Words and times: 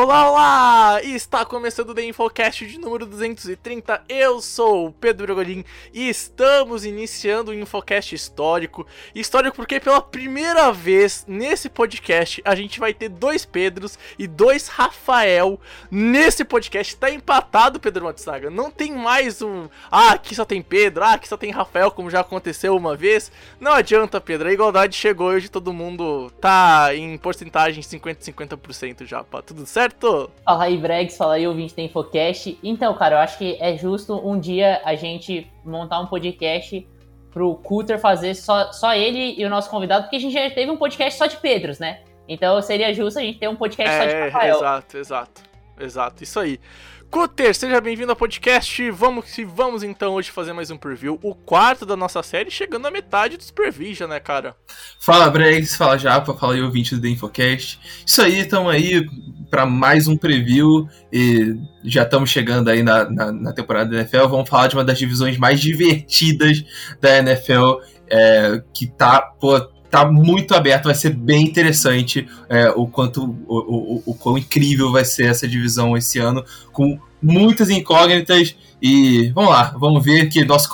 Olá, 0.00 0.30
olá! 0.30 1.02
Está 1.02 1.44
começando 1.44 1.90
o 1.90 1.94
The 1.94 2.04
Infocast 2.04 2.64
de 2.64 2.78
número 2.78 3.04
230. 3.04 4.04
Eu 4.08 4.40
sou 4.40 4.86
o 4.86 4.92
Pedro 4.92 5.26
Bragolin 5.26 5.64
e 5.92 6.08
estamos 6.08 6.84
iniciando 6.84 7.50
o 7.50 7.54
Infocast 7.54 8.14
histórico. 8.14 8.86
Histórico 9.12 9.56
porque 9.56 9.80
pela 9.80 10.00
primeira 10.00 10.70
vez 10.70 11.24
nesse 11.26 11.68
podcast 11.68 12.40
a 12.44 12.54
gente 12.54 12.78
vai 12.78 12.94
ter 12.94 13.08
dois 13.08 13.44
Pedros 13.44 13.98
e 14.16 14.28
dois 14.28 14.68
Rafael 14.68 15.60
nesse 15.90 16.44
podcast. 16.44 16.96
Tá 16.96 17.10
empatado, 17.10 17.80
Pedro 17.80 18.04
Matsaga. 18.04 18.50
Não 18.50 18.70
tem 18.70 18.92
mais 18.92 19.42
um. 19.42 19.68
Ah, 19.90 20.12
aqui 20.12 20.32
só 20.32 20.44
tem 20.44 20.62
Pedro, 20.62 21.02
ah, 21.02 21.14
aqui 21.14 21.26
só 21.26 21.36
tem 21.36 21.50
Rafael, 21.50 21.90
como 21.90 22.08
já 22.08 22.20
aconteceu 22.20 22.76
uma 22.76 22.94
vez. 22.94 23.32
Não 23.58 23.72
adianta, 23.72 24.20
Pedro. 24.20 24.48
A 24.48 24.52
igualdade 24.52 24.94
chegou 24.94 25.26
hoje, 25.26 25.48
todo 25.48 25.72
mundo 25.72 26.30
tá 26.40 26.94
em 26.94 27.18
porcentagem 27.18 27.82
50-50% 27.82 29.04
já, 29.04 29.24
pá. 29.24 29.42
Tudo 29.42 29.66
certo? 29.66 29.87
Fala 30.44 30.64
aí, 30.64 30.76
Bregs, 30.76 31.16
fala 31.16 31.34
aí, 31.34 31.46
ouvinte 31.46 31.74
da 31.74 31.82
Infocast. 31.82 32.58
Então, 32.62 32.94
cara, 32.94 33.16
eu 33.16 33.18
acho 33.20 33.38
que 33.38 33.56
é 33.60 33.76
justo 33.76 34.14
um 34.16 34.38
dia 34.38 34.80
a 34.84 34.94
gente 34.94 35.50
montar 35.64 36.00
um 36.00 36.06
podcast 36.06 36.86
pro 37.30 37.54
Cutter 37.56 37.98
fazer 37.98 38.34
só, 38.34 38.72
só 38.72 38.94
ele 38.94 39.34
e 39.38 39.44
o 39.44 39.50
nosso 39.50 39.70
convidado, 39.70 40.04
porque 40.04 40.16
a 40.16 40.20
gente 40.20 40.32
já 40.32 40.50
teve 40.50 40.70
um 40.70 40.76
podcast 40.76 41.18
só 41.18 41.26
de 41.26 41.36
Pedros, 41.36 41.78
né? 41.78 42.00
Então 42.26 42.60
seria 42.60 42.92
justo 42.92 43.18
a 43.18 43.22
gente 43.22 43.38
ter 43.38 43.48
um 43.48 43.56
podcast 43.56 43.96
só 43.96 44.04
de 44.04 44.12
É, 44.12 44.28
Rafael. 44.28 44.56
exato, 44.56 44.98
exato. 44.98 45.42
Exato, 45.80 46.24
isso 46.24 46.40
aí. 46.40 46.58
Cutter, 47.10 47.54
seja 47.54 47.80
bem-vindo 47.80 48.12
ao 48.12 48.16
podcast. 48.16 48.90
Vamos 48.90 49.24
que 49.24 49.42
vamos 49.42 49.82
então 49.82 50.12
hoje 50.12 50.30
fazer 50.30 50.52
mais 50.52 50.70
um 50.70 50.76
preview, 50.76 51.18
o 51.22 51.34
quarto 51.34 51.86
da 51.86 51.96
nossa 51.96 52.22
série, 52.22 52.50
chegando 52.50 52.86
à 52.86 52.90
metade 52.90 53.38
dos 53.38 53.50
previews 53.50 53.96
já, 53.96 54.06
né, 54.06 54.20
cara? 54.20 54.54
Fala 55.00 55.30
Bregs, 55.30 55.74
fala 55.74 55.96
Japa, 55.96 56.34
fala 56.34 56.52
aí 56.52 56.60
ouvinte 56.60 56.94
do 56.94 57.00
The 57.00 57.08
Infocast. 57.08 57.80
Isso 58.06 58.20
aí, 58.20 58.40
estamos 58.40 58.70
aí 58.70 59.06
para 59.50 59.64
mais 59.64 60.06
um 60.06 60.18
preview 60.18 60.86
e 61.10 61.56
já 61.82 62.02
estamos 62.02 62.28
chegando 62.28 62.68
aí 62.68 62.82
na, 62.82 63.08
na, 63.08 63.32
na, 63.32 63.52
temporada 63.54 63.90
da 63.90 64.00
NFL. 64.00 64.28
Vamos 64.28 64.48
falar 64.48 64.66
de 64.66 64.76
uma 64.76 64.84
das 64.84 64.98
divisões 64.98 65.38
mais 65.38 65.60
divertidas 65.60 66.62
da 67.00 67.16
NFL, 67.18 67.80
é, 68.10 68.62
que 68.74 68.86
tá, 68.86 69.22
pô, 69.22 69.58
tá 69.90 70.10
muito 70.10 70.54
aberto, 70.54 70.84
vai 70.84 70.94
ser 70.94 71.10
bem 71.10 71.44
interessante 71.44 72.28
é, 72.48 72.70
o 72.70 72.86
quanto 72.86 73.24
o, 73.46 73.56
o, 73.56 74.02
o, 74.06 74.14
quão 74.14 74.36
incrível 74.36 74.92
vai 74.92 75.04
ser 75.04 75.26
essa 75.26 75.48
divisão 75.48 75.96
esse 75.96 76.18
ano, 76.18 76.44
com 76.72 76.98
muitas 77.22 77.70
incógnitas. 77.70 78.54
E 78.80 79.30
vamos 79.34 79.50
lá, 79.50 79.74
vamos 79.78 80.04
ver 80.04 80.28
que 80.28 80.44
nosso, 80.44 80.70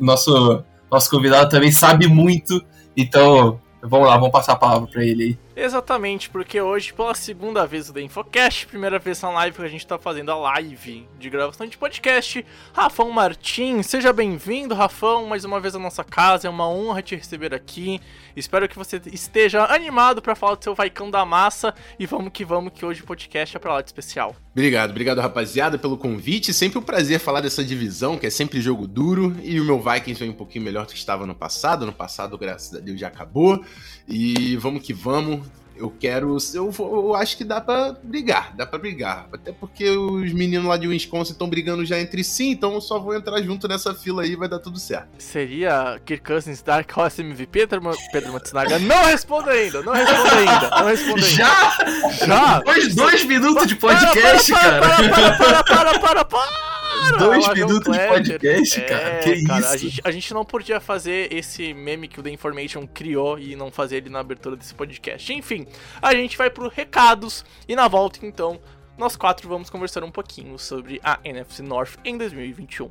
nosso, 0.00 0.64
nosso 0.90 1.10
convidado 1.10 1.50
também 1.50 1.70
sabe 1.70 2.08
muito, 2.08 2.64
então 2.96 3.60
vamos 3.82 4.08
lá, 4.08 4.16
vamos 4.16 4.32
passar 4.32 4.52
a 4.52 4.56
palavra 4.56 4.88
para 4.88 5.04
ele 5.04 5.22
aí. 5.22 5.38
Exatamente, 5.56 6.28
porque 6.30 6.60
hoje, 6.60 6.92
pela 6.92 7.14
segunda 7.14 7.64
vez 7.64 7.88
o 7.88 7.92
The 7.92 8.02
Infocast, 8.02 8.66
primeira 8.66 8.98
vez 8.98 9.22
na 9.22 9.30
live 9.30 9.56
que 9.56 9.62
a 9.62 9.68
gente 9.68 9.86
tá 9.86 9.96
fazendo 9.96 10.32
a 10.32 10.36
live 10.36 11.08
de 11.16 11.30
gravação 11.30 11.64
de 11.64 11.78
podcast, 11.78 12.44
Rafão 12.72 13.10
Martins, 13.12 13.86
seja 13.86 14.12
bem-vindo, 14.12 14.74
Rafão, 14.74 15.26
mais 15.26 15.44
uma 15.44 15.60
vez 15.60 15.76
à 15.76 15.78
nossa 15.78 16.02
casa, 16.02 16.48
é 16.48 16.50
uma 16.50 16.68
honra 16.68 17.02
te 17.02 17.14
receber 17.14 17.54
aqui. 17.54 18.00
Espero 18.34 18.68
que 18.68 18.76
você 18.76 19.00
esteja 19.12 19.64
animado 19.66 20.20
para 20.20 20.34
falar 20.34 20.56
do 20.56 20.64
seu 20.64 20.74
Vaicão 20.74 21.08
da 21.08 21.24
Massa 21.24 21.72
e 22.00 22.04
vamos 22.04 22.32
que 22.32 22.44
vamos, 22.44 22.72
que 22.72 22.84
hoje 22.84 23.02
o 23.02 23.06
podcast 23.06 23.56
é 23.56 23.60
pra 23.60 23.74
lá 23.74 23.80
de 23.80 23.88
especial. 23.88 24.34
Obrigado, 24.54 24.90
obrigado 24.90 25.20
rapaziada 25.20 25.76
pelo 25.76 25.98
convite. 25.98 26.54
Sempre 26.54 26.78
um 26.78 26.82
prazer 26.82 27.18
falar 27.18 27.40
dessa 27.40 27.64
divisão, 27.64 28.16
que 28.16 28.26
é 28.26 28.30
sempre 28.30 28.60
jogo 28.60 28.86
duro. 28.86 29.36
E 29.42 29.60
o 29.60 29.64
meu 29.64 29.80
Vikings 29.80 30.20
vem 30.20 30.30
um 30.30 30.34
pouquinho 30.34 30.64
melhor 30.64 30.86
do 30.86 30.92
que 30.92 30.98
estava 30.98 31.26
no 31.26 31.34
passado. 31.34 31.84
No 31.84 31.92
passado, 31.92 32.38
graças 32.38 32.72
a 32.72 32.78
Deus, 32.78 33.00
já 33.00 33.08
acabou. 33.08 33.64
E 34.06 34.56
vamos 34.58 34.80
que 34.82 34.92
vamos. 34.92 35.43
Eu 35.76 35.90
quero. 35.98 36.36
Eu, 36.54 36.72
eu 36.78 37.14
acho 37.14 37.36
que 37.36 37.44
dá 37.44 37.60
para 37.60 37.96
brigar, 38.02 38.54
dá 38.56 38.66
para 38.66 38.78
brigar. 38.78 39.26
Até 39.32 39.52
porque 39.52 39.88
os 39.90 40.32
meninos 40.32 40.66
lá 40.66 40.76
de 40.76 40.86
Wisconsin 40.86 41.32
estão 41.32 41.48
brigando 41.48 41.84
já 41.84 41.98
entre 42.00 42.22
si, 42.22 42.50
então 42.50 42.74
eu 42.74 42.80
só 42.80 42.98
vou 42.98 43.14
entrar 43.14 43.42
junto 43.42 43.66
nessa 43.66 43.94
fila 43.94 44.22
aí 44.22 44.32
e 44.32 44.36
vai 44.36 44.48
dar 44.48 44.58
tudo 44.58 44.78
certo. 44.78 45.08
Seria 45.18 46.00
Kirk 46.04 46.24
Cousins 46.24 46.62
Dark 46.62 46.90
Horse 46.96 47.22
MVP, 47.22 47.66
Pedro 48.12 48.32
Matsunaga? 48.32 48.78
Não 48.78 49.04
responda 49.04 49.50
ainda, 49.50 49.82
não 49.82 49.92
responda 49.92 50.36
ainda, 50.36 50.70
não 50.70 50.86
responda 50.86 51.26
ainda. 51.26 51.28
Já? 51.28 52.26
Já? 52.26 52.60
Dois, 52.60 52.94
dois 52.94 53.24
minutos 53.24 53.66
de 53.66 53.76
podcast, 53.76 54.52
para, 54.52 54.80
para, 54.80 55.08
cara. 55.08 55.08
Para, 55.08 55.36
para, 55.36 55.64
para, 55.64 55.64
para, 55.64 55.98
para, 56.00 56.24
para. 56.24 56.73
Dois 57.12 57.42
Lavajão 57.42 57.66
minutos 57.66 57.96
de 57.96 58.06
podcast, 58.08 58.80
É, 58.80 58.84
cara. 58.84 59.18
Que 59.20 59.44
cara, 59.44 59.60
isso? 59.60 59.68
A 59.68 59.76
gente, 59.76 60.00
a 60.04 60.10
gente 60.10 60.34
não 60.34 60.44
podia 60.44 60.80
fazer 60.80 61.32
esse 61.32 61.72
meme 61.74 62.08
que 62.08 62.20
o 62.20 62.22
The 62.22 62.30
Information 62.30 62.86
criou 62.86 63.38
e 63.38 63.54
não 63.56 63.70
fazer 63.70 63.96
ele 63.98 64.10
na 64.10 64.20
abertura 64.20 64.56
desse 64.56 64.74
podcast. 64.74 65.32
Enfim, 65.32 65.66
a 66.00 66.14
gente 66.14 66.36
vai 66.36 66.50
pro 66.50 66.68
recados 66.68 67.44
e 67.68 67.76
na 67.76 67.88
volta, 67.88 68.24
então, 68.24 68.60
nós 68.96 69.16
quatro 69.16 69.48
vamos 69.48 69.70
conversar 69.70 70.04
um 70.04 70.10
pouquinho 70.10 70.58
sobre 70.58 71.00
a 71.02 71.18
NFC 71.24 71.62
North 71.62 71.96
em 72.04 72.16
2021. 72.16 72.90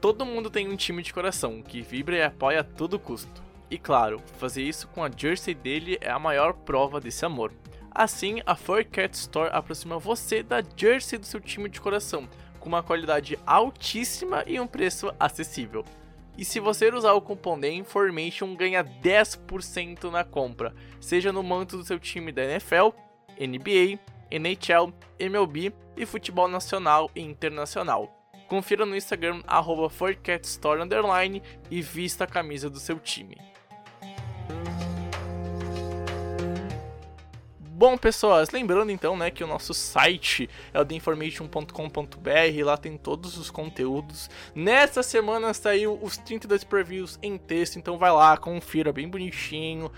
Todo 0.00 0.24
mundo 0.24 0.48
tem 0.48 0.66
um 0.68 0.76
time 0.76 1.02
de 1.02 1.12
coração 1.12 1.62
que 1.62 1.82
vibra 1.82 2.16
e 2.16 2.22
apoia 2.22 2.60
a 2.60 2.64
todo 2.64 2.98
custo. 2.98 3.42
E 3.70 3.78
claro, 3.78 4.20
fazer 4.38 4.62
isso 4.62 4.88
com 4.88 5.04
a 5.04 5.10
jersey 5.14 5.54
dele 5.54 5.98
é 6.00 6.10
a 6.10 6.18
maior 6.18 6.54
prova 6.54 7.00
desse 7.00 7.24
amor. 7.24 7.52
Assim, 7.90 8.40
a 8.46 8.54
Furcat 8.54 9.14
Store 9.14 9.50
aproxima 9.52 9.98
você 9.98 10.42
da 10.42 10.62
jersey 10.76 11.18
do 11.18 11.26
seu 11.26 11.40
time 11.40 11.68
de 11.68 11.80
coração, 11.80 12.28
com 12.58 12.68
uma 12.68 12.82
qualidade 12.82 13.38
altíssima 13.44 14.44
e 14.46 14.60
um 14.60 14.66
preço 14.66 15.12
acessível. 15.18 15.84
E 16.38 16.44
se 16.44 16.60
você 16.60 16.88
usar 16.88 17.12
o 17.12 17.20
cupom 17.20 17.58
The 17.58 17.70
Information, 17.70 18.54
ganha 18.54 18.84
10% 18.84 20.10
na 20.10 20.24
compra, 20.24 20.74
seja 21.00 21.32
no 21.32 21.42
manto 21.42 21.76
do 21.76 21.84
seu 21.84 21.98
time 21.98 22.32
da 22.32 22.44
NFL, 22.44 22.90
NBA, 23.38 23.98
NHL, 24.30 24.92
MLB 25.18 25.72
e 25.96 26.06
futebol 26.06 26.48
nacional 26.48 27.10
e 27.14 27.20
internacional. 27.20 28.16
Confira 28.48 28.86
no 28.86 28.96
Instagram 28.96 29.42
arroba 29.46 29.88
4catstore 29.88 30.82
underline 30.82 31.42
e 31.70 31.82
vista 31.82 32.24
a 32.24 32.26
camisa 32.26 32.70
do 32.70 32.80
seu 32.80 32.98
time. 32.98 33.36
Bom, 37.80 37.96
pessoas, 37.96 38.50
lembrando 38.50 38.92
então, 38.92 39.16
né, 39.16 39.30
que 39.30 39.42
o 39.42 39.46
nosso 39.46 39.72
site 39.72 40.50
é 40.70 40.78
o 40.78 40.84
theinformation.com.br, 40.84 42.62
lá 42.62 42.76
tem 42.76 42.98
todos 42.98 43.38
os 43.38 43.50
conteúdos. 43.50 44.28
Nessa 44.54 45.02
semana 45.02 45.54
saiu 45.54 45.98
os 46.02 46.18
32 46.18 46.62
previews 46.62 47.18
em 47.22 47.38
texto, 47.38 47.78
então 47.78 47.96
vai 47.96 48.12
lá, 48.12 48.36
confira 48.36 48.92
bem 48.92 49.08
bonitinho, 49.08 49.90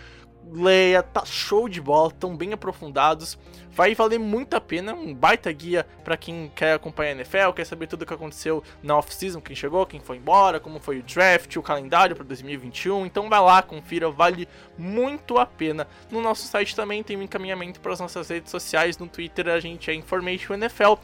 leia, 0.50 1.02
tá 1.02 1.24
show 1.24 1.68
de 1.68 1.80
bola, 1.80 2.10
tão 2.10 2.36
bem 2.36 2.52
aprofundados. 2.52 3.38
Vai 3.74 3.94
valer 3.94 4.18
muito 4.18 4.54
a 4.54 4.60
pena, 4.60 4.92
um 4.92 5.14
baita 5.14 5.50
guia 5.50 5.86
para 6.04 6.14
quem 6.14 6.52
quer 6.54 6.74
acompanhar 6.74 7.12
a 7.12 7.14
NFL, 7.14 7.52
quer 7.56 7.64
saber 7.64 7.86
tudo 7.86 8.02
o 8.02 8.06
que 8.06 8.12
aconteceu 8.12 8.62
na 8.82 8.98
off-season, 8.98 9.40
quem 9.40 9.56
chegou, 9.56 9.86
quem 9.86 9.98
foi 9.98 10.18
embora, 10.18 10.60
como 10.60 10.78
foi 10.78 10.98
o 10.98 11.02
draft, 11.02 11.56
o 11.56 11.62
calendário 11.62 12.14
para 12.14 12.24
2021. 12.26 13.06
Então 13.06 13.30
vai 13.30 13.40
lá, 13.40 13.62
confira, 13.62 14.10
vale 14.10 14.46
muito 14.76 15.38
a 15.38 15.46
pena. 15.46 15.88
No 16.10 16.20
nosso 16.20 16.46
site 16.46 16.76
também 16.76 17.02
tem 17.02 17.16
um 17.16 17.22
encaminhamento 17.22 17.80
para 17.80 17.94
as 17.94 18.00
nossas 18.00 18.28
redes 18.28 18.50
sociais, 18.50 18.98
no 18.98 19.08
Twitter 19.08 19.48
a 19.48 19.58
gente 19.58 19.90
é 19.90 19.94
Information 19.94 20.52
NFL, 20.52 20.94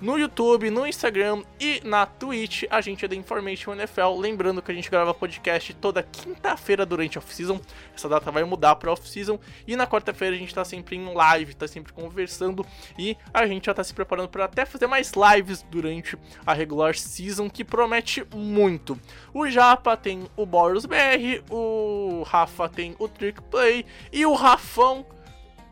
no 0.00 0.18
YouTube, 0.18 0.70
no 0.70 0.86
Instagram 0.86 1.42
e 1.58 1.80
na 1.84 2.04
Twitch 2.04 2.64
a 2.70 2.80
gente 2.80 3.04
é 3.04 3.08
da 3.08 3.16
Information 3.16 3.74
NFL. 3.74 4.18
Lembrando 4.18 4.60
que 4.60 4.70
a 4.70 4.74
gente 4.74 4.90
grava 4.90 5.14
podcast 5.14 5.72
toda 5.74 6.02
quinta-feira 6.02 6.84
durante 6.84 7.16
a 7.16 7.20
off-season. 7.20 7.60
Essa 7.94 8.08
data 8.08 8.30
vai 8.30 8.44
mudar 8.44 8.76
para 8.76 8.92
off-season 8.92 9.38
e 9.66 9.74
na 9.74 9.86
quarta-feira 9.86 10.36
a 10.36 10.38
gente 10.38 10.54
tá 10.54 10.64
sempre 10.64 10.96
em 10.96 11.14
live, 11.14 11.54
tá 11.54 11.66
sempre 11.66 11.92
conversando 11.92 12.64
e 12.98 13.16
a 13.32 13.46
gente 13.46 13.66
já 13.66 13.74
tá 13.74 13.82
se 13.82 13.94
preparando 13.94 14.28
para 14.28 14.44
até 14.44 14.64
fazer 14.64 14.86
mais 14.86 15.12
lives 15.12 15.62
durante 15.70 16.18
a 16.44 16.52
regular 16.52 16.94
season 16.94 17.48
que 17.48 17.64
promete 17.64 18.26
muito. 18.34 18.98
O 19.32 19.48
Japa 19.48 19.96
tem 19.96 20.28
o 20.36 20.44
Boros 20.44 20.86
BR, 20.86 21.42
o 21.50 22.22
Rafa 22.26 22.68
tem 22.68 22.94
o 22.98 23.08
Trick 23.08 23.40
Play 23.42 23.86
e 24.12 24.26
o 24.26 24.34
Rafão 24.34 25.06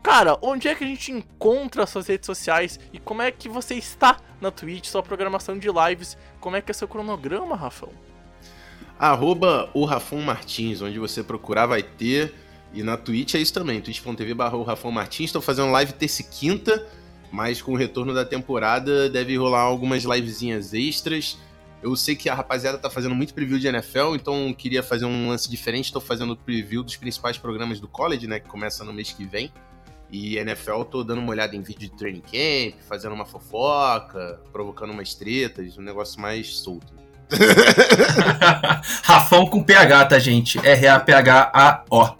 Cara, 0.05 0.37
onde 0.39 0.67
é 0.67 0.75
que 0.75 0.83
a 0.83 0.87
gente 0.87 1.11
encontra 1.11 1.83
suas 1.87 2.05
redes 2.05 2.27
sociais 2.27 2.79
e 2.93 2.99
como 2.99 3.23
é 3.23 3.31
que 3.31 3.49
você 3.49 3.73
está 3.73 4.19
na 4.39 4.51
Twitch, 4.51 4.85
sua 4.85 5.01
programação 5.01 5.57
de 5.57 5.67
lives, 5.67 6.15
como 6.39 6.55
é 6.55 6.61
que 6.61 6.69
é 6.69 6.75
seu 6.75 6.87
cronograma, 6.87 7.55
Rafão? 7.55 7.89
Arroba 8.99 9.67
o 9.73 9.83
Rafão 9.83 10.21
Martins, 10.21 10.79
onde 10.79 10.99
você 10.99 11.23
procurar 11.23 11.65
vai 11.65 11.81
ter. 11.81 12.35
E 12.71 12.83
na 12.83 12.97
Twitch 12.97 13.33
é 13.33 13.39
isso 13.39 13.51
também, 13.51 13.81
twitch.tv 13.81 14.35
barra 14.35 14.55
o 14.55 14.61
Rafão 14.61 14.91
Martins. 14.91 15.29
Estou 15.29 15.41
fazendo 15.41 15.71
live 15.71 15.93
terça 15.93 16.21
e 16.21 16.25
quinta, 16.25 16.87
mas 17.31 17.59
com 17.59 17.71
o 17.71 17.75
retorno 17.75 18.13
da 18.13 18.23
temporada 18.23 19.09
deve 19.09 19.35
rolar 19.35 19.61
algumas 19.61 20.03
livezinhas 20.03 20.71
extras. 20.71 21.35
Eu 21.81 21.95
sei 21.95 22.15
que 22.15 22.29
a 22.29 22.35
rapaziada 22.35 22.77
tá 22.77 22.91
fazendo 22.91 23.15
muito 23.15 23.33
preview 23.33 23.57
de 23.57 23.67
NFL, 23.67 24.13
então 24.13 24.53
queria 24.53 24.83
fazer 24.83 25.05
um 25.05 25.29
lance 25.29 25.49
diferente. 25.49 25.85
Estou 25.85 26.01
fazendo 26.01 26.37
preview 26.37 26.83
dos 26.83 26.95
principais 26.95 27.39
programas 27.39 27.79
do 27.79 27.87
college, 27.87 28.27
né? 28.27 28.39
Que 28.39 28.47
começa 28.47 28.83
no 28.83 28.93
mês 28.93 29.11
que 29.11 29.25
vem. 29.25 29.51
E 30.11 30.37
NFL, 30.37 30.83
tô 30.83 31.03
dando 31.03 31.19
uma 31.19 31.31
olhada 31.31 31.55
em 31.55 31.61
vídeo 31.61 31.89
de 31.89 31.95
training 31.97 32.21
camp, 32.21 32.79
fazendo 32.87 33.13
uma 33.13 33.25
fofoca, 33.25 34.39
provocando 34.51 34.91
umas 34.91 35.13
tretas, 35.15 35.77
um 35.77 35.81
negócio 35.81 36.21
mais 36.21 36.57
solto. 36.57 36.93
Rafão 39.03 39.47
com 39.47 39.63
PH, 39.63 40.05
tá, 40.05 40.19
gente? 40.19 40.59
R-A-P-H-A-O. 40.59 42.15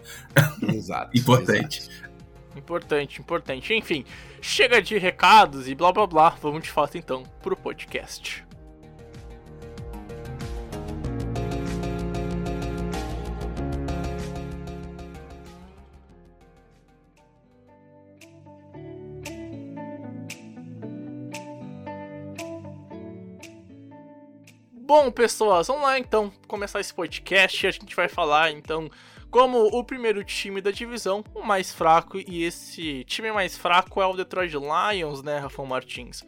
Exato. 0.73 1.11
Importante. 1.17 1.79
exato. 1.79 2.05
Importante, 2.57 3.19
importante. 3.19 3.73
Enfim, 3.73 4.05
chega 4.41 4.81
de 4.81 4.97
recados 4.97 5.67
e 5.67 5.75
blá 5.75 5.91
blá 5.91 6.07
blá. 6.07 6.29
Vamos 6.41 6.63
de 6.63 6.69
fato 6.69 6.97
então 6.97 7.23
pro 7.41 7.55
podcast. 7.55 8.44
Bom, 24.85 25.09
pessoas, 25.09 25.65
vamos 25.65 25.81
lá 25.81 25.97
então 25.97 26.31
começar 26.47 26.79
esse 26.79 26.93
podcast. 26.93 27.65
A 27.65 27.71
gente 27.71 27.95
vai 27.95 28.07
falar 28.07 28.51
então 28.51 28.87
como 29.31 29.57
o 29.57 29.83
primeiro 29.83 30.23
time 30.23 30.61
da 30.61 30.69
divisão, 30.69 31.23
o 31.33 31.41
mais 31.41 31.73
fraco, 31.73 32.19
e 32.19 32.43
esse 32.43 33.03
time 33.05 33.31
mais 33.31 33.57
fraco 33.57 33.99
é 33.99 34.05
o 34.05 34.13
Detroit 34.13 34.53
Lions, 34.53 35.23
né, 35.23 35.39
Rafael 35.39 35.67
Martins? 35.67 36.23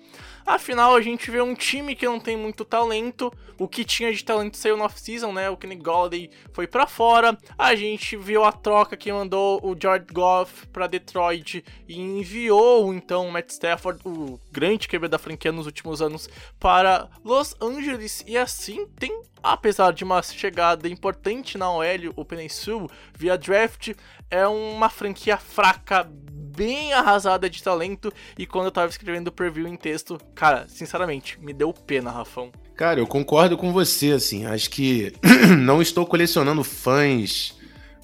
Afinal, 0.47 0.95
a 0.95 1.01
gente 1.01 1.29
vê 1.29 1.41
um 1.41 1.53
time 1.53 1.93
que 1.93 2.05
não 2.05 2.21
tem 2.21 2.37
muito 2.37 2.63
talento, 2.63 3.29
o 3.59 3.67
que 3.67 3.83
tinha 3.83 4.13
de 4.13 4.23
talento 4.23 4.55
saiu 4.55 4.77
no 4.77 4.85
off-season, 4.85 5.33
né, 5.33 5.49
o 5.49 5.57
Kenny 5.57 5.75
Golladay 5.75 6.29
foi 6.53 6.65
para 6.65 6.87
fora, 6.87 7.37
a 7.57 7.75
gente 7.75 8.15
viu 8.15 8.45
a 8.45 8.51
troca 8.53 8.95
que 8.95 9.11
mandou 9.11 9.59
o 9.61 9.75
Jared 9.77 10.07
Goff 10.13 10.65
para 10.67 10.87
Detroit 10.87 11.65
e 11.85 11.99
enviou 11.99 12.93
então 12.93 13.27
o 13.27 13.31
Matt 13.31 13.49
Stafford, 13.49 13.99
o 14.05 14.39
grande 14.49 14.87
QB 14.87 15.09
da 15.09 15.19
franquia 15.19 15.51
nos 15.51 15.65
últimos 15.65 16.01
anos, 16.01 16.29
para 16.57 17.09
Los 17.25 17.53
Angeles, 17.61 18.23
e 18.25 18.37
assim 18.37 18.87
tem 18.97 19.21
apesar 19.43 19.91
de 19.91 20.03
uma 20.03 20.21
chegada 20.23 20.87
importante 20.87 21.57
na 21.57 21.69
OL, 21.69 22.13
o 22.15 22.25
Peninsul, 22.25 22.89
via 23.13 23.37
draft, 23.37 23.93
é 24.31 24.47
uma 24.47 24.89
franquia 24.89 25.37
fraca, 25.37 26.09
bem 26.57 26.91
arrasada 26.91 27.47
de 27.47 27.61
talento. 27.61 28.11
E 28.35 28.47
quando 28.47 28.65
eu 28.65 28.71
tava 28.71 28.89
escrevendo 28.89 29.27
o 29.27 29.31
preview 29.31 29.67
em 29.67 29.77
texto, 29.77 30.19
cara, 30.33 30.65
sinceramente, 30.67 31.39
me 31.39 31.53
deu 31.53 31.71
pena, 31.71 32.09
Rafão. 32.09 32.51
Cara, 32.75 32.99
eu 32.99 33.05
concordo 33.05 33.55
com 33.55 33.71
você, 33.71 34.11
assim. 34.11 34.45
Acho 34.45 34.71
que 34.71 35.13
não 35.63 35.81
estou 35.81 36.05
colecionando 36.05 36.63
fãs 36.63 37.55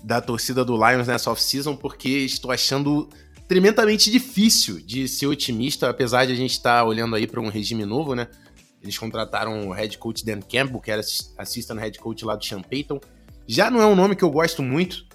da 0.03 0.21
torcida 0.21 0.63
do 0.63 0.75
Lions 0.75 1.07
nessa 1.07 1.31
off-season 1.31 1.75
porque 1.75 2.09
estou 2.09 2.51
achando 2.51 3.09
tremendamente 3.47 4.11
difícil 4.11 4.79
de 4.79 5.07
ser 5.07 5.27
otimista, 5.27 5.89
apesar 5.89 6.25
de 6.25 6.33
a 6.33 6.35
gente 6.35 6.51
estar 6.51 6.79
tá 6.79 6.85
olhando 6.85 7.15
aí 7.15 7.25
para 7.25 7.41
um 7.41 7.49
regime 7.49 7.85
novo, 7.85 8.13
né? 8.13 8.27
Eles 8.83 8.97
contrataram 8.97 9.69
o 9.69 9.71
head 9.71 9.97
coach 9.97 10.25
Dan 10.25 10.41
Campbell, 10.41 10.81
que 10.81 10.91
era 10.91 11.01
assistant 11.37 11.79
head 11.79 11.97
coach 11.97 12.23
lá 12.23 12.35
do 12.35 12.45
Sean 12.45 12.61
Payton. 12.61 12.99
Já 13.47 13.71
não 13.71 13.81
é 13.81 13.85
um 13.85 13.95
nome 13.95 14.15
que 14.15 14.23
eu 14.23 14.29
gosto 14.29 14.61
muito. 14.61 15.05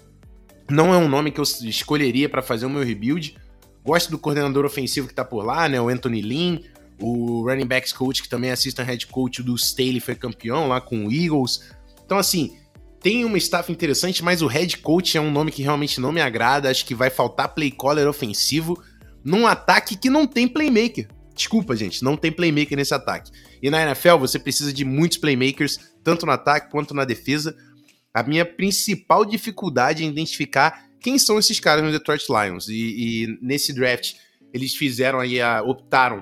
Não 0.69 0.93
é 0.93 0.97
um 0.97 1.07
nome 1.07 1.31
que 1.31 1.39
eu 1.39 1.43
escolheria 1.43 2.29
para 2.29 2.41
fazer 2.41 2.65
o 2.65 2.69
meu 2.69 2.83
rebuild. 2.83 3.35
Gosto 3.83 4.11
do 4.11 4.19
coordenador 4.19 4.65
ofensivo 4.65 5.07
que 5.07 5.13
tá 5.13 5.25
por 5.25 5.43
lá, 5.43 5.67
né? 5.67 5.81
O 5.81 5.89
Anthony 5.89 6.21
Lynn. 6.21 6.59
O 7.01 7.43
running 7.47 7.65
backs 7.65 7.93
coach, 7.93 8.21
que 8.21 8.27
também 8.27 8.49
é 8.49 8.53
assistant 8.53 8.85
head 8.85 9.07
coach 9.07 9.41
do 9.41 9.55
Staley, 9.55 10.01
foi 10.01 10.15
campeão 10.15 10.67
lá 10.67 10.81
com 10.81 11.05
o 11.05 11.11
Eagles. 11.11 11.71
Então, 12.05 12.17
assim, 12.17 12.57
tem 13.01 13.23
uma 13.23 13.37
staff 13.37 13.71
interessante, 13.71 14.21
mas 14.21 14.41
o 14.41 14.47
head 14.47 14.77
coach 14.79 15.17
é 15.17 15.21
um 15.21 15.31
nome 15.31 15.51
que 15.51 15.63
realmente 15.63 16.01
não 16.01 16.11
me 16.11 16.19
agrada. 16.19 16.69
Acho 16.69 16.85
que 16.85 16.93
vai 16.93 17.09
faltar 17.09 17.53
play 17.55 17.71
caller 17.71 18.07
ofensivo 18.07 18.81
num 19.23 19.47
ataque 19.47 19.95
que 19.95 20.09
não 20.09 20.27
tem 20.27 20.47
playmaker. 20.47 21.07
Desculpa, 21.33 21.73
gente, 21.73 22.03
não 22.03 22.17
tem 22.17 22.31
playmaker 22.31 22.77
nesse 22.77 22.93
ataque. 22.93 23.31
E 23.61 23.69
na 23.69 23.81
NFL 23.81 24.17
você 24.17 24.37
precisa 24.37 24.73
de 24.73 24.83
muitos 24.83 25.17
playmakers, 25.17 25.79
tanto 26.03 26.25
no 26.25 26.33
ataque 26.33 26.69
quanto 26.69 26.93
na 26.93 27.05
defesa. 27.05 27.55
A 28.13 28.23
minha 28.23 28.45
principal 28.45 29.23
dificuldade 29.23 30.03
é 30.03 30.07
identificar 30.07 30.89
quem 30.99 31.17
são 31.17 31.39
esses 31.39 31.59
caras 31.59 31.83
no 31.83 31.91
Detroit 31.91 32.25
Lions. 32.29 32.67
E, 32.67 32.73
e 32.73 33.37
nesse 33.41 33.73
draft 33.73 34.15
eles 34.53 34.75
fizeram 34.75 35.19
aí, 35.19 35.39
a, 35.39 35.61
optaram 35.61 36.21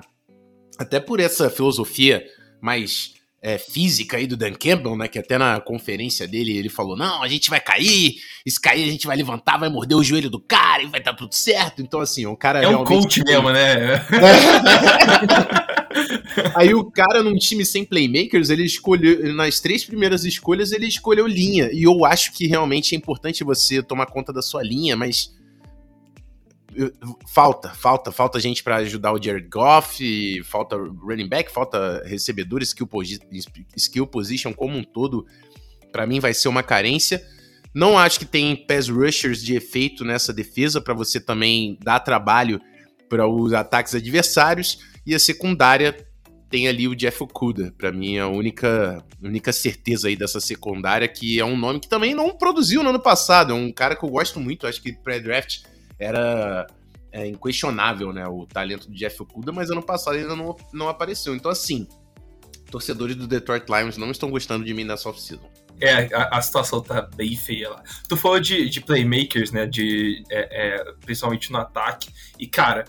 até 0.78 1.00
por 1.00 1.18
essa 1.18 1.50
filosofia 1.50 2.24
mais 2.60 3.14
é, 3.40 3.56
física 3.56 4.16
aí 4.16 4.26
do 4.26 4.36
Dan 4.36 4.52
Campbell, 4.52 4.96
né? 4.96 5.06
Que 5.06 5.18
até 5.18 5.38
na 5.38 5.60
conferência 5.60 6.26
dele 6.26 6.56
ele 6.56 6.68
falou: 6.68 6.96
não, 6.96 7.22
a 7.22 7.28
gente 7.28 7.48
vai 7.48 7.60
cair, 7.60 8.16
se 8.46 8.60
cair 8.60 8.84
a 8.84 8.90
gente 8.90 9.06
vai 9.06 9.16
levantar, 9.16 9.58
vai 9.58 9.68
morder 9.68 9.96
o 9.96 10.02
joelho 10.02 10.28
do 10.28 10.40
cara 10.40 10.82
e 10.82 10.86
vai 10.86 11.00
dar 11.00 11.14
tudo 11.14 11.34
certo. 11.34 11.80
Então, 11.80 12.00
assim, 12.00 12.26
o 12.26 12.36
cara. 12.36 12.62
É 12.62 12.68
um 12.68 12.84
coach 12.84 13.22
mesmo, 13.24 13.50
né? 13.50 14.04
Aí 16.54 16.74
o 16.74 16.90
cara, 16.90 17.22
num 17.22 17.36
time 17.36 17.64
sem 17.64 17.84
playmakers, 17.84 18.50
ele 18.50 18.64
escolheu. 18.64 19.34
Nas 19.34 19.60
três 19.60 19.84
primeiras 19.84 20.24
escolhas, 20.24 20.72
ele 20.72 20.86
escolheu 20.86 21.26
linha. 21.26 21.70
E 21.72 21.84
eu 21.84 22.04
acho 22.04 22.32
que 22.32 22.46
realmente 22.46 22.94
é 22.94 22.98
importante 22.98 23.44
você 23.44 23.82
tomar 23.82 24.06
conta 24.06 24.32
da 24.32 24.42
sua 24.42 24.62
linha, 24.62 24.96
mas. 24.96 25.36
Falta, 27.26 27.70
falta, 27.70 28.12
falta 28.12 28.38
gente 28.38 28.62
para 28.62 28.76
ajudar 28.76 29.12
o 29.12 29.22
Jared 29.22 29.48
Goff, 29.48 30.42
falta 30.44 30.76
running 30.76 31.28
back, 31.28 31.50
falta 31.50 32.02
recebedor, 32.04 32.62
skill, 32.62 32.88
skill 33.76 34.06
position 34.06 34.52
como 34.52 34.76
um 34.76 34.84
todo. 34.84 35.26
Para 35.90 36.06
mim 36.06 36.20
vai 36.20 36.32
ser 36.32 36.48
uma 36.48 36.62
carência. 36.62 37.22
Não 37.74 37.98
acho 37.98 38.20
que 38.20 38.24
tem 38.24 38.54
pass 38.54 38.88
rushers 38.88 39.42
de 39.42 39.54
efeito 39.54 40.04
nessa 40.04 40.32
defesa 40.32 40.80
para 40.80 40.94
você 40.94 41.20
também 41.20 41.78
dar 41.82 42.00
trabalho 42.00 42.60
para 43.08 43.26
os 43.26 43.52
ataques 43.52 43.94
adversários. 43.94 44.78
E 45.04 45.14
a 45.14 45.18
secundária 45.18 45.96
tem 46.50 46.68
ali 46.68 46.88
o 46.88 46.94
Jeff 46.94 47.22
Okuda. 47.22 47.74
Para 47.76 47.92
mim, 47.92 48.18
a 48.18 48.28
única, 48.28 49.04
única 49.22 49.52
certeza 49.52 50.08
aí 50.08 50.16
dessa 50.16 50.40
secundária, 50.40 51.08
que 51.08 51.38
é 51.38 51.44
um 51.44 51.56
nome 51.56 51.80
que 51.80 51.88
também 51.88 52.14
não 52.14 52.36
produziu 52.36 52.82
no 52.82 52.90
ano 52.90 53.00
passado. 53.00 53.52
É 53.52 53.54
um 53.54 53.72
cara 53.72 53.96
que 53.96 54.04
eu 54.04 54.08
gosto 54.08 54.40
muito, 54.40 54.66
acho 54.66 54.82
que 54.82 54.92
pré-draft 54.92 55.62
era 55.98 56.66
é, 57.12 57.26
inquestionável, 57.26 58.12
né? 58.12 58.26
O 58.26 58.46
talento 58.46 58.88
do 58.88 58.94
Jeff 58.94 59.22
Okuda, 59.22 59.52
mas 59.52 59.70
ano 59.70 59.82
passado 59.82 60.16
ainda 60.16 60.36
não, 60.36 60.56
não 60.72 60.88
apareceu. 60.88 61.34
Então, 61.34 61.50
assim, 61.50 61.86
torcedores 62.70 63.16
do 63.16 63.26
Detroit 63.26 63.64
Lions 63.68 63.96
não 63.96 64.10
estão 64.10 64.30
gostando 64.30 64.64
de 64.64 64.74
mim 64.74 64.84
nessa 64.84 65.08
off-season. 65.08 65.50
É, 65.80 66.12
a, 66.14 66.38
a, 66.38 66.42
situação 66.42 66.80
tá 66.80 67.02
bem 67.14 67.36
feia 67.36 67.70
lá. 67.70 67.82
Tu 68.08 68.16
falou 68.16 68.40
de, 68.40 68.68
de 68.68 68.80
playmakers, 68.80 69.52
né? 69.52 69.66
De, 69.66 70.24
é, 70.30 70.76
é, 70.76 70.92
principalmente 71.04 71.52
no 71.52 71.58
ataque. 71.58 72.10
E, 72.38 72.46
cara, 72.46 72.84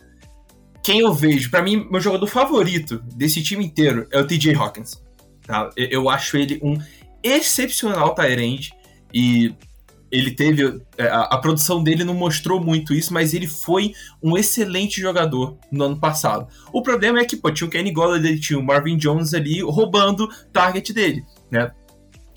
quem 0.84 1.00
eu 1.00 1.14
vejo, 1.14 1.52
para 1.52 1.62
mim, 1.62 1.88
meu 1.90 2.02
jogador 2.02 2.28
favorito 2.28 3.00
desse 3.16 3.44
time 3.44 3.66
inteiro 3.66 4.08
é 4.12 4.20
o 4.20 4.26
TJ 4.26 4.56
Hawkins. 4.56 5.02
Tá? 5.46 5.70
Eu 5.76 6.10
acho 6.10 6.38
ele 6.38 6.60
um 6.64 6.78
excepcional 7.24 8.16
Tyrande 8.16 8.72
e 9.14 9.54
ele 10.12 10.32
teve. 10.32 10.82
É, 10.98 11.08
a, 11.08 11.22
a, 11.22 11.38
produção 11.38 11.84
dele 11.84 12.04
não 12.04 12.14
mostrou 12.14 12.64
muito 12.64 12.94
isso, 12.94 13.14
mas 13.14 13.34
ele 13.34 13.48
foi 13.48 13.94
um 14.22 14.38
excelente 14.38 15.00
jogador 15.00 15.58
no 15.72 15.84
ano 15.84 16.00
passado. 16.00 16.48
O 16.74 16.82
problema 16.82 17.20
é 17.20 17.26
que 17.26 17.36
pô, 17.36 17.52
tinha 17.52 17.68
o 17.68 17.72
Kenny 17.72 17.92
Golladay, 17.92 18.40
tinha 18.40 18.60
o 18.60 18.64
Marvin 18.64 18.98
Jones 18.98 19.34
ali 19.34 19.62
roubando 19.62 20.28
target 20.52 20.94
dele, 20.94 21.24
né? 21.52 21.72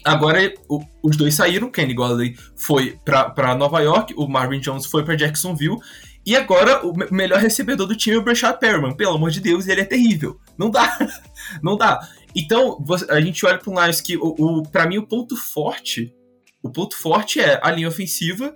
Agora 0.04 0.52
o, 0.68 0.80
os 1.02 1.16
dois 1.16 1.34
saíram, 1.34 1.70
Kenny 1.70 1.94
Golladay 1.94 2.34
foi 2.56 2.98
para 3.04 3.54
Nova 3.54 3.80
York, 3.80 4.12
o 4.16 4.26
Marvin 4.26 4.58
Jones 4.58 4.86
foi 4.86 5.04
para 5.04 5.14
Jacksonville 5.14 5.78
e 6.24 6.36
agora, 6.36 6.86
o 6.86 6.94
melhor 7.12 7.40
recebedor 7.40 7.86
do 7.86 7.96
time 7.96 8.16
é 8.16 8.18
o 8.18 8.22
Brashad 8.22 8.58
Perriman. 8.58 8.94
Pelo 8.94 9.16
amor 9.16 9.30
de 9.30 9.40
Deus, 9.40 9.66
ele 9.66 9.80
é 9.80 9.84
terrível. 9.84 10.38
Não 10.56 10.70
dá. 10.70 10.96
Não 11.62 11.76
dá. 11.76 12.00
Então, 12.34 12.82
a 13.10 13.20
gente 13.20 13.44
olha 13.44 13.58
para 13.58 13.70
um 13.70 13.82
Lions 13.82 14.00
que, 14.00 14.16
o, 14.16 14.34
o 14.38 14.62
para 14.62 14.86
mim, 14.86 14.98
o 14.98 15.06
ponto 15.06 15.36
forte, 15.36 16.14
o 16.62 16.70
ponto 16.70 16.96
forte 16.96 17.40
é 17.40 17.60
a 17.62 17.70
linha 17.70 17.88
ofensiva 17.88 18.54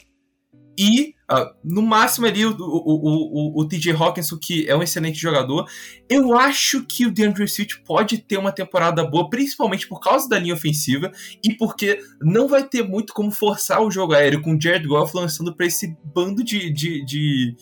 e 0.79 1.15
uh, 1.31 1.55
no 1.65 1.81
máximo 1.81 2.27
ali 2.27 2.45
o, 2.45 2.51
o, 2.51 3.57
o, 3.57 3.61
o, 3.61 3.69
TJ 3.69 3.93
Hawkinson, 3.93 4.37
que 4.37 4.69
é 4.69 4.77
um 4.77 4.83
excelente 4.83 5.19
jogador. 5.19 5.67
Eu 6.09 6.37
acho 6.37 6.85
que 6.85 7.07
o 7.07 7.11
DeAndre 7.11 7.49
Swift 7.49 7.83
pode 7.83 8.19
ter 8.19 8.37
uma 8.37 8.53
temporada 8.53 9.03
boa, 9.05 9.31
principalmente 9.31 9.89
por 9.89 10.01
causa 10.01 10.29
da 10.29 10.39
linha 10.39 10.55
ofensiva 10.55 11.11
e 11.43 11.55
porque 11.55 11.99
não 12.21 12.47
vai 12.47 12.63
ter 12.63 12.83
muito 12.83 13.15
como 13.15 13.31
forçar 13.31 13.81
o 13.81 13.91
jogo 13.91 14.13
aéreo 14.13 14.43
com 14.43 14.55
o 14.55 14.61
Jared 14.61 14.87
Goff 14.87 15.17
lançando 15.17 15.55
para 15.55 15.67
esse 15.67 15.97
bando 16.05 16.45
de, 16.45 16.71
de, 16.71 17.05
de, 17.05 17.57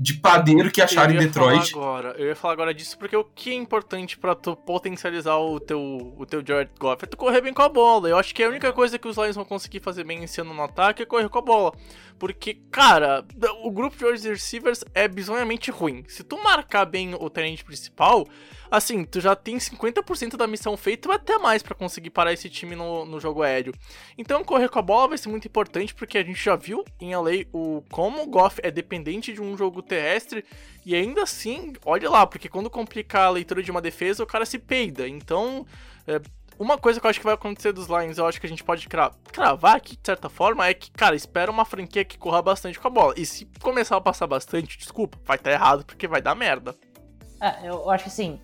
de 0.00 0.14
padeiro 0.14 0.70
que 0.70 0.80
acharam 0.80 1.12
em 1.12 1.18
Detroit. 1.18 1.74
agora, 1.74 2.14
eu 2.16 2.28
ia 2.28 2.34
falar 2.34 2.54
agora 2.54 2.72
disso 2.72 2.96
porque 2.96 3.14
o 3.14 3.22
que 3.22 3.50
é 3.50 3.54
importante 3.54 4.16
pra 4.16 4.34
tu 4.34 4.56
potencializar 4.56 5.36
o 5.36 5.60
teu, 5.60 6.14
o 6.16 6.24
teu 6.24 6.42
Jared 6.44 6.70
Goff 6.80 7.04
é 7.04 7.06
tu 7.06 7.18
correr 7.18 7.42
bem 7.42 7.52
com 7.52 7.60
a 7.60 7.68
bola. 7.68 8.08
Eu 8.08 8.16
acho 8.16 8.34
que 8.34 8.42
a 8.42 8.48
única 8.48 8.72
coisa 8.72 8.98
que 8.98 9.06
os 9.06 9.18
Lions 9.18 9.36
vão 9.36 9.44
conseguir 9.44 9.80
fazer 9.80 10.04
bem 10.04 10.24
esse 10.24 10.40
ano 10.40 10.54
no 10.54 10.62
ataque 10.62 11.02
é 11.02 11.06
correr 11.06 11.28
com 11.28 11.38
a 11.38 11.42
bola. 11.42 11.74
Porque, 12.18 12.54
cara, 12.70 13.22
o 13.62 13.70
grupo 13.70 13.94
de 13.94 14.06
wide 14.06 14.26
receivers 14.26 14.82
é 14.94 15.06
bizonhamente 15.06 15.70
ruim. 15.70 16.02
Se 16.08 16.24
tu 16.24 16.42
marcar 16.42 16.86
bem 16.86 17.14
o 17.14 17.28
tenente 17.28 17.62
principal, 17.62 18.26
assim, 18.70 19.04
tu 19.04 19.20
já 19.20 19.34
tem 19.34 19.56
50% 19.56 20.36
da 20.36 20.46
missão 20.46 20.76
feita 20.76 21.08
ou 21.08 21.14
até 21.14 21.38
mais 21.38 21.62
pra 21.62 21.74
conseguir 21.74 22.10
parar 22.10 22.32
esse 22.32 22.48
time 22.48 22.76
no, 22.76 23.04
no 23.04 23.18
jogo 23.18 23.42
aéreo. 23.42 23.74
Então, 24.16 24.44
correr 24.44 24.68
com 24.68 24.78
a 24.78 24.82
bola 24.82 25.08
vai 25.08 25.18
ser 25.18 25.28
muito 25.28 25.48
importante 25.48 25.94
porque 25.94 26.18
a 26.18 26.22
gente 26.22 26.42
já 26.42 26.56
viu 26.56 26.84
em 27.00 27.14
LA 27.14 27.46
o 27.52 27.82
como 27.90 28.22
o 28.22 28.26
Goff 28.26 28.60
é 28.62 28.70
dependente 28.70 29.32
de 29.32 29.40
um 29.40 29.56
jogo 29.56 29.82
terrestre 29.82 30.44
e 30.84 30.94
ainda 30.94 31.22
assim, 31.22 31.72
olha 31.84 32.08
lá, 32.08 32.26
porque 32.26 32.48
quando 32.48 32.70
complicar 32.70 33.26
a 33.26 33.30
leitura 33.30 33.62
de 33.62 33.70
uma 33.70 33.80
defesa, 33.80 34.22
o 34.22 34.26
cara 34.26 34.46
se 34.46 34.58
peida. 34.58 35.08
Então, 35.08 35.66
é, 36.06 36.20
uma 36.60 36.76
coisa 36.76 37.00
que 37.00 37.06
eu 37.06 37.10
acho 37.10 37.18
que 37.18 37.24
vai 37.24 37.34
acontecer 37.34 37.72
dos 37.72 37.86
Lions, 37.86 38.18
eu 38.18 38.26
acho 38.26 38.38
que 38.38 38.46
a 38.46 38.48
gente 38.48 38.62
pode 38.62 38.86
cra 38.86 39.10
cravar 39.32 39.76
aqui 39.76 39.96
de 39.96 40.02
certa 40.04 40.28
forma, 40.28 40.66
é 40.66 40.74
que, 40.74 40.90
cara, 40.90 41.16
espera 41.16 41.50
uma 41.50 41.64
franquia 41.64 42.04
que 42.04 42.18
corra 42.18 42.42
bastante 42.42 42.78
com 42.78 42.86
a 42.86 42.90
bola. 42.90 43.14
E 43.16 43.24
se 43.24 43.48
começar 43.62 43.96
a 43.96 44.00
passar 44.00 44.26
bastante, 44.26 44.76
desculpa, 44.76 45.18
vai 45.24 45.38
estar 45.38 45.50
tá 45.50 45.56
errado 45.56 45.84
porque 45.86 46.06
vai 46.06 46.20
dar 46.20 46.34
merda. 46.34 46.74
É, 47.40 47.66
eu 47.66 47.88
acho 47.88 48.04
que 48.04 48.10
assim. 48.10 48.38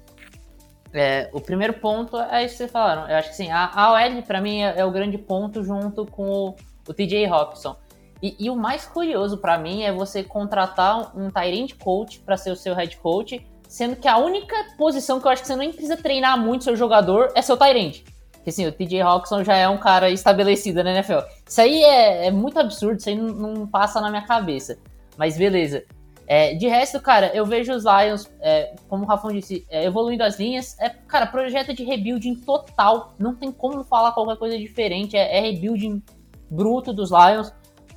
É, 0.93 1.29
o 1.33 1.41
primeiro 1.41 1.75
ponto 1.75 2.19
é 2.19 2.45
isso 2.45 2.53
que 2.53 2.59
vocês 2.59 2.71
falaram. 2.71 3.09
Eu 3.09 3.17
acho 3.17 3.29
que 3.29 3.35
assim, 3.35 3.51
a, 3.51 3.71
a 3.75 3.93
OL 3.93 4.23
pra 4.23 4.41
mim 4.41 4.63
é, 4.63 4.79
é, 4.79 4.85
o 4.85 4.91
grande 4.91 5.19
ponto 5.19 5.63
junto 5.63 6.07
com 6.07 6.29
o, 6.29 6.57
o 6.89 6.95
TJ 6.95 7.27
Hawkinson. 7.27 7.77
E, 8.23 8.35
e, 8.39 8.49
o 8.49 8.57
mais 8.57 8.87
curioso 8.87 9.37
para 9.37 9.59
mim 9.59 9.83
é 9.83 9.93
você 9.93 10.23
contratar 10.23 11.17
um 11.17 11.31
Tyrant 11.31 11.75
coach 11.79 12.21
para 12.21 12.37
ser 12.39 12.51
o 12.51 12.57
seu 12.57 12.75
head 12.75 12.97
coach 12.97 13.45
Sendo 13.69 13.97
que 13.97 14.09
a 14.09 14.17
única 14.17 14.55
posição 14.79 15.21
que 15.21 15.27
eu 15.27 15.31
acho 15.31 15.43
que 15.43 15.49
você 15.49 15.57
nem 15.57 15.73
precisa 15.73 15.97
treinar 15.97 16.39
muito 16.39 16.65
seu 16.65 16.77
jogador 16.77 17.33
é 17.35 17.43
seu 17.43 17.57
Tyrande. 17.57 18.05
Porque 18.33 18.51
assim, 18.51 18.67
o 18.67 18.73
TJ 18.73 19.01
Hawkinson 19.01 19.43
já 19.43 19.57
é 19.57 19.69
um 19.69 19.79
cara 19.79 20.09
estabelecido 20.09 20.83
na 20.85 20.93
NFL. 20.93 21.19
Isso 21.47 21.61
aí 21.61 21.83
é, 21.83 22.27
é 22.27 22.31
muito 22.31 22.59
absurdo, 22.59 22.99
isso 22.99 23.09
aí 23.09 23.17
não, 23.17 23.35
não, 23.35 23.67
passa 23.67 24.01
na 24.01 24.09
minha 24.09 24.23
cabeça. 24.23 24.79
Mas 25.17 25.37
beleza. 25.37 25.85
É, 26.27 26.55
de 26.55 26.67
resto, 26.67 27.01
cara, 27.01 27.31
eu 27.35 27.47
vejo 27.47 27.73
os 27.73 27.85
Lions, 27.85 28.29
é, 28.41 28.75
como 28.89 29.05
o 29.05 29.07
Rafão 29.07 29.31
disse, 29.31 29.65
é, 29.71 29.85
evoluindo 29.85 30.25
as 30.25 30.39
linhas. 30.39 30.77
É, 30.81 30.89
cara, 30.89 31.27
projeto 31.27 31.73
de 31.73 31.85
rebuilding 31.85 32.35
total. 32.37 33.15
Não 33.19 33.35
tem 33.35 33.53
como 33.53 33.85
falar 33.85 34.13
qualquer 34.13 34.37
coisa 34.37 34.59
diferente. 34.59 35.17
É, 35.17 35.39
é 35.39 35.41
rebuilding 35.41 36.03
bruto 36.51 36.93
dos 36.93 37.11
Lions. 37.11 37.53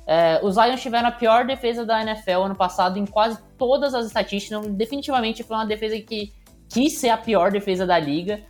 É, 0.06 0.40
os 0.42 0.56
Lions 0.56 0.80
tiveram 0.80 1.08
a 1.08 1.12
pior 1.12 1.44
defesa 1.44 1.84
da 1.84 2.02
NFL 2.02 2.42
ano 2.42 2.54
passado 2.54 2.98
em 2.98 3.06
quase 3.06 3.38
todas 3.58 3.94
as 3.94 4.06
estatísticas. 4.06 4.66
Definitivamente 4.68 5.42
foi 5.42 5.56
uma 5.56 5.66
defesa 5.66 5.98
que 6.00 6.32
quis 6.68 6.98
ser 6.98 7.08
a 7.08 7.16
pior 7.16 7.50
defesa 7.50 7.84
da 7.84 7.98
liga 7.98 8.40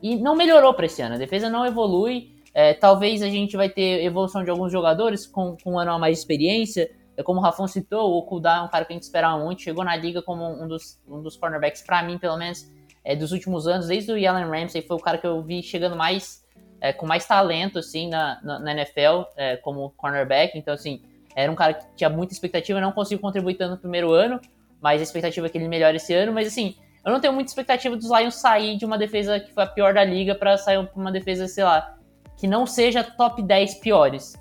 e 0.00 0.16
não 0.16 0.36
melhorou 0.36 0.72
para 0.74 0.86
esse 0.86 1.02
ano. 1.02 1.16
A 1.16 1.18
defesa 1.18 1.50
não 1.50 1.66
evolui. 1.66 2.32
É, 2.52 2.72
talvez 2.72 3.20
a 3.20 3.28
gente 3.28 3.56
vai 3.56 3.68
ter 3.68 4.04
evolução 4.04 4.44
de 4.44 4.50
alguns 4.50 4.70
jogadores 4.70 5.26
com, 5.26 5.56
com 5.62 5.72
um 5.72 5.78
ano 5.78 5.90
a 5.90 5.98
mais 5.98 6.14
de 6.14 6.20
experiência. 6.20 6.88
É 7.16 7.22
como 7.22 7.40
o 7.40 7.42
Rafão 7.42 7.66
citou, 7.68 8.10
o 8.10 8.18
Okuda 8.18 8.50
é 8.50 8.60
um 8.60 8.68
cara 8.68 8.84
que 8.84 8.92
a 8.92 8.96
gente 8.96 9.04
esperava 9.04 9.42
muito. 9.42 9.62
Chegou 9.62 9.84
na 9.84 9.94
liga 9.94 10.20
como 10.22 10.44
um 10.44 10.66
dos, 10.66 11.00
um 11.06 11.22
dos 11.22 11.36
cornerbacks, 11.36 11.82
para 11.82 12.02
mim, 12.02 12.18
pelo 12.18 12.36
menos, 12.36 12.68
é, 13.04 13.14
dos 13.14 13.32
últimos 13.32 13.66
anos. 13.66 13.86
Desde 13.86 14.10
o 14.10 14.14
Allen 14.14 14.46
Ramsey, 14.46 14.82
foi 14.82 14.96
o 14.96 15.00
cara 15.00 15.18
que 15.18 15.26
eu 15.26 15.42
vi 15.42 15.62
chegando 15.62 15.94
mais 15.94 16.44
é, 16.80 16.92
com 16.92 17.06
mais 17.06 17.26
talento, 17.26 17.78
assim, 17.78 18.08
na, 18.08 18.40
na, 18.42 18.58
na 18.58 18.72
NFL, 18.72 19.22
é, 19.36 19.56
como 19.56 19.90
cornerback. 19.96 20.58
Então, 20.58 20.74
assim, 20.74 21.02
era 21.34 21.50
um 21.50 21.54
cara 21.54 21.74
que 21.74 21.86
tinha 21.96 22.10
muita 22.10 22.32
expectativa, 22.32 22.80
não 22.80 22.92
conseguiu 22.92 23.20
contribuir 23.20 23.54
tanto 23.54 23.70
no 23.70 23.78
primeiro 23.78 24.12
ano, 24.12 24.40
mas 24.80 25.00
a 25.00 25.04
expectativa 25.04 25.46
é 25.46 25.50
que 25.50 25.56
ele 25.56 25.68
melhore 25.68 25.96
esse 25.96 26.12
ano. 26.12 26.32
Mas, 26.32 26.48
assim, 26.48 26.76
eu 27.04 27.12
não 27.12 27.20
tenho 27.20 27.32
muita 27.32 27.50
expectativa 27.50 27.96
dos 27.96 28.10
Lions 28.10 28.34
sair 28.34 28.76
de 28.76 28.84
uma 28.84 28.98
defesa 28.98 29.38
que 29.38 29.52
foi 29.52 29.62
a 29.62 29.66
pior 29.66 29.94
da 29.94 30.04
liga 30.04 30.34
para 30.34 30.56
sair 30.56 30.84
para 30.86 31.00
uma 31.00 31.12
defesa, 31.12 31.46
sei 31.46 31.64
lá, 31.64 31.96
que 32.36 32.46
não 32.46 32.66
seja 32.66 33.04
top 33.04 33.42
10 33.42 33.76
piores. 33.76 34.34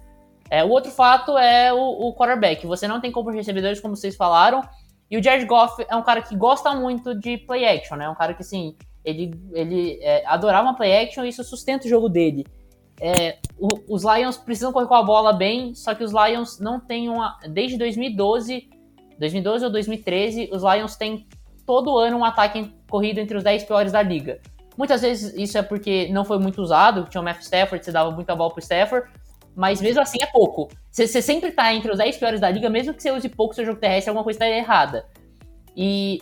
É, 0.53 0.63
o 0.63 0.69
outro 0.69 0.91
fato 0.91 1.35
é 1.35 1.73
o, 1.73 1.79
o 1.79 2.13
quarterback. 2.13 2.67
Você 2.67 2.87
não 2.87 3.01
tem 3.01 3.11
como 3.11 3.31
recebedores, 3.31 3.79
como 3.79 3.95
vocês 3.95 4.15
falaram. 4.15 4.61
E 5.09 5.17
o 5.17 5.23
Jared 5.23 5.47
Goff 5.47 5.83
é 5.89 5.95
um 5.95 6.03
cara 6.03 6.21
que 6.21 6.35
gosta 6.35 6.75
muito 6.75 7.15
de 7.15 7.39
play 7.39 7.65
action, 7.65 7.97
né? 7.97 8.05
É 8.05 8.09
um 8.09 8.13
cara 8.13 8.35
que, 8.35 8.43
assim, 8.43 8.75
ele, 9.03 9.33
ele 9.51 9.97
é, 10.03 10.23
adorava 10.27 10.67
uma 10.67 10.75
play 10.75 11.05
action 11.05 11.25
e 11.25 11.29
isso 11.29 11.43
sustenta 11.43 11.87
o 11.87 11.89
jogo 11.89 12.07
dele. 12.07 12.45
É, 13.01 13.39
o, 13.57 13.67
os 13.89 14.03
Lions 14.03 14.37
precisam 14.37 14.71
correr 14.71 14.85
com 14.85 14.93
a 14.93 15.01
bola 15.01 15.33
bem, 15.33 15.73
só 15.73 15.95
que 15.95 16.03
os 16.03 16.11
Lions 16.11 16.59
não 16.59 16.79
têm 16.79 17.09
uma. 17.09 17.35
Desde 17.49 17.75
2012, 17.75 18.69
2012 19.17 19.65
ou 19.65 19.71
2013, 19.71 20.51
os 20.53 20.61
Lions 20.61 20.95
têm 20.95 21.25
todo 21.65 21.97
ano 21.97 22.17
um 22.17 22.23
ataque 22.23 22.71
corrido 22.87 23.17
entre 23.17 23.35
os 23.35 23.43
10 23.43 23.63
piores 23.63 23.91
da 23.91 24.03
liga. 24.03 24.39
Muitas 24.77 25.01
vezes 25.01 25.33
isso 25.35 25.57
é 25.57 25.63
porque 25.63 26.09
não 26.09 26.23
foi 26.23 26.37
muito 26.37 26.61
usado, 26.61 27.09
tinha 27.09 27.21
o 27.21 27.23
Matthew 27.23 27.41
Stafford, 27.41 27.83
você 27.83 27.91
dava 27.91 28.11
muita 28.11 28.35
bola 28.35 28.51
pro 28.51 28.61
Stafford, 28.61 29.09
mas 29.55 29.81
mesmo 29.81 30.01
assim 30.01 30.17
é 30.21 30.25
pouco. 30.25 30.69
Você, 30.91 31.07
você 31.07 31.21
sempre 31.21 31.51
tá 31.51 31.73
entre 31.73 31.91
os 31.91 31.97
10 31.97 32.17
piores 32.17 32.39
da 32.39 32.49
liga, 32.49 32.69
mesmo 32.69 32.93
que 32.93 33.01
você 33.01 33.11
use 33.11 33.27
pouco 33.29 33.53
seu 33.53 33.65
jogo 33.65 33.79
terrestre, 33.79 34.09
alguma 34.09 34.23
coisa 34.23 34.39
tá 34.39 34.49
errada. 34.49 35.05
E 35.75 36.21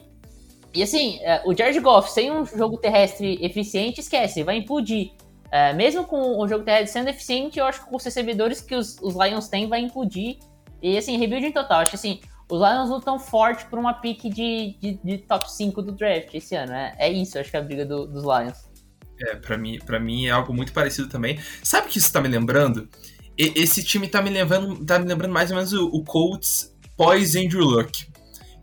e 0.74 0.82
assim, 0.82 1.20
é, 1.22 1.42
o 1.46 1.56
Jared 1.56 1.80
Goff 1.82 2.12
sem 2.12 2.32
um 2.32 2.46
jogo 2.46 2.78
terrestre 2.78 3.38
eficiente, 3.42 4.00
esquece, 4.00 4.44
vai 4.44 4.58
implodir. 4.58 5.12
É, 5.52 5.74
mesmo 5.74 6.06
com 6.06 6.40
o 6.40 6.48
jogo 6.48 6.64
terrestre 6.64 6.94
sendo 6.94 7.10
eficiente, 7.10 7.60
eu 7.60 7.66
acho 7.66 7.84
que 7.84 7.90
com 7.90 7.98
os 7.98 8.04
recebedores 8.04 8.62
que 8.62 8.74
os, 8.74 8.98
os 9.02 9.16
Lions 9.16 9.50
têm, 9.50 9.68
vai 9.68 9.82
implodir. 9.82 10.38
E 10.82 10.98
assim, 10.98 11.18
rebuild 11.18 11.52
total. 11.52 11.82
Acho 11.82 11.92
que 11.92 11.98
assim, 11.98 12.22
os 12.50 12.60
Lions 12.60 12.90
lutam 12.90 13.20
forte 13.20 13.66
por 13.66 13.78
uma 13.78 13.94
pick 13.94 14.24
de, 14.30 14.78
de, 14.80 15.00
de, 15.04 15.18
top 15.18 15.52
5 15.52 15.82
do 15.82 15.92
draft 15.92 16.34
esse 16.34 16.56
ano. 16.56 16.72
É, 16.72 16.96
é 16.98 17.12
isso, 17.12 17.38
acho 17.38 17.52
que 17.52 17.58
é 17.58 17.60
a 17.60 17.64
briga 17.64 17.86
do, 17.86 18.08
dos 18.08 18.24
Lions. 18.24 18.72
É, 19.20 19.36
pra 19.36 19.58
mim, 19.58 19.78
mim 20.02 20.28
é 20.28 20.32
algo 20.32 20.54
muito 20.54 20.72
parecido 20.72 21.10
também. 21.10 21.38
Sabe 21.62 21.88
o 21.88 21.90
que 21.90 21.98
isso 21.98 22.12
tá 22.12 22.22
me 22.22 22.30
lembrando? 22.30 22.90
E, 23.38 23.54
esse 23.56 23.84
time 23.84 24.08
tá 24.08 24.22
me 24.22 24.30
lembrando, 24.30 24.84
tá 24.86 25.00
me 25.00 25.08
lembrando 25.08 25.32
mais 25.32 25.50
ou 25.50 25.58
menos 25.58 25.74
o, 25.74 25.86
o 25.88 26.04
Colts 26.04 26.74
pós 26.98 27.36
Andrew 27.36 27.64
Luck. 27.66 28.08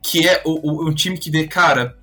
Que 0.03 0.29
é 0.29 0.43
o, 0.45 0.85
o, 0.85 0.89
um 0.89 0.95
time 0.95 1.19
que 1.19 1.31
vê, 1.31 1.47
cara, 1.47 1.99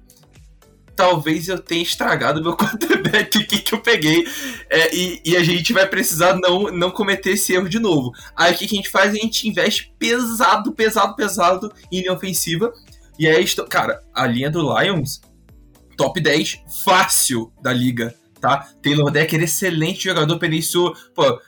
talvez 0.95 1.49
eu 1.49 1.59
tenha 1.59 1.83
estragado 1.83 2.41
meu 2.41 2.55
quarterback 2.57 3.37
aqui 3.37 3.59
que 3.59 3.73
eu 3.73 3.81
peguei. 3.81 4.25
É, 4.69 4.95
e, 4.95 5.21
e, 5.25 5.37
a 5.37 5.43
gente 5.43 5.73
vai 5.73 5.87
precisar 5.87 6.35
não, 6.35 6.71
não 6.71 6.91
cometer 6.91 7.31
esse 7.31 7.53
erro 7.53 7.69
de 7.69 7.79
novo. 7.79 8.11
Aí 8.35 8.53
o 8.53 8.57
que, 8.57 8.67
que 8.67 8.75
a 8.75 8.77
gente 8.77 8.89
faz? 8.89 9.11
A 9.11 9.17
gente 9.17 9.47
investe 9.47 9.93
pesado, 9.99 10.71
pesado, 10.73 11.15
pesado 11.15 11.71
em 11.91 11.99
linha 11.99 12.13
ofensiva. 12.13 12.71
E 13.17 13.27
aí, 13.27 13.45
cara, 13.69 14.01
a 14.13 14.25
linha 14.25 14.49
do 14.49 14.61
Lions, 14.77 15.21
top 15.95 16.19
10 16.19 16.63
fácil 16.83 17.51
da 17.61 17.71
liga, 17.71 18.13
tá? 18.41 18.69
Taylor 18.81 19.09
Decker, 19.09 19.41
excelente 19.41 20.03
jogador, 20.03 20.37
Penício, 20.37 20.93
pô, 21.13 21.39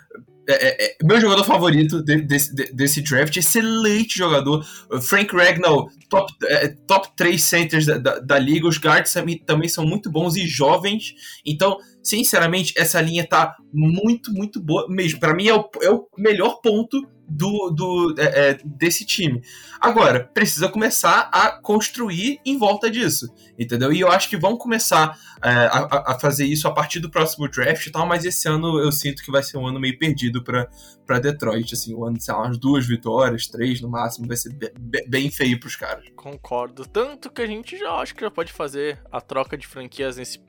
é, 0.47 0.53
é, 0.53 0.85
é, 0.85 0.95
meu 1.03 1.19
jogador 1.19 1.43
favorito 1.43 2.01
de, 2.01 2.21
de, 2.21 2.37
desse 2.73 3.01
draft, 3.01 3.35
excelente 3.35 4.17
jogador. 4.17 4.65
Frank 5.01 5.35
Ragnall, 5.35 5.89
top, 6.09 6.33
é, 6.45 6.69
top 6.87 7.09
3 7.17 7.43
centers 7.43 7.85
da, 7.85 7.97
da, 7.97 8.19
da, 8.19 8.39
liga. 8.39 8.65
Os 8.65 8.77
guards 8.77 9.13
também 9.45 9.67
são 9.67 9.85
muito 9.85 10.09
bons 10.09 10.37
e 10.37 10.47
jovens. 10.47 11.13
Então, 11.45 11.77
sinceramente, 12.07 12.73
essa 12.77 13.01
linha 13.01 13.27
tá 13.27 13.55
muito, 13.73 14.31
muito 14.31 14.61
boa 14.61 14.87
mesmo. 14.89 15.19
Para 15.19 15.33
mim, 15.33 15.47
é 15.47 15.53
o, 15.53 15.69
é 15.81 15.91
o 15.91 16.07
melhor 16.17 16.61
ponto 16.61 17.01
do, 17.27 17.69
do 17.69 18.15
é, 18.17 18.51
é, 18.51 18.59
desse 18.63 19.05
time. 19.05 19.41
Agora, 19.81 20.23
precisa 20.33 20.69
começar 20.69 21.29
a 21.31 21.51
construir 21.61 22.39
em 22.45 22.57
volta 22.57 22.89
disso, 22.89 23.27
entendeu? 23.59 23.91
E 23.91 23.99
eu 23.99 24.09
acho 24.09 24.29
que 24.29 24.37
vão 24.37 24.57
começar 24.57 25.17
é, 25.43 25.49
a, 25.49 26.13
a, 26.13 26.19
fazer 26.19 26.45
isso 26.45 26.67
a 26.67 26.73
partir 26.73 26.99
do 27.01 27.11
próximo 27.11 27.49
draft 27.49 27.85
e 27.85 27.91
tal, 27.91 28.07
mas 28.07 28.23
esse 28.23 28.47
ano 28.47 28.79
eu 28.79 28.91
sinto 28.91 29.21
que 29.21 29.31
vai 29.31 29.43
ser 29.43 29.57
um 29.57 29.67
ano 29.67 29.79
meio 29.79 29.99
perdido 29.99 30.41
para 30.41 31.19
Detroit, 31.19 31.73
assim, 31.73 31.93
um 31.93 32.05
ano, 32.05 32.19
sei 32.21 32.33
lá, 32.33 32.43
umas 32.43 32.57
duas 32.57 32.87
vitórias, 32.87 33.47
três 33.47 33.81
no 33.81 33.89
máximo, 33.89 34.27
vai 34.27 34.37
ser 34.37 34.53
bem, 34.53 35.09
bem 35.09 35.29
feio 35.29 35.59
pros 35.59 35.75
caras. 35.75 36.05
Concordo. 36.15 36.85
Tanto 36.85 37.29
que 37.29 37.41
a 37.41 37.47
gente 37.47 37.77
já 37.77 37.91
acho 37.95 38.15
que 38.15 38.21
já 38.21 38.31
pode 38.31 38.53
fazer 38.53 39.01
a 39.11 39.19
troca 39.19 39.57
de 39.57 39.67
franquias 39.67 40.15
nesse 40.15 40.39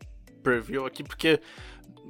preview 0.42 0.86
aqui, 0.86 1.02
porque 1.02 1.40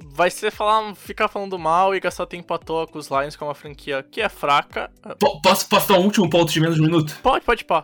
vai 0.05 0.29
ser 0.29 0.51
falar, 0.51 0.95
ficar 0.95 1.27
falando 1.27 1.57
mal 1.57 1.95
e 1.95 1.99
gastar 1.99 2.25
tempo 2.25 2.53
à 2.53 2.57
toa 2.57 2.87
com 2.87 2.97
os 2.97 3.09
Lions, 3.09 3.35
que 3.35 3.43
é 3.43 3.47
uma 3.47 3.55
franquia 3.55 4.03
que 4.03 4.21
é 4.21 4.29
fraca. 4.29 4.89
P 5.03 5.25
posso, 5.43 5.67
posso 5.67 5.87
dar 5.89 5.99
um 5.99 6.03
último 6.03 6.29
ponto 6.29 6.51
de 6.51 6.59
menos 6.59 6.75
de 6.75 6.81
um 6.81 6.85
minuto? 6.85 7.17
Pode, 7.21 7.43
pode, 7.45 7.65
pá. 7.65 7.83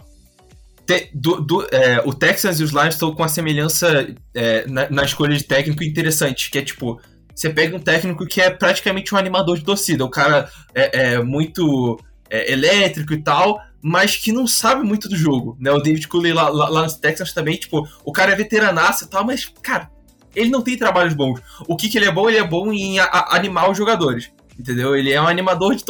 Do, 1.13 1.41
do, 1.41 1.67
é, 1.71 2.01
o 2.05 2.13
Texans 2.13 2.59
e 2.59 2.63
os 2.63 2.69
Lions 2.69 2.93
estão 2.93 3.11
com 3.13 3.23
uma 3.23 3.27
semelhança 3.27 4.07
é, 4.35 4.67
na, 4.67 4.87
na, 4.89 5.03
escolha 5.03 5.35
de 5.35 5.43
técnico 5.43 5.83
interessante, 5.83 6.51
que 6.51 6.59
é 6.59 6.61
tipo, 6.61 7.01
você 7.33 7.49
pega 7.49 7.75
um 7.75 7.79
técnico 7.79 8.23
que 8.27 8.39
é 8.39 8.51
praticamente 8.51 9.13
um 9.13 9.17
animador 9.17 9.57
de 9.57 9.65
torcida, 9.65 10.05
o 10.05 10.09
cara 10.09 10.47
é, 10.75 11.13
é 11.13 11.23
muito 11.23 11.99
é, 12.29 12.51
elétrico 12.51 13.13
e 13.13 13.23
tal, 13.23 13.59
mas 13.81 14.15
que 14.15 14.31
não 14.31 14.45
sabe 14.45 14.83
muito 14.83 15.09
do 15.09 15.15
jogo, 15.15 15.57
né? 15.59 15.71
O 15.71 15.79
David 15.79 16.07
Cooley 16.07 16.33
lá, 16.33 16.49
lá, 16.49 16.69
lá 16.69 16.83
nos 16.83 16.97
Texans 16.97 17.33
também, 17.33 17.57
tipo, 17.57 17.87
o 18.03 18.11
cara 18.11 18.33
é 18.33 18.35
veteranaço 18.35 19.05
e 19.05 19.07
tal, 19.07 19.25
mas, 19.25 19.45
cara, 19.63 19.89
ele 20.35 20.49
não 20.49 20.61
tem 20.61 20.77
trabalhos 20.77 21.13
bons. 21.13 21.39
O 21.67 21.75
que, 21.75 21.89
que 21.89 21.97
ele 21.97 22.05
é 22.05 22.11
bom? 22.11 22.29
Ele 22.29 22.37
é 22.37 22.43
bom 22.43 22.71
em 22.71 22.99
a, 22.99 23.05
a, 23.05 23.35
animar 23.35 23.69
os 23.69 23.77
jogadores. 23.77 24.31
Entendeu? 24.57 24.95
Ele 24.95 25.11
é 25.11 25.21
um 25.21 25.27
animador 25.27 25.75
de, 25.75 25.83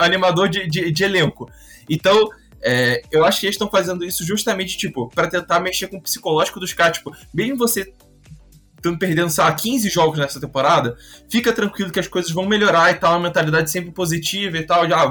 animador 0.00 0.48
de, 0.48 0.68
de, 0.68 0.90
de 0.90 1.04
elenco. 1.04 1.50
Então, 1.88 2.28
É, 2.62 3.02
eu 3.12 3.24
acho 3.24 3.38
que 3.38 3.46
eles 3.46 3.54
estão 3.54 3.70
fazendo 3.70 4.04
isso 4.04 4.24
justamente, 4.24 4.76
tipo, 4.76 5.08
para 5.14 5.28
tentar 5.28 5.60
mexer 5.60 5.86
com 5.88 5.98
o 5.98 6.02
psicológico 6.02 6.58
dos 6.58 6.72
caras. 6.72 6.96
Tipo, 6.96 7.14
mesmo 7.32 7.56
você 7.56 7.94
estando 8.86 8.98
perdendo, 8.98 9.30
sei 9.30 9.42
lá, 9.42 9.52
15 9.52 9.88
jogos 9.88 10.18
nessa 10.18 10.40
temporada, 10.40 10.96
fica 11.28 11.52
tranquilo 11.52 11.90
que 11.90 12.00
as 12.00 12.08
coisas 12.08 12.30
vão 12.30 12.46
melhorar 12.46 12.90
e 12.90 12.94
tal, 12.94 13.14
a 13.14 13.18
mentalidade 13.18 13.70
sempre 13.70 13.90
positiva 13.90 14.56
e 14.56 14.62
tal. 14.62 14.88
Já 14.88 15.08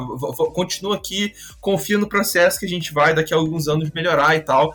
continua 0.53 0.95
aqui, 0.95 1.33
confia 1.59 1.97
no 1.97 2.07
processo 2.07 2.59
que 2.59 2.65
a 2.65 2.69
gente 2.69 2.93
vai 2.93 3.13
daqui 3.13 3.33
a 3.33 3.37
alguns 3.37 3.67
anos 3.67 3.91
melhorar 3.91 4.35
e 4.35 4.39
tal. 4.39 4.73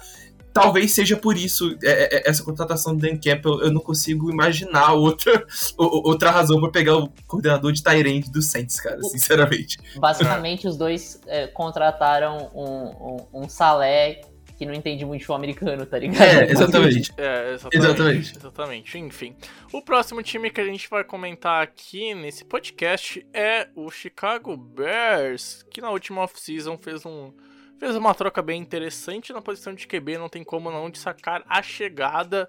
Talvez 0.53 0.93
seja 0.93 1.17
por 1.17 1.37
isso 1.37 1.77
é, 1.83 2.17
é, 2.17 2.29
essa 2.29 2.43
contratação 2.43 2.95
do 2.95 3.01
Dan 3.01 3.17
Campbell. 3.17 3.61
Eu 3.63 3.73
não 3.73 3.81
consigo 3.81 4.31
imaginar 4.31 4.93
outra, 4.93 5.47
outra 5.77 6.31
razão 6.31 6.61
para 6.61 6.71
pegar 6.71 6.97
o 6.97 7.09
coordenador 7.27 7.73
de 7.73 7.83
Tyrande 7.83 8.31
do 8.31 8.43
Saints, 8.43 8.81
cara, 8.81 9.03
sinceramente. 9.03 9.79
Basicamente, 9.97 10.67
os 10.67 10.77
dois 10.77 11.21
é, 11.27 11.47
contrataram 11.47 12.51
um, 12.55 13.35
um, 13.35 13.43
um 13.45 13.49
Salé 13.49 14.23
que 14.61 14.67
não 14.67 14.75
entende 14.75 15.07
muito 15.07 15.23
futebol 15.23 15.37
americano, 15.37 15.87
tá 15.87 15.99
ligado? 15.99 16.21
É, 16.21 16.53
exatamente. 16.53 17.15
É, 17.17 17.55
exatamente. 17.55 17.87
Exatamente. 17.87 18.37
Exatamente. 18.37 18.99
Enfim. 18.99 19.35
O 19.73 19.81
próximo 19.81 20.23
time 20.23 20.51
que 20.51 20.61
a 20.61 20.67
gente 20.67 20.87
vai 20.91 21.03
comentar 21.03 21.63
aqui 21.63 22.15
nesse 22.15 22.45
podcast 22.45 23.27
é 23.33 23.69
o 23.75 23.91
Chicago 23.91 24.55
Bears, 24.59 25.65
que 25.71 25.81
na 25.81 25.89
última 25.89 26.21
off-season 26.21 26.77
fez 26.77 27.07
um 27.07 27.33
fez 27.81 27.97
uma 27.97 28.15
troca 28.15 28.43
bem 28.43 28.61
interessante 28.61 29.33
na 29.33 29.41
posição 29.41 29.75
de 29.75 29.87
QB, 29.87 30.19
não 30.19 30.29
tem 30.29 30.45
como 30.45 30.71
não 30.71 30.91
destacar 30.91 31.43
a 31.49 31.63
chegada 31.63 32.47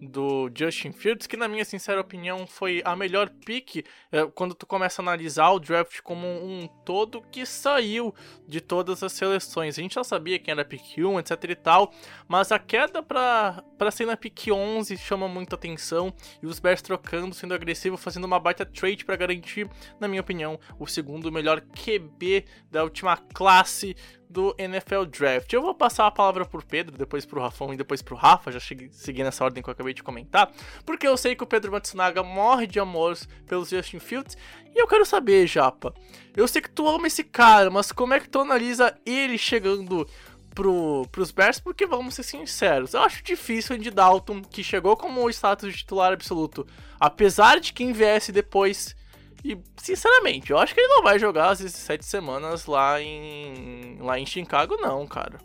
do 0.00 0.50
Justin 0.52 0.90
Fields, 0.90 1.28
que 1.28 1.36
na 1.36 1.46
minha 1.46 1.64
sincera 1.64 2.00
opinião 2.00 2.48
foi 2.48 2.82
a 2.84 2.96
melhor 2.96 3.30
pick 3.30 3.86
é, 4.10 4.26
quando 4.34 4.56
tu 4.56 4.66
começa 4.66 5.00
a 5.00 5.04
analisar 5.04 5.50
o 5.50 5.60
draft 5.60 6.00
como 6.00 6.26
um 6.26 6.66
todo 6.84 7.22
que 7.30 7.46
saiu 7.46 8.12
de 8.48 8.60
todas 8.60 9.04
as 9.04 9.12
seleções. 9.12 9.78
A 9.78 9.82
gente 9.82 9.94
já 9.94 10.02
sabia 10.02 10.36
quem 10.40 10.50
era 10.50 10.64
pick 10.64 10.98
1, 10.98 11.20
etc 11.20 11.44
e 11.48 11.54
tal, 11.54 11.94
mas 12.26 12.50
a 12.50 12.58
queda 12.58 13.04
para 13.04 13.90
ser 13.92 14.04
na 14.04 14.16
pick 14.16 14.48
11 14.48 14.96
chama 14.96 15.28
muita 15.28 15.54
atenção 15.54 16.12
e 16.42 16.46
os 16.46 16.58
Bears 16.58 16.82
trocando, 16.82 17.36
sendo 17.36 17.54
agressivo, 17.54 17.96
fazendo 17.96 18.24
uma 18.24 18.40
baita 18.40 18.66
trade 18.66 19.04
para 19.04 19.14
garantir, 19.14 19.70
na 20.00 20.08
minha 20.08 20.22
opinião, 20.22 20.58
o 20.76 20.88
segundo 20.88 21.30
melhor 21.30 21.60
QB 21.60 22.44
da 22.68 22.82
última 22.82 23.16
classe 23.16 23.94
do 24.32 24.54
NFL 24.58 25.04
Draft. 25.04 25.52
Eu 25.52 25.60
vou 25.60 25.74
passar 25.74 26.06
a 26.06 26.10
palavra 26.10 26.46
por 26.46 26.64
Pedro, 26.64 26.96
depois 26.96 27.26
pro 27.26 27.40
Rafão 27.40 27.72
e 27.72 27.76
depois 27.76 28.00
pro 28.00 28.16
Rafa, 28.16 28.50
já 28.50 28.58
cheguei, 28.58 28.88
segui 28.90 29.22
nessa 29.22 29.44
ordem 29.44 29.62
que 29.62 29.68
eu 29.68 29.72
acabei 29.72 29.92
de 29.92 30.02
comentar, 30.02 30.50
porque 30.86 31.06
eu 31.06 31.16
sei 31.16 31.36
que 31.36 31.44
o 31.44 31.46
Pedro 31.46 31.70
Matsunaga 31.70 32.22
morre 32.22 32.66
de 32.66 32.80
amor 32.80 33.16
pelos 33.46 33.68
Justin 33.68 33.98
Fields, 33.98 34.36
e 34.74 34.80
eu 34.80 34.88
quero 34.88 35.04
saber, 35.04 35.46
Japa, 35.46 35.94
eu 36.34 36.48
sei 36.48 36.62
que 36.62 36.70
tu 36.70 36.88
ama 36.88 37.06
esse 37.06 37.22
cara, 37.22 37.70
mas 37.70 37.92
como 37.92 38.14
é 38.14 38.20
que 38.20 38.28
tu 38.28 38.40
analisa 38.40 38.96
ele 39.04 39.36
chegando 39.36 40.08
pro, 40.54 41.06
pros 41.12 41.30
Bears, 41.30 41.60
porque 41.60 41.86
vamos 41.86 42.14
ser 42.14 42.22
sinceros, 42.22 42.94
eu 42.94 43.02
acho 43.02 43.22
difícil 43.22 43.76
o 43.76 43.78
Andy 43.78 43.90
Dalton, 43.90 44.40
que 44.42 44.64
chegou 44.64 44.96
como 44.96 45.22
o 45.22 45.30
status 45.30 45.70
de 45.70 45.78
titular 45.78 46.12
absoluto, 46.12 46.66
apesar 46.98 47.60
de 47.60 47.72
quem 47.74 47.92
viesse 47.92 48.32
depois 48.32 48.96
e, 49.44 49.58
sinceramente, 49.76 50.50
eu 50.50 50.58
acho 50.58 50.74
que 50.74 50.80
ele 50.80 50.94
não 50.94 51.02
vai 51.02 51.18
jogar 51.18 51.50
as 51.50 51.58
17 51.58 52.04
semanas 52.04 52.66
lá 52.66 53.00
em, 53.00 53.98
lá 54.00 54.18
em 54.18 54.26
Chicago, 54.26 54.76
não, 54.76 55.06
cara. 55.06 55.38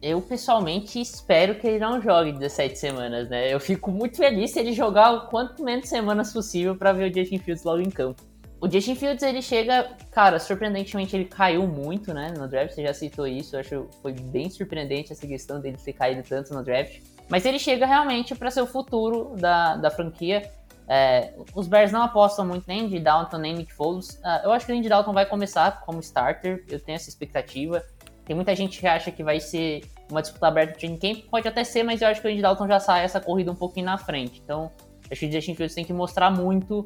Eu, 0.00 0.20
pessoalmente, 0.20 1.00
espero 1.00 1.54
que 1.54 1.66
ele 1.66 1.78
não 1.78 2.00
jogue 2.00 2.32
17 2.32 2.78
semanas, 2.78 3.28
né? 3.30 3.52
Eu 3.52 3.58
fico 3.58 3.90
muito 3.90 4.18
feliz 4.18 4.50
se 4.50 4.60
ele 4.60 4.72
jogar 4.72 5.12
o 5.12 5.26
quanto 5.28 5.64
menos 5.64 5.88
semanas 5.88 6.32
possível 6.32 6.76
para 6.76 6.92
ver 6.92 7.10
o 7.10 7.14
Justin 7.14 7.38
Fields 7.38 7.64
logo 7.64 7.80
em 7.80 7.90
campo. 7.90 8.22
O 8.60 8.70
Justin 8.70 8.94
Fields, 8.94 9.22
ele 9.22 9.42
chega, 9.42 9.90
cara, 10.10 10.38
surpreendentemente 10.38 11.16
ele 11.16 11.24
caiu 11.24 11.66
muito, 11.66 12.14
né, 12.14 12.32
no 12.36 12.48
draft, 12.48 12.74
você 12.74 12.82
já 12.82 12.94
citou 12.94 13.26
isso, 13.26 13.56
eu 13.56 13.60
acho 13.60 13.68
que 13.68 13.96
foi 14.00 14.12
bem 14.12 14.48
surpreendente 14.48 15.12
essa 15.12 15.26
questão 15.26 15.60
dele 15.60 15.76
ter 15.82 15.92
caído 15.92 16.22
tanto 16.26 16.54
no 16.54 16.62
draft. 16.62 17.00
Mas 17.28 17.44
ele 17.44 17.58
chega 17.58 17.86
realmente 17.86 18.34
para 18.34 18.50
ser 18.50 18.60
o 18.62 18.66
futuro 18.66 19.34
da, 19.36 19.76
da 19.76 19.90
franquia. 19.90 20.50
É, 20.86 21.34
os 21.54 21.66
Bears 21.66 21.90
não 21.90 22.02
apostam 22.02 22.46
muito 22.46 22.64
nem 22.66 22.88
de 22.88 22.98
Dalton 22.98 23.38
nem 23.38 23.54
Nick 23.54 23.72
Foles. 23.72 24.10
Uh, 24.16 24.44
eu 24.44 24.52
acho 24.52 24.66
que 24.66 24.72
o 24.72 24.76
Andy 24.76 24.88
Dalton 24.88 25.12
vai 25.12 25.24
começar 25.24 25.80
como 25.80 26.00
starter, 26.00 26.64
eu 26.68 26.78
tenho 26.78 26.96
essa 26.96 27.08
expectativa. 27.08 27.82
Tem 28.24 28.34
muita 28.34 28.54
gente 28.54 28.78
que 28.78 28.86
acha 28.86 29.10
que 29.10 29.22
vai 29.22 29.40
ser 29.40 29.82
uma 30.10 30.20
disputa 30.20 30.46
aberta 30.46 30.78
de 30.78 30.88
camp, 30.98 31.24
pode 31.30 31.48
até 31.48 31.64
ser, 31.64 31.82
mas 31.82 32.02
eu 32.02 32.08
acho 32.08 32.20
que 32.20 32.28
o 32.28 32.30
Andy 32.30 32.42
Dalton 32.42 32.68
já 32.68 32.80
sai 32.80 33.04
essa 33.04 33.20
corrida 33.20 33.50
um 33.50 33.54
pouquinho 33.54 33.86
na 33.86 33.98
frente. 33.98 34.40
Então, 34.42 34.70
acho 35.10 35.20
que 35.20 35.26
o 35.26 35.32
Justin 35.32 35.54
Fields 35.54 35.74
tem 35.74 35.84
que 35.84 35.92
mostrar 35.92 36.30
muito 36.30 36.84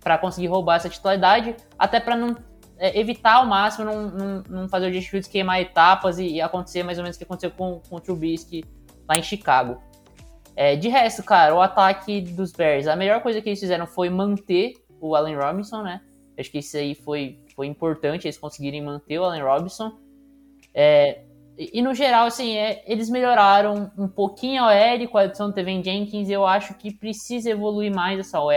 para 0.00 0.18
conseguir 0.18 0.46
roubar 0.48 0.76
essa 0.76 0.88
titularidade, 0.88 1.56
até 1.78 1.98
para 1.98 2.16
não 2.16 2.36
é, 2.78 2.98
evitar 2.98 3.34
ao 3.34 3.46
máximo 3.46 3.84
não, 3.84 4.10
não, 4.10 4.42
não, 4.48 4.68
fazer 4.68 4.88
o 4.88 4.92
Justin 4.92 5.10
Fields 5.10 5.28
queimar 5.28 5.60
etapas 5.60 6.18
e, 6.18 6.26
e, 6.26 6.40
acontecer 6.40 6.82
mais 6.82 6.98
ou 6.98 7.04
menos 7.04 7.16
o 7.16 7.18
que 7.18 7.24
aconteceu 7.24 7.50
com, 7.50 7.80
com 7.88 7.96
o 7.96 8.00
Trubisky 8.00 8.64
lá 9.08 9.16
em 9.16 9.22
Chicago. 9.22 9.80
É, 10.56 10.74
de 10.74 10.88
resto, 10.88 11.22
cara, 11.22 11.54
o 11.54 11.60
ataque 11.60 12.22
dos 12.22 12.50
Bears, 12.50 12.86
a 12.86 12.96
melhor 12.96 13.20
coisa 13.20 13.42
que 13.42 13.50
eles 13.50 13.60
fizeram 13.60 13.86
foi 13.86 14.08
manter 14.08 14.72
o 15.00 15.14
Allen 15.14 15.36
Robinson, 15.36 15.82
né? 15.82 16.00
Acho 16.38 16.50
que 16.50 16.58
isso 16.58 16.76
aí 16.76 16.94
foi, 16.94 17.38
foi 17.54 17.66
importante, 17.66 18.26
eles 18.26 18.38
conseguirem 18.38 18.82
manter 18.82 19.18
o 19.18 19.24
Allen 19.24 19.42
Robinson. 19.42 19.92
É, 20.74 21.20
e, 21.58 21.80
no 21.80 21.94
geral, 21.94 22.26
assim, 22.26 22.56
é, 22.56 22.82
eles 22.86 23.08
melhoraram 23.08 23.90
um 23.96 24.06
pouquinho 24.06 24.62
a 24.62 24.68
OL 24.68 25.08
com 25.08 25.18
a 25.18 25.22
adição 25.22 25.48
do 25.48 25.54
Tevin 25.54 25.82
Jenkins. 25.82 26.28
Eu 26.28 26.46
acho 26.46 26.74
que 26.74 26.92
precisa 26.92 27.50
evoluir 27.50 27.94
mais 27.94 28.18
essa 28.18 28.40
OL. 28.40 28.52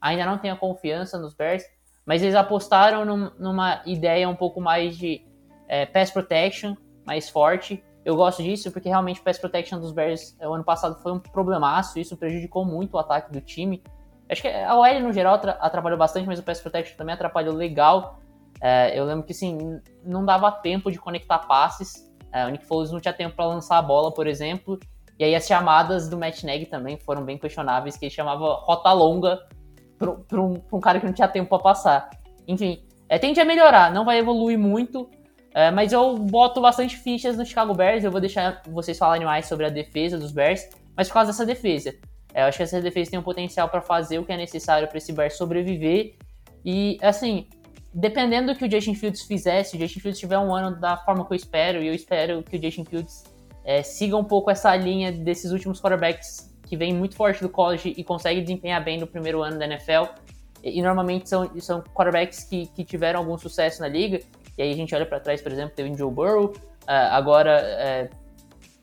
Ainda 0.00 0.24
não 0.24 0.38
tenho 0.38 0.56
confiança 0.56 1.18
nos 1.18 1.34
Bears, 1.34 1.64
mas 2.06 2.22
eles 2.22 2.36
apostaram 2.36 3.04
num, 3.04 3.30
numa 3.38 3.82
ideia 3.84 4.28
um 4.28 4.36
pouco 4.36 4.60
mais 4.60 4.96
de 4.96 5.22
é, 5.68 5.84
pass 5.86 6.10
protection, 6.10 6.76
mais 7.04 7.28
forte. 7.28 7.82
Eu 8.04 8.16
gosto 8.16 8.42
disso 8.42 8.70
porque 8.72 8.88
realmente 8.88 9.20
o 9.20 9.22
pass 9.22 9.38
protection 9.38 9.78
dos 9.78 9.92
Bears 9.92 10.36
é, 10.40 10.48
o 10.48 10.54
ano 10.54 10.64
passado 10.64 11.00
foi 11.02 11.12
um 11.12 11.18
problemaço, 11.18 11.98
isso 11.98 12.16
prejudicou 12.16 12.64
muito 12.64 12.94
o 12.94 12.98
ataque 12.98 13.32
do 13.32 13.40
time. 13.40 13.82
Acho 14.28 14.42
que 14.42 14.48
a 14.48 14.74
OL 14.74 15.00
no 15.00 15.12
geral 15.12 15.34
atrapalhou 15.34 15.98
bastante, 15.98 16.26
mas 16.26 16.38
o 16.38 16.42
pass 16.42 16.60
protection 16.60 16.96
também 16.96 17.14
atrapalhou 17.14 17.54
legal. 17.54 18.20
É, 18.60 18.98
eu 18.98 19.04
lembro 19.04 19.24
que 19.24 19.32
assim, 19.32 19.80
não 20.04 20.24
dava 20.24 20.50
tempo 20.52 20.90
de 20.90 20.98
conectar 20.98 21.40
passes. 21.40 22.08
É, 22.32 22.46
o 22.46 22.48
Nick 22.48 22.64
Foles 22.64 22.92
não 22.92 23.00
tinha 23.00 23.12
tempo 23.12 23.34
para 23.34 23.46
lançar 23.46 23.78
a 23.78 23.82
bola, 23.82 24.12
por 24.12 24.26
exemplo. 24.26 24.78
E 25.18 25.24
aí 25.24 25.34
as 25.34 25.46
chamadas 25.46 26.08
do 26.08 26.16
Matt 26.16 26.44
Nagy 26.44 26.66
também 26.66 26.96
foram 26.96 27.22
bem 27.24 27.36
questionáveis, 27.36 27.96
que 27.96 28.06
ele 28.06 28.14
chamava 28.14 28.54
rota 28.54 28.92
longa 28.92 29.46
para 29.98 30.40
um, 30.40 30.62
um, 30.72 30.80
cara 30.80 30.98
que 30.98 31.04
não 31.04 31.12
tinha 31.12 31.28
tempo 31.28 31.50
para 31.50 31.58
passar. 31.58 32.08
Enfim, 32.48 32.82
é, 33.08 33.18
tende 33.18 33.38
a 33.38 33.44
melhorar, 33.44 33.92
não 33.92 34.04
vai 34.04 34.18
evoluir 34.18 34.58
muito, 34.58 35.10
é, 35.52 35.70
mas 35.70 35.92
eu 35.92 36.16
boto 36.16 36.60
bastante 36.60 36.96
fichas 36.96 37.36
no 37.36 37.44
Chicago 37.44 37.74
Bears. 37.74 38.04
Eu 38.04 38.10
vou 38.10 38.20
deixar 38.20 38.62
vocês 38.68 38.96
falarem 38.96 39.26
mais 39.26 39.46
sobre 39.46 39.66
a 39.66 39.68
defesa 39.68 40.18
dos 40.18 40.32
Bears, 40.32 40.68
mas 40.96 41.08
por 41.08 41.14
causa 41.14 41.32
dessa 41.32 41.44
defesa. 41.44 41.94
É, 42.32 42.42
eu 42.42 42.46
acho 42.46 42.56
que 42.56 42.62
essa 42.62 42.80
defesa 42.80 43.10
tem 43.10 43.18
um 43.18 43.22
potencial 43.22 43.68
para 43.68 43.80
fazer 43.80 44.18
o 44.18 44.24
que 44.24 44.32
é 44.32 44.36
necessário 44.36 44.86
para 44.86 44.98
esse 44.98 45.12
Bears 45.12 45.36
sobreviver. 45.36 46.14
E, 46.64 46.98
assim, 47.02 47.48
dependendo 47.92 48.52
do 48.52 48.58
que 48.58 48.64
o 48.64 48.70
Justin 48.70 48.94
Fields 48.94 49.22
fizesse, 49.22 49.70
se 49.70 49.76
o 49.76 49.80
Justin 49.80 50.00
Fields 50.00 50.20
tiver 50.20 50.38
um 50.38 50.54
ano 50.54 50.78
da 50.78 50.96
forma 50.98 51.24
que 51.26 51.32
eu 51.32 51.36
espero, 51.36 51.82
e 51.82 51.88
eu 51.88 51.94
espero 51.94 52.42
que 52.42 52.56
o 52.56 52.62
Justin 52.62 52.84
Fields 52.84 53.24
é, 53.64 53.82
siga 53.82 54.16
um 54.16 54.24
pouco 54.24 54.50
essa 54.50 54.74
linha 54.76 55.10
desses 55.10 55.50
últimos 55.50 55.80
quarterbacks 55.80 56.48
que 56.64 56.76
vem 56.76 56.94
muito 56.94 57.16
forte 57.16 57.42
do 57.42 57.48
college 57.48 57.92
e 57.96 58.04
consegue 58.04 58.40
desempenhar 58.40 58.84
bem 58.84 59.00
no 59.00 59.06
primeiro 59.06 59.42
ano 59.42 59.58
da 59.58 59.64
NFL. 59.64 60.14
E, 60.62 60.78
e 60.78 60.82
normalmente 60.82 61.28
são, 61.28 61.50
são 61.58 61.82
quarterbacks 61.82 62.44
que, 62.44 62.66
que 62.66 62.84
tiveram 62.84 63.18
algum 63.18 63.36
sucesso 63.36 63.80
na 63.80 63.88
liga 63.88 64.20
e 64.60 64.62
aí 64.62 64.72
a 64.72 64.76
gente 64.76 64.94
olha 64.94 65.06
para 65.06 65.18
trás, 65.18 65.40
por 65.40 65.50
exemplo, 65.50 65.72
teve 65.74 65.88
o 65.88 65.96
Joe 65.96 66.12
Burrow, 66.12 66.52
uh, 66.52 66.54
agora 66.86 68.10
uh, 68.12 68.14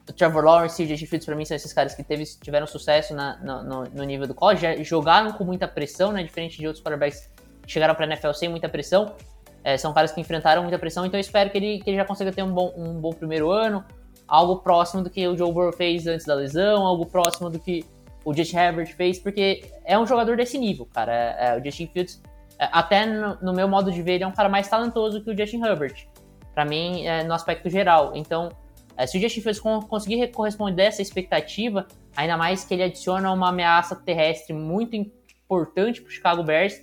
o 0.10 0.14
Trevor 0.14 0.44
Lawrence 0.44 0.82
e 0.82 0.86
o 0.86 0.90
Justin 0.90 1.06
Fields, 1.06 1.26
para 1.28 1.36
mim, 1.36 1.46
são 1.46 1.56
esses 1.56 1.72
caras 1.72 1.94
que 1.94 2.02
teve, 2.02 2.24
tiveram 2.42 2.66
sucesso 2.66 3.14
na, 3.14 3.38
no, 3.38 3.84
no, 3.84 4.04
nível 4.04 4.26
do 4.26 4.34
college, 4.34 4.60
já 4.60 4.76
jogaram 4.84 5.34
com 5.34 5.44
muita 5.44 5.68
pressão, 5.68 6.12
né, 6.12 6.24
diferente 6.24 6.58
de 6.58 6.66
outros 6.66 6.84
quarterbacks 6.84 7.30
que 7.62 7.72
chegaram 7.72 7.94
para 7.94 8.06
a 8.06 8.08
NFL 8.08 8.32
sem 8.32 8.50
muita 8.50 8.68
pressão. 8.68 9.16
É, 9.64 9.78
são 9.78 9.94
caras 9.94 10.12
que 10.12 10.20
enfrentaram 10.20 10.64
muita 10.64 10.80
pressão, 10.80 11.06
então 11.06 11.20
eu 11.20 11.22
espero 11.22 11.52
que 11.52 11.58
ele, 11.60 11.80
que 11.80 11.92
ele 11.92 11.98
já 11.98 12.06
consiga 12.06 12.32
ter 12.32 12.42
um 12.42 12.52
bom, 12.52 12.74
um 12.76 13.00
bom 13.00 13.12
primeiro 13.12 13.52
ano, 13.52 13.86
algo 14.28 14.58
próximo 14.58 15.04
do 15.04 15.12
que 15.12 15.28
o 15.28 15.38
Joe 15.38 15.52
Burrow 15.52 15.74
fez 15.74 16.08
antes 16.08 16.26
da 16.26 16.34
lesão, 16.34 16.88
algo 16.88 17.06
próximo 17.06 17.52
do 17.52 17.60
que 17.60 17.86
o 18.26 18.34
Justin 18.34 18.58
Herbert 18.58 18.96
fez, 18.96 19.20
porque 19.20 19.64
é 19.86 20.00
um 20.00 20.08
jogador 20.08 20.38
desse 20.38 20.58
nível, 20.58 20.88
cara. 20.92 21.14
É, 21.14 21.50
é, 21.50 21.60
o 21.60 21.64
Justin 21.64 21.86
Fields 21.88 22.20
é, 22.24 22.27
até 22.60 23.06
no, 23.06 23.38
no, 23.42 23.54
meu 23.54 23.68
modo 23.68 23.92
de 23.92 24.02
ver, 24.02 24.14
ele 24.14 24.24
é 24.24 24.28
um 24.28 24.32
cara 24.32 24.50
mais 24.50 24.68
talentoso 24.68 25.24
que 25.24 25.30
o 25.30 25.38
Justin 25.38 25.64
Herbert. 25.64 26.08
Para 26.54 26.66
mim, 26.66 27.06
é, 27.06 27.24
no 27.24 27.34
aspecto 27.34 27.70
geral. 27.70 28.14
Então, 28.16 28.50
é, 28.98 29.06
se 29.06 29.18
o 29.18 29.22
Justin 29.22 29.42
Fields 29.42 29.60
conseguir 29.88 30.28
corresponder 30.32 30.84
a 30.84 30.86
essa 30.86 31.02
expectativa, 31.02 31.88
ainda 32.16 32.36
mais 32.36 32.66
que 32.66 32.74
ele 32.74 32.84
adiciona 32.84 33.32
uma 33.32 33.50
ameaça 33.50 33.96
terrestre 33.96 34.54
muito 34.54 34.96
importante 34.96 36.02
para 36.02 36.10
o 36.10 36.12
Chicago 36.12 36.44
Bears, 36.44 36.82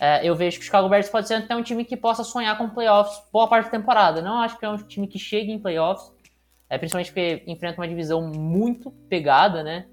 é, 0.00 0.24
eu 0.24 0.36
vejo 0.36 0.58
que 0.58 0.62
o 0.62 0.64
Chicago 0.64 0.88
Bears 0.88 1.08
pode 1.08 1.26
ser 1.26 1.34
até 1.34 1.56
um 1.56 1.62
time 1.62 1.84
que 1.84 1.96
possa 1.96 2.22
sonhar 2.22 2.56
com 2.56 2.68
playoffs 2.68 3.20
boa 3.32 3.48
parte 3.48 3.64
da 3.64 3.70
temporada. 3.72 4.22
Não 4.22 4.40
acho 4.40 4.56
que 4.56 4.64
é 4.64 4.68
um 4.68 4.76
time 4.76 5.08
que 5.08 5.18
chegue 5.18 5.50
em 5.50 5.58
playoffs, 5.58 6.12
é, 6.70 6.78
principalmente 6.78 7.10
porque 7.10 7.42
enfrenta 7.48 7.80
uma 7.80 7.88
divisão 7.88 8.22
muito 8.22 8.92
pegada, 9.08 9.64
né? 9.64 9.86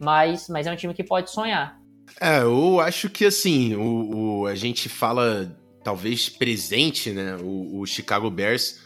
Mas, 0.00 0.48
mas 0.48 0.68
é 0.68 0.72
um 0.72 0.76
time 0.76 0.94
que 0.94 1.02
pode 1.02 1.30
sonhar. 1.30 1.77
É, 2.20 2.42
eu 2.42 2.80
acho 2.80 3.08
que 3.08 3.24
assim, 3.24 3.74
o, 3.74 4.40
o 4.40 4.46
a 4.46 4.54
gente 4.54 4.88
fala 4.88 5.56
talvez 5.84 6.28
presente, 6.28 7.10
né? 7.10 7.36
O, 7.36 7.80
o, 7.80 7.86
Chicago 7.86 8.30
Bears 8.30 8.80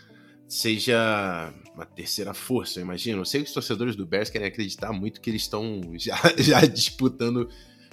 seja 0.49 1.53
uma 1.75 1.87
terceira 1.87 2.35
força, 2.35 2.79
eu 2.79 2.85
imagino. 2.85 3.21
Eu 3.21 3.25
sei 3.25 3.43
que 3.43 3.49
os 3.49 3.55
torcedores 3.55 3.97
do 3.97 4.07
Bears 4.07 4.31
querem 4.31 4.47
acreditar 4.47 4.93
muito 4.93 5.21
que 5.21 5.31
eles 5.31 5.43
estão 5.43 5.81
já, 5.97 6.17
já 6.39 6.61
disputando 6.61 7.49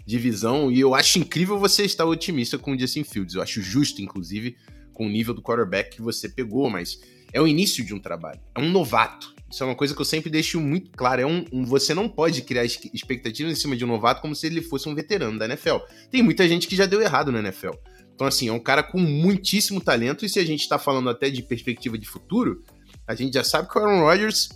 divisão 0.05 0.71
e 0.71 0.79
eu 0.79 0.95
acho 0.95 1.19
incrível 1.19 1.59
você 1.59 1.83
estar 1.83 2.05
otimista 2.05 2.57
com 2.57 2.71
o 2.71 2.79
Justin 2.79 3.03
Fields. 3.03 3.35
Eu 3.35 3.41
acho 3.41 3.61
justo, 3.61 4.01
inclusive, 4.01 4.57
com 4.93 5.05
o 5.05 5.09
nível 5.09 5.33
do 5.33 5.41
quarterback 5.41 5.95
que 5.95 6.01
você 6.01 6.27
pegou, 6.27 6.69
mas 6.69 6.99
é 7.31 7.39
o 7.39 7.47
início 7.47 7.85
de 7.85 7.93
um 7.93 7.99
trabalho. 7.99 8.39
É 8.55 8.59
um 8.59 8.69
novato. 8.69 9.33
Isso 9.51 9.63
é 9.63 9.65
uma 9.65 9.75
coisa 9.75 9.95
que 9.95 10.01
eu 10.01 10.05
sempre 10.05 10.29
deixo 10.29 10.59
muito 10.59 10.91
claro. 10.91 11.21
É 11.21 11.25
um, 11.25 11.43
um, 11.51 11.65
você 11.65 11.93
não 11.93 12.07
pode 12.07 12.41
criar 12.43 12.63
expectativas 12.65 13.51
em 13.51 13.55
cima 13.55 13.75
de 13.75 13.83
um 13.83 13.87
novato 13.87 14.21
como 14.21 14.35
se 14.35 14.45
ele 14.45 14.61
fosse 14.61 14.87
um 14.87 14.93
veterano 14.93 15.39
da 15.39 15.45
NFL. 15.45 15.77
Tem 16.11 16.21
muita 16.21 16.47
gente 16.47 16.67
que 16.67 16.75
já 16.75 16.85
deu 16.85 17.01
errado 17.01 17.31
na 17.31 17.39
NFL. 17.39 17.71
Então, 18.13 18.27
assim, 18.27 18.49
é 18.49 18.53
um 18.53 18.59
cara 18.59 18.83
com 18.83 18.99
muitíssimo 18.99 19.81
talento. 19.81 20.25
E 20.25 20.29
se 20.29 20.39
a 20.39 20.45
gente 20.45 20.61
está 20.61 20.77
falando 20.77 21.09
até 21.09 21.29
de 21.29 21.41
perspectiva 21.41 21.97
de 21.97 22.07
futuro, 22.07 22.63
a 23.07 23.15
gente 23.15 23.33
já 23.33 23.43
sabe 23.43 23.69
que 23.69 23.77
o 23.77 23.81
Aaron 23.81 24.01
Rodgers 24.01 24.49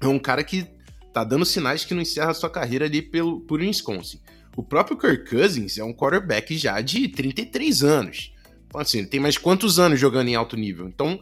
é 0.00 0.06
um 0.06 0.18
cara 0.18 0.44
que 0.44 0.66
tá 1.12 1.24
dando 1.24 1.44
sinais 1.44 1.84
que 1.84 1.92
não 1.92 2.02
encerra 2.02 2.30
a 2.30 2.34
sua 2.34 2.50
carreira 2.50 2.84
ali 2.84 3.02
pelo, 3.02 3.40
por 3.40 3.60
Wisconsin. 3.60 4.20
O 4.56 4.62
próprio 4.62 4.96
Kirk 4.96 5.30
Cousins 5.30 5.78
é 5.78 5.82
um 5.82 5.92
quarterback 5.92 6.56
já 6.56 6.80
de 6.80 7.08
33 7.08 7.82
anos. 7.82 8.32
Então, 8.66 8.80
assim, 8.80 9.04
tem 9.04 9.18
mais 9.18 9.36
quantos 9.36 9.80
anos 9.80 9.98
jogando 9.98 10.28
em 10.28 10.34
alto 10.36 10.56
nível? 10.56 10.86
Então, 10.86 11.20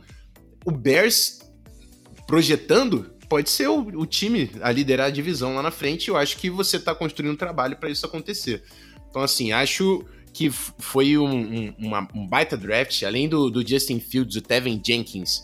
o 0.64 0.70
Bears 0.70 1.37
projetando 2.28 3.10
pode 3.26 3.48
ser 3.48 3.68
o, 3.68 3.80
o, 3.80 4.06
time 4.06 4.50
a 4.60 4.70
liderar 4.70 5.06
a 5.06 5.10
divisão 5.10 5.54
lá 5.54 5.62
na 5.62 5.70
frente. 5.70 6.08
Eu 6.08 6.16
acho 6.16 6.36
que 6.36 6.48
você 6.50 6.76
está 6.76 6.94
construindo 6.94 7.32
um 7.32 7.36
trabalho 7.36 7.76
para 7.76 7.90
isso 7.90 8.06
acontecer. 8.06 8.62
Então, 9.08 9.22
assim, 9.22 9.50
acho 9.50 10.04
que 10.32 10.50
foi 10.50 11.16
um, 11.16 11.26
um, 11.26 11.74
uma, 11.78 12.06
um 12.14 12.26
baita 12.26 12.56
draft. 12.56 13.02
Além 13.02 13.28
do, 13.28 13.50
do, 13.50 13.66
Justin 13.66 13.98
Fields, 13.98 14.36
o 14.36 14.42
Tevin 14.42 14.80
Jenkins. 14.84 15.42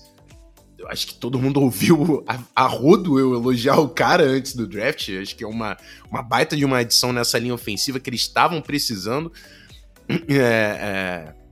Eu 0.78 0.88
acho 0.88 1.06
que 1.06 1.14
todo 1.14 1.38
mundo 1.38 1.60
ouviu 1.62 2.22
a, 2.26 2.38
a 2.54 2.66
rodo 2.66 3.18
eu 3.18 3.34
elogiar 3.34 3.78
o 3.78 3.88
cara 3.88 4.24
antes 4.24 4.54
do 4.54 4.66
draft. 4.66 5.08
Eu 5.08 5.22
acho 5.22 5.34
que 5.34 5.42
é 5.42 5.48
uma, 5.48 5.76
uma 6.10 6.22
baita 6.22 6.54
de 6.54 6.66
uma 6.66 6.78
adição 6.78 7.14
nessa 7.14 7.38
linha 7.38 7.54
ofensiva 7.54 7.98
que 7.98 8.10
eles 8.10 8.20
estavam 8.20 8.60
precisando. 8.60 9.32
É, 10.28 11.32
é 11.32 11.43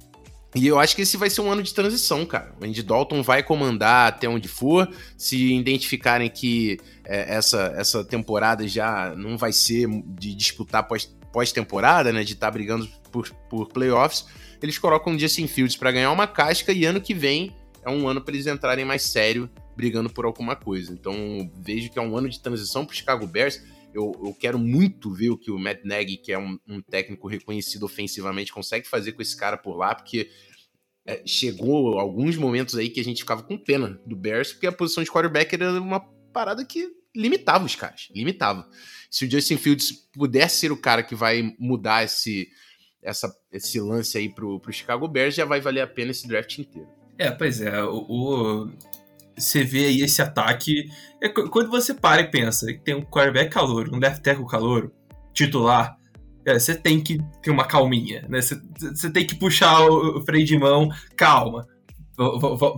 e 0.54 0.66
eu 0.66 0.78
acho 0.78 0.94
que 0.94 1.02
esse 1.02 1.16
vai 1.16 1.30
ser 1.30 1.40
um 1.40 1.50
ano 1.50 1.62
de 1.62 1.72
transição, 1.72 2.26
cara. 2.26 2.54
O 2.60 2.64
Andy 2.64 2.82
Dalton 2.82 3.22
vai 3.22 3.42
comandar 3.42 4.08
até 4.08 4.28
onde 4.28 4.48
for. 4.48 4.86
Se 5.16 5.54
identificarem 5.54 6.28
que 6.28 6.78
é, 7.04 7.36
essa, 7.36 7.72
essa 7.76 8.04
temporada 8.04 8.68
já 8.68 9.14
não 9.16 9.38
vai 9.38 9.52
ser 9.52 9.88
de 10.08 10.34
disputar 10.34 10.86
pós-temporada, 11.32 12.10
pós 12.10 12.14
né? 12.14 12.22
De 12.22 12.34
estar 12.34 12.48
tá 12.48 12.50
brigando 12.50 12.86
por, 13.10 13.30
por 13.48 13.68
playoffs, 13.68 14.26
eles 14.62 14.78
colocam 14.78 15.14
o 15.14 15.18
Justin 15.18 15.46
Fields 15.46 15.76
para 15.76 15.90
ganhar 15.90 16.12
uma 16.12 16.26
casca 16.26 16.70
e 16.70 16.84
ano 16.84 17.00
que 17.00 17.14
vem 17.14 17.54
é 17.84 17.90
um 17.90 18.06
ano 18.06 18.20
para 18.20 18.34
eles 18.34 18.46
entrarem 18.46 18.84
mais 18.84 19.02
sério, 19.02 19.50
brigando 19.74 20.10
por 20.10 20.26
alguma 20.26 20.54
coisa. 20.54 20.92
Então 20.92 21.50
vejo 21.56 21.90
que 21.90 21.98
é 21.98 22.02
um 22.02 22.16
ano 22.16 22.28
de 22.28 22.38
transição 22.38 22.84
para 22.84 22.94
Chicago 22.94 23.26
Bears. 23.26 23.62
Eu, 23.94 24.12
eu, 24.24 24.35
quero 24.35 24.59
muito 24.59 25.12
ver 25.12 25.31
o 25.31 25.38
que 25.38 25.50
o 25.50 25.59
Matt 25.59 25.85
Nagy, 25.85 26.16
que 26.16 26.33
é 26.33 26.38
um, 26.38 26.59
um, 26.66 26.81
técnico 26.81 27.28
reconhecido 27.28 27.85
ofensivamente, 27.85 28.52
consegue 28.52 28.88
fazer 28.88 29.12
com 29.12 29.22
esse 29.22 29.37
cara 29.37 29.57
por 29.57 29.76
lá, 29.76 29.94
porque 29.94 30.31
é, 31.07 31.22
chegou 31.26 31.98
alguns 31.98 32.37
momentos 32.37 32.76
aí 32.76 32.88
que 32.88 33.00
a 33.00 33.05
gente 33.05 33.22
ficava 33.22 33.42
com 33.42 33.59
pena 33.59 34.00
do 34.07 34.16
Bears, 34.16 34.52
porque 34.52 34.66
a 34.66 34.72
posição 34.72 35.02
de 35.02 35.11
quarterback 35.11 35.55
era 35.55 35.81
uma 35.81 36.00
parada 36.33 36.64
que 36.64 36.88
limitava 37.14 37.64
os 37.64 37.74
caras, 37.74 38.09
limitava. 38.11 38.68
Se 39.11 39.26
o 39.26 39.31
Justin 39.31 39.59
Fields 39.59 39.92
puder 40.12 40.48
ser 40.48 40.72
o 40.72 40.76
cara 40.76 41.02
que 41.02 41.14
vai 41.14 41.55
mudar 41.59 42.05
esse, 42.05 42.48
essa, 43.02 43.35
esse 43.52 43.78
lance 43.81 44.16
aí 44.16 44.28
pro, 44.28 44.59
pro 44.61 44.72
Chicago 44.72 45.07
Bears, 45.07 45.35
já 45.35 45.44
vai 45.44 45.61
valer 45.61 45.83
a 45.83 45.87
pena 45.87 46.11
esse 46.11 46.26
draft 46.26 46.59
inteiro. 46.59 46.88
É, 47.18 47.31
pois 47.31 47.61
é, 47.61 47.83
o, 47.85 48.07
o 48.09 48.72
você 49.42 49.64
vê 49.64 49.87
aí 49.87 50.02
esse 50.02 50.22
ataque. 50.22 50.88
É, 51.20 51.28
quando 51.28 51.70
você 51.70 51.92
para 51.94 52.22
e 52.22 52.31
pensa 52.31 52.66
que 52.66 52.81
tem 52.81 52.94
um 52.94 53.02
quarterback 53.02 53.50
calor, 53.50 53.88
um 53.92 53.98
left 53.98 54.22
tackle 54.22 54.46
calor, 54.46 54.90
titular, 55.33 55.96
é, 56.44 56.59
você 56.59 56.74
tem 56.74 57.00
que 57.00 57.18
ter 57.42 57.50
uma 57.50 57.64
calminha, 57.64 58.26
né? 58.28 58.40
Você, 58.40 59.11
tem 59.11 59.26
que 59.26 59.35
puxar 59.35 59.81
o, 59.83 60.18
o 60.18 60.24
freio 60.24 60.44
de 60.44 60.59
mão, 60.59 60.88
calma. 61.16 61.66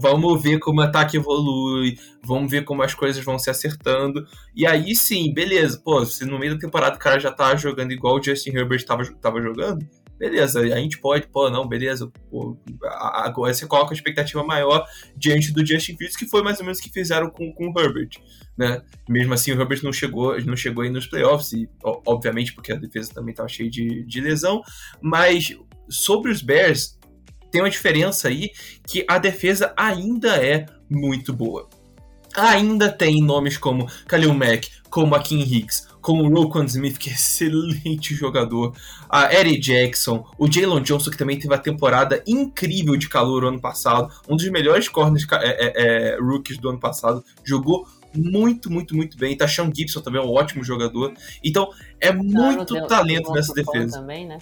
Vamos 0.00 0.42
ver 0.42 0.58
como 0.60 0.80
o 0.80 0.84
ataque 0.84 1.16
evolui, 1.16 1.98
vamos 2.22 2.50
ver 2.50 2.64
como 2.64 2.82
as 2.82 2.94
coisas 2.94 3.22
vão 3.24 3.38
se 3.38 3.50
acertando. 3.50 4.24
E 4.54 4.66
aí 4.66 4.94
sim, 4.94 5.32
beleza. 5.34 5.80
Pô, 5.84 6.04
se 6.06 6.24
no 6.24 6.38
meio 6.38 6.54
da 6.54 6.60
temporada 6.60 6.96
o 6.96 6.98
cara 6.98 7.18
já 7.18 7.32
tá 7.32 7.54
jogando 7.56 7.92
igual 7.92 8.16
o 8.16 8.22
Justin 8.22 8.50
Herbert 8.50 8.78
estava 8.78 9.04
tava 9.20 9.42
jogando, 9.42 9.84
beleza, 10.18 10.60
a 10.60 10.76
gente 10.76 10.98
pode, 10.98 11.26
pô, 11.26 11.50
não, 11.50 11.66
beleza, 11.66 12.10
pô, 12.30 12.56
agora 12.82 13.52
você 13.52 13.66
coloca 13.66 13.92
a 13.92 13.96
expectativa 13.96 14.42
maior 14.44 14.86
diante 15.16 15.52
do 15.52 15.64
Justin 15.64 15.96
Fields, 15.96 16.16
que 16.16 16.26
foi 16.26 16.42
mais 16.42 16.58
ou 16.58 16.64
menos 16.64 16.78
o 16.78 16.82
que 16.82 16.90
fizeram 16.90 17.30
com, 17.30 17.52
com 17.52 17.68
o 17.68 17.80
Herbert, 17.80 18.10
né? 18.56 18.82
Mesmo 19.08 19.34
assim, 19.34 19.52
o 19.52 19.60
Herbert 19.60 19.82
não 19.82 19.92
chegou, 19.92 20.40
não 20.42 20.56
chegou 20.56 20.84
aí 20.84 20.90
nos 20.90 21.06
playoffs, 21.06 21.52
e, 21.52 21.68
obviamente 21.82 22.52
porque 22.52 22.72
a 22.72 22.76
defesa 22.76 23.12
também 23.12 23.32
estava 23.32 23.48
cheia 23.48 23.68
de, 23.68 24.04
de 24.04 24.20
lesão, 24.20 24.62
mas 25.00 25.56
sobre 25.88 26.30
os 26.30 26.42
Bears, 26.42 26.98
tem 27.50 27.62
uma 27.62 27.70
diferença 27.70 28.28
aí 28.28 28.50
que 28.86 29.04
a 29.08 29.18
defesa 29.18 29.72
ainda 29.76 30.36
é 30.44 30.66
muito 30.90 31.32
boa. 31.32 31.68
Ainda 32.36 32.90
tem 32.90 33.22
nomes 33.22 33.56
como 33.56 33.86
Khalil 34.08 34.34
Mack, 34.34 34.68
como 34.90 35.14
a 35.14 35.22
Kim 35.22 35.40
Hicks, 35.40 35.86
como 36.04 36.22
o 36.22 36.28
Roquan 36.28 36.66
Smith, 36.66 36.98
que 36.98 37.08
é 37.08 37.14
excelente 37.14 38.14
jogador, 38.14 38.76
a 39.08 39.32
Eddie 39.32 39.58
Jackson, 39.58 40.22
o 40.38 40.50
Jalen 40.50 40.82
Johnson, 40.82 41.10
que 41.10 41.16
também 41.16 41.38
teve 41.38 41.48
uma 41.48 41.58
temporada 41.58 42.22
incrível 42.26 42.94
de 42.94 43.08
calor 43.08 43.46
ano 43.46 43.58
passado, 43.58 44.12
um 44.28 44.36
dos 44.36 44.48
melhores 44.50 44.86
corners 44.86 45.26
é, 45.32 45.36
é, 45.36 45.72
é, 46.12 46.18
rookies 46.20 46.58
do 46.58 46.68
ano 46.68 46.78
passado, 46.78 47.24
jogou 47.42 47.88
muito, 48.14 48.70
muito, 48.70 48.94
muito 48.94 49.16
bem. 49.16 49.36
Sean 49.48 49.72
Gibson 49.74 50.00
também 50.00 50.20
é 50.20 50.24
um 50.24 50.30
ótimo 50.30 50.62
jogador. 50.62 51.14
Então, 51.42 51.70
é 51.98 52.12
muito 52.12 52.86
talento 52.86 53.32
nessa 53.32 53.52
defesa. 53.52 53.98
Também, 53.98 54.26
né? 54.26 54.38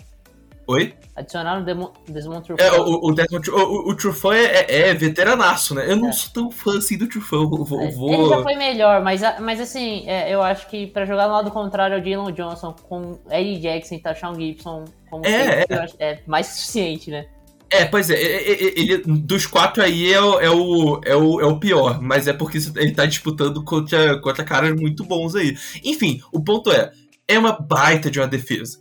Oi? 0.66 0.94
Adicionaram 1.14 1.62
o 1.62 2.12
Desmond 2.12 2.46
Trufant. 2.46 2.60
É, 2.60 2.72
o, 2.72 3.06
o, 3.06 3.14
Desmond, 3.14 3.50
o, 3.50 3.92
o 3.92 4.32
é, 4.32 4.44
é, 4.44 4.88
é, 4.88 4.94
veteranaço, 4.94 5.74
né? 5.74 5.90
Eu 5.90 5.96
não 5.96 6.08
é. 6.08 6.12
sou 6.12 6.32
tão 6.32 6.50
fã 6.50 6.78
assim 6.78 6.96
do 6.96 7.08
Trufant. 7.08 7.48
Vou, 7.48 7.80
é, 7.82 7.90
vou... 7.90 8.12
Ele 8.12 8.28
já 8.28 8.42
foi 8.42 8.54
melhor, 8.54 9.02
mas, 9.02 9.20
mas 9.40 9.60
assim, 9.60 10.08
é, 10.08 10.32
eu 10.32 10.42
acho 10.42 10.68
que 10.68 10.86
pra 10.86 11.04
jogar 11.04 11.26
no 11.26 11.34
lado 11.34 11.50
contrário, 11.50 12.00
o 12.00 12.04
Jalen 12.04 12.32
Johnson 12.32 12.74
com 12.88 13.18
Eddie 13.30 13.58
Jackson 13.58 13.96
e 13.96 14.00
Tashawn 14.00 14.34
Gibson 14.34 14.84
como 15.10 15.26
é, 15.26 15.66
tempo, 15.66 15.94
é. 15.98 16.20
mais 16.26 16.46
suficiente, 16.46 17.10
né? 17.10 17.26
É, 17.68 17.86
pois 17.86 18.10
é, 18.10 18.20
ele, 18.20 18.98
dos 18.98 19.46
quatro 19.46 19.82
aí 19.82 20.12
é 20.12 20.20
o, 20.20 20.40
é, 20.40 20.50
o, 20.50 21.00
é, 21.04 21.16
o, 21.16 21.40
é 21.40 21.46
o 21.46 21.58
pior, 21.58 22.02
mas 22.02 22.28
é 22.28 22.32
porque 22.32 22.58
ele 22.76 22.92
tá 22.92 23.06
disputando 23.06 23.64
contra, 23.64 24.20
contra 24.20 24.44
caras 24.44 24.78
muito 24.78 25.04
bons 25.04 25.34
aí. 25.34 25.56
Enfim, 25.82 26.20
o 26.30 26.44
ponto 26.44 26.70
é, 26.70 26.92
é 27.26 27.38
uma 27.38 27.52
baita 27.52 28.10
de 28.10 28.20
uma 28.20 28.28
defesa 28.28 28.78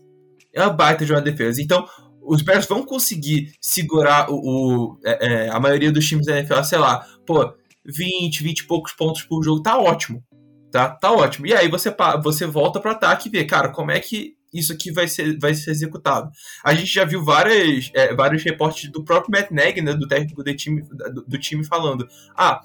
é 0.53 0.61
uma 0.61 0.69
baita 0.71 1.05
de 1.05 1.11
uma 1.11 1.21
defesa. 1.21 1.61
Então, 1.61 1.87
os 2.21 2.41
Bears 2.41 2.67
vão 2.67 2.85
conseguir 2.85 3.53
segurar 3.59 4.29
o, 4.29 4.35
o 4.35 4.99
é, 5.03 5.45
é, 5.45 5.49
a 5.49 5.59
maioria 5.59 5.91
dos 5.91 6.07
times 6.07 6.25
da 6.25 6.37
NFL, 6.37 6.63
sei 6.63 6.77
lá, 6.77 7.05
pô, 7.25 7.53
20, 7.85 8.43
20 8.43 8.59
e 8.59 8.67
poucos 8.67 8.93
pontos 8.93 9.23
por 9.23 9.43
jogo, 9.43 9.61
tá 9.61 9.77
ótimo. 9.77 10.23
Tá, 10.71 10.89
tá 10.89 11.11
ótimo. 11.11 11.47
E 11.47 11.53
aí 11.53 11.67
você, 11.67 11.93
você 12.23 12.45
volta 12.45 12.79
para 12.79 12.91
ataque 12.91 13.27
e 13.27 13.31
vê, 13.31 13.43
cara, 13.43 13.69
como 13.69 13.91
é 13.91 13.99
que 13.99 14.35
isso 14.53 14.71
aqui 14.71 14.91
vai 14.91 15.07
ser, 15.07 15.37
vai 15.39 15.53
ser 15.53 15.71
executado. 15.71 16.29
A 16.63 16.73
gente 16.73 16.93
já 16.93 17.05
viu 17.05 17.23
várias, 17.23 17.89
é, 17.93 18.13
vários 18.13 18.43
reportes 18.43 18.89
do 18.91 19.03
próprio 19.03 19.31
Matt 19.31 19.51
Nagy, 19.51 19.81
né, 19.81 19.93
do 19.93 20.07
técnico 20.07 20.43
do 20.43 20.55
time, 20.55 20.81
do, 20.81 21.25
do, 21.25 21.37
time, 21.37 21.65
falando: 21.65 22.07
ah, 22.37 22.61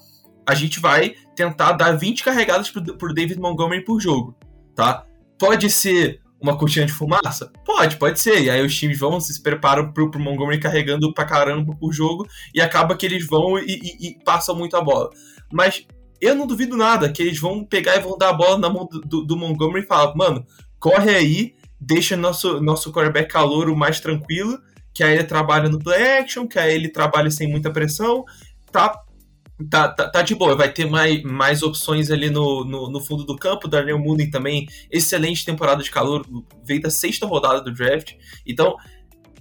a 0.47 0.55
gente 0.55 0.81
vai 0.81 1.15
tentar 1.35 1.73
dar 1.73 1.93
20 1.93 2.25
carregadas 2.25 2.71
pro, 2.71 2.83
pro 2.97 3.15
David 3.15 3.41
Montgomery 3.41 3.85
por 3.85 4.01
jogo, 4.01 4.37
tá? 4.75 5.05
Pode 5.39 5.71
ser 5.71 6.21
uma 6.41 6.57
cortina 6.57 6.87
de 6.87 6.93
fumaça? 6.93 7.51
Pode, 7.65 7.97
pode 7.97 8.21
ser. 8.21 8.43
E 8.43 8.51
aí 8.51 8.65
os 8.65 8.75
times 8.75 8.99
vão, 8.99 9.21
se 9.21 9.43
preparam 9.43 9.93
pro, 9.93 10.11
pro 10.11 10.21
Montgomery 10.21 10.61
carregando 10.61 11.13
pra 11.13 11.25
caramba 11.25 11.75
por 11.75 11.93
jogo 11.93 12.27
e 12.55 12.61
acaba 12.61 12.97
que 12.97 13.07
eles 13.07 13.27
vão 13.27 13.59
e, 13.59 13.65
e, 13.65 14.09
e, 14.09 14.25
passam 14.25 14.55
muito 14.55 14.77
a 14.77 14.81
bola. 14.81 15.11
Mas 15.53 15.87
eu 16.21 16.35
não 16.35 16.47
duvido 16.47 16.77
nada 16.77 17.11
que 17.11 17.23
eles 17.23 17.39
vão 17.39 17.65
pegar 17.65 17.97
e 17.97 18.01
vão 18.01 18.17
dar 18.17 18.31
a 18.31 18.35
bola 18.35 18.59
na 18.59 18.71
mão 18.71 18.87
do, 18.87 19.01
do, 19.01 19.25
do 19.25 19.37
Montgomery 19.37 19.85
e 19.85 19.87
falar, 19.87 20.15
mano, 20.15 20.45
corre 20.79 21.15
aí, 21.15 21.55
deixa 21.81 22.17
nosso, 22.17 22.61
nosso 22.61 22.93
quarterback 22.93 23.31
calouro 23.31 23.77
mais 23.77 24.01
tranquilo, 24.01 24.59
que 24.95 25.03
aí 25.03 25.15
ele 25.15 25.25
trabalha 25.25 25.69
no 25.69 25.79
play 25.79 26.19
action, 26.19 26.47
que 26.47 26.59
aí 26.59 26.75
ele 26.75 26.89
trabalha 26.89 27.31
sem 27.31 27.49
muita 27.49 27.71
pressão, 27.71 28.25
tá 28.73 29.03
Tá, 29.71 29.89
tá, 29.89 30.07
tá, 30.11 30.21
de 30.21 30.35
boa, 30.35 30.55
vai 30.55 30.71
ter 30.71 30.85
mais, 30.85 31.23
mais 31.23 31.63
opções 31.63 32.11
ali 32.11 32.29
no, 32.29 32.63
no, 32.63 32.91
no 32.91 33.01
fundo 33.01 33.25
do 33.25 33.37
campo. 33.37 33.67
Darnell 33.67 33.99
Mooney 33.99 34.31
também, 34.31 34.69
excelente 34.91 35.47
temporada 35.47 35.83
de 35.83 35.91
calor, 35.91 36.27
veio 36.63 36.83
da 36.83 36.91
sexta 36.91 37.27
rodada 37.27 37.63
do 37.63 37.73
draft. 37.73 38.13
Então, 38.47 38.77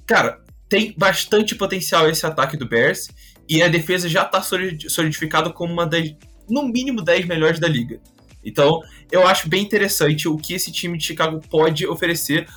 cara, 0.06 0.41
tem 0.69 0.95
bastante 0.97 1.54
potencial 1.54 2.10
esse 2.10 2.25
ataque 2.25 2.56
do 2.56 2.67
Bears 2.67 3.10
e 3.47 3.62
a 3.62 3.67
defesa 3.67 4.08
já 4.08 4.23
tá 4.23 4.41
solidificada 4.41 5.49
como 5.49 5.73
uma 5.73 5.86
das, 5.86 6.15
no 6.49 6.63
mínimo, 6.63 7.01
10 7.01 7.25
melhores 7.25 7.60
da 7.60 7.67
liga. 7.67 7.99
Então, 8.43 8.80
eu 9.12 9.28
acho 9.28 9.49
bem 9.49 9.63
interessante 9.63 10.28
o 10.28 10.38
que 10.38 10.54
esse 10.54 10.71
time 10.71 10.97
de 10.97 11.04
Chicago 11.04 11.41
pode 11.49 11.86
oferecer. 11.88 12.47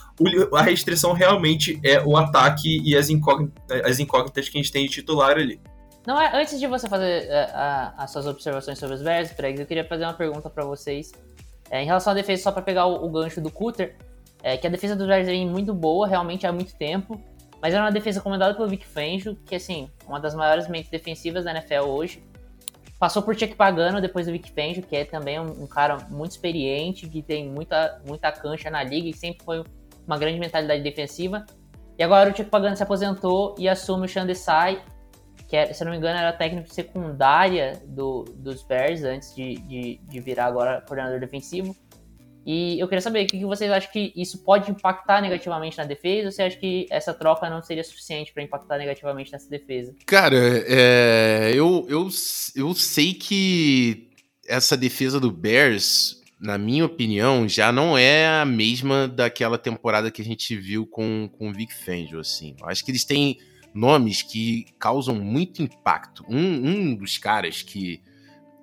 a 0.54 0.62
restrição 0.62 1.12
realmente 1.12 1.80
é 1.82 2.00
o 2.04 2.16
ataque 2.16 2.82
e 2.84 2.94
as 2.94 3.08
as 3.84 3.98
incógnitas 3.98 4.48
que 4.48 4.58
a 4.58 4.62
gente 4.62 4.72
tem 4.72 4.86
de 4.86 4.92
titular 4.92 5.36
ali. 5.38 5.58
Não 6.08 6.18
é, 6.18 6.34
antes 6.34 6.58
de 6.58 6.66
você 6.66 6.88
fazer 6.88 7.28
é, 7.28 7.50
a- 7.52 7.92
as 7.98 8.10
suas 8.10 8.26
observações 8.26 8.78
sobre 8.78 8.94
os 8.94 9.02
Bears, 9.02 9.30
Pregs, 9.30 9.60
eu 9.60 9.66
queria 9.66 9.84
fazer 9.84 10.04
uma 10.04 10.14
pergunta 10.14 10.48
pra 10.48 10.64
vocês. 10.64 11.12
É, 11.70 11.82
em 11.82 11.84
relação 11.84 12.12
à 12.12 12.14
defesa, 12.14 12.44
só 12.44 12.50
pra 12.50 12.62
pegar 12.62 12.86
o, 12.86 13.04
o 13.04 13.10
gancho 13.10 13.42
do 13.42 13.50
Cutter, 13.50 13.94
é, 14.42 14.56
que 14.56 14.66
a 14.66 14.70
defesa 14.70 14.96
dos 14.96 15.06
Bears 15.06 15.26
vem 15.26 15.46
muito 15.46 15.74
boa, 15.74 16.06
realmente 16.06 16.46
há 16.46 16.50
muito 16.50 16.74
tempo, 16.76 17.20
mas 17.60 17.74
era 17.74 17.84
uma 17.84 17.92
defesa 17.92 18.22
comandada 18.22 18.54
pelo 18.54 18.66
Vic 18.66 18.86
Fangio, 18.86 19.36
que 19.44 19.54
assim, 19.54 19.90
uma 20.06 20.18
das 20.18 20.34
maiores 20.34 20.66
mentes 20.66 20.90
defensivas 20.90 21.44
da 21.44 21.50
NFL 21.50 21.82
hoje. 21.86 22.24
Passou 22.98 23.20
por 23.20 23.38
Chuck 23.38 23.54
Pagano 23.54 24.00
depois 24.00 24.24
do 24.24 24.32
Vic 24.32 24.50
Fangio, 24.50 24.82
que 24.82 24.96
é 24.96 25.04
também 25.04 25.38
um, 25.38 25.64
um 25.64 25.66
cara 25.66 25.98
muito 26.08 26.30
experiente, 26.30 27.06
que 27.06 27.20
tem 27.20 27.50
muita, 27.50 28.00
muita 28.06 28.32
cancha 28.32 28.70
na 28.70 28.82
liga 28.82 29.08
e 29.10 29.12
sempre 29.12 29.44
foi 29.44 29.62
uma 30.06 30.16
grande 30.16 30.40
mentalidade 30.40 30.82
defensiva. 30.82 31.44
E 31.98 32.02
agora 32.02 32.30
o 32.30 32.34
Chuck 32.34 32.48
Pagano 32.48 32.74
se 32.74 32.82
aposentou 32.82 33.54
e 33.58 33.68
assume 33.68 34.06
o 34.06 34.08
Sean 34.08 34.24
Desai, 34.24 34.82
que 35.48 35.56
é, 35.56 35.72
se 35.72 35.82
não 35.82 35.90
me 35.90 35.96
engano 35.96 36.18
era 36.18 36.32
técnico 36.32 36.72
secundária 36.72 37.82
do, 37.86 38.24
dos 38.36 38.62
Bears 38.62 39.02
antes 39.02 39.34
de, 39.34 39.54
de, 39.54 39.98
de 40.06 40.20
virar 40.20 40.44
agora 40.44 40.82
coordenador 40.86 41.18
defensivo. 41.18 41.74
E 42.44 42.78
eu 42.78 42.86
queria 42.86 43.00
saber 43.00 43.24
o 43.24 43.26
que 43.26 43.38
que 43.38 43.44
vocês 43.44 43.70
acham 43.70 43.90
que 43.90 44.12
isso 44.14 44.44
pode 44.44 44.70
impactar 44.70 45.20
negativamente 45.20 45.76
na 45.76 45.84
defesa 45.84 46.28
ou 46.28 46.32
você 46.32 46.42
acha 46.42 46.56
que 46.56 46.86
essa 46.90 47.12
troca 47.12 47.48
não 47.48 47.62
seria 47.62 47.82
suficiente 47.82 48.32
para 48.32 48.42
impactar 48.42 48.78
negativamente 48.78 49.32
nessa 49.32 49.48
defesa? 49.48 49.94
Cara, 50.06 50.36
é, 50.36 51.50
eu, 51.54 51.86
eu, 51.88 52.08
eu 52.54 52.74
sei 52.74 53.14
que 53.14 54.10
essa 54.46 54.76
defesa 54.76 55.18
do 55.18 55.30
Bears, 55.30 56.22
na 56.40 56.56
minha 56.56 56.84
opinião, 56.84 57.48
já 57.48 57.72
não 57.72 57.98
é 57.98 58.26
a 58.26 58.44
mesma 58.44 59.08
daquela 59.08 59.58
temporada 59.58 60.10
que 60.10 60.22
a 60.22 60.24
gente 60.24 60.56
viu 60.56 60.86
com, 60.86 61.28
com 61.38 61.50
o 61.50 61.52
Vic 61.52 61.72
Fangio, 61.72 62.20
assim. 62.20 62.54
Eu 62.60 62.66
acho 62.66 62.84
que 62.84 62.90
eles 62.90 63.04
têm 63.04 63.38
nomes 63.78 64.22
que 64.22 64.66
causam 64.78 65.14
muito 65.14 65.62
impacto. 65.62 66.24
Um, 66.28 66.68
um 66.68 66.94
dos 66.94 67.16
caras 67.18 67.62
que... 67.62 68.02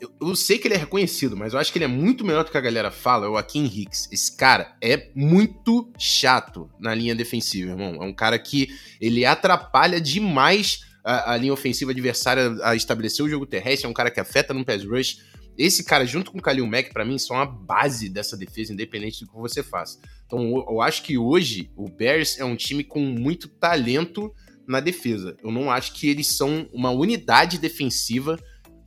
Eu, 0.01 0.11
eu 0.19 0.35
sei 0.35 0.57
que 0.57 0.67
ele 0.67 0.75
é 0.75 0.77
reconhecido, 0.77 1.37
mas 1.37 1.53
eu 1.53 1.59
acho 1.59 1.71
que 1.71 1.77
ele 1.77 1.85
é 1.85 1.87
muito 1.87 2.25
melhor 2.25 2.43
do 2.43 2.51
que 2.51 2.57
a 2.57 2.61
galera 2.61 2.91
fala, 2.91 3.25
é 3.25 3.29
o 3.29 3.37
Akin 3.37 3.65
Hicks. 3.65 4.09
Esse 4.11 4.35
cara 4.35 4.75
é 4.81 5.09
muito 5.15 5.89
chato 5.97 6.69
na 6.77 6.93
linha 6.93 7.15
defensiva, 7.15 7.71
irmão. 7.71 8.03
É 8.03 8.05
um 8.05 8.13
cara 8.13 8.37
que 8.37 8.67
ele 8.99 9.25
atrapalha 9.25 10.01
demais 10.01 10.81
a, 11.01 11.31
a 11.33 11.37
linha 11.37 11.53
ofensiva 11.53 11.91
adversária 11.91 12.57
a 12.63 12.75
estabelecer 12.75 13.23
o 13.23 13.29
jogo 13.29 13.45
terrestre, 13.45 13.85
é 13.85 13.89
um 13.89 13.93
cara 13.93 14.11
que 14.11 14.19
afeta 14.19 14.53
no 14.53 14.65
pass 14.65 14.83
rush. 14.83 15.19
Esse 15.57 15.85
cara, 15.85 16.05
junto 16.05 16.31
com 16.31 16.39
o 16.39 16.41
Kalil 16.41 16.67
Mack, 16.67 16.91
pra 16.91 17.05
mim, 17.05 17.17
são 17.17 17.37
a 17.37 17.45
base 17.45 18.09
dessa 18.09 18.35
defesa, 18.35 18.73
independente 18.73 19.23
do 19.23 19.31
que 19.31 19.37
você 19.37 19.63
faça. 19.63 19.99
Então, 20.25 20.65
eu 20.69 20.81
acho 20.81 21.03
que 21.03 21.17
hoje 21.17 21.71
o 21.77 21.87
Bears 21.87 22.37
é 22.37 22.43
um 22.43 22.57
time 22.57 22.83
com 22.83 22.99
muito 22.99 23.47
talento 23.47 24.33
na 24.67 24.79
defesa. 24.79 25.35
Eu 25.43 25.51
não 25.51 25.69
acho 25.71 25.93
que 25.93 26.09
eles 26.09 26.27
são 26.27 26.67
uma 26.73 26.91
unidade 26.91 27.57
defensiva 27.57 28.39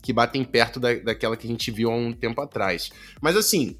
que 0.02 0.12
batem 0.12 0.44
perto 0.44 0.78
da, 0.78 0.94
daquela 0.94 1.36
que 1.36 1.46
a 1.46 1.50
gente 1.50 1.70
viu 1.70 1.90
há 1.90 1.94
um 1.96 2.12
tempo 2.12 2.40
atrás. 2.40 2.90
Mas 3.20 3.36
assim, 3.36 3.78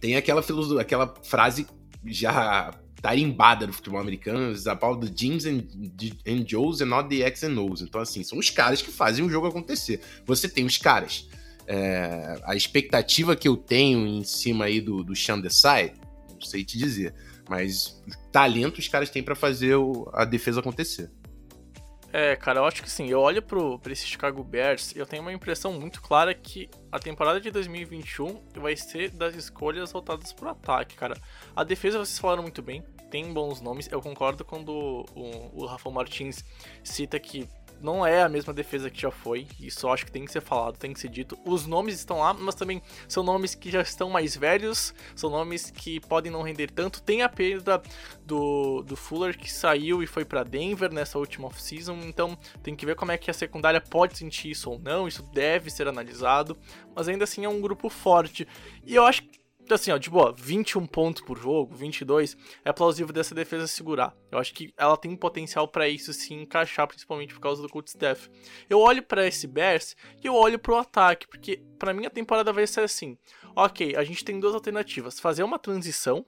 tem 0.00 0.16
aquela, 0.16 0.42
aquela 0.80 1.14
frase 1.22 1.66
já 2.06 2.70
tarimbada 3.00 3.66
do 3.66 3.72
futebol 3.72 4.00
americano, 4.00 4.52
is 4.52 4.66
about 4.66 5.04
the 5.04 5.12
Jims 5.14 5.46
and, 5.46 5.64
and 6.26 6.44
Joes 6.46 6.80
and 6.80 6.86
not 6.86 7.08
the 7.08 7.22
X 7.22 7.42
and 7.44 7.58
O's. 7.58 7.80
Então, 7.80 8.00
assim, 8.00 8.22
são 8.22 8.38
os 8.38 8.50
caras 8.50 8.82
que 8.82 8.90
fazem 8.90 9.24
o 9.24 9.30
jogo 9.30 9.46
acontecer. 9.46 10.00
Você 10.26 10.48
tem 10.48 10.64
os 10.64 10.76
caras. 10.76 11.28
É, 11.66 12.40
a 12.44 12.54
expectativa 12.54 13.36
que 13.36 13.48
eu 13.48 13.56
tenho 13.56 14.06
em 14.06 14.24
cima 14.24 14.66
aí 14.66 14.80
do, 14.80 15.02
do 15.02 15.14
Sean 15.14 15.40
Desai, 15.40 15.94
não 16.32 16.42
sei 16.42 16.64
te 16.64 16.76
dizer. 16.76 17.14
Mas 17.50 18.00
talento 18.30 18.78
os 18.78 18.86
caras 18.86 19.10
têm 19.10 19.24
pra 19.24 19.34
fazer 19.34 19.74
o- 19.74 20.08
a 20.14 20.24
defesa 20.24 20.60
acontecer. 20.60 21.10
É, 22.12 22.34
cara, 22.36 22.60
eu 22.60 22.64
acho 22.64 22.82
que 22.82 22.90
sim. 22.90 23.08
Eu 23.08 23.20
olho 23.20 23.40
pro, 23.42 23.78
pra 23.78 23.92
esse 23.92 24.04
Chicago 24.06 24.42
Bears 24.42 24.92
e 24.94 24.98
eu 24.98 25.06
tenho 25.06 25.22
uma 25.22 25.32
impressão 25.32 25.72
muito 25.72 26.00
clara 26.00 26.32
que 26.34 26.68
a 26.90 26.98
temporada 26.98 27.40
de 27.40 27.50
2021 27.50 28.40
vai 28.56 28.76
ser 28.76 29.10
das 29.10 29.34
escolhas 29.36 29.92
voltadas 29.92 30.32
pro 30.32 30.48
ataque, 30.48 30.96
cara. 30.96 31.16
A 31.54 31.62
defesa 31.64 31.98
vocês 31.98 32.18
falaram 32.18 32.42
muito 32.42 32.62
bem, 32.62 32.82
tem 33.12 33.32
bons 33.32 33.60
nomes. 33.60 33.88
Eu 33.92 34.00
concordo 34.00 34.44
quando 34.44 34.70
o, 34.72 35.62
o 35.62 35.66
Rafa 35.66 35.88
Martins 35.90 36.44
cita 36.82 37.18
que 37.20 37.48
não 37.80 38.06
é 38.06 38.22
a 38.22 38.28
mesma 38.28 38.52
defesa 38.52 38.90
que 38.90 39.00
já 39.00 39.10
foi. 39.10 39.46
Isso 39.60 39.86
eu 39.86 39.92
acho 39.92 40.04
que 40.04 40.12
tem 40.12 40.24
que 40.24 40.32
ser 40.32 40.40
falado, 40.40 40.76
tem 40.76 40.92
que 40.92 41.00
ser 41.00 41.08
dito. 41.08 41.38
Os 41.44 41.66
nomes 41.66 41.94
estão 41.96 42.18
lá, 42.18 42.34
mas 42.34 42.54
também 42.54 42.82
são 43.08 43.22
nomes 43.22 43.54
que 43.54 43.70
já 43.70 43.80
estão 43.80 44.10
mais 44.10 44.36
velhos, 44.36 44.94
são 45.14 45.30
nomes 45.30 45.70
que 45.70 46.00
podem 46.00 46.30
não 46.30 46.42
render 46.42 46.70
tanto. 46.70 47.02
Tem 47.02 47.22
a 47.22 47.28
perda 47.28 47.82
do, 48.24 48.82
do 48.82 48.96
Fuller 48.96 49.36
que 49.36 49.52
saiu 49.52 50.02
e 50.02 50.06
foi 50.06 50.24
pra 50.24 50.44
Denver 50.44 50.92
nessa 50.92 51.18
última 51.18 51.48
off-season, 51.48 51.98
então 52.04 52.36
tem 52.62 52.76
que 52.76 52.86
ver 52.86 52.94
como 52.94 53.12
é 53.12 53.18
que 53.18 53.30
a 53.30 53.34
secundária 53.34 53.80
pode 53.80 54.16
sentir 54.16 54.50
isso 54.50 54.70
ou 54.70 54.78
não, 54.78 55.08
isso 55.08 55.22
deve 55.32 55.70
ser 55.70 55.88
analisado, 55.88 56.56
mas 56.94 57.08
ainda 57.08 57.24
assim 57.24 57.44
é 57.44 57.48
um 57.48 57.60
grupo 57.60 57.88
forte. 57.88 58.46
E 58.84 58.94
eu 58.94 59.04
acho 59.04 59.22
que 59.22 59.39
assim, 59.74 59.90
ó, 59.90 59.98
de 59.98 60.10
boa, 60.10 60.32
21 60.32 60.86
pontos 60.86 61.22
por 61.22 61.38
jogo, 61.38 61.74
22, 61.74 62.36
é 62.64 62.72
plausível 62.72 63.12
dessa 63.12 63.34
defesa 63.34 63.66
segurar. 63.66 64.14
Eu 64.30 64.38
acho 64.38 64.52
que 64.54 64.72
ela 64.76 64.96
tem 64.96 65.10
um 65.10 65.16
potencial 65.16 65.66
pra 65.68 65.88
isso 65.88 66.12
se 66.12 66.34
encaixar, 66.34 66.86
principalmente 66.86 67.34
por 67.34 67.40
causa 67.40 67.62
do 67.62 67.68
coach 67.68 67.88
staff. 67.88 68.28
Eu 68.68 68.78
olho 68.78 69.02
pra 69.02 69.26
esse 69.26 69.46
Bears 69.46 69.96
e 70.22 70.26
eu 70.26 70.34
olho 70.34 70.58
pro 70.58 70.76
ataque, 70.76 71.26
porque 71.26 71.62
pra 71.78 71.94
mim 71.94 72.06
a 72.06 72.10
temporada 72.10 72.52
vai 72.52 72.66
ser 72.66 72.80
assim. 72.80 73.16
OK, 73.54 73.96
a 73.96 74.04
gente 74.04 74.24
tem 74.24 74.38
duas 74.38 74.54
alternativas: 74.54 75.18
fazer 75.18 75.42
uma 75.42 75.58
transição 75.58 76.24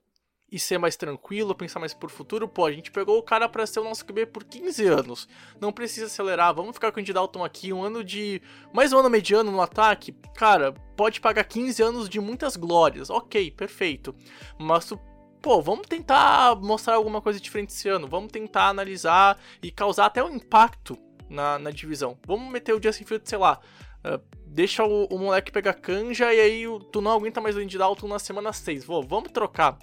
e 0.53 0.59
ser 0.59 0.77
mais 0.77 0.97
tranquilo, 0.97 1.55
pensar 1.55 1.81
mais 1.81 1.95
por 1.95 2.11
futuro, 2.11 2.47
pô, 2.47 2.67
a 2.67 2.73
gente 2.73 2.91
pegou 2.91 3.17
o 3.17 3.23
cara 3.23 3.49
pra 3.49 3.67
ser 3.67 3.81
o 3.81 3.85
nosso 3.85 4.05
QB 4.05 4.27
por 4.27 4.45
15 4.45 4.87
anos. 4.87 5.27
Não 5.59 5.73
precisa 5.73 6.07
acelerar, 6.07 6.55
vamos 6.55 6.75
ficar 6.75 6.93
com 6.93 7.01
o 7.01 7.05
Dalton 7.05 7.43
aqui, 7.43 7.73
um 7.73 7.83
ano 7.83 8.05
de. 8.05 8.43
Mais 8.71 8.93
um 8.93 8.99
ano 8.99 9.09
mediano 9.09 9.51
no 9.51 9.63
ataque. 9.63 10.15
Cara, 10.37 10.73
pode 10.95 11.23
pagar 11.23 11.45
15 11.45 11.83
anos 11.83 12.07
de 12.07 12.21
muitas 12.21 12.55
glórias. 12.55 13.09
Ok, 13.09 13.51
perfeito. 13.53 14.15
Mas 14.59 14.85
tu 14.85 15.01
pô, 15.41 15.63
vamos 15.63 15.89
tentar 15.89 16.55
mostrar 16.57 16.95
alguma 16.95 17.23
coisa 17.23 17.41
diferente 17.41 17.71
esse 17.71 17.89
ano, 17.89 18.07
vamos 18.07 18.31
tentar 18.31 18.69
analisar 18.69 19.37
e 19.61 19.73
causar 19.73 20.07
até 20.07 20.23
um 20.23 20.37
impacto 20.37 20.97
na, 21.29 21.59
na 21.59 21.71
divisão. 21.71 22.17
Vamos 22.27 22.53
meter 22.53 22.75
o 22.75 22.81
Justin 22.81 23.05
Fields, 23.05 23.29
sei 23.29 23.39
lá, 23.39 23.59
uh, 24.05 24.23
deixa 24.47 24.85
o, 24.85 25.07
o, 25.07 25.19
moleque 25.19 25.51
pegar 25.51 25.75
canja 25.75 26.33
e 26.33 26.39
aí 26.39 26.65
tu 26.93 27.01
não 27.01 27.11
aguenta 27.11 27.41
mais 27.41 27.57
o 27.57 27.59
Andy 27.59 27.77
Dalton 27.77 28.07
na 28.07 28.19
semana 28.19 28.53
6. 28.53 28.85
Vou, 28.85 29.03
vamos 29.03 29.33
trocar. 29.33 29.79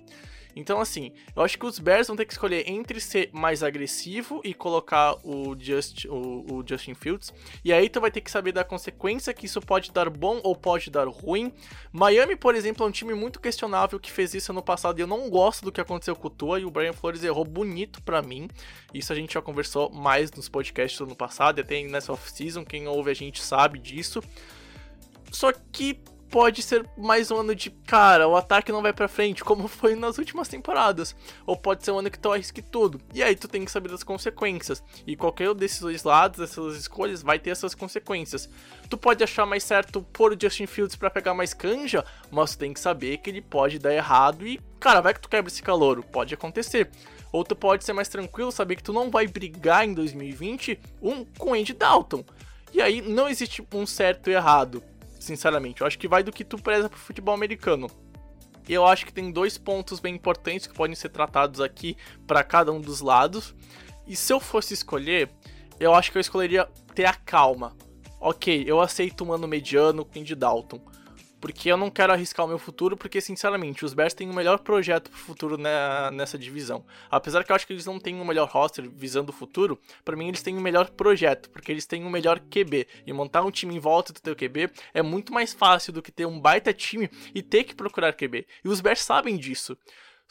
Então, 0.56 0.82
assim, 0.82 1.12
eu 1.36 1.44
acho 1.44 1.58
que 1.58 1.66
os 1.66 1.80
Bears 1.80 2.08
vão 2.08 2.16
ter 2.16 2.26
que 2.26 2.34
escolher 2.34 2.70
entre 2.70 3.00
ser 3.00 3.30
mais 3.32 3.64
agressivo 3.64 4.42
e 4.44 4.54
colocar 4.54 5.16
o, 5.24 5.56
Just, 5.58 6.06
o, 6.06 6.54
o, 6.54 6.64
Justin 6.68 6.94
Fields. 6.94 7.34
E 7.64 7.72
aí 7.72 7.88
tu 7.88 8.02
vai 8.02 8.12
ter 8.12 8.22
que 8.22 8.32
saber 8.32 8.52
da 8.52 8.64
consequência 8.64 9.34
que 9.34 9.46
isso 9.46 9.62
pode 9.62 9.92
dar 9.92 10.10
bom 10.10 10.40
ou 10.44 10.56
pode 10.56 10.90
dar 10.90 11.08
ruim. 11.08 11.54
Miami, 11.92 12.36
por 12.36 12.56
exemplo, 12.56 12.86
é 12.86 12.90
um 12.90 12.92
time 12.92 13.14
muito 13.14 13.40
questionável 13.40 14.00
que 14.00 14.12
fez 14.12 14.34
isso 14.34 14.52
ano 14.52 14.64
passado 14.64 15.00
e 15.00 15.02
eu 15.02 15.08
não 15.08 15.30
gosto 15.30 15.64
do 15.64 15.72
que 15.72 15.82
aconteceu 15.82 16.16
com 16.16 16.28
o 16.28 16.32
Tua 16.32 16.60
e 16.60 16.66
o 16.66 16.72
Brian 16.72 16.94
Flores 16.94 17.24
errou 17.24 17.46
bonito 17.46 18.02
para 18.02 18.22
mim. 18.22 18.50
Isso 18.94 19.14
a 19.14 19.16
gente 19.16 19.34
já 19.34 19.42
conversou 19.42 19.90
mais 19.90 20.32
nos 20.32 20.50
podcasts 20.50 20.98
do 20.98 21.06
ano 21.06 21.16
passado 21.16 21.60
e 21.60 21.62
até 21.62 21.82
nessa 21.84 22.12
off-season. 22.12 22.66
Quem 22.66 22.88
ouve 22.88 23.12
a 23.12 23.16
gente 23.16 23.42
sabe 23.42 23.78
disso. 23.80 24.22
Só 25.32 25.52
que 25.72 26.00
pode 26.30 26.62
ser 26.62 26.88
mais 26.96 27.32
um 27.32 27.38
ano 27.38 27.56
de, 27.56 27.70
cara, 27.70 28.28
o 28.28 28.36
ataque 28.36 28.72
não 28.72 28.82
vai 28.82 28.94
pra 28.94 29.08
frente, 29.08 29.44
como 29.44 29.68
foi 29.68 29.96
nas 29.96 30.18
últimas 30.18 30.48
temporadas. 30.48 31.16
Ou 31.46 31.58
pode 31.58 31.84
ser 31.84 31.92
um 31.92 32.00
ano 32.00 32.12
que 32.12 32.20
tu 32.20 32.32
arrisque 32.32 32.62
tudo. 32.62 33.02
E 33.14 33.24
aí 33.24 33.36
tu 33.36 33.48
tem 33.48 33.66
que 33.66 33.72
saber 33.72 33.90
das 33.90 34.04
consequências. 34.04 34.84
E 35.06 35.16
qualquer 35.16 35.50
um 35.50 35.56
desses 35.56 35.80
dois 35.80 36.04
lados, 36.04 36.40
dessas 36.40 36.76
escolhas, 36.78 37.24
vai 37.24 37.40
ter 37.40 37.50
essas 37.50 37.74
consequências. 37.74 38.50
Tu 38.90 38.98
pode 38.98 39.24
achar 39.24 39.46
mais 39.46 39.64
certo 39.64 40.02
pôr 40.14 40.34
o 40.34 40.38
Justin 40.40 40.68
Fields 40.68 40.96
para 40.96 41.10
pegar 41.10 41.34
mais 41.34 41.54
canja, 41.54 42.06
mas 42.32 42.52
tu 42.52 42.60
tem 42.60 42.74
que 42.74 42.80
saber 42.80 43.18
que 43.18 43.30
ele 43.30 43.42
pode 43.42 43.80
dar 43.80 43.94
errado 43.94 44.46
e, 44.46 44.60
cara, 44.80 45.02
vai 45.02 45.14
que 45.14 45.22
tu 45.22 45.30
quebra 45.30 45.52
esse 45.52 45.64
calouro. 45.64 46.04
Pode 46.04 46.34
acontecer. 46.34 46.90
Ou 47.32 47.44
tu 47.44 47.56
pode 47.56 47.84
ser 47.84 47.94
mais 47.94 48.08
tranquilo, 48.08 48.52
saber 48.52 48.76
que 48.76 48.84
tu 48.84 48.94
não 48.94 49.10
vai 49.10 49.28
brigar 49.28 49.86
em 49.86 49.94
2020 49.94 50.80
um, 51.02 51.26
com 51.26 51.54
Andy 51.54 51.74
Dalton. 51.74 52.24
E 52.72 52.82
aí 52.82 53.02
não 53.02 53.28
existe 53.28 53.66
um 53.74 53.86
certo 53.86 54.30
e 54.30 54.34
errado 54.34 54.84
sinceramente. 55.20 55.82
Eu 55.82 55.88
acho 55.88 56.00
que 56.00 56.08
vai 56.08 56.24
do 56.24 56.32
que 56.32 56.44
tu 56.44 56.58
preza 56.58 56.90
pro 56.90 56.98
futebol 56.98 57.36
americano. 57.36 57.88
Eu 58.68 58.86
acho 58.86 59.06
que 59.06 59.14
tem 59.14 59.32
dois 59.32 59.58
pontos 59.58 60.00
bem 60.00 60.16
importantes 60.16 60.68
que 60.68 60.74
podem 60.74 60.96
ser 60.96 61.10
tratados 61.10 61.60
aqui 61.60 61.98
para 62.26 62.44
cada 62.44 62.72
um 62.72 62.80
dos 62.80 63.02
lados. 63.02 63.56
E 64.08 64.16
se 64.16 64.32
eu 64.32 64.40
fosse 64.40 64.74
escolher, 64.74 65.30
eu 65.80 65.94
acho 65.94 66.12
que 66.12 66.18
eu 66.18 66.22
escolheria 66.22 66.68
ter 66.94 67.06
a 67.06 67.14
calma. 67.14 67.76
Ok, 68.20 68.64
eu 68.68 68.82
aceito 68.82 69.24
um 69.24 69.34
ano 69.34 69.48
mediano 69.48 70.04
com 70.04 70.20
Andy 70.20 70.36
Dalton. 70.36 70.82
Porque 71.40 71.72
eu 71.72 71.78
não 71.78 71.90
quero 71.90 72.12
arriscar 72.12 72.46
o 72.46 72.50
meu 72.50 72.58
futuro, 72.58 72.98
porque 72.98 73.22
sinceramente, 73.22 73.86
os 73.86 73.94
Bears 73.94 74.14
têm 74.14 74.30
o 74.30 74.34
melhor 74.34 74.60
projeto 74.60 75.10
pro 75.10 75.20
futuro 75.20 75.58
na, 75.58 76.12
nessa 76.12 76.38
divisão. 76.38 76.86
Apesar 77.10 77.44
que 77.44 77.52
eu 77.52 77.56
acho 77.56 77.66
que 77.66 77.74
eles 77.74 77.86
não 77.86 78.00
têm 78.00 78.20
o 78.20 78.26
melhor 78.26 78.50
roster 78.50 78.90
visando 78.90 79.32
o 79.32 79.34
futuro, 79.34 79.80
para 80.04 80.16
mim 80.16 80.28
eles 80.28 80.42
têm 80.42 80.58
o 80.58 80.62
melhor 80.62 80.90
projeto, 80.90 81.50
porque 81.50 81.72
eles 81.72 81.86
têm 81.86 82.06
o 82.06 82.10
melhor 82.10 82.40
QB. 82.40 82.88
E 83.06 83.14
montar 83.14 83.44
um 83.44 83.52
time 83.52 83.76
em 83.76 83.80
volta 83.80 84.12
do 84.12 84.20
teu 84.20 84.36
QB 84.36 84.70
é 84.94 85.02
muito 85.02 85.34
mais 85.34 85.54
fácil 85.54 85.94
do 85.94 86.02
que 86.02 86.12
ter 86.12 86.26
um 86.26 86.40
baita 86.40 86.74
time 86.74 87.10
e 87.34 87.42
ter 87.42 87.64
que 87.64 87.76
procurar 87.76 88.14
QB. 88.14 88.46
E 88.64 88.70
os 88.70 88.82
Bears 88.82 89.02
sabem 89.02 89.38
disso. 89.38 89.78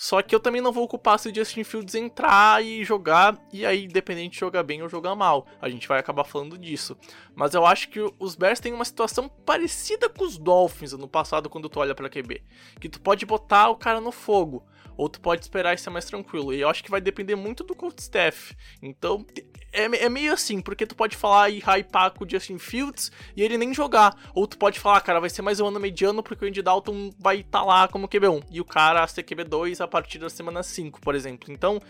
Só 0.00 0.22
que 0.22 0.32
eu 0.32 0.38
também 0.38 0.60
não 0.60 0.70
vou 0.70 0.86
culpar 0.86 1.18
se 1.18 1.28
o 1.28 1.34
Justin 1.34 1.64
Fields 1.64 1.96
entrar 1.96 2.64
e 2.64 2.84
jogar, 2.84 3.36
e 3.52 3.66
aí, 3.66 3.86
independente 3.86 4.34
de 4.34 4.38
jogar 4.38 4.62
bem 4.62 4.80
ou 4.80 4.88
jogar 4.88 5.16
mal. 5.16 5.44
A 5.60 5.68
gente 5.68 5.88
vai 5.88 5.98
acabar 5.98 6.22
falando 6.22 6.56
disso. 6.56 6.96
Mas 7.34 7.52
eu 7.52 7.66
acho 7.66 7.88
que 7.88 7.98
os 8.16 8.36
Bears 8.36 8.60
têm 8.60 8.72
uma 8.72 8.84
situação 8.84 9.28
parecida 9.28 10.08
com 10.08 10.24
os 10.24 10.38
Dolphins 10.38 10.92
ano 10.92 11.08
passado, 11.08 11.50
quando 11.50 11.68
tu 11.68 11.80
olha 11.80 11.96
pra 11.96 12.08
QB. 12.08 12.44
Que 12.80 12.88
tu 12.88 13.00
pode 13.00 13.26
botar 13.26 13.70
o 13.70 13.76
cara 13.76 14.00
no 14.00 14.12
fogo 14.12 14.64
ou 14.96 15.08
tu 15.08 15.20
pode 15.20 15.42
esperar 15.42 15.74
e 15.74 15.78
ser 15.78 15.90
mais 15.90 16.04
tranquilo. 16.04 16.54
E 16.54 16.60
eu 16.60 16.68
acho 16.68 16.84
que 16.84 16.90
vai 16.90 17.00
depender 17.00 17.34
muito 17.34 17.64
do 17.64 17.74
coach 17.74 17.98
staff. 17.98 18.54
Então, 18.80 19.26
é, 19.72 20.04
é 20.04 20.08
meio 20.08 20.32
assim, 20.32 20.60
porque 20.60 20.86
tu 20.86 20.94
pode 20.94 21.16
falar 21.16 21.50
e 21.50 21.58
hypar 21.58 22.10
com 22.12 22.24
o 22.24 22.28
Justin 22.28 22.58
Fields 22.58 23.12
e 23.36 23.42
ele 23.42 23.58
nem 23.58 23.74
jogar. 23.74 24.16
Ou 24.34 24.46
tu 24.46 24.58
pode 24.58 24.80
falar, 24.80 25.00
cara, 25.00 25.20
vai 25.20 25.30
ser 25.30 25.42
mais 25.42 25.60
um 25.60 25.66
ano 25.66 25.80
mediano 25.80 26.22
porque 26.22 26.44
o 26.44 26.48
Andy 26.48 26.62
Dalton 26.62 27.10
vai 27.18 27.40
estar 27.40 27.60
tá 27.60 27.64
lá 27.64 27.88
como 27.88 28.08
QB1 28.08 28.44
e 28.50 28.60
o 28.60 28.64
cara 28.64 29.06
ser 29.06 29.22
QB2 29.22 29.80
a 29.80 29.88
partir 29.88 30.18
da 30.18 30.30
semana 30.30 30.62
5, 30.62 31.00
por 31.00 31.14
exemplo. 31.14 31.52
Então, 31.52 31.80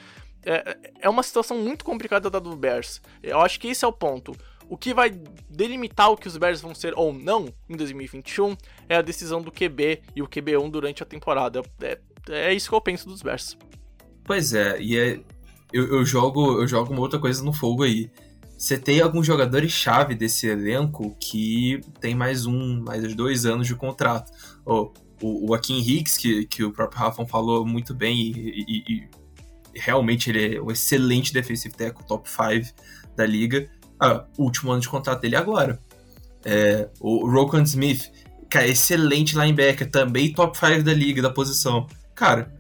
é, 0.45 0.77
é 1.01 1.09
uma 1.09 1.23
situação 1.23 1.59
muito 1.59 1.85
complicada 1.85 2.29
da 2.31 2.39
do 2.39 2.57
Bears. 2.57 3.01
Eu 3.23 3.41
acho 3.41 3.59
que 3.61 3.69
esse 3.69 3.85
é 3.85 3.89
o 3.89 3.93
ponto. 3.93 4.37
O 4.69 4.77
que 4.77 4.93
vai 4.93 5.11
delimitar 5.49 6.11
o 6.11 6.17
que 6.17 6.29
os 6.29 6.37
Bears 6.37 6.61
vão 6.61 6.75
ser 6.75 6.93
ou 6.95 7.13
não 7.13 7.49
em 7.69 7.77
2021 7.77 8.57
é 8.89 8.97
a 8.97 9.03
decisão 9.03 9.41
do 9.41 9.51
QB 9.51 10.03
e 10.15 10.23
o 10.23 10.29
QB1 10.29 10.71
durante 10.71 11.03
a 11.03 11.07
temporada. 11.07 11.63
É, 11.81 11.99
é 12.29 12.53
isso 12.53 12.69
que 12.69 12.75
eu 12.75 12.81
penso 12.81 13.09
dos 13.09 13.23
Bears. 13.23 13.57
Pois 14.25 14.53
é, 14.53 14.79
e 14.79 14.99
é, 14.99 15.21
eu, 15.73 15.87
eu, 15.87 16.05
jogo 16.05 16.61
eu 16.61 16.67
jogo 16.67 16.93
uma 16.93 17.01
outra 17.01 17.19
coisa 17.19 17.43
no 17.43 17.53
fogo 17.53 17.83
aí. 17.83 18.11
Você 18.57 18.77
tem 18.77 19.01
alguns 19.01 19.27
jogadores-chave 19.27 20.15
desse 20.15 20.49
elenco 20.49 21.17
que 21.21 21.81
tem 22.01 22.15
mais 22.15 22.45
um, 22.45 22.83
mais 22.83 23.15
dois 23.15 23.47
anos 23.47 23.67
de 23.67 23.75
contrato. 23.75 24.33
Oh, 24.67 24.91
o, 25.23 25.51
o 25.51 25.55
Akin 25.55 25.79
Hicks, 25.79 26.17
que, 26.17 26.45
que 26.47 26.65
o 26.65 26.73
próprio 26.73 26.99
Rafa 26.99 27.25
falou 27.27 27.65
muito 27.65 27.95
bem, 27.95 28.21
e, 28.21 28.65
e, 28.67 28.95
e, 28.95 29.09
realmente 29.75 30.31
ele 30.31 30.57
é 30.57 30.61
um 30.61 30.73
excelente 30.73 31.33
defensive 31.33 31.73
tackle, 31.75 32.05
top 32.05 32.29
5 32.29 32.75
da 33.17 33.25
liga. 33.25 33.71
Ah, 34.01 34.25
último 34.37 34.73
ano 34.73 34.81
de 34.81 34.89
contrato 34.89 35.21
dele 35.21 35.37
agora. 35.37 35.81
É, 36.45 36.89
o 37.01 37.31
Rokan 37.31 37.63
Smith, 37.63 38.11
cara, 38.51 38.67
excelente 38.67 39.39
linebacker, 39.39 39.89
também 39.89 40.33
top 40.33 40.59
5 40.59 40.83
da 40.83 40.93
liga, 40.93 41.23
da 41.23 41.31
posição 41.31 41.87
cara, 42.19 42.53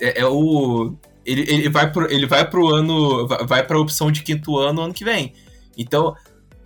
é, 0.00 0.22
é 0.22 0.26
o. 0.26 0.96
Ele, 1.26 1.42
ele, 1.48 1.68
vai 1.68 1.90
pro, 1.90 2.10
ele 2.10 2.26
vai 2.26 2.48
pro 2.48 2.68
ano. 2.68 3.26
Vai 3.26 3.66
pra 3.66 3.78
opção 3.78 4.10
de 4.10 4.22
quinto 4.22 4.56
ano 4.58 4.82
ano 4.82 4.94
que 4.94 5.04
vem. 5.04 5.34
Então, 5.76 6.14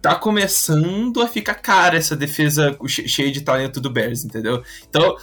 tá 0.01 0.15
começando 0.15 1.21
a 1.21 1.27
ficar 1.27 1.55
cara 1.55 1.97
essa 1.97 2.17
defesa 2.17 2.77
cheia 2.87 3.31
de 3.31 3.41
talento 3.41 3.81
do 3.81 3.91
Bears, 3.91 4.25
entendeu? 4.25 4.63
Então, 4.89 5.17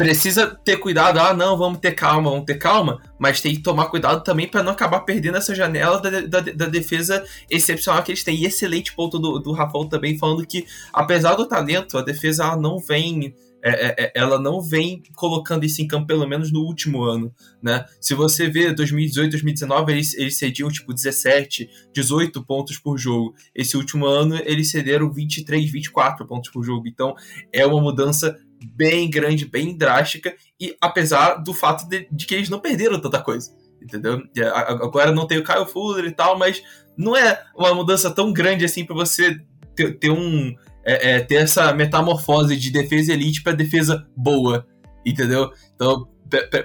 precisa 0.00 0.46
ter 0.64 0.78
cuidado. 0.78 1.18
Ah, 1.18 1.34
não, 1.34 1.58
vamos 1.58 1.78
ter 1.78 1.92
calma, 1.92 2.30
vamos 2.30 2.46
ter 2.46 2.56
calma. 2.56 3.02
Mas 3.18 3.42
tem 3.42 3.54
que 3.54 3.62
tomar 3.62 3.86
cuidado 3.86 4.24
também 4.24 4.48
para 4.48 4.62
não 4.62 4.72
acabar 4.72 5.00
perdendo 5.00 5.36
essa 5.36 5.54
janela 5.54 6.00
da, 6.00 6.20
da, 6.22 6.40
da, 6.40 6.66
defesa 6.66 7.22
excepcional 7.50 8.02
que 8.02 8.10
eles 8.10 8.24
têm. 8.24 8.36
E 8.36 8.46
excelente 8.46 8.94
ponto 8.94 9.18
do, 9.18 9.38
do 9.38 9.52
Rafael 9.52 9.84
também, 9.86 10.16
falando 10.16 10.46
que, 10.46 10.66
apesar 10.90 11.34
do 11.34 11.46
talento, 11.46 11.98
a 11.98 12.02
defesa 12.02 12.56
não 12.56 12.78
vem 12.78 13.34
é, 13.62 13.70
é, 13.70 13.94
é, 13.98 14.12
ela 14.14 14.38
não 14.38 14.60
vem 14.60 15.02
colocando 15.14 15.64
isso 15.64 15.82
em 15.82 15.86
campo 15.86 16.06
pelo 16.06 16.26
menos 16.26 16.50
no 16.50 16.60
último 16.60 17.02
ano, 17.02 17.32
né? 17.62 17.84
Se 18.00 18.14
você 18.14 18.48
vê 18.48 18.72
2018, 18.72 19.30
2019, 19.32 19.92
eles, 19.92 20.14
eles 20.14 20.38
cediam 20.38 20.70
tipo 20.70 20.94
17, 20.94 21.68
18 21.92 22.44
pontos 22.44 22.78
por 22.78 22.98
jogo. 22.98 23.34
Esse 23.54 23.76
último 23.76 24.06
ano 24.06 24.40
eles 24.44 24.70
cederam 24.70 25.12
23, 25.12 25.70
24 25.70 26.26
pontos 26.26 26.50
por 26.50 26.62
jogo. 26.62 26.88
Então 26.88 27.14
é 27.52 27.66
uma 27.66 27.80
mudança 27.80 28.36
bem 28.74 29.08
grande, 29.10 29.46
bem 29.46 29.76
drástica, 29.76 30.34
e 30.60 30.76
apesar 30.80 31.36
do 31.36 31.54
fato 31.54 31.88
de, 31.88 32.06
de 32.10 32.26
que 32.26 32.34
eles 32.34 32.50
não 32.50 32.60
perderam 32.60 33.00
tanta 33.00 33.22
coisa, 33.22 33.50
entendeu? 33.80 34.22
Agora 34.54 35.12
não 35.12 35.26
tem 35.26 35.38
o 35.38 35.44
Kyle 35.44 35.66
Fuller 35.66 36.04
e 36.04 36.12
tal, 36.12 36.38
mas 36.38 36.62
não 36.96 37.16
é 37.16 37.42
uma 37.56 37.74
mudança 37.74 38.10
tão 38.10 38.32
grande 38.32 38.64
assim 38.64 38.84
para 38.84 38.94
você 38.94 39.40
ter, 39.74 39.98
ter 39.98 40.10
um 40.10 40.54
é, 40.84 41.12
é, 41.12 41.20
ter 41.20 41.36
essa 41.36 41.72
metamorfose 41.72 42.56
de 42.56 42.70
defesa 42.70 43.12
elite 43.12 43.42
para 43.42 43.52
defesa 43.52 44.06
boa, 44.16 44.66
entendeu? 45.04 45.50
Então 45.74 46.08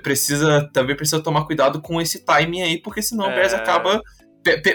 precisa 0.04 0.70
também 0.72 0.96
precisa 0.96 1.22
tomar 1.22 1.46
cuidado 1.46 1.82
com 1.82 2.00
esse 2.00 2.24
timing 2.24 2.62
aí, 2.62 2.78
porque 2.78 3.02
senão 3.02 3.26
é... 3.26 3.32
o 3.32 3.36
Bears 3.36 3.54
acaba 3.54 4.00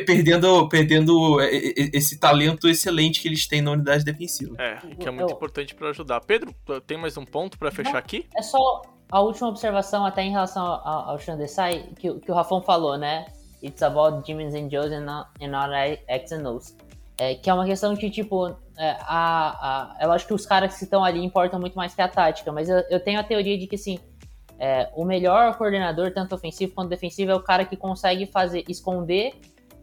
perdendo, 0.05 0.68
perdendo 0.68 1.40
esse 1.40 2.18
talento 2.18 2.68
excelente 2.68 3.20
que 3.20 3.29
eles 3.29 3.46
têm 3.46 3.62
na 3.62 3.70
unidade 3.70 4.05
defensiva. 4.05 4.57
É, 4.59 4.76
que 4.96 5.07
é 5.07 5.11
muito 5.12 5.31
Eu... 5.31 5.37
importante 5.37 5.74
para 5.76 5.90
ajudar. 5.90 6.20
Pedro, 6.22 6.53
tem 6.87 6.98
mais 6.98 7.16
um 7.16 7.24
ponto 7.24 7.57
para 7.57 7.70
fechar 7.70 7.98
aqui? 7.98 8.26
É 8.37 8.42
só 8.42 8.83
a 9.11 9.20
última 9.20 9.48
observação 9.48 10.05
até 10.05 10.22
em 10.22 10.33
relação 10.33 10.64
ao, 10.64 11.11
ao 11.11 11.18
Shandesai, 11.18 11.88
que, 11.98 12.12
que 12.18 12.31
o 12.31 12.35
Rafão 12.35 12.61
falou, 12.61 12.98
né? 12.98 13.26
It's 13.62 13.83
about 13.83 14.26
Jimmins 14.26 14.55
and 14.55 14.70
Joes 14.70 14.90
and 14.90 15.05
not, 15.05 15.31
and 15.40 15.48
not 15.48 15.72
X 16.09 16.33
and 16.33 16.48
O's. 16.48 16.74
É, 17.20 17.35
que 17.35 17.50
é 17.50 17.52
uma 17.52 17.66
questão 17.66 17.94
que, 17.94 18.09
tipo, 18.09 18.46
é, 18.78 18.96
a, 19.00 19.92
a, 20.00 20.04
eu 20.04 20.11
acho 20.11 20.26
que 20.26 20.33
os 20.33 20.46
caras 20.46 20.74
que 20.74 20.83
estão 20.83 21.04
ali 21.04 21.22
importam 21.22 21.61
muito 21.61 21.74
mais 21.74 21.94
que 21.94 22.00
a 22.00 22.09
tática, 22.09 22.50
mas 22.50 22.66
eu, 22.66 22.78
eu 22.88 22.98
tenho 22.98 23.20
a 23.20 23.22
teoria 23.22 23.59
de 23.59 23.66
que, 23.66 23.74
assim, 23.74 23.98
é, 24.59 24.88
o 24.96 25.04
melhor 25.04 25.54
coordenador, 25.59 26.12
tanto 26.14 26.35
ofensivo 26.35 26.72
quanto 26.74 26.88
defensivo, 26.88 27.30
é 27.30 27.35
o 27.35 27.42
cara 27.42 27.66
que 27.66 27.76
consegue 27.76 28.24
fazer, 28.24 28.64
esconder 28.66 29.35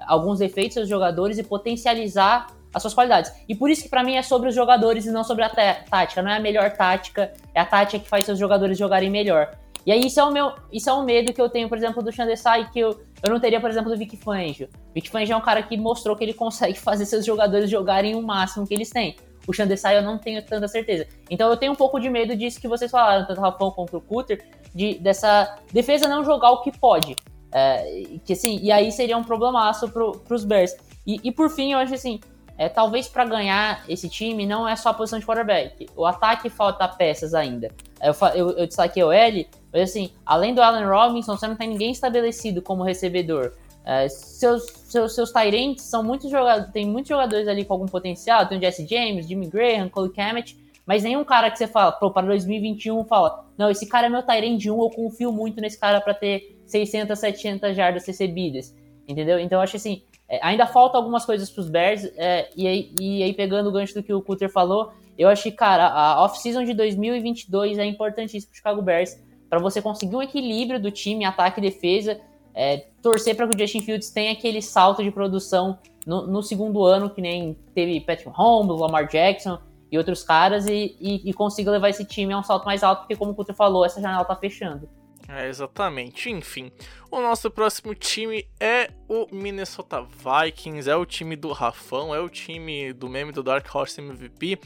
alguns 0.07 0.39
defeitos 0.39 0.77
dos 0.77 0.89
jogadores 0.89 1.37
e 1.37 1.43
potencializar 1.43 2.47
as 2.73 2.81
suas 2.81 2.95
qualidades. 2.95 3.31
E 3.47 3.53
por 3.53 3.69
isso 3.69 3.83
que 3.83 3.89
para 3.89 4.03
mim 4.03 4.15
é 4.15 4.23
sobre 4.23 4.49
os 4.49 4.55
jogadores 4.55 5.05
e 5.05 5.11
não 5.11 5.23
sobre 5.23 5.43
a 5.43 5.49
tática. 5.49 6.23
Não 6.23 6.31
é 6.31 6.37
a 6.37 6.39
melhor 6.39 6.71
tática, 6.71 7.31
é 7.53 7.59
a 7.59 7.65
tática 7.67 8.03
que 8.03 8.09
faz 8.09 8.25
seus 8.25 8.39
jogadores 8.39 8.79
jogarem 8.79 9.11
melhor. 9.11 9.55
E 9.85 9.91
aí 9.91 10.07
isso 10.07 10.19
é 10.19 10.23
o 10.23 10.31
meu, 10.31 10.53
isso 10.71 10.89
é 10.89 10.93
um 10.93 11.03
medo 11.03 11.31
que 11.31 11.41
eu 11.41 11.49
tenho, 11.49 11.69
por 11.69 11.77
exemplo, 11.77 12.01
do 12.01 12.11
Chandesai, 12.11 12.69
que 12.71 12.79
eu, 12.79 12.99
eu 13.23 13.29
não 13.29 13.39
teria, 13.39 13.59
por 13.59 13.69
exemplo, 13.69 13.89
do 13.89 13.97
Vic 13.97 14.15
Fangio. 14.17 14.69
Vic 14.93 15.09
Fangio 15.09 15.33
é 15.33 15.37
um 15.37 15.41
cara 15.41 15.63
que 15.63 15.75
mostrou 15.77 16.15
que 16.15 16.23
ele 16.23 16.33
consegue 16.33 16.77
fazer 16.79 17.05
seus 17.05 17.25
jogadores 17.25 17.69
jogarem 17.69 18.15
o 18.15 18.21
máximo 18.21 18.65
que 18.67 18.73
eles 18.73 18.89
têm. 18.89 19.15
O 19.47 19.53
Chandesai 19.53 19.97
eu 19.97 20.01
não 20.01 20.17
tenho 20.17 20.41
tanta 20.45 20.67
certeza. 20.67 21.07
Então 21.29 21.49
eu 21.49 21.57
tenho 21.57 21.71
um 21.71 21.75
pouco 21.75 21.99
de 21.99 22.09
medo 22.09 22.35
disso 22.35 22.59
que 22.59 22.67
vocês 22.67 22.91
falaram, 22.91 23.25
tanto 23.25 23.39
o 23.39 23.41
Rafão 23.41 23.71
quanto 23.71 23.97
o 23.97 24.01
Cutter, 24.01 24.45
de, 24.75 24.95
dessa 24.95 25.57
defesa 25.71 26.07
não 26.07 26.23
jogar 26.23 26.51
o 26.51 26.61
que 26.61 26.77
pode. 26.77 27.15
É, 27.51 28.19
que 28.25 28.33
assim, 28.33 28.59
e 28.61 28.71
aí 28.71 28.91
seria 28.91 29.17
um 29.17 29.23
problemaço 29.23 29.89
pro, 29.89 30.11
pros 30.11 30.43
Bears. 30.43 30.75
E, 31.05 31.19
e 31.23 31.31
por 31.31 31.49
fim, 31.49 31.71
eu 31.71 31.79
acho 31.79 31.93
assim, 31.93 32.19
é, 32.57 32.67
talvez 32.67 33.07
para 33.07 33.23
ganhar 33.25 33.83
esse 33.87 34.09
time 34.09 34.45
não 34.45 34.67
é 34.67 34.75
só 34.75 34.89
a 34.89 34.93
posição 34.93 35.19
de 35.19 35.25
quarterback. 35.25 35.87
O 35.95 36.05
ataque 36.05 36.49
falta 36.49 36.87
peças 36.87 37.33
ainda. 37.33 37.69
Eu, 38.01 38.13
eu, 38.35 38.49
eu 38.57 38.67
destaquei 38.67 39.03
o 39.03 39.11
L, 39.11 39.47
mas 39.71 39.89
assim, 39.89 40.11
além 40.25 40.55
do 40.55 40.61
Allen 40.61 40.87
Robinson, 40.87 41.37
você 41.37 41.47
não 41.47 41.55
tem 41.55 41.69
ninguém 41.69 41.91
estabelecido 41.91 42.61
como 42.61 42.83
recebedor. 42.83 43.53
É, 43.85 44.09
seus, 44.09 44.65
seus, 44.87 45.15
seus 45.15 45.31
Tyrants 45.31 45.83
são 45.83 46.03
muitos 46.03 46.29
jogadores, 46.29 46.71
tem 46.73 46.85
muitos 46.85 47.07
jogadores 47.09 47.47
ali 47.47 47.63
com 47.63 47.73
algum 47.73 47.85
potencial, 47.85 48.45
tem 48.45 48.57
o 48.57 48.61
Jesse 48.61 48.85
James, 48.85 49.27
Jimmy 49.27 49.47
Graham, 49.47 49.87
Cole 49.87 50.11
Kamet, 50.11 50.57
mas 50.85 51.03
nenhum 51.03 51.23
cara 51.23 51.49
que 51.49 51.57
você 51.57 51.67
fala, 51.67 51.91
pô, 51.91 52.11
para 52.11 52.27
2021 52.27 53.05
fala, 53.05 53.45
não, 53.57 53.69
esse 53.69 53.85
cara 53.85 54.07
é 54.07 54.09
meu 54.09 54.23
Tyrant 54.23 54.57
de 54.57 54.69
1, 54.69 54.81
eu 54.81 54.89
confio 54.89 55.31
muito 55.31 55.61
nesse 55.61 55.79
cara 55.79 56.01
para 56.01 56.13
ter 56.13 56.57
600, 56.65 57.17
700 57.17 57.75
jardas 57.75 58.05
recebidas, 58.05 58.75
entendeu? 59.07 59.39
Então 59.39 59.59
eu 59.59 59.63
acho 59.63 59.77
assim, 59.77 60.01
é, 60.29 60.39
ainda 60.45 60.65
falta 60.65 60.97
algumas 60.97 61.25
coisas 61.25 61.49
pros 61.49 61.69
Bears, 61.69 62.03
é, 62.17 62.49
e, 62.55 62.67
aí, 62.67 62.91
e 62.99 63.23
aí 63.23 63.33
pegando 63.33 63.69
o 63.69 63.71
gancho 63.71 63.93
do 63.93 64.03
que 64.03 64.13
o 64.13 64.21
Cutter 64.21 64.51
falou, 64.51 64.91
eu 65.17 65.33
que, 65.33 65.51
cara, 65.51 65.87
a 65.87 66.23
off-season 66.23 66.63
de 66.63 66.73
2022 66.73 67.79
é 67.79 67.85
importantíssima 67.85 68.49
pro 68.49 68.57
Chicago 68.57 68.81
Bears, 68.81 69.17
para 69.49 69.59
você 69.59 69.81
conseguir 69.81 70.15
um 70.15 70.21
equilíbrio 70.21 70.79
do 70.79 70.91
time, 70.91 71.25
ataque 71.25 71.59
e 71.59 71.61
defesa, 71.61 72.19
é, 72.53 72.85
torcer 73.01 73.35
para 73.35 73.47
que 73.47 73.55
o 73.55 73.59
Justin 73.59 73.81
Fields 73.81 74.09
tenha 74.09 74.31
aquele 74.33 74.61
salto 74.61 75.03
de 75.03 75.11
produção 75.11 75.79
no, 76.05 76.27
no, 76.27 76.43
segundo 76.43 76.83
ano, 76.85 77.09
que 77.09 77.21
nem 77.21 77.55
teve 77.73 77.99
Patrick 78.01 78.29
Mahomes, 78.29 78.79
Lamar 78.79 79.07
Jackson 79.07 79.57
e 79.91 79.97
outros 79.97 80.23
caras, 80.23 80.67
e, 80.67 80.95
e, 80.99 81.29
e 81.29 81.33
consiga 81.33 81.71
levar 81.71 81.89
esse 81.89 82.03
time 82.03 82.33
a 82.33 82.39
um 82.39 82.43
salto 82.43 82.65
mais 82.65 82.83
alto, 82.83 82.99
porque 82.99 83.15
como 83.15 83.31
o 83.31 83.35
Couto 83.35 83.53
falou, 83.53 83.85
essa 83.85 84.01
janela 84.01 84.25
tá 84.25 84.35
fechando. 84.35 84.89
É, 85.27 85.47
exatamente. 85.47 86.29
Enfim, 86.29 86.71
o 87.11 87.19
nosso 87.19 87.51
próximo 87.51 87.93
time 87.93 88.47
é 88.59 88.89
o 89.09 89.27
Minnesota 89.31 90.01
Vikings, 90.01 90.89
é 90.89 90.95
o 90.95 91.05
time 91.05 91.35
do 91.35 91.51
Rafão, 91.51 92.15
é 92.15 92.19
o 92.19 92.29
time 92.29 92.93
do 92.93 93.09
meme 93.09 93.31
do 93.31 93.43
Dark 93.43 93.67
Horse 93.73 93.99
MVP. 93.99 94.57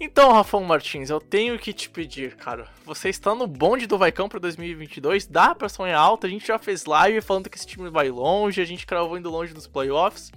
Então, 0.00 0.32
Rafão 0.32 0.64
Martins, 0.64 1.10
eu 1.10 1.20
tenho 1.20 1.56
que 1.56 1.72
te 1.72 1.88
pedir, 1.88 2.34
cara. 2.34 2.66
Você 2.84 3.08
está 3.08 3.36
no 3.36 3.46
bonde 3.46 3.86
do 3.86 3.96
Vaicão 3.96 4.28
para 4.28 4.40
2022, 4.40 5.28
dá 5.28 5.54
pra 5.54 5.68
sonhar 5.68 6.00
alto. 6.00 6.26
A 6.26 6.28
gente 6.28 6.44
já 6.44 6.58
fez 6.58 6.86
live 6.86 7.20
falando 7.20 7.48
que 7.48 7.56
esse 7.56 7.66
time 7.66 7.88
vai 7.88 8.10
longe, 8.10 8.60
a 8.60 8.64
gente 8.64 8.84
cravou 8.84 9.16
indo 9.16 9.30
longe 9.30 9.54
nos 9.54 9.68
playoffs. 9.68 10.32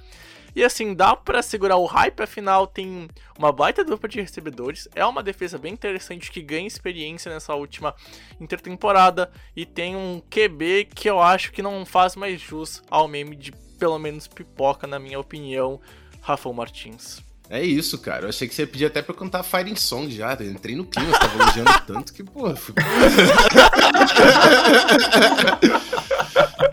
E 0.56 0.64
assim, 0.64 0.94
dá 0.94 1.16
para 1.16 1.42
segurar 1.42 1.76
o 1.76 1.86
hype, 1.86 2.22
afinal 2.22 2.66
tem 2.66 3.10
uma 3.38 3.52
baita 3.52 3.84
dupla 3.84 4.08
de 4.08 4.22
recebedores, 4.22 4.88
é 4.96 5.06
uma 5.06 5.22
defesa 5.22 5.58
bem 5.58 5.74
interessante 5.74 6.32
que 6.32 6.42
ganha 6.42 6.66
experiência 6.66 7.32
nessa 7.32 7.54
última 7.54 7.94
intertemporada 8.40 9.30
e 9.56 9.66
tem 9.66 9.96
um 9.96 10.22
QB 10.30 10.90
que 10.96 11.10
eu 11.10 11.22
acho 11.22 11.52
que 11.52 11.62
não 11.62 11.86
faz 11.86 12.16
mais 12.16 12.40
jus 12.40 12.82
ao 12.90 13.08
meme 13.08 13.36
de 13.36 13.52
pelo 13.78 14.00
menos 14.00 14.28
pipoca, 14.28 14.88
na 14.88 14.98
minha 14.98 15.20
opinião, 15.20 15.82
Rafael 16.22 16.54
Martins. 16.54 17.22
É 17.50 17.62
isso, 17.64 18.00
cara. 18.00 18.26
Eu 18.26 18.30
achei 18.30 18.48
que 18.48 18.56
você 18.56 18.64
ia 18.64 18.68
pedir 18.68 18.86
até 18.86 19.02
pra 19.02 19.14
eu 19.14 19.18
cantar 19.18 19.44
Fighting 19.44 19.76
Song 19.76 20.10
já. 20.10 20.34
Eu 20.34 20.50
entrei 20.50 20.76
no 20.76 20.86
clima, 20.86 21.12
você 21.12 21.20
tava 21.20 21.44
elogiando 21.44 21.72
tanto 21.86 22.14
que, 22.14 22.24
pô. 22.24 22.56
Fui... 22.56 22.74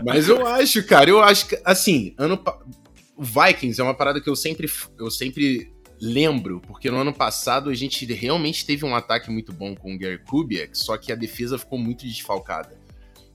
Mas 0.03 0.27
eu 0.27 0.45
acho, 0.47 0.83
cara, 0.85 1.09
eu 1.09 1.21
acho 1.21 1.47
que, 1.47 1.61
assim, 1.63 2.15
ano. 2.17 2.43
O 3.15 3.23
Vikings 3.23 3.79
é 3.79 3.83
uma 3.83 3.93
parada 3.93 4.19
que 4.19 4.29
eu 4.29 4.35
sempre, 4.35 4.69
eu 4.97 5.11
sempre 5.11 5.71
lembro, 6.01 6.59
porque 6.61 6.89
no 6.89 6.97
ano 6.97 7.13
passado 7.13 7.69
a 7.69 7.73
gente 7.73 8.05
realmente 8.13 8.65
teve 8.65 8.85
um 8.85 8.95
ataque 8.95 9.31
muito 9.31 9.53
bom 9.53 9.75
com 9.75 9.93
o 9.93 9.97
Gary 9.97 10.17
Kubiak, 10.17 10.77
só 10.77 10.97
que 10.97 11.11
a 11.11 11.15
defesa 11.15 11.57
ficou 11.57 11.77
muito 11.77 12.05
desfalcada. 12.05 12.77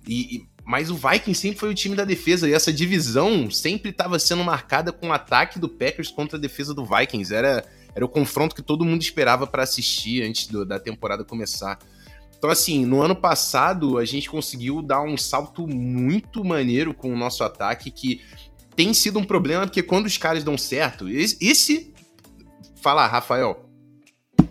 E, 0.07 0.37
e, 0.37 0.49
mas 0.65 0.91
o 0.91 0.95
Vikings 0.95 1.41
sempre 1.41 1.59
foi 1.59 1.71
o 1.71 1.75
time 1.75 1.95
da 1.95 2.05
defesa, 2.05 2.49
e 2.49 2.53
essa 2.53 2.73
divisão 2.73 3.51
sempre 3.51 3.91
estava 3.91 4.19
sendo 4.19 4.45
marcada 4.45 4.93
com 4.93 5.09
o 5.09 5.13
ataque 5.13 5.59
do 5.59 5.69
Packers 5.69 6.11
contra 6.11 6.37
a 6.37 6.41
defesa 6.41 6.75
do 6.75 6.85
Vikings. 6.85 7.35
Era, 7.35 7.65
era 7.95 8.05
o 8.05 8.09
confronto 8.09 8.55
que 8.55 8.63
todo 8.63 8.85
mundo 8.85 9.01
esperava 9.01 9.47
para 9.47 9.63
assistir 9.63 10.23
antes 10.23 10.47
do, 10.47 10.67
da 10.67 10.79
temporada 10.79 11.25
começar. 11.25 11.79
Então, 12.37 12.51
assim, 12.51 12.87
no 12.87 13.03
ano 13.03 13.17
passado 13.17 13.99
a 13.99 14.05
gente 14.05 14.31
conseguiu 14.31 14.81
dar 14.81 15.03
um 15.03 15.17
salto 15.17 15.67
muito 15.67 16.45
maneiro 16.45 16.95
com 16.95 17.13
o 17.13 17.17
nosso 17.17 17.43
ataque, 17.43 17.91
que 17.91 18.21
tem 18.79 18.95
sido 18.95 19.19
um 19.19 19.25
problema, 19.25 19.67
porque 19.67 19.83
quando 19.83 20.07
os 20.07 20.17
caras 20.17 20.45
dão 20.45 20.57
certo, 20.57 21.09
esse. 21.09 21.93
Fala, 22.81 23.09
Rafael. 23.09 23.69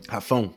Rafão, 0.05 0.53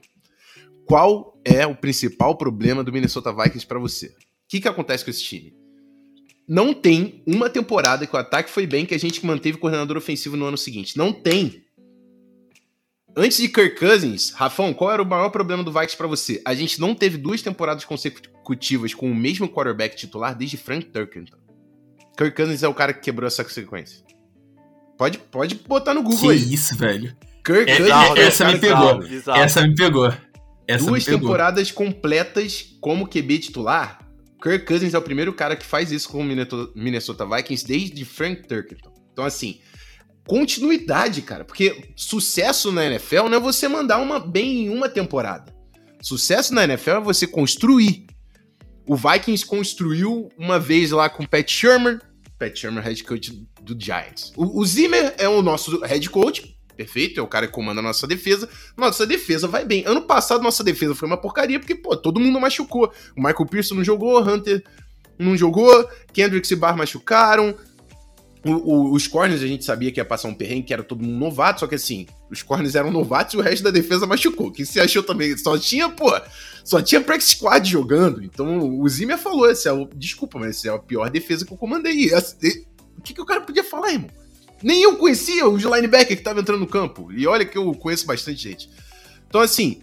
qual 0.84 1.40
é 1.44 1.64
o 1.64 1.76
principal 1.76 2.36
problema 2.36 2.82
do 2.82 2.92
Minnesota 2.92 3.32
Vikings 3.32 3.64
para 3.64 3.78
você? 3.78 4.06
O 4.06 4.12
que, 4.48 4.60
que 4.60 4.66
acontece 4.66 5.04
com 5.04 5.10
esse 5.10 5.22
time? 5.22 5.54
Não 6.48 6.74
tem 6.74 7.22
uma 7.24 7.48
temporada 7.48 8.08
que 8.08 8.16
o 8.16 8.18
ataque 8.18 8.50
foi 8.50 8.66
bem 8.66 8.84
que 8.84 8.94
a 8.94 8.98
gente 8.98 9.24
manteve 9.24 9.56
o 9.56 9.60
coordenador 9.60 9.96
ofensivo 9.96 10.36
no 10.36 10.46
ano 10.46 10.58
seguinte. 10.58 10.96
Não 10.96 11.12
tem. 11.12 11.62
Antes 13.16 13.38
de 13.38 13.48
Kirk 13.48 13.78
Cousins, 13.78 14.30
Rafão, 14.30 14.74
qual 14.74 14.90
era 14.90 15.00
o 15.00 15.06
maior 15.06 15.30
problema 15.30 15.62
do 15.62 15.70
Vikings 15.70 15.96
para 15.96 16.08
você? 16.08 16.42
A 16.44 16.56
gente 16.56 16.80
não 16.80 16.92
teve 16.92 17.16
duas 17.16 17.40
temporadas 17.40 17.84
consecutivas 17.84 18.94
com 18.94 19.08
o 19.08 19.14
mesmo 19.14 19.48
quarterback 19.48 19.94
titular 19.94 20.36
desde 20.36 20.56
Frank 20.56 20.86
Turkington. 20.86 21.49
Kirk 22.16 22.36
Cousins 22.36 22.62
é 22.62 22.68
o 22.68 22.74
cara 22.74 22.92
que 22.92 23.00
quebrou 23.00 23.26
essa 23.26 23.46
sequência. 23.48 24.04
Pode, 24.98 25.18
pode 25.18 25.54
botar 25.54 25.94
no 25.94 26.02
Google 26.02 26.18
que 26.20 26.30
aí. 26.30 26.52
isso, 26.54 26.76
velho. 26.76 27.16
Kirk 27.44 27.70
É- 27.70 27.76
Cousins 27.76 28.16
é- 28.16 28.20
essa 28.26 28.44
é 28.44 28.48
o 28.48 28.52
me 28.52 28.58
pegou. 28.58 29.02
Essa 29.34 29.62
me 29.66 29.74
pegou. 29.74 30.12
Essa 30.68 30.86
Duas 30.86 31.00
me 31.00 31.04
pegou. 31.04 31.20
temporadas 31.20 31.70
completas 31.70 32.76
como 32.80 33.06
QB 33.08 33.38
titular. 33.38 34.06
Kirk 34.42 34.64
Cousins 34.66 34.94
é 34.94 34.98
o 34.98 35.02
primeiro 35.02 35.32
cara 35.32 35.56
que 35.56 35.64
faz 35.66 35.90
isso 35.90 36.08
com 36.08 36.20
o 36.20 36.70
Minnesota 36.74 37.26
Vikings 37.26 37.66
desde 37.66 38.04
Frank 38.04 38.46
Turkington. 38.46 38.92
Então, 39.12 39.24
assim, 39.24 39.58
continuidade, 40.26 41.22
cara. 41.22 41.44
Porque 41.44 41.90
sucesso 41.96 42.70
na 42.72 42.86
NFL 42.86 43.28
não 43.28 43.36
é 43.38 43.40
você 43.40 43.68
mandar 43.68 43.98
uma 43.98 44.18
bem 44.20 44.66
em 44.66 44.68
uma 44.70 44.88
temporada. 44.88 45.52
Sucesso 46.00 46.54
na 46.54 46.64
NFL 46.64 46.90
é 46.92 47.00
você 47.00 47.26
construir. 47.26 48.06
O 48.90 48.96
Vikings 48.96 49.46
construiu 49.46 50.32
uma 50.36 50.58
vez 50.58 50.90
lá 50.90 51.08
com 51.08 51.22
o 51.22 51.28
Pat 51.28 51.48
Shermer. 51.48 52.00
Pat 52.36 52.58
Shermer, 52.58 52.82
head 52.82 53.04
coach 53.04 53.30
do 53.62 53.80
Giants. 53.80 54.32
O, 54.36 54.58
o 54.60 54.66
Zimmer 54.66 55.14
é 55.16 55.28
o 55.28 55.40
nosso 55.42 55.80
head 55.82 56.10
coach. 56.10 56.56
Perfeito, 56.76 57.20
é 57.20 57.22
o 57.22 57.28
cara 57.28 57.46
que 57.46 57.52
comanda 57.52 57.78
a 57.78 57.84
nossa 57.84 58.04
defesa. 58.04 58.48
Nossa 58.76 59.06
defesa 59.06 59.46
vai 59.46 59.64
bem. 59.64 59.84
Ano 59.86 60.02
passado, 60.02 60.42
nossa 60.42 60.64
defesa 60.64 60.92
foi 60.92 61.06
uma 61.06 61.16
porcaria, 61.16 61.60
porque, 61.60 61.76
pô, 61.76 61.96
todo 61.96 62.18
mundo 62.18 62.40
machucou. 62.40 62.92
O 63.16 63.22
Michael 63.22 63.46
Pearson 63.46 63.76
não 63.76 63.84
jogou, 63.84 64.20
Hunter 64.28 64.60
não 65.16 65.36
jogou, 65.36 65.88
Kendricks 66.12 66.50
e 66.50 66.56
Barr 66.56 66.76
machucaram. 66.76 67.54
O- 68.42 68.52
o- 68.52 68.92
os 68.94 69.06
corners 69.06 69.42
a 69.42 69.46
gente 69.46 69.64
sabia 69.64 69.92
que 69.92 70.00
ia 70.00 70.04
passar 70.04 70.28
um 70.28 70.34
perrengue, 70.34 70.62
que 70.62 70.72
era 70.72 70.82
todo 70.82 71.04
mundo 71.04 71.18
novato, 71.18 71.60
só 71.60 71.66
que 71.66 71.74
assim, 71.74 72.06
os 72.30 72.42
corners 72.42 72.74
eram 72.74 72.90
novatos 72.90 73.34
e 73.34 73.36
o 73.36 73.40
resto 73.42 73.62
da 73.62 73.70
defesa 73.70 74.06
machucou. 74.06 74.50
Que 74.50 74.64
se 74.64 74.80
achou 74.80 75.02
também, 75.02 75.36
só 75.36 75.58
tinha, 75.58 75.90
pô, 75.90 76.10
só 76.64 76.80
tinha 76.80 77.02
practice 77.02 77.32
squad 77.36 77.68
jogando. 77.70 78.24
Então 78.24 78.80
o 78.80 78.88
Zimmer 78.88 79.18
falou, 79.18 79.50
esse 79.50 79.68
é 79.68 79.72
o, 79.72 79.86
desculpa, 79.94 80.38
mas 80.38 80.56
esse 80.56 80.68
é 80.68 80.72
a 80.72 80.78
pior 80.78 81.10
defesa 81.10 81.44
que 81.44 81.52
eu 81.52 81.56
comandei. 81.58 81.92
E 81.92 82.14
essa- 82.14 82.34
o 82.96 83.02
que, 83.02 83.12
que 83.12 83.20
o 83.20 83.26
cara 83.26 83.42
podia 83.42 83.62
falar, 83.62 83.92
irmão? 83.92 84.08
Nem 84.62 84.82
eu 84.82 84.96
conhecia 84.96 85.46
os 85.46 85.62
linebacker 85.62 86.16
que 86.16 86.22
tava 86.22 86.40
entrando 86.40 86.60
no 86.60 86.66
campo. 86.66 87.10
E 87.12 87.26
olha 87.26 87.44
que 87.44 87.58
eu 87.58 87.72
conheço 87.74 88.06
bastante 88.06 88.42
gente. 88.42 88.70
Então 89.28 89.40
assim, 89.42 89.80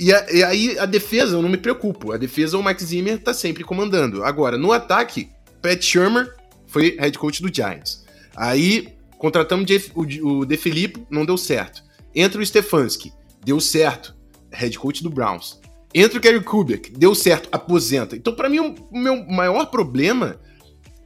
e, 0.00 0.12
a- 0.12 0.26
e 0.32 0.42
aí 0.42 0.78
a 0.78 0.86
defesa 0.86 1.36
eu 1.36 1.42
não 1.42 1.48
me 1.50 1.56
preocupo. 1.58 2.12
A 2.12 2.16
defesa 2.16 2.56
o 2.56 2.64
Mike 2.64 2.82
Zimmer 2.82 3.18
tá 3.18 3.34
sempre 3.34 3.62
comandando. 3.62 4.24
Agora, 4.24 4.56
no 4.56 4.72
ataque, 4.72 5.28
Pat 5.60 5.82
Shermer 5.82 6.34
foi 6.72 6.96
head 6.98 7.16
coach 7.18 7.42
do 7.42 7.54
Giants. 7.54 8.04
Aí 8.34 8.94
contratamos 9.18 9.70
o 9.94 10.44
De 10.44 10.56
Filippo, 10.56 11.06
não 11.10 11.24
deu 11.24 11.36
certo. 11.36 11.84
Entra 12.14 12.40
o 12.40 12.44
Stefanski, 12.44 13.12
deu 13.44 13.60
certo, 13.60 14.16
head 14.50 14.76
coach 14.78 15.02
do 15.02 15.10
Browns. 15.10 15.60
Entra 15.94 16.18
o 16.18 16.20
Gary 16.20 16.40
Kubiak, 16.40 16.90
deu 16.92 17.14
certo, 17.14 17.48
aposenta. 17.52 18.16
Então, 18.16 18.34
pra 18.34 18.48
mim, 18.48 18.58
o 18.58 18.98
meu 18.98 19.24
maior 19.26 19.66
problema 19.66 20.40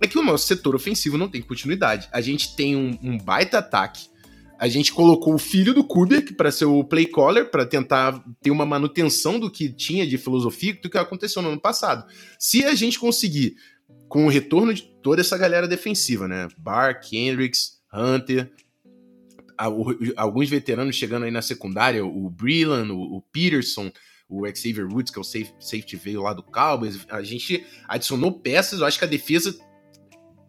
é 0.01 0.07
que 0.07 0.19
o 0.19 0.23
nosso 0.23 0.47
setor 0.47 0.77
ofensivo 0.77 1.19
não 1.19 1.29
tem 1.29 1.43
continuidade. 1.43 2.09
A 2.13 2.21
gente 2.21 2.55
tem 2.55 2.77
um, 2.77 2.97
um 3.03 3.19
baita 3.19 3.59
ataque. 3.59 4.09
A 4.59 4.69
gente 4.69 4.93
colocou 4.93 5.35
o 5.35 5.39
filho 5.39 5.75
do 5.75 5.85
Kubiak 5.85 6.33
para 6.35 6.51
ser 6.51 6.65
o 6.65 6.83
play 6.85 7.05
caller, 7.05 7.51
para 7.51 7.67
tentar 7.67 8.25
ter 8.41 8.51
uma 8.51 8.65
manutenção 8.65 9.39
do 9.39 9.51
que 9.51 9.69
tinha 9.69 10.07
de 10.07 10.17
filosofia, 10.17 10.79
do 10.81 10.89
que 10.89 10.97
aconteceu 10.97 11.43
no 11.43 11.51
ano 11.51 11.61
passado. 11.61 12.07
Se 12.39 12.65
a 12.65 12.75
gente 12.75 12.99
conseguir 12.99 13.57
com 14.09 14.27
o 14.27 14.29
retorno 14.29 14.73
de 14.73 14.83
toda 15.03 15.21
essa 15.21 15.37
galera 15.37 15.67
defensiva, 15.69 16.27
né? 16.29 16.49
Barr, 16.59 17.01
Kendricks, 17.01 17.81
Hunter, 17.93 18.51
alguns 20.17 20.49
veteranos 20.49 20.97
chegando 20.97 21.25
aí 21.25 21.31
na 21.31 21.43
secundária, 21.43 22.05
o 22.05 22.29
Breland, 22.31 22.93
o, 22.93 23.23
Peterson, 23.33 23.91
o 24.29 24.47
Xavier 24.47 24.87
Woods, 24.87 25.11
que 25.13 25.19
é 25.19 25.21
o 25.21 25.25
safe- 25.25 25.55
safety 25.59 25.97
veio 25.97 26.23
lá 26.23 26.33
do 26.33 26.43
Cowboys. 26.43 27.07
A 27.09 27.23
gente 27.23 27.65
adicionou 27.89 28.33
peças, 28.33 28.81
eu 28.81 28.87
acho 28.87 28.99
que 28.99 29.05
a 29.05 29.09
defesa. 29.09 29.57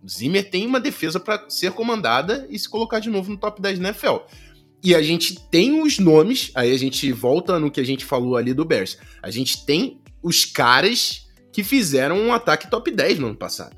Zimmer 0.07 0.49
tem 0.49 0.65
uma 0.65 0.79
defesa 0.79 1.19
para 1.19 1.49
ser 1.49 1.71
comandada 1.71 2.47
e 2.49 2.57
se 2.57 2.69
colocar 2.69 2.99
de 2.99 3.09
novo 3.09 3.31
no 3.31 3.37
top 3.37 3.61
10 3.61 3.79
da 3.79 3.89
NFL. 3.89 4.17
E 4.83 4.93
a 4.93 5.01
gente 5.01 5.39
tem 5.49 5.81
os 5.81 5.99
nomes, 5.99 6.51
aí 6.53 6.71
a 6.71 6.77
gente 6.77 7.11
volta 7.11 7.59
no 7.59 7.71
que 7.71 7.79
a 7.79 7.83
gente 7.83 8.05
falou 8.05 8.37
ali 8.37 8.53
do 8.53 8.63
Bears. 8.63 8.97
A 9.21 9.31
gente 9.31 9.65
tem 9.65 9.99
os 10.21 10.45
caras 10.45 11.26
que 11.57 11.63
fizeram 11.63 12.19
um 12.19 12.31
ataque 12.31 12.69
top 12.69 12.91
10 12.91 13.17
no 13.17 13.27
ano 13.29 13.35
passado. 13.35 13.75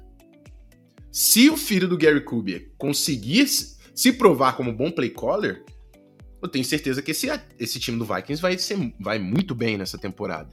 Se 1.09 1.49
o 1.49 1.55
filho 1.55 1.87
do 1.87 1.97
Gary 1.97 2.19
Kubiak 2.19 2.73
conseguir 2.77 3.47
se 3.47 4.11
provar 4.11 4.57
como 4.57 4.73
bom 4.73 4.91
play 4.91 5.09
caller, 5.11 5.63
eu 6.43 6.49
tenho 6.49 6.65
certeza 6.65 7.01
que 7.01 7.11
esse, 7.11 7.29
esse 7.57 7.79
time 7.79 7.97
do 7.97 8.03
Vikings 8.03 8.41
vai, 8.41 8.57
ser, 8.57 8.93
vai 8.99 9.17
muito 9.17 9.55
bem 9.55 9.77
nessa 9.77 9.97
temporada. 9.97 10.49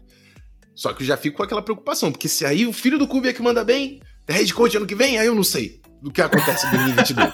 Só 0.72 0.92
que 0.92 1.02
eu 1.02 1.06
já 1.08 1.16
fico 1.16 1.38
com 1.38 1.42
aquela 1.42 1.60
preocupação, 1.62 2.12
porque 2.12 2.28
se 2.28 2.46
aí 2.46 2.64
o 2.64 2.72
filho 2.72 2.96
do 2.96 3.08
Kubiak 3.08 3.42
manda 3.42 3.64
bem, 3.64 4.00
head 4.28 4.54
coach 4.54 4.76
ano 4.76 4.86
que 4.86 4.94
vem, 4.94 5.18
aí 5.18 5.26
eu 5.26 5.34
não 5.34 5.42
sei 5.42 5.80
do 6.00 6.12
que 6.12 6.22
acontece 6.22 6.64
em 6.68 6.70
2022. 6.70 7.32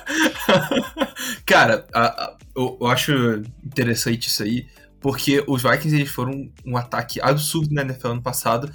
Cara, 1.44 1.86
a- 1.92 2.06
a- 2.24 2.38
eu, 2.56 2.78
eu 2.80 2.86
acho 2.86 3.12
interessante 3.62 4.28
isso 4.28 4.42
aí, 4.42 4.66
porque 5.02 5.44
os 5.46 5.62
Vikings 5.62 5.94
eles 5.96 6.10
foram 6.10 6.50
um 6.64 6.78
ataque 6.78 7.20
absurdo 7.20 7.74
na 7.74 7.82
NFL 7.82 8.08
ano 8.08 8.22
passado 8.22 8.72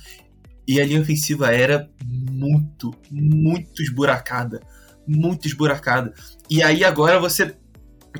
e 0.68 0.82
a 0.82 0.86
linha 0.86 1.02
ofensiva 1.02 1.52
era 1.54 1.90
muito, 2.06 2.94
muito 3.10 3.82
esburacada. 3.82 4.62
Muito 5.08 5.48
esburacada. 5.48 6.14
E 6.50 6.62
aí 6.62 6.84
agora 6.84 7.20
você. 7.20 7.56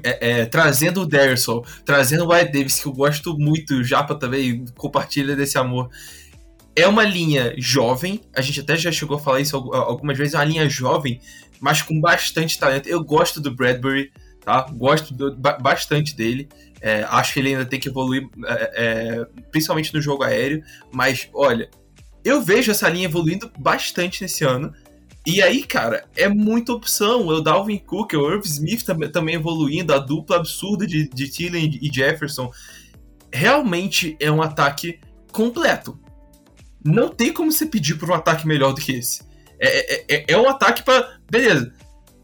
é, 0.04 0.42
é, 0.42 0.46
trazendo 0.46 1.02
o 1.02 1.06
Derrisson, 1.06 1.64
trazendo 1.86 2.24
o 2.26 2.34
White 2.34 2.52
Davis, 2.52 2.80
que 2.80 2.88
eu 2.88 2.94
gosto 2.94 3.38
muito, 3.38 3.74
o 3.76 3.84
Japa 3.84 4.16
também 4.16 4.64
compartilha 4.78 5.36
desse 5.36 5.58
amor. 5.58 5.90
É 6.76 6.88
uma 6.88 7.04
linha 7.04 7.56
jovem, 7.58 8.22
a 8.36 8.42
gente 8.42 8.60
até 8.60 8.78
já 8.78 8.92
chegou 8.92 9.18
a 9.18 9.20
falar 9.20 9.42
isso 9.42 9.58
al- 9.58 9.74
algumas 9.74 10.16
vezes, 10.18 10.36
é 10.36 10.38
uma 10.38 10.44
linha 10.46 10.70
jovem, 10.70 11.20
mas 11.60 11.82
com 11.82 12.00
bastante 12.00 12.58
talento. 12.60 12.88
Eu 12.88 13.04
gosto 13.04 13.42
do 13.42 13.52
Bradbury, 13.54 14.12
tá? 14.46 14.62
Gosto 14.72 15.14
do- 15.14 15.36
ba- 15.36 15.58
bastante 15.58 16.16
dele. 16.16 16.48
É, 16.80 17.04
acho 17.10 17.34
que 17.34 17.40
ele 17.40 17.50
ainda 17.50 17.66
tem 17.66 17.80
que 17.80 17.90
evoluir, 17.90 18.30
é, 18.46 18.72
é, 18.76 19.26
principalmente 19.52 19.92
no 19.94 20.00
jogo 20.00 20.24
aéreo. 20.24 20.62
Mas, 20.94 21.28
olha, 21.34 21.68
eu 22.24 22.42
vejo 22.42 22.72
essa 22.72 22.90
linha 22.90 23.06
evoluindo 23.06 23.52
bastante 23.58 24.22
nesse 24.22 24.44
ano. 24.44 24.74
E 25.26 25.42
aí, 25.42 25.64
cara, 25.64 26.06
é 26.16 26.28
muita 26.30 26.72
opção. 26.74 27.28
O 27.28 27.42
Dalvin 27.42 27.78
Cook, 27.80 28.14
o 28.14 28.32
Irv 28.32 28.46
Smith 28.46 28.84
tam- 28.84 29.00
também 29.12 29.36
evoluindo, 29.36 29.94
a 29.94 29.98
dupla 29.98 30.38
absurda 30.38 30.88
de, 30.88 31.10
de 31.10 31.28
Thielen 31.30 31.80
e 31.82 31.94
Jefferson. 31.94 32.50
Realmente 33.32 34.16
é 34.20 34.32
um 34.32 34.42
ataque 34.42 35.00
completo. 35.32 36.00
Não 36.84 37.10
tem 37.10 37.34
como 37.34 37.52
você 37.52 37.66
pedir 37.66 37.96
por 37.96 38.10
um 38.10 38.14
ataque 38.14 38.48
melhor 38.48 38.74
do 38.74 38.80
que 38.82 38.94
esse. 38.94 39.22
É, 39.60 39.96
é, 39.96 40.06
é- 40.16 40.26
é 40.30 40.38
um 40.38 40.48
ataque 40.48 40.84
para 40.84 41.18
Beleza, 41.30 41.74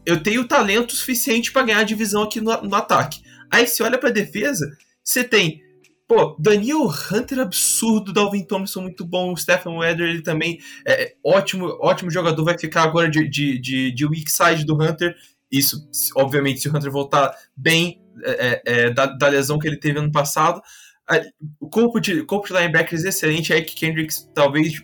eu 0.06 0.22
tenho 0.22 0.48
talento 0.48 0.94
suficiente 0.94 1.52
para 1.52 1.62
ganhar 1.66 1.80
a 1.80 1.84
divisão 1.84 2.22
aqui 2.22 2.40
no, 2.40 2.56
no 2.62 2.74
ataque. 2.74 3.20
Aí 3.50 3.66
você 3.66 3.82
olha 3.82 3.98
pra 3.98 4.10
defesa, 4.10 4.66
você 5.02 5.22
tem. 5.22 5.60
Pô, 6.06 6.36
Daniel 6.38 6.86
Hunter 6.86 7.38
absurdo, 7.38 8.12
Dalvin 8.12 8.44
Thompson 8.44 8.82
muito 8.82 9.06
bom, 9.06 9.32
o 9.32 9.36
Stephen 9.36 9.78
Weather 9.78 10.06
ele 10.06 10.22
também 10.22 10.58
é 10.86 11.14
ótimo, 11.24 11.66
ótimo 11.80 12.10
jogador, 12.10 12.44
vai 12.44 12.58
ficar 12.58 12.82
agora 12.82 13.10
de, 13.10 13.26
de, 13.26 13.58
de, 13.58 13.90
de 13.90 14.06
weak 14.06 14.30
side 14.30 14.66
do 14.66 14.74
Hunter 14.74 15.16
Isso, 15.50 15.88
obviamente, 16.14 16.60
se 16.60 16.68
o 16.68 16.76
Hunter 16.76 16.90
voltar 16.90 17.34
bem 17.56 18.02
é, 18.22 18.62
é, 18.64 18.90
da, 18.90 19.06
da, 19.06 19.28
lesão 19.28 19.58
que 19.58 19.66
ele 19.66 19.78
teve 19.78 19.98
ano 19.98 20.12
passado. 20.12 20.60
O 21.60 21.68
corpo 21.68 22.00
de, 22.00 22.22
corpo 22.24 22.46
de 22.46 22.54
linebackers 22.54 23.04
excelente. 23.04 23.52
É 23.52 23.60
que 23.60 23.74
Kendricks, 23.74 24.28
talvez 24.34 24.82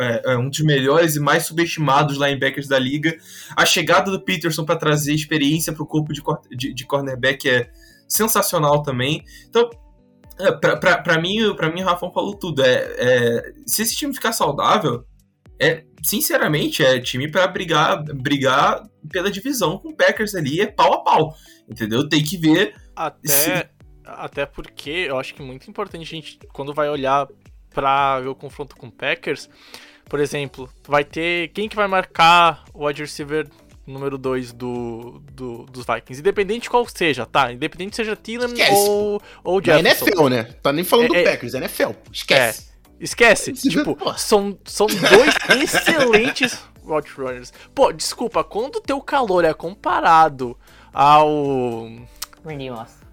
é, 0.00 0.32
é, 0.32 0.36
um 0.36 0.48
dos 0.50 0.60
melhores 0.60 1.16
e 1.16 1.20
mais 1.20 1.46
subestimados 1.46 2.18
linebackers 2.18 2.68
da 2.68 2.78
liga. 2.78 3.16
A 3.56 3.64
chegada 3.64 4.10
do 4.10 4.20
Peterson 4.20 4.64
para 4.64 4.76
trazer 4.76 5.14
experiência 5.14 5.72
para 5.72 5.82
o 5.82 5.86
corpo 5.86 6.12
de, 6.12 6.22
de, 6.56 6.74
de 6.74 6.86
cornerback 6.86 7.48
é 7.48 7.70
sensacional 8.08 8.82
também. 8.82 9.22
Então, 9.48 9.70
é, 10.38 10.50
para 10.50 11.20
mim, 11.20 11.54
para 11.54 11.70
mim, 11.70 11.82
o 11.82 11.84
Rafão 11.84 12.12
falou 12.12 12.34
tudo. 12.34 12.62
É, 12.62 12.94
é, 12.98 13.52
se 13.66 13.82
esse 13.82 13.96
time 13.96 14.14
ficar 14.14 14.32
saudável, 14.32 15.04
é 15.60 15.84
sinceramente 16.02 16.84
é 16.84 17.00
time 17.00 17.30
para 17.30 17.46
brigar, 17.46 18.02
brigar 18.02 18.82
pela 19.10 19.30
divisão 19.30 19.78
com 19.78 19.88
o 19.88 19.96
Packers 19.96 20.34
ali 20.34 20.60
é 20.60 20.66
pau 20.66 20.94
a 20.94 21.02
pau, 21.02 21.34
entendeu? 21.68 22.08
Tem 22.08 22.22
que 22.22 22.36
ver. 22.36 22.74
Até, 22.94 23.28
se... 23.28 23.68
até 24.04 24.46
porque 24.46 24.90
eu 24.90 25.18
acho 25.18 25.34
que 25.34 25.42
é 25.42 25.44
muito 25.44 25.68
importante 25.70 26.02
a 26.02 26.06
gente 26.06 26.38
quando 26.52 26.74
vai 26.74 26.88
olhar 26.88 27.26
para 27.72 28.20
ver 28.20 28.28
o 28.28 28.34
confronto 28.34 28.76
com 28.76 28.86
o 28.86 28.92
Packers, 28.92 29.48
por 30.08 30.20
exemplo, 30.20 30.68
vai 30.86 31.04
ter 31.04 31.48
quem 31.48 31.68
que 31.68 31.76
vai 31.76 31.88
marcar 31.88 32.64
o 32.72 32.86
wide 32.86 33.02
receiver 33.02 33.48
número 33.86 34.16
2 34.16 34.52
do, 34.52 35.22
do, 35.32 35.64
dos 35.64 35.84
Vikings. 35.84 36.20
Independente 36.20 36.70
qual 36.70 36.86
seja, 36.88 37.26
tá? 37.26 37.52
Independente 37.52 37.96
seja 37.96 38.16
Thielen 38.16 38.54
ou, 38.72 39.22
ou 39.42 39.62
Jefferson. 39.62 40.06
É 40.06 40.08
NFL, 40.08 40.28
né? 40.28 40.44
Tá 40.62 40.72
nem 40.72 40.84
falando 40.84 41.06
é, 41.06 41.08
do 41.08 41.16
é, 41.16 41.30
Packers, 41.32 41.54
é 41.54 41.58
NFL. 41.58 41.90
Esquece. 42.12 42.68
É, 42.70 43.04
esquece. 43.04 43.52
tipo, 43.68 43.96
são, 44.18 44.58
são 44.64 44.86
dois 44.86 45.34
excelentes 45.62 46.58
Roadrunners. 46.84 47.52
Pô, 47.74 47.92
desculpa, 47.92 48.44
quando 48.44 48.76
o 48.76 48.80
teu 48.80 49.00
calor 49.00 49.44
é 49.44 49.54
comparado 49.54 50.56
ao... 50.92 51.88
Randy 52.44 52.70
Moss. 52.70 53.03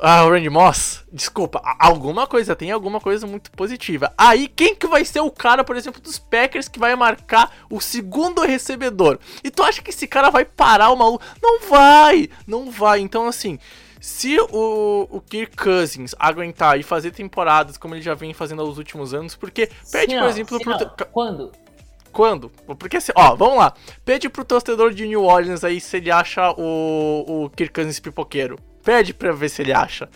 Ah, 0.00 0.24
o 0.24 0.30
Randy 0.30 0.48
Moss, 0.48 1.04
desculpa, 1.12 1.60
alguma 1.78 2.24
coisa, 2.26 2.54
tem 2.54 2.70
alguma 2.70 3.00
coisa 3.00 3.26
muito 3.26 3.50
positiva. 3.50 4.12
Aí, 4.16 4.46
quem 4.46 4.74
que 4.74 4.86
vai 4.86 5.04
ser 5.04 5.20
o 5.20 5.30
cara, 5.30 5.64
por 5.64 5.74
exemplo, 5.76 6.00
dos 6.00 6.18
Packers 6.18 6.68
que 6.68 6.78
vai 6.78 6.94
marcar 6.94 7.52
o 7.68 7.80
segundo 7.80 8.42
recebedor? 8.42 9.18
E 9.42 9.50
tu 9.50 9.62
acha 9.62 9.82
que 9.82 9.90
esse 9.90 10.06
cara 10.06 10.30
vai 10.30 10.44
parar 10.44 10.90
o 10.90 10.96
maluco? 10.96 11.24
Não 11.42 11.60
vai, 11.68 12.30
não 12.46 12.70
vai. 12.70 13.00
Então, 13.00 13.26
assim, 13.26 13.58
se 14.00 14.38
o, 14.38 15.08
o 15.10 15.20
Kirk 15.20 15.56
Cousins 15.56 16.14
aguentar 16.16 16.78
e 16.78 16.84
fazer 16.84 17.10
temporadas 17.10 17.76
como 17.76 17.94
ele 17.94 18.02
já 18.02 18.14
vem 18.14 18.32
fazendo 18.32 18.64
nos 18.64 18.78
últimos 18.78 19.12
anos, 19.12 19.34
porque 19.34 19.68
pede, 19.90 20.16
por 20.16 20.28
exemplo, 20.28 20.60
pro... 20.60 20.70
Não. 20.70 20.90
Quando? 21.10 21.52
Quando? 22.12 22.50
Porque 22.78 22.96
assim, 22.98 23.12
ó, 23.14 23.34
vamos 23.34 23.58
lá. 23.58 23.74
Pede 24.04 24.28
pro 24.28 24.44
torcedor 24.44 24.92
de 24.94 25.06
New 25.06 25.24
Orleans 25.24 25.64
aí 25.64 25.80
se 25.80 25.96
ele 25.96 26.10
acha 26.10 26.52
o, 26.52 27.44
o 27.44 27.50
Kirk 27.50 27.72
Cousins 27.72 27.98
pipoqueiro. 27.98 28.58
Pede 28.88 29.12
pra 29.12 29.32
ver 29.32 29.50
se 29.50 29.60
ele 29.60 29.70
acha. 29.70 30.08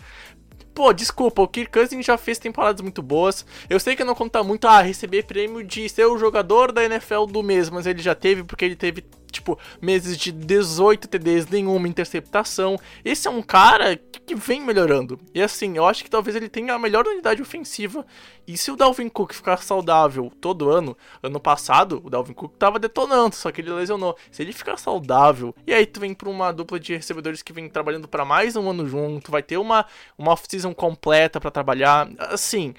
Pô, 0.73 0.91
desculpa, 0.91 1.43
o 1.43 1.47
Kirk 1.47 1.71
Cousins 1.71 2.03
já 2.03 2.17
fez 2.17 2.39
temporadas 2.39 2.81
muito 2.81 3.03
boas. 3.03 3.45
Eu 3.69 3.79
sei 3.79 3.95
que 3.95 4.03
não 4.03 4.15
conta 4.15 4.43
muito 4.43 4.67
a 4.67 4.81
receber 4.81 5.25
prêmio 5.25 5.63
de 5.63 5.87
ser 5.87 6.05
o 6.05 6.17
jogador 6.17 6.71
da 6.71 6.83
NFL 6.83 7.25
do 7.25 7.43
mês, 7.43 7.69
mas 7.69 7.85
ele 7.85 8.01
já 8.01 8.15
teve 8.15 8.43
porque 8.43 8.65
ele 8.65 8.75
teve 8.75 9.05
tipo, 9.33 9.59
meses 9.81 10.17
de 10.17 10.31
18 10.31 11.07
TDs, 11.07 11.47
nenhuma 11.47 11.87
interceptação. 11.87 12.79
Esse 13.03 13.27
é 13.27 13.31
um 13.31 13.41
cara 13.41 13.99
que 14.25 14.35
vem 14.35 14.61
melhorando. 14.61 15.19
E 15.33 15.41
assim, 15.41 15.75
eu 15.75 15.85
acho 15.85 16.03
que 16.03 16.09
talvez 16.09 16.35
ele 16.35 16.47
tenha 16.47 16.73
a 16.73 16.79
melhor 16.79 17.05
unidade 17.05 17.41
ofensiva. 17.41 18.05
E 18.47 18.57
se 18.57 18.71
o 18.71 18.75
Dalvin 18.75 19.09
Cook 19.09 19.33
ficar 19.33 19.57
saudável 19.57 20.31
todo 20.39 20.69
ano, 20.69 20.97
ano 21.21 21.39
passado, 21.39 22.01
o 22.03 22.09
Dalvin 22.09 22.33
Cook 22.33 22.55
tava 22.57 22.77
detonando, 22.77 23.35
só 23.35 23.51
que 23.51 23.61
ele 23.61 23.71
lesionou. 23.71 24.17
Se 24.31 24.41
ele 24.41 24.53
ficar 24.53 24.77
saudável, 24.77 25.55
e 25.65 25.73
aí 25.73 25.85
tu 25.85 25.99
vem 25.99 26.13
pra 26.13 26.29
uma 26.29 26.51
dupla 26.51 26.79
de 26.79 26.95
recebedores 26.95 27.41
que 27.41 27.53
vem 27.53 27.69
trabalhando 27.69 28.07
para 28.07 28.25
mais 28.25 28.55
um 28.55 28.69
ano 28.69 28.87
junto, 28.87 29.31
vai 29.31 29.41
ter 29.41 29.57
uma, 29.57 29.85
uma 30.17 30.31
off-season 30.31 30.73
completa 30.73 31.39
para 31.39 31.51
trabalhar. 31.51 32.09
Assim, 32.17 32.73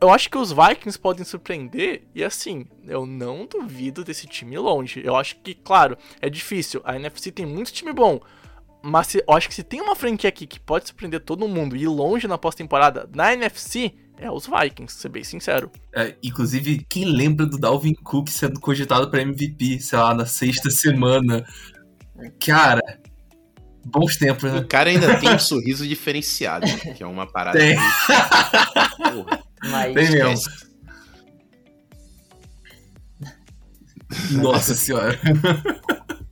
eu 0.00 0.10
acho 0.10 0.30
que 0.30 0.38
os 0.38 0.52
Vikings 0.52 0.98
podem 0.98 1.24
surpreender 1.24 2.02
e 2.14 2.22
assim, 2.22 2.66
eu 2.86 3.04
não 3.04 3.46
duvido 3.46 4.04
desse 4.04 4.26
time 4.26 4.56
longe. 4.56 5.02
Eu 5.04 5.16
acho 5.16 5.36
que, 5.42 5.54
claro, 5.54 5.96
é 6.20 6.30
difícil. 6.30 6.80
A 6.84 6.96
NFC 6.96 7.32
tem 7.32 7.44
muito 7.44 7.72
time 7.72 7.92
bom, 7.92 8.20
mas 8.82 9.14
eu 9.14 9.34
acho 9.34 9.48
que 9.48 9.54
se 9.54 9.62
tem 9.62 9.80
uma 9.80 9.96
franquia 9.96 10.28
aqui 10.28 10.46
que 10.46 10.60
pode 10.60 10.86
surpreender 10.86 11.20
todo 11.20 11.48
mundo 11.48 11.76
e 11.76 11.82
ir 11.82 11.88
longe 11.88 12.28
na 12.28 12.38
pós-temporada 12.38 13.08
na 13.14 13.32
NFC, 13.32 13.92
é 14.16 14.30
os 14.30 14.46
Vikings, 14.46 14.94
ser 14.94 15.08
bem 15.08 15.24
sincero. 15.24 15.70
É, 15.94 16.16
inclusive, 16.22 16.84
quem 16.88 17.04
lembra 17.04 17.46
do 17.46 17.58
Dalvin 17.58 17.94
Cook 17.94 18.28
sendo 18.28 18.60
cogitado 18.60 19.10
para 19.10 19.22
MVP, 19.22 19.80
sei 19.80 19.98
lá, 19.98 20.14
na 20.14 20.26
sexta 20.26 20.70
semana? 20.70 21.44
Cara, 22.44 22.82
bons 23.84 24.16
tempos, 24.16 24.52
né? 24.52 24.60
O 24.60 24.66
cara 24.66 24.90
ainda 24.90 25.18
tem 25.18 25.34
um 25.34 25.38
sorriso 25.38 25.86
diferenciado, 25.86 26.66
que 26.96 27.02
é 27.02 27.06
uma 27.06 27.26
parada. 27.26 27.58
Tem. 27.58 27.76
Porra. 29.12 29.47
Mas 29.64 29.94
Tem 29.94 30.10
mesmo. 30.10 30.68
Nossa 34.32 34.74
senhora. 34.74 35.18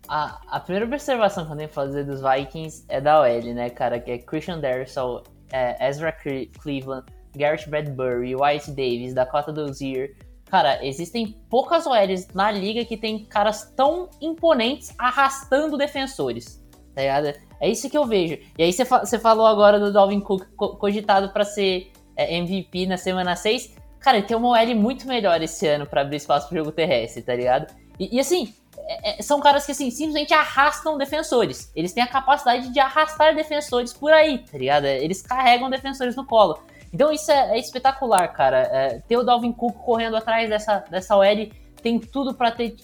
A, 0.08 0.40
a 0.48 0.60
primeira 0.60 0.86
observação 0.86 1.44
que 1.44 1.52
eu 1.52 1.56
tenho 1.56 1.68
que 1.68 1.74
fazer 1.74 2.04
dos 2.04 2.20
Vikings 2.22 2.84
é 2.88 3.00
da 3.00 3.22
OL, 3.22 3.54
né, 3.54 3.68
cara? 3.70 3.98
Que 3.98 4.12
é 4.12 4.18
Christian 4.18 4.60
Darrisaw, 4.60 5.24
é, 5.52 5.88
Ezra 5.88 6.12
Cleveland, 6.62 7.06
Garrett 7.36 7.68
Bradbury, 7.68 8.34
White 8.36 8.70
Davis, 8.70 9.14
Dakota 9.14 9.52
Dozier. 9.52 10.16
Cara, 10.48 10.84
existem 10.86 11.36
poucas 11.50 11.86
OLs 11.86 12.28
na 12.32 12.52
liga 12.52 12.84
que 12.84 12.96
tem 12.96 13.24
caras 13.24 13.72
tão 13.76 14.08
imponentes 14.20 14.94
arrastando 14.96 15.76
defensores. 15.76 16.64
Tá 16.94 17.02
ligado? 17.02 17.34
É 17.60 17.68
isso 17.68 17.90
que 17.90 17.98
eu 17.98 18.06
vejo. 18.06 18.38
E 18.56 18.62
aí 18.62 18.72
você 18.72 18.84
fa 18.84 19.04
falou 19.20 19.46
agora 19.46 19.78
do 19.78 19.92
Dalvin 19.92 20.20
Cook 20.20 20.44
cogitado 20.78 21.30
para 21.30 21.44
ser 21.44 21.90
é, 21.94 21.95
MVP 22.16 22.86
na 22.86 22.96
semana 22.96 23.36
6. 23.36 23.74
Cara, 24.00 24.18
ele 24.18 24.26
tem 24.26 24.36
uma 24.36 24.50
OL 24.50 24.74
muito 24.74 25.06
melhor 25.06 25.40
esse 25.42 25.66
ano 25.66 25.86
para 25.86 26.02
abrir 26.02 26.16
espaço 26.16 26.48
pro 26.48 26.58
jogo 26.58 26.72
terrestre, 26.72 27.22
tá 27.22 27.34
ligado? 27.34 27.74
E, 27.98 28.16
e 28.16 28.20
assim, 28.20 28.54
é, 28.78 29.18
é, 29.18 29.22
são 29.22 29.40
caras 29.40 29.66
que 29.66 29.72
assim, 29.72 29.90
simplesmente 29.90 30.32
arrastam 30.32 30.96
defensores. 30.96 31.72
Eles 31.74 31.92
têm 31.92 32.02
a 32.02 32.06
capacidade 32.06 32.72
de 32.72 32.78
arrastar 32.78 33.34
defensores 33.34 33.92
por 33.92 34.12
aí, 34.12 34.38
tá 34.38 34.58
ligado? 34.58 34.84
Eles 34.86 35.22
carregam 35.22 35.68
defensores 35.68 36.14
no 36.14 36.24
colo. 36.24 36.58
Então 36.92 37.12
isso 37.12 37.30
é, 37.30 37.56
é 37.56 37.58
espetacular, 37.58 38.28
cara. 38.28 38.58
É, 38.72 39.00
ter 39.06 39.16
o 39.16 39.22
Dalvin 39.22 39.52
Cook 39.52 39.76
correndo 39.78 40.16
atrás 40.16 40.48
dessa, 40.48 40.84
dessa 40.90 41.16
OL 41.16 41.48
tem 41.82 41.98
tudo 41.98 42.34
para 42.34 42.50
ter, 42.50 42.76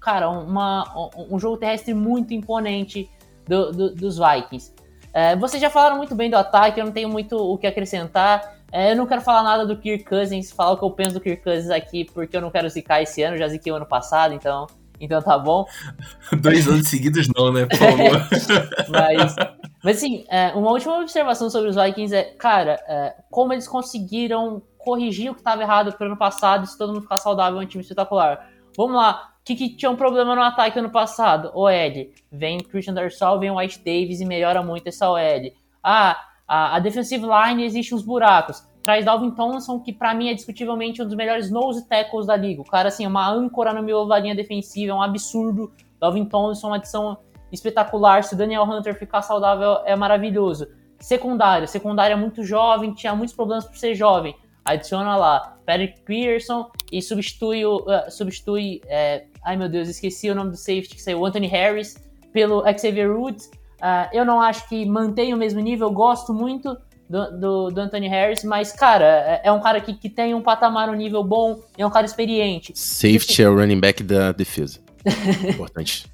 cara, 0.00 0.28
uma, 0.28 0.84
um 1.30 1.38
jogo 1.38 1.56
terrestre 1.56 1.94
muito 1.94 2.34
imponente 2.34 3.08
do, 3.46 3.72
do, 3.72 3.94
dos 3.94 4.18
Vikings. 4.18 4.72
É, 5.12 5.34
vocês 5.34 5.60
já 5.60 5.70
falaram 5.70 5.96
muito 5.96 6.14
bem 6.14 6.30
do 6.30 6.36
ataque, 6.36 6.78
eu 6.78 6.84
não 6.84 6.92
tenho 6.92 7.08
muito 7.08 7.36
o 7.36 7.58
que 7.58 7.66
acrescentar. 7.66 8.59
É, 8.72 8.92
eu 8.92 8.96
não 8.96 9.06
quero 9.06 9.20
falar 9.20 9.42
nada 9.42 9.66
do 9.66 9.76
Kirk 9.76 10.04
Cousins, 10.04 10.52
falar 10.52 10.72
o 10.72 10.76
que 10.76 10.84
eu 10.84 10.90
penso 10.90 11.14
do 11.14 11.20
Kirk 11.20 11.42
Cousins 11.42 11.70
aqui, 11.70 12.04
porque 12.04 12.36
eu 12.36 12.40
não 12.40 12.50
quero 12.50 12.68
zicar 12.68 13.02
esse 13.02 13.22
ano, 13.22 13.36
já 13.36 13.48
ziquei 13.48 13.72
o 13.72 13.76
ano 13.76 13.86
passado, 13.86 14.32
então, 14.32 14.66
então 15.00 15.20
tá 15.20 15.36
bom. 15.36 15.66
Dois 16.40 16.68
anos 16.68 16.88
seguidos 16.88 17.28
não, 17.36 17.52
né, 17.52 17.66
por 17.66 17.76
favor. 17.76 18.28
mas, 18.88 19.36
mas 19.82 19.96
assim, 19.96 20.24
é, 20.28 20.48
uma 20.48 20.70
última 20.70 21.00
observação 21.00 21.50
sobre 21.50 21.70
os 21.70 21.76
Vikings 21.76 22.14
é, 22.14 22.24
cara, 22.34 22.74
é, 22.86 23.14
como 23.30 23.52
eles 23.52 23.66
conseguiram 23.66 24.62
corrigir 24.78 25.30
o 25.30 25.34
que 25.34 25.40
estava 25.40 25.62
errado 25.62 25.92
pro 25.92 26.06
ano 26.06 26.16
passado, 26.16 26.66
se 26.66 26.78
todo 26.78 26.92
mundo 26.92 27.02
ficar 27.02 27.18
saudável, 27.18 27.60
é 27.60 27.64
um 27.64 27.66
time 27.66 27.82
espetacular. 27.82 28.48
Vamos 28.76 28.96
lá, 28.96 29.30
o 29.40 29.44
que, 29.44 29.56
que 29.56 29.76
tinha 29.76 29.90
um 29.90 29.96
problema 29.96 30.34
no 30.34 30.42
ataque 30.42 30.78
ano 30.78 30.90
passado? 30.90 31.50
O 31.54 31.68
Ed, 31.68 32.10
vem 32.30 32.58
Christian 32.58 32.94
Darsal, 32.94 33.40
vem 33.40 33.50
White 33.50 33.78
Davis 33.78 34.20
e 34.20 34.24
melhora 34.24 34.62
muito 34.62 34.88
essa 34.88 35.10
OL. 35.10 35.52
Ah, 35.82 36.16
a, 36.50 36.74
a 36.74 36.78
defensive 36.80 37.24
line 37.24 37.64
existe 37.64 37.94
uns 37.94 38.02
buracos. 38.02 38.68
Traz 38.82 39.04
Dalvin 39.04 39.30
Thompson, 39.30 39.78
que 39.78 39.92
para 39.92 40.12
mim 40.12 40.30
é 40.30 40.34
discutivelmente 40.34 41.00
um 41.00 41.06
dos 41.06 41.14
melhores 41.14 41.48
nose 41.48 41.86
tackles 41.86 42.26
da 42.26 42.34
liga. 42.34 42.60
O 42.60 42.64
cara, 42.64 42.88
assim, 42.88 43.04
é 43.04 43.08
uma 43.08 43.30
âncora 43.30 43.72
no 43.72 43.84
meio 43.84 44.04
da 44.06 44.18
linha 44.18 44.34
defensiva, 44.34 44.90
é 44.90 44.94
um 44.94 45.00
absurdo. 45.00 45.72
Dalvin 46.00 46.24
Thompson 46.24 46.66
uma 46.66 46.76
adição 46.76 47.18
espetacular. 47.52 48.24
Se 48.24 48.34
o 48.34 48.36
Daniel 48.36 48.64
Hunter 48.64 48.98
ficar 48.98 49.22
saudável, 49.22 49.78
é 49.84 49.94
maravilhoso. 49.94 50.66
Secundária, 50.98 51.68
secundária 51.68 52.14
é 52.14 52.16
muito 52.16 52.42
jovem, 52.42 52.92
tinha 52.94 53.14
muitos 53.14 53.34
problemas 53.34 53.64
por 53.64 53.76
ser 53.76 53.94
jovem. 53.94 54.34
Adiciona 54.64 55.16
lá 55.16 55.56
Patrick 55.64 56.00
Pearson 56.02 56.68
e 56.90 57.00
substitui, 57.00 57.64
uh, 57.64 57.80
substitui 58.10 58.80
é, 58.88 59.24
ai 59.44 59.56
meu 59.56 59.68
Deus, 59.68 59.88
esqueci 59.88 60.28
o 60.28 60.34
nome 60.34 60.50
do 60.50 60.56
safety 60.56 60.96
que 60.96 61.02
saiu, 61.02 61.24
Anthony 61.24 61.46
Harris, 61.46 61.94
pelo 62.32 62.62
Xavier 62.76 63.10
Woods. 63.10 63.48
Uh, 63.80 64.08
eu 64.12 64.24
não 64.24 64.40
acho 64.40 64.68
que 64.68 64.84
mantém 64.84 65.32
o 65.32 65.36
mesmo 65.36 65.58
nível, 65.58 65.88
eu 65.88 65.92
gosto 65.92 66.34
muito 66.34 66.76
do, 67.08 67.30
do, 67.38 67.70
do, 67.70 67.80
Anthony 67.80 68.08
Harris, 68.08 68.44
mas, 68.44 68.72
cara, 68.72 69.04
é, 69.04 69.40
é 69.44 69.52
um 69.52 69.60
cara 69.60 69.80
que, 69.80 69.94
que 69.94 70.08
tem 70.08 70.34
um 70.34 70.42
patamar, 70.42 70.90
um 70.90 70.94
nível 70.94 71.24
bom, 71.24 71.60
é 71.76 71.84
um 71.86 71.90
cara 71.90 72.04
experiente. 72.06 72.72
Safety 72.76 73.42
é 73.42 73.48
o 73.48 73.56
running 73.56 73.80
back 73.80 74.02
da 74.02 74.32
defesa. 74.32 74.78
Importante. 75.48 76.06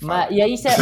mas, 0.00 0.30
e 0.30 0.42
aí 0.42 0.56
você 0.56 0.68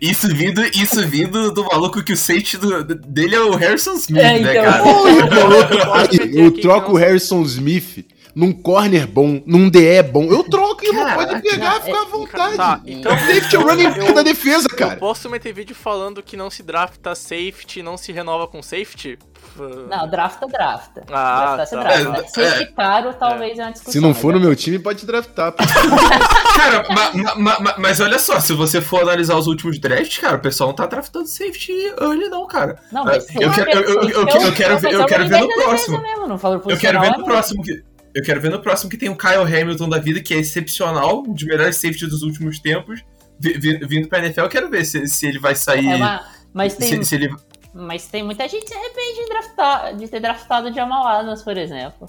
Isso 0.00 0.28
vindo, 0.34 0.62
isso 0.74 1.06
vindo 1.06 1.52
do 1.52 1.64
maluco 1.64 2.02
que 2.02 2.12
o 2.12 2.16
safety 2.16 2.56
do, 2.56 2.82
dele 2.82 3.34
é 3.34 3.40
o 3.40 3.54
Harrison 3.54 3.92
Smith, 3.94 4.22
é, 4.22 4.40
né, 4.40 4.52
então, 4.52 5.04
né, 5.04 5.28
cara? 5.28 6.16
eu 6.32 6.52
troco 6.60 6.92
o 6.92 6.96
Harrison 6.96 7.42
Smith 7.42 8.06
num 8.36 8.52
corner 8.52 9.06
bom, 9.06 9.42
num 9.46 9.70
DE 9.70 10.02
bom, 10.02 10.24
eu 10.26 10.44
troco 10.44 10.84
e 10.84 10.92
não 10.92 11.10
pode 11.14 11.40
pegar, 11.40 11.74
não, 11.76 11.80
fica 11.80 11.98
à 11.98 12.02
é- 12.02 12.04
vontade. 12.04 12.56
Tá, 12.58 12.80
então. 12.86 13.10
Safety 13.18 13.56
é 13.56 13.58
o 13.58 13.62
running 13.66 13.84
back 13.84 13.98
eu- 14.00 14.14
da 14.14 14.22
defesa, 14.22 14.68
Eu 14.70 14.76
cara. 14.76 14.96
posso 14.96 15.30
meter 15.30 15.54
vídeo 15.54 15.74
falando 15.74 16.22
que 16.22 16.36
não 16.36 16.50
se 16.50 16.62
drafta 16.62 17.14
safety, 17.14 17.82
não 17.82 17.96
se 17.96 18.12
renova 18.12 18.46
com 18.46 18.62
safety? 18.62 19.18
Não, 19.58 20.06
drafta, 20.10 20.46
drafta. 20.46 21.02
Ah, 21.10 21.56
drafta, 21.56 21.66
você 21.66 21.76
tá. 21.76 21.82
drafta. 21.82 22.40
É, 22.42 22.50
Safety 22.50 22.72
caro, 22.74 23.14
talvez 23.14 23.58
é 23.58 23.62
uma 23.62 23.70
discussão. 23.72 23.92
Se 23.92 24.00
não 24.00 24.12
for 24.14 24.34
no 24.34 24.40
meu 24.40 24.54
time, 24.54 24.78
pode 24.78 24.98
te 25.00 25.06
draftar. 25.06 25.54
Cara, 26.56 26.84
ma- 26.90 27.10
ma- 27.14 27.34
ma- 27.36 27.60
ma- 27.60 27.74
mas 27.78 28.00
olha 28.00 28.18
só, 28.18 28.38
se 28.40 28.52
você 28.52 28.80
for 28.82 29.00
analisar 29.02 29.36
os 29.36 29.46
últimos 29.46 29.78
drafts, 29.78 30.18
cara, 30.18 30.36
o 30.36 30.40
pessoal 30.40 30.68
não 30.70 30.76
tá 30.76 30.84
draftando 30.86 31.26
safety 31.26 31.72
early, 32.00 32.28
não, 32.28 32.46
cara. 32.46 32.76
Não, 32.92 33.04
mas 33.04 33.26
Eu 33.34 33.50
quero- 33.50 33.70
eu- 33.70 33.80
eu- 33.80 34.08
eu- 34.10 34.26
eu 34.42 34.52
quero 34.52 34.78
ver- 34.78 34.92
eu 34.92 35.06
quero 35.06 35.28
ver 35.28 35.40
no 35.40 35.48
próximo. 35.54 36.02
Eu 36.68 36.76
quero 36.78 37.00
ver 37.00 37.10
no 37.16 37.24
próximo 37.24 37.62
que. 37.62 37.82
Eu 38.16 38.22
quero 38.24 38.40
ver 38.40 38.50
no 38.50 38.60
próximo 38.60 38.88
que 38.90 38.96
tem 38.96 39.08
o 39.10 39.16
Kyle 39.16 39.42
Hamilton 39.42 39.88
da 39.90 39.98
vida, 39.98 40.20
que 40.22 40.32
é 40.32 40.38
excepcional, 40.38 41.20
um 41.20 41.34
dos 41.34 41.42
melhores 41.44 41.76
safety 41.76 42.06
dos 42.06 42.22
últimos 42.22 42.58
tempos, 42.58 43.04
vi- 43.38 43.58
vi- 43.58 43.78
vindo 43.86 44.08
pra 44.08 44.20
NFL. 44.20 44.40
Eu 44.40 44.48
quero 44.48 44.70
ver 44.70 44.84
se, 44.86 45.06
se 45.06 45.26
ele 45.26 45.38
vai 45.38 45.54
sair. 45.54 45.86
É 45.86 45.96
uma- 45.96 46.24
mas, 46.54 46.74
tem, 46.74 46.88
se, 46.88 47.04
se 47.10 47.14
ele. 47.14 47.34
mas 47.74 48.06
tem 48.06 48.22
muita 48.22 48.48
gente 48.48 48.62
que 48.62 48.68
se 48.68 48.74
arrepende 48.74 49.20
de, 49.22 49.28
draftar, 49.28 49.96
de 49.96 50.08
ter 50.08 50.20
draftado 50.20 50.68
o 50.70 50.72
Jamal 50.72 51.06
Adams, 51.06 51.42
por 51.42 51.58
exemplo. 51.58 52.08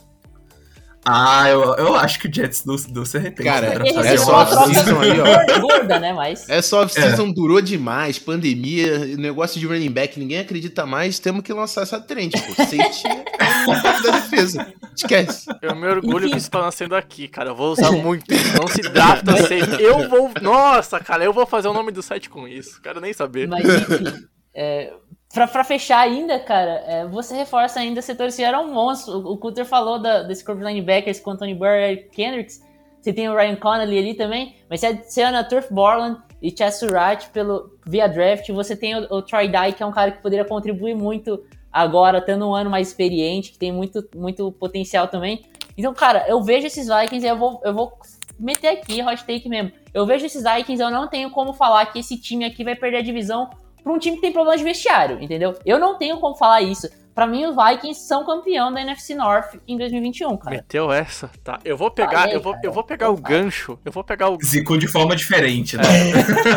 Ah, 1.09 1.49
eu, 1.49 1.61
eu 1.75 1.95
acho 1.95 2.19
que 2.19 2.27
o 2.27 2.33
Jets 2.33 2.65
não, 2.65 2.75
não 2.89 3.05
se 3.05 3.17
arrepende. 3.17 3.49
Cara, 3.49 3.67
é 3.67 3.77
recebeu 3.77 4.17
só 4.17 4.31
uma 4.33 4.39
Jamal 4.39 4.41
a 4.41 4.45
troca 4.45 4.63
Adams. 4.63 4.77
season 4.77 4.99
aí, 4.99 5.19
ó. 5.21 5.59
gorda, 5.61 5.99
né? 5.99 6.13
Mas 6.13 6.49
Essa 6.49 6.75
off-season 6.77 7.31
durou 7.31 7.61
demais, 7.61 8.19
pandemia, 8.19 8.99
negócio 9.17 9.59
de 9.59 9.65
running 9.65 9.91
back, 9.91 10.19
ninguém 10.19 10.39
acredita 10.39 10.85
mais, 10.85 11.17
temos 11.19 11.41
que 11.43 11.53
lançar 11.53 11.83
essa 11.83 11.99
trend, 11.99 12.31
pô. 12.33 12.53
Safety 12.55 13.07
é 13.07 14.01
da 14.03 14.11
defesa. 14.11 14.67
Esquece. 14.95 15.45
Eu 15.61 15.75
me 15.75 15.87
orgulho 15.87 16.25
Enfim. 16.25 16.31
que 16.31 16.37
isso 16.37 16.49
tá 16.51 16.61
nascendo 16.61 16.95
aqui, 16.95 17.27
cara. 17.27 17.51
Eu 17.51 17.55
vou 17.55 17.71
usar 17.71 17.91
muito. 17.91 18.25
Não 18.59 18.67
se 18.67 18.81
drafta 18.81 19.37
safety. 19.37 19.81
Eu 19.81 20.09
vou. 20.09 20.31
Nossa, 20.41 20.99
cara, 20.99 21.23
eu 21.23 21.31
vou 21.31 21.45
fazer 21.45 21.67
o 21.67 21.73
nome 21.73 21.91
do 21.91 22.01
site 22.01 22.29
com 22.29 22.47
isso. 22.47 22.81
Quero 22.81 22.99
nem 22.99 23.13
saber. 23.13 23.47
Mas 23.47 23.63
enfim, 23.63 24.25
é, 24.57 24.91
pra 25.31 25.63
fechar 25.63 25.99
ainda, 25.99 26.39
cara, 26.39 26.83
é, 26.87 27.05
você 27.05 27.35
reforça 27.35 27.79
ainda 27.79 28.01
setores 28.01 28.35
que 28.35 28.43
eram 28.43 28.73
monstros. 28.73 29.13
O, 29.13 29.33
o 29.33 29.37
Cutter 29.37 29.65
falou 29.65 29.99
da, 29.99 30.23
desse 30.23 30.43
corpo 30.43 30.63
linebackers 30.63 31.19
com 31.19 31.29
Anthony 31.29 31.53
Burr 31.53 31.75
e 31.75 31.97
Kendricks. 31.97 32.65
Você 32.99 33.13
tem 33.13 33.29
o 33.29 33.35
Ryan 33.35 33.55
Connolly 33.55 33.99
ali 33.99 34.13
também, 34.15 34.55
mas 34.67 34.79
você 34.79 34.87
adiciona 34.87 35.43
Turf 35.43 35.71
Borland 35.71 36.19
e 36.41 36.49
Chess 36.49 36.79
Surratt 36.79 37.29
pelo, 37.29 37.71
via 37.85 38.07
draft. 38.07 38.49
Você 38.49 38.75
tem 38.75 38.95
o, 38.95 39.13
o 39.13 39.21
Troy 39.21 39.47
Dye, 39.47 39.73
que 39.73 39.83
é 39.83 39.85
um 39.85 39.91
cara 39.91 40.09
que 40.09 40.23
poderia 40.23 40.43
contribuir 40.43 40.95
muito 40.95 41.43
agora, 41.71 42.19
tendo 42.19 42.49
um 42.49 42.55
ano 42.55 42.71
mais 42.71 42.87
experiente, 42.87 43.51
que 43.51 43.59
tem 43.59 43.71
muito, 43.71 44.03
muito 44.15 44.51
potencial 44.53 45.07
também. 45.07 45.45
Então, 45.77 45.93
cara, 45.93 46.25
eu 46.27 46.41
vejo 46.41 46.65
esses 46.65 46.87
Vikings 46.87 47.23
e 47.23 47.29
eu 47.29 47.37
vou, 47.37 47.61
eu 47.63 47.75
vou 47.75 47.93
meter 48.39 48.69
aqui, 48.69 49.03
hot 49.03 49.23
take 49.23 49.47
mesmo. 49.47 49.71
Eu 49.93 50.07
vejo 50.07 50.25
esses 50.25 50.43
Vikings, 50.43 50.81
eu 50.81 50.89
não 50.89 51.07
tenho 51.07 51.29
como 51.29 51.53
falar 51.53 51.85
que 51.85 51.99
esse 51.99 52.19
time 52.19 52.43
aqui 52.43 52.63
vai 52.63 52.75
perder 52.75 52.97
a 52.97 53.03
divisão 53.03 53.51
pra 53.87 53.95
um 53.95 53.99
time 53.99 54.17
que 54.17 54.21
tem 54.21 54.33
problema 54.33 54.57
de 54.57 54.63
vestiário, 54.63 55.21
entendeu? 55.21 55.57
Eu 55.65 55.79
não 55.79 55.97
tenho 55.97 56.19
como 56.19 56.35
falar 56.35 56.61
isso. 56.61 56.89
Pra 57.15 57.25
mim, 57.25 57.45
os 57.47 57.55
Vikings 57.55 58.01
são 58.01 58.23
campeão 58.23 58.71
da 58.71 58.79
NFC 58.79 59.15
North 59.15 59.55
em 59.67 59.75
2021, 59.75 60.37
cara. 60.37 60.55
Meteu 60.55 60.91
essa? 60.91 61.31
Tá. 61.43 61.57
Eu 61.65 61.75
vou 61.75 61.89
pegar, 61.89 62.19
Falei, 62.19 62.35
eu 62.35 62.41
vou, 62.41 62.53
cara. 62.53 62.67
eu 62.67 62.71
vou 62.71 62.83
pegar 62.83 63.09
o 63.09 63.17
gancho. 63.17 63.79
Eu 63.83 63.91
vou 63.91 64.03
pegar 64.03 64.29
o 64.29 64.37
Zicou 64.43 64.77
de 64.77 64.87
forma 64.87 65.15
diferente, 65.15 65.77
né? 65.77 65.83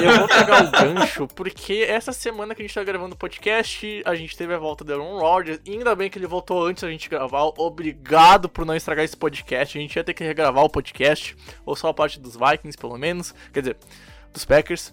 Eu 0.04 0.18
vou 0.18 0.28
pegar 0.28 0.64
o 0.64 0.70
gancho, 0.70 1.26
porque 1.28 1.86
essa 1.88 2.12
semana 2.12 2.54
que 2.54 2.60
a 2.60 2.66
gente 2.66 2.74
tá 2.74 2.84
gravando 2.84 3.14
o 3.14 3.18
podcast, 3.18 4.02
a 4.04 4.14
gente 4.14 4.36
teve 4.36 4.52
a 4.52 4.58
volta 4.58 4.84
do 4.84 4.92
Aaron 4.92 5.18
Rodgers, 5.18 5.60
e 5.64 5.72
ainda 5.72 5.94
bem 5.94 6.10
que 6.10 6.18
ele 6.18 6.26
voltou 6.26 6.66
antes 6.66 6.82
da 6.82 6.90
gente 6.90 7.08
gravar. 7.08 7.44
Obrigado 7.56 8.46
por 8.46 8.66
não 8.66 8.76
estragar 8.76 9.02
esse 9.02 9.16
podcast. 9.16 9.78
A 9.78 9.80
gente 9.80 9.96
ia 9.96 10.04
ter 10.04 10.12
que 10.12 10.22
regravar 10.22 10.62
o 10.62 10.68
podcast, 10.68 11.34
ou 11.64 11.74
só 11.74 11.88
a 11.88 11.94
parte 11.94 12.20
dos 12.20 12.36
Vikings, 12.36 12.76
pelo 12.76 12.98
menos. 12.98 13.34
Quer 13.50 13.60
dizer, 13.60 13.76
dos 14.30 14.44
Packers. 14.44 14.92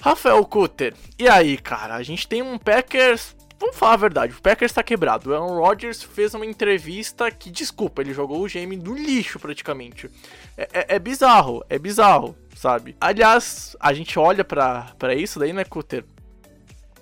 Rafael 0.00 0.44
Cutter, 0.44 0.94
e 1.18 1.28
aí, 1.28 1.56
cara? 1.58 1.94
A 1.94 2.02
gente 2.02 2.28
tem 2.28 2.42
um 2.42 2.58
Packers. 2.58 3.34
Vamos 3.58 3.74
falar 3.76 3.94
a 3.94 3.96
verdade, 3.96 4.34
o 4.34 4.42
Packers 4.42 4.70
tá 4.72 4.82
quebrado. 4.82 5.30
O 5.30 5.34
Aaron 5.34 5.58
Rodgers 5.58 6.02
fez 6.02 6.34
uma 6.34 6.44
entrevista 6.44 7.30
que, 7.30 7.50
desculpa, 7.50 8.02
ele 8.02 8.12
jogou 8.12 8.42
o 8.42 8.46
GM 8.46 8.76
no 8.76 8.94
lixo 8.94 9.38
praticamente. 9.40 10.10
É, 10.58 10.68
é- 10.72 10.86
é 10.96 10.98
bizarro, 10.98 11.64
é 11.70 11.78
bizarro, 11.78 12.36
sabe? 12.54 12.94
Aliás, 13.00 13.74
a 13.80 13.94
gente 13.94 14.18
olha 14.18 14.44
pra 14.44 14.92
isso 15.16 15.38
daí, 15.38 15.54
né, 15.54 15.64
Cutter? 15.64 16.04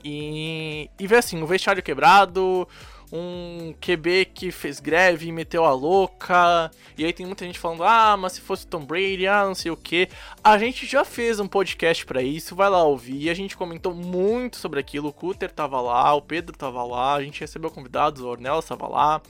E, 0.05 0.89
e 1.01 1.07
vê 1.07 1.17
assim, 1.17 1.43
o 1.43 1.47
vestiário 1.47 1.83
quebrado, 1.83 2.69
um 3.17 3.73
QB 3.81 4.25
que 4.35 4.51
fez 4.51 4.81
greve 4.81 5.29
e 5.29 5.33
meteu 5.33 5.65
a 5.65 5.73
louca. 5.73 6.69
E 6.99 7.05
aí 7.05 7.13
tem 7.13 7.25
muita 7.25 7.45
gente 7.45 7.61
falando, 7.61 7.85
ah, 7.85 8.17
mas 8.17 8.33
se 8.33 8.41
fosse 8.41 8.67
Tom 8.67 8.85
Brady, 8.85 9.29
ah, 9.29 9.45
não 9.45 9.55
sei 9.55 9.71
o 9.71 9.77
que. 9.77 10.09
A 10.43 10.59
gente 10.59 10.85
já 10.85 11.05
fez 11.05 11.39
um 11.39 11.47
podcast 11.47 12.05
pra 12.05 12.21
isso, 12.21 12.57
vai 12.57 12.69
lá 12.69 12.83
ouvir. 12.83 13.31
A 13.31 13.35
gente 13.35 13.57
comentou 13.57 13.95
muito 13.95 14.57
sobre 14.57 14.81
aquilo. 14.81 15.09
O 15.09 15.13
Cutter 15.13 15.53
tava 15.53 15.81
lá, 15.81 16.13
o 16.13 16.21
Pedro 16.21 16.57
tava 16.57 16.83
lá, 16.83 17.15
a 17.15 17.23
gente 17.23 17.41
recebeu 17.41 17.71
convidados, 17.71 18.21
o 18.21 18.27
Ornelas 18.27 18.65
tava 18.65 18.89
lá. 18.89 19.23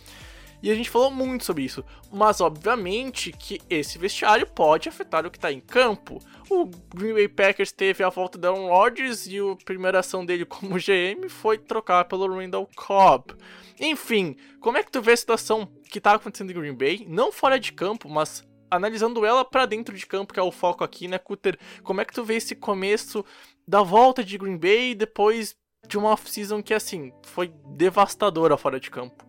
E 0.63 0.71
a 0.71 0.75
gente 0.75 0.89
falou 0.89 1.11
muito 1.11 1.45
sobre 1.45 1.63
isso. 1.63 1.85
Mas, 2.11 2.41
obviamente, 2.41 3.33
que 3.33 3.61
esse 3.69 3.99
vestiário 3.99 4.47
pode 4.47 4.89
afetar 4.89 5.27
o 5.27 5.31
que 5.31 5.39
tá 5.39 5.53
em 5.53 5.61
campo. 5.61 6.19
O 6.49 6.71
Green 6.95 7.13
Bay 7.13 7.29
Packers 7.29 7.71
teve 7.71 8.03
a 8.03 8.09
volta 8.09 8.39
do 8.39 8.47
Aaron 8.47 8.69
Rodgers 8.69 9.27
e 9.27 9.39
a 9.39 9.57
primeira 9.63 9.99
ação 9.99 10.25
dele 10.25 10.47
como 10.47 10.79
GM 10.79 11.29
foi 11.29 11.59
trocar 11.59 12.07
pelo 12.07 12.35
Randall 12.35 12.67
Cobb. 12.75 13.35
Enfim, 13.81 14.37
como 14.61 14.79
é 14.79 14.83
que 14.83 14.91
tu 14.91 15.03
vê 15.03 15.13
a 15.13 15.17
situação 15.17 15.69
que 15.91 16.01
tá 16.01 16.15
acontecendo 16.15 16.51
em 16.51 16.55
Green 16.55 16.75
Bay? 16.75 17.07
Não 17.09 17.33
fora 17.33 17.59
de 17.59 17.73
campo, 17.73 18.09
mas 18.09 18.45
analisando 18.71 19.25
ela 19.25 19.45
pra 19.45 19.67
dentro 19.67 19.97
de 19.97 20.07
campo, 20.07 20.33
que 20.33 20.41
é 20.41 20.43
o 20.43 20.53
foco 20.53 20.85
aqui, 20.85 21.09
né, 21.09 21.19
Cutter? 21.19 21.59
Como 21.83 22.01
é 22.01 22.05
que 22.05 22.13
tu 22.13 22.25
vê 22.25 22.37
esse 22.37 22.55
começo 22.55 23.25
da 23.67 23.83
volta 23.83 24.23
de 24.23 24.39
Green 24.39 24.57
Bay 24.57 24.95
depois 24.95 25.57
de 25.87 25.99
uma 25.99 26.11
off-season 26.11 26.63
que, 26.63 26.75
assim, 26.75 27.13
foi 27.25 27.53
devastadora 27.77 28.57
fora 28.57 28.81
de 28.81 28.91
campo? 28.91 29.25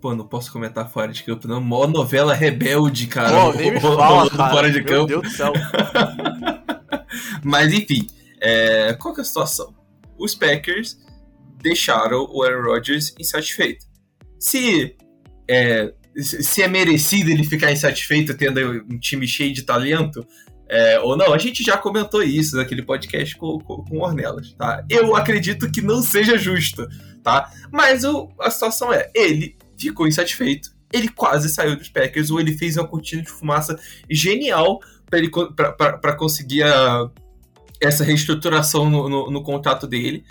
Pô, 0.00 0.14
não 0.14 0.26
posso 0.26 0.52
comentar 0.52 0.90
fora 0.90 1.10
de 1.10 1.24
campo, 1.24 1.48
não. 1.48 1.60
Mó 1.60 1.86
novela 1.86 2.34
rebelde, 2.34 3.06
cara. 3.06 3.30
Pô, 3.30 3.52
nem 3.54 3.72
me 3.72 3.80
fala, 3.80 4.30
cara. 4.30 4.50
fora 4.50 4.70
de 4.70 4.82
Meu 4.82 4.86
campo. 4.86 5.06
Deus 5.06 5.22
do 5.22 5.30
céu. 5.30 5.52
Mas 7.42 7.72
enfim, 7.72 8.06
é, 8.40 8.92
qual 8.94 9.14
que 9.14 9.20
é 9.20 9.22
a 9.22 9.24
situação? 9.24 9.74
Os 10.18 10.34
Packers 10.34 10.98
deixaram 11.64 12.28
o 12.30 12.42
Aaron 12.42 12.62
Rodgers 12.62 13.14
insatisfeito. 13.18 13.86
Se 14.38 14.94
é, 15.48 15.92
se 16.20 16.62
é 16.62 16.68
merecido 16.68 17.30
ele 17.30 17.42
ficar 17.42 17.72
insatisfeito 17.72 18.36
tendo 18.36 18.60
um 18.60 18.98
time 18.98 19.26
cheio 19.26 19.52
de 19.52 19.62
talento, 19.62 20.24
é, 20.68 21.00
ou 21.00 21.16
não, 21.16 21.32
a 21.32 21.38
gente 21.38 21.62
já 21.62 21.76
comentou 21.76 22.22
isso 22.22 22.56
naquele 22.56 22.82
podcast 22.82 23.34
com, 23.36 23.58
com, 23.58 23.82
com 23.82 23.98
Ornelas, 23.98 24.52
tá? 24.52 24.84
Eu 24.90 25.16
acredito 25.16 25.70
que 25.72 25.80
não 25.80 26.02
seja 26.02 26.36
justo, 26.36 26.86
tá? 27.22 27.50
Mas 27.72 28.04
o, 28.04 28.30
a 28.40 28.50
situação 28.50 28.92
é, 28.92 29.10
ele 29.14 29.56
ficou 29.78 30.06
insatisfeito, 30.06 30.70
ele 30.92 31.08
quase 31.08 31.48
saiu 31.48 31.76
dos 31.76 31.88
Packers, 31.88 32.30
ou 32.30 32.38
ele 32.38 32.56
fez 32.56 32.76
uma 32.76 32.86
cortina 32.86 33.22
de 33.22 33.30
fumaça 33.30 33.78
genial 34.10 34.78
para 36.00 36.16
conseguir 36.16 36.62
a, 36.62 37.10
essa 37.80 38.04
reestruturação 38.04 38.88
no, 38.88 39.08
no, 39.08 39.30
no, 39.30 39.42
contrato 39.42 39.86
dele. 39.86 40.24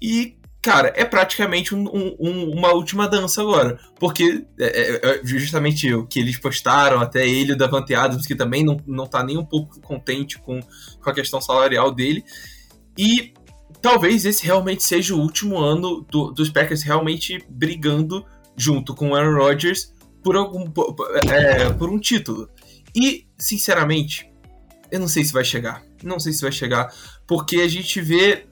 E, 0.00 0.36
cara, 0.64 0.94
é 0.96 1.04
praticamente 1.04 1.74
um, 1.74 1.84
um, 2.18 2.50
uma 2.50 2.72
última 2.72 3.06
dança 3.06 3.42
agora. 3.42 3.78
Porque 4.00 4.46
é, 4.58 4.96
é, 4.96 5.20
justamente 5.22 5.92
o 5.92 6.06
que 6.06 6.18
eles 6.18 6.38
postaram, 6.38 7.02
até 7.02 7.28
ele, 7.28 7.52
o 7.52 7.56
Davante 7.56 7.94
Adams, 7.94 8.26
que 8.26 8.34
também 8.34 8.64
não, 8.64 8.80
não 8.86 9.06
tá 9.06 9.22
nem 9.22 9.36
um 9.36 9.44
pouco 9.44 9.78
contente 9.82 10.38
com, 10.38 10.62
com 10.62 11.10
a 11.10 11.12
questão 11.12 11.38
salarial 11.38 11.92
dele. 11.92 12.24
E 12.96 13.34
talvez 13.82 14.24
esse 14.24 14.42
realmente 14.42 14.82
seja 14.82 15.14
o 15.14 15.20
último 15.20 15.58
ano 15.58 16.00
do, 16.10 16.30
dos 16.30 16.48
Packers 16.48 16.82
realmente 16.82 17.44
brigando 17.46 18.24
junto 18.56 18.94
com 18.94 19.10
o 19.10 19.14
Aaron 19.14 19.36
Rodgers 19.36 19.92
por, 20.22 20.34
algum, 20.34 20.70
por, 20.70 20.96
é, 21.30 21.68
por 21.74 21.90
um 21.90 21.98
título. 21.98 22.48
E, 22.96 23.26
sinceramente, 23.38 24.32
eu 24.90 24.98
não 24.98 25.08
sei 25.08 25.24
se 25.24 25.32
vai 25.32 25.44
chegar. 25.44 25.82
Não 26.02 26.18
sei 26.18 26.32
se 26.32 26.40
vai 26.40 26.52
chegar. 26.52 26.90
Porque 27.26 27.56
a 27.56 27.68
gente 27.68 28.00
vê, 28.00 28.46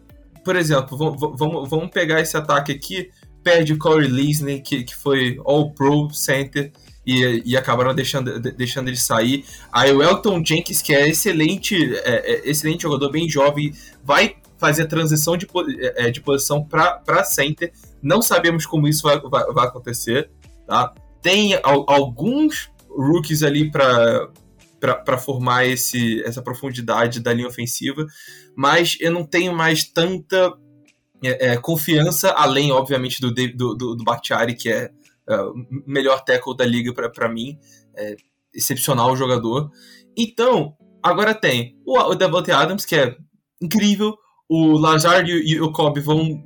por 0.44 0.56
exemplo, 0.56 0.96
vamos, 1.36 1.68
vamos 1.68 1.90
pegar 1.90 2.20
esse 2.20 2.36
ataque 2.36 2.72
aqui. 2.72 3.10
Perde 3.42 3.76
Corey 3.76 4.08
Lisney, 4.08 4.60
que, 4.60 4.84
que 4.84 4.94
foi 4.94 5.40
All-Pro 5.44 6.10
Center, 6.12 6.70
e, 7.04 7.42
e 7.44 7.56
acabaram 7.56 7.94
deixando, 7.94 8.38
deixando 8.40 8.88
ele 8.88 8.96
sair. 8.96 9.44
Aí 9.72 9.92
o 9.92 10.02
Elton 10.02 10.42
Jenkins, 10.44 10.80
que 10.80 10.94
é 10.94 11.08
excelente, 11.08 11.76
é, 12.04 12.32
é 12.32 12.50
excelente 12.50 12.82
jogador, 12.82 13.10
bem 13.10 13.28
jovem, 13.28 13.72
vai 14.04 14.36
fazer 14.58 14.82
a 14.82 14.86
transição 14.86 15.36
de, 15.36 15.46
de 16.12 16.20
posição 16.20 16.64
para 16.64 17.24
center. 17.24 17.72
Não 18.00 18.22
sabemos 18.22 18.64
como 18.64 18.86
isso 18.86 19.02
vai, 19.02 19.20
vai, 19.20 19.44
vai 19.46 19.66
acontecer. 19.66 20.30
Tá? 20.66 20.94
Tem 21.20 21.58
al, 21.62 21.84
alguns 21.88 22.70
rookies 22.88 23.42
ali 23.42 23.70
para 23.70 24.28
para 24.82 25.16
formar 25.16 25.64
esse, 25.64 26.20
essa 26.24 26.42
profundidade 26.42 27.20
da 27.20 27.32
linha 27.32 27.46
ofensiva, 27.46 28.04
mas 28.56 28.96
eu 29.00 29.12
não 29.12 29.24
tenho 29.24 29.54
mais 29.54 29.84
tanta 29.84 30.52
é, 31.22 31.52
é, 31.52 31.56
confiança, 31.56 32.30
além, 32.32 32.72
obviamente, 32.72 33.20
do, 33.20 33.32
do, 33.32 33.74
do, 33.74 33.94
do 33.94 34.04
Bakhtiari, 34.04 34.54
que 34.54 34.68
é 34.68 34.90
o 35.28 35.54
melhor 35.86 36.24
tackle 36.24 36.56
da 36.56 36.66
liga 36.66 36.92
para 36.92 37.28
mim. 37.28 37.56
é 37.96 38.16
excepcional 38.52 39.16
jogador. 39.16 39.70
Então, 40.16 40.76
agora 41.02 41.34
tem 41.34 41.80
o, 41.86 41.98
o 41.98 42.52
Adams, 42.52 42.84
que 42.84 42.96
é 42.96 43.16
incrível, 43.62 44.14
o 44.48 44.76
Lazard 44.76 45.30
e 45.30 45.60
o 45.60 45.72
Kobe 45.72 46.00
vão 46.00 46.42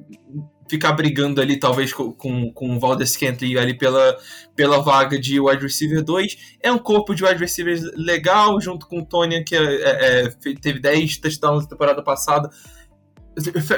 ficar 0.69 0.93
brigando 0.93 1.41
ali, 1.41 1.57
talvez, 1.57 1.93
com, 1.93 2.13
com, 2.13 2.77
o 2.77 2.81
Valdez 2.81 3.17
Kentley 3.17 3.59
ali 3.59 3.75
pela, 3.75 4.17
pela 4.55 4.81
vaga 4.81 5.19
de 5.19 5.41
wide 5.41 5.63
receiver 5.63 6.03
2. 6.03 6.57
É 6.63 6.73
um 6.73 6.79
corpo 6.79 7.15
de 7.15 7.25
wide 7.25 7.39
receivers 7.39 7.83
legal, 7.97 8.61
junto 8.61 8.87
com 8.87 9.01
o 9.01 9.05
Tony, 9.05 9.45
que 9.45 9.55
é, 9.55 9.63
é, 9.63 10.23
é 10.25 10.55
teve 10.61 10.79
10 10.79 11.19
touchdowns 11.19 11.65
na 11.65 11.71
temporada 11.71 12.03
passada 12.03 12.51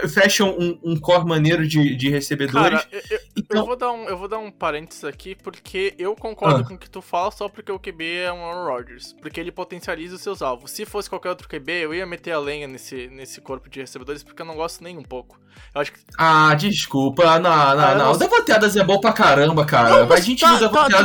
fecham 0.09 0.57
um, 0.59 0.78
um 0.84 0.97
core 0.97 1.26
maneiro 1.26 1.66
de, 1.66 1.97
de 1.97 2.09
recebedores. 2.09 2.84
Cara. 2.84 3.18
Eu, 3.51 3.65
vou 3.65 3.77
dar 3.77 3.93
um, 3.93 4.05
eu 4.05 4.17
vou 4.17 4.29
dar 4.29 4.39
um 4.39 4.51
parênteses 4.51 5.05
aqui, 5.05 5.35
porque 5.35 5.95
eu 5.99 6.15
concordo 6.15 6.61
ah. 6.61 6.65
com 6.65 6.75
o 6.75 6.79
que 6.79 6.89
tu 6.89 7.01
fala 7.01 7.31
só 7.31 7.49
porque 7.49 7.73
o 7.73 7.79
QB 7.79 8.05
é 8.05 8.33
um 8.33 8.45
Aaron 8.45 8.65
Rodgers. 8.65 9.15
Porque 9.21 9.41
ele 9.41 9.51
potencializa 9.51 10.17
os 10.17 10.23
seus 10.23 10.43
alvos. 10.43 10.71
Se 10.71 10.85
fosse 10.85 11.09
qualquer 11.09 11.31
outro 11.31 11.49
QB, 11.49 11.73
eu 11.73 11.95
ia 11.95 12.07
meter 12.07 12.33
a 12.33 12.39
lenha 12.39 12.69
nesse, 12.69 13.09
nesse 13.09 13.41
corpo 13.41 13.69
de 13.69 13.81
recebedores, 13.81 14.23
porque 14.23 14.43
eu 14.43 14.47
não 14.47 14.55
gosto 14.55 14.83
nem 14.85 14.97
um 14.97 15.03
pouco. 15.03 15.41
Eu 15.75 15.81
acho 15.81 15.93
que... 15.93 15.99
Ah, 16.17 16.55
desculpa. 16.55 17.39
Não, 17.39 17.51
não, 17.51 17.51
ah, 17.51 17.95
não. 17.95 18.13
O 18.13 18.17
Devanteadas 18.17 18.77
é 18.77 18.85
bom 18.85 19.01
pra 19.01 19.13
caramba, 19.13 19.65
cara. 19.65 20.05
Não, 20.05 20.13
a 20.13 20.21
gente 20.21 20.41
tá, 20.41 20.55
o 20.55 20.69
tá, 20.69 20.89
tá, 20.89 21.05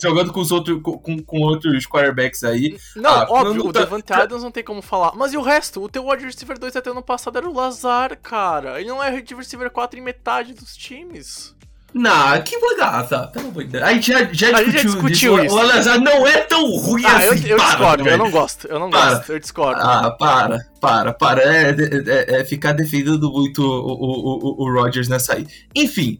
jogando 0.00 0.32
com 0.32 0.40
os 0.40 0.52
outros, 0.52 0.80
com, 0.82 1.22
com 1.22 1.40
outros 1.40 1.86
quarterbacks 1.86 2.44
aí. 2.44 2.78
Não, 2.94 3.10
ah, 3.10 3.26
óbvio, 3.28 3.54
não, 3.54 3.66
o 3.66 3.72
Devante 3.72 4.12
Adams 4.12 4.42
não 4.42 4.50
tem 4.50 4.62
como 4.62 4.80
falar. 4.80 5.12
Mas 5.16 5.32
e 5.32 5.36
o 5.36 5.42
resto? 5.42 5.82
O 5.82 5.88
teu 5.88 6.06
wide 6.06 6.24
receiver 6.24 6.58
2 6.58 6.76
até 6.76 6.90
ano 6.90 7.02
passado 7.02 7.36
era 7.36 7.48
o 7.48 7.52
Lazar 7.52 7.80
azar, 7.80 8.18
cara. 8.20 8.80
Ele 8.80 8.88
não 8.88 9.02
é 9.02 9.10
receiver 9.10 9.70
4 9.70 9.98
em 9.98 10.02
metade 10.02 10.52
dos 10.52 10.76
times. 10.76 11.54
Não, 11.92 12.42
que 12.42 12.58
bagaça, 12.58 13.26
pelo 13.28 13.48
amor 13.48 13.64
de 13.64 13.70
Deus. 13.70 13.84
A 13.84 13.92
gente 13.92 14.12
já, 14.12 14.32
já 14.32 14.48
a 14.56 14.62
discutiu, 14.62 14.72
já 14.72 14.82
discutiu 14.82 15.44
isso. 15.44 15.54
O 15.54 15.58
Alazar 15.58 16.00
não 16.00 16.26
é 16.26 16.38
tão 16.38 16.64
ruim 16.76 17.04
ah, 17.04 17.16
assim. 17.16 17.26
Eu, 17.26 17.48
eu 17.48 17.56
para, 17.56 17.66
discordo, 17.66 18.04
velho. 18.04 18.14
eu 18.14 18.18
não 18.18 18.30
gosto, 18.30 18.66
eu 18.68 18.78
não 18.78 18.90
para. 18.90 19.14
gosto, 19.14 19.32
eu 19.32 19.38
discordo. 19.38 19.80
Ah, 19.82 20.10
para, 20.12 20.66
para, 20.80 21.12
para. 21.12 21.42
É, 21.42 21.70
é, 21.70 22.40
é 22.40 22.44
ficar 22.44 22.72
defendendo 22.72 23.30
muito 23.32 23.62
o, 23.62 23.92
o, 23.92 24.64
o, 24.64 24.68
o 24.68 24.72
Rodgers 24.72 25.08
nessa 25.08 25.34
aí. 25.34 25.46
Enfim, 25.74 26.18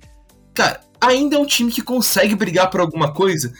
cara, 0.55 0.81
ainda 1.01 1.37
é 1.37 1.39
um 1.39 1.47
time 1.47 1.71
que 1.71 1.83
consegue 1.83 2.35
brigar 2.35 2.69
por 2.69 2.81
alguma 2.81 3.13
coisa, 3.13 3.53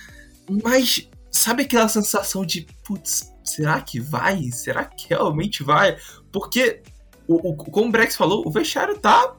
mas 0.63 1.09
sabe 1.31 1.63
aquela 1.63 1.89
sensação 1.89 2.45
de, 2.45 2.67
putz, 2.85 3.33
será 3.45 3.81
que 3.81 4.01
vai? 4.01 4.51
Será 4.51 4.85
que 4.85 5.09
realmente 5.09 5.63
vai? 5.63 5.97
Porque 6.33 6.83
o, 7.27 7.51
o, 7.51 7.57
como 7.57 7.89
o 7.89 7.93
Brex 7.93 8.17
falou, 8.17 8.43
o 8.47 8.51
vestiário 8.51 8.99
tá 8.99 9.35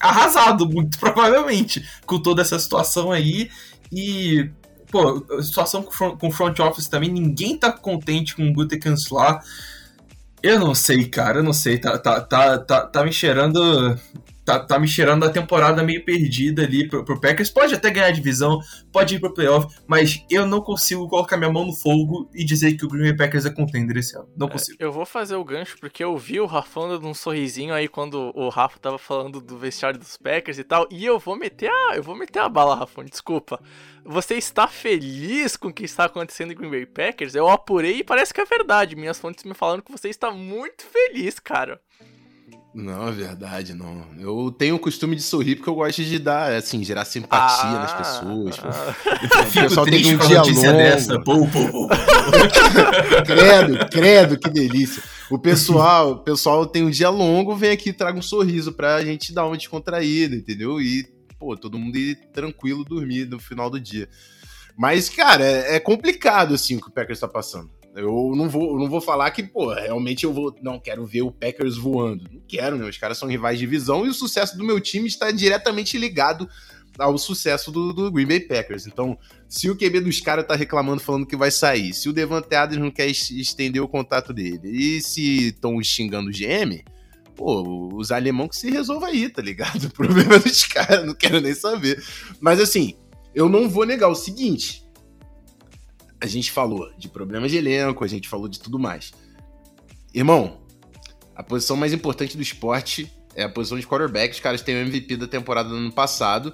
arrasado, 0.00 0.68
muito 0.68 0.98
provavelmente, 0.98 1.86
com 2.06 2.18
toda 2.20 2.42
essa 2.42 2.58
situação 2.58 3.10
aí. 3.10 3.50
E, 3.92 4.50
pô, 4.90 5.24
situação 5.42 5.82
com, 5.82 6.16
com 6.16 6.30
front 6.30 6.58
office 6.60 6.88
também, 6.88 7.10
ninguém 7.10 7.56
tá 7.56 7.72
contente 7.72 8.34
com 8.34 8.48
o 8.48 8.52
Gutekunst 8.52 9.10
lá. 9.10 9.40
Eu 10.42 10.60
não 10.60 10.74
sei, 10.74 11.06
cara, 11.06 11.38
eu 11.38 11.42
não 11.42 11.52
sei. 11.52 11.78
Tá, 11.78 11.98
tá, 11.98 12.20
tá, 12.20 12.58
tá, 12.58 12.86
tá 12.86 13.04
me 13.04 13.12
cheirando 13.12 13.98
tá, 14.48 14.58
tá 14.60 14.78
me 14.78 14.88
cheirando 14.88 15.24
a 15.24 15.30
temporada 15.30 15.82
meio 15.82 16.02
perdida 16.02 16.62
ali 16.62 16.88
pro, 16.88 17.04
pro 17.04 17.20
Packers. 17.20 17.50
Pode 17.50 17.74
até 17.74 17.90
ganhar 17.90 18.06
a 18.06 18.10
divisão, 18.10 18.60
pode 18.90 19.14
ir 19.14 19.20
pro 19.20 19.34
playoff, 19.34 19.66
mas 19.86 20.24
eu 20.30 20.46
não 20.46 20.62
consigo 20.62 21.06
colocar 21.06 21.36
minha 21.36 21.52
mão 21.52 21.66
no 21.66 21.74
fogo 21.74 22.30
e 22.34 22.42
dizer 22.44 22.72
que 22.74 22.86
o 22.86 22.88
Green 22.88 23.02
Bay 23.02 23.16
Packers 23.16 23.44
é 23.44 23.50
contender 23.50 23.98
esse 23.98 24.16
ano. 24.16 24.26
Não 24.34 24.46
é, 24.46 24.50
consigo. 24.50 24.78
É, 24.80 24.84
eu 24.84 24.90
vou 24.90 25.04
fazer 25.04 25.36
o 25.36 25.44
gancho 25.44 25.76
porque 25.78 26.02
eu 26.02 26.16
vi 26.16 26.40
o 26.40 26.46
Rafa 26.46 26.80
dando 26.88 27.06
um 27.06 27.12
sorrisinho 27.12 27.74
aí 27.74 27.88
quando 27.88 28.32
o 28.34 28.48
Rafa 28.48 28.78
tava 28.78 28.96
falando 28.98 29.38
do 29.40 29.58
vestiário 29.58 29.98
dos 29.98 30.16
Packers 30.16 30.58
e 30.58 30.64
tal, 30.64 30.88
e 30.90 31.04
eu 31.04 31.18
vou 31.18 31.36
meter 31.36 31.70
a, 31.70 31.96
eu 31.96 32.02
vou 32.02 32.16
meter 32.16 32.38
a 32.38 32.48
bala, 32.48 32.74
Rafa, 32.74 33.04
desculpa. 33.04 33.60
Você 34.04 34.36
está 34.36 34.66
feliz 34.66 35.56
com 35.56 35.68
o 35.68 35.72
que 35.72 35.84
está 35.84 36.06
acontecendo 36.06 36.52
em 36.52 36.56
Green 36.56 36.70
Bay 36.70 36.86
Packers? 36.86 37.34
Eu 37.34 37.48
apurei 37.48 37.98
e 37.98 38.04
parece 38.04 38.32
que 38.32 38.40
é 38.40 38.44
verdade. 38.46 38.96
Minhas 38.96 39.18
fontes 39.18 39.44
me 39.44 39.52
falaram 39.52 39.82
que 39.82 39.92
você 39.92 40.08
está 40.08 40.30
muito 40.30 40.84
feliz, 40.86 41.38
cara. 41.38 41.78
Não, 42.74 43.08
é 43.08 43.12
verdade, 43.12 43.72
não. 43.72 44.04
Eu 44.18 44.54
tenho 44.56 44.76
o 44.76 44.78
costume 44.78 45.16
de 45.16 45.22
sorrir 45.22 45.56
porque 45.56 45.70
eu 45.70 45.74
gosto 45.74 46.04
de 46.04 46.18
dar, 46.18 46.52
assim, 46.52 46.84
gerar 46.84 47.04
simpatia 47.04 47.70
ah, 47.70 47.78
nas 47.80 47.92
pessoas. 47.92 48.60
Ah. 48.62 48.94
O 49.40 49.52
pessoal 49.52 49.86
tem 49.86 50.14
um 50.14 50.18
dia 50.18 50.42
longo. 50.42 50.60
Dessa. 50.60 51.20
Pô, 51.20 51.46
pô, 51.46 51.68
pô. 51.70 51.88
credo, 53.26 53.88
credo, 53.90 54.38
que 54.38 54.50
delícia. 54.50 55.02
O 55.30 55.38
pessoal, 55.38 56.12
o 56.12 56.18
pessoal 56.18 56.66
tem 56.66 56.84
um 56.84 56.90
dia 56.90 57.08
longo, 57.08 57.56
vem 57.56 57.70
aqui 57.70 57.88
e 57.88 57.92
traga 57.92 58.18
um 58.18 58.22
sorriso 58.22 58.72
pra 58.72 59.02
gente 59.02 59.32
dar 59.32 59.46
uma 59.46 59.56
descontraída, 59.56 60.36
entendeu? 60.36 60.80
E, 60.80 61.06
pô, 61.38 61.56
todo 61.56 61.78
mundo 61.78 61.96
ir 61.96 62.16
tranquilo 62.32 62.84
dormir 62.84 63.26
no 63.26 63.40
final 63.40 63.70
do 63.70 63.80
dia. 63.80 64.08
Mas, 64.76 65.08
cara, 65.08 65.42
é, 65.42 65.76
é 65.76 65.80
complicado, 65.80 66.54
assim, 66.54 66.76
o 66.76 66.80
que 66.80 66.88
o 66.88 66.92
Packers 66.92 67.18
tá 67.18 67.26
passando. 67.26 67.70
Eu 67.98 68.32
não 68.36 68.48
vou, 68.48 68.74
eu 68.74 68.78
não 68.78 68.88
vou 68.88 69.00
falar 69.00 69.30
que, 69.30 69.42
pô, 69.42 69.72
realmente 69.72 70.24
eu 70.24 70.32
vou. 70.32 70.54
Não 70.62 70.78
quero 70.78 71.04
ver 71.04 71.22
o 71.22 71.32
Packers 71.32 71.76
voando. 71.76 72.24
Não 72.32 72.40
quero, 72.46 72.76
né? 72.76 72.88
Os 72.88 72.96
caras 72.96 73.18
são 73.18 73.28
rivais 73.28 73.58
de 73.58 73.66
divisão 73.66 74.06
e 74.06 74.08
o 74.08 74.14
sucesso 74.14 74.56
do 74.56 74.64
meu 74.64 74.80
time 74.80 75.08
está 75.08 75.30
diretamente 75.30 75.98
ligado 75.98 76.48
ao 76.98 77.16
sucesso 77.16 77.70
do, 77.70 77.92
do 77.92 78.10
Green 78.10 78.26
Bay 78.26 78.40
Packers. 78.40 78.86
Então, 78.86 79.18
se 79.48 79.70
o 79.70 79.76
QB 79.76 80.00
dos 80.00 80.20
caras 80.20 80.46
tá 80.46 80.54
reclamando, 80.54 81.00
falando 81.00 81.26
que 81.26 81.36
vai 81.36 81.50
sair, 81.50 81.92
se 81.92 82.08
o 82.08 82.12
Devante 82.12 82.54
Adams 82.54 82.82
não 82.82 82.90
quer 82.90 83.08
estender 83.08 83.82
o 83.82 83.88
contato 83.88 84.32
dele, 84.32 84.68
e 84.68 85.00
se 85.00 85.48
estão 85.48 85.82
xingando 85.82 86.28
o 86.28 86.32
GM, 86.32 86.82
pô, 87.36 87.94
os 87.94 88.10
alemão 88.10 88.48
que 88.48 88.56
se 88.56 88.70
resolva 88.70 89.06
aí, 89.06 89.28
tá 89.28 89.42
ligado? 89.42 89.86
O 89.86 89.90
problema 89.90 90.34
é 90.34 90.38
dos 90.38 90.64
caras, 90.64 91.06
não 91.06 91.14
quero 91.14 91.40
nem 91.40 91.54
saber. 91.54 92.02
Mas 92.40 92.60
assim, 92.60 92.94
eu 93.34 93.48
não 93.48 93.68
vou 93.68 93.86
negar 93.86 94.08
o 94.08 94.14
seguinte 94.14 94.87
a 96.20 96.26
gente 96.26 96.50
falou 96.50 96.90
de 96.98 97.08
problemas 97.08 97.50
de 97.50 97.56
elenco, 97.56 98.04
a 98.04 98.08
gente 98.08 98.28
falou 98.28 98.48
de 98.48 98.58
tudo 98.58 98.78
mais. 98.78 99.12
Irmão, 100.12 100.60
a 101.34 101.42
posição 101.42 101.76
mais 101.76 101.92
importante 101.92 102.36
do 102.36 102.42
esporte 102.42 103.12
é 103.34 103.44
a 103.44 103.48
posição 103.48 103.78
de 103.78 103.86
quarterback. 103.86 104.34
Os 104.34 104.40
caras 104.40 104.62
têm 104.62 104.74
o 104.74 104.78
MVP 104.78 105.16
da 105.16 105.28
temporada 105.28 105.68
do 105.68 105.76
ano 105.76 105.92
passado. 105.92 106.52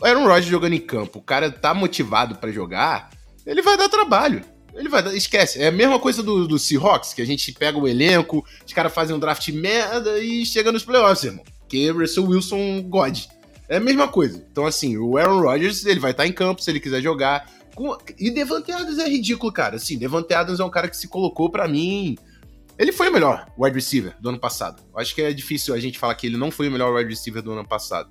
O 0.00 0.06
Aaron 0.06 0.24
Rodgers 0.24 0.46
jogando 0.46 0.74
em 0.74 0.80
campo, 0.80 1.18
o 1.18 1.22
cara 1.22 1.50
tá 1.50 1.74
motivado 1.74 2.36
para 2.36 2.50
jogar, 2.52 3.10
ele 3.46 3.62
vai 3.62 3.76
dar 3.76 3.88
trabalho. 3.88 4.42
Ele 4.74 4.88
vai 4.90 5.02
dar, 5.02 5.14
esquece. 5.14 5.60
É 5.60 5.68
a 5.68 5.72
mesma 5.72 5.98
coisa 5.98 6.22
do, 6.22 6.46
do 6.46 6.58
Seahawks, 6.58 7.14
que 7.14 7.22
a 7.22 7.24
gente 7.24 7.50
pega 7.52 7.78
o 7.78 7.88
elenco, 7.88 8.44
os 8.64 8.72
caras 8.72 8.92
fazem 8.92 9.16
um 9.16 9.18
draft 9.18 9.48
merda 9.48 10.18
e 10.18 10.44
chega 10.44 10.70
nos 10.70 10.84
playoffs, 10.84 11.24
irmão. 11.24 11.44
Que 11.66 11.90
Russell 11.90 12.26
Wilson 12.26 12.82
God. 12.82 13.18
É 13.68 13.76
a 13.76 13.80
mesma 13.80 14.06
coisa. 14.06 14.44
Então, 14.50 14.66
assim, 14.66 14.98
o 14.98 15.16
Aaron 15.16 15.40
Rodgers, 15.40 15.86
ele 15.86 15.98
vai 15.98 16.10
estar 16.10 16.24
tá 16.24 16.28
em 16.28 16.32
campo 16.32 16.62
se 16.62 16.70
ele 16.70 16.78
quiser 16.78 17.00
jogar. 17.00 17.50
Com... 17.76 17.96
E 18.18 18.30
Devante 18.30 18.72
Adams 18.72 18.98
é 18.98 19.06
ridículo, 19.06 19.52
cara. 19.52 19.76
Assim, 19.76 19.98
Devante 19.98 20.32
Adams 20.32 20.58
é 20.58 20.64
um 20.64 20.70
cara 20.70 20.88
que 20.88 20.96
se 20.96 21.06
colocou 21.06 21.50
para 21.50 21.68
mim. 21.68 22.16
Ele 22.78 22.90
foi 22.90 23.10
o 23.10 23.12
melhor 23.12 23.46
wide 23.58 23.74
receiver 23.74 24.16
do 24.18 24.30
ano 24.30 24.40
passado. 24.40 24.82
Eu 24.92 24.98
acho 24.98 25.14
que 25.14 25.20
é 25.20 25.32
difícil 25.32 25.74
a 25.74 25.78
gente 25.78 25.98
falar 25.98 26.14
que 26.14 26.26
ele 26.26 26.38
não 26.38 26.50
foi 26.50 26.68
o 26.68 26.72
melhor 26.72 26.94
wide 26.94 27.10
receiver 27.10 27.42
do 27.42 27.52
ano 27.52 27.68
passado. 27.68 28.10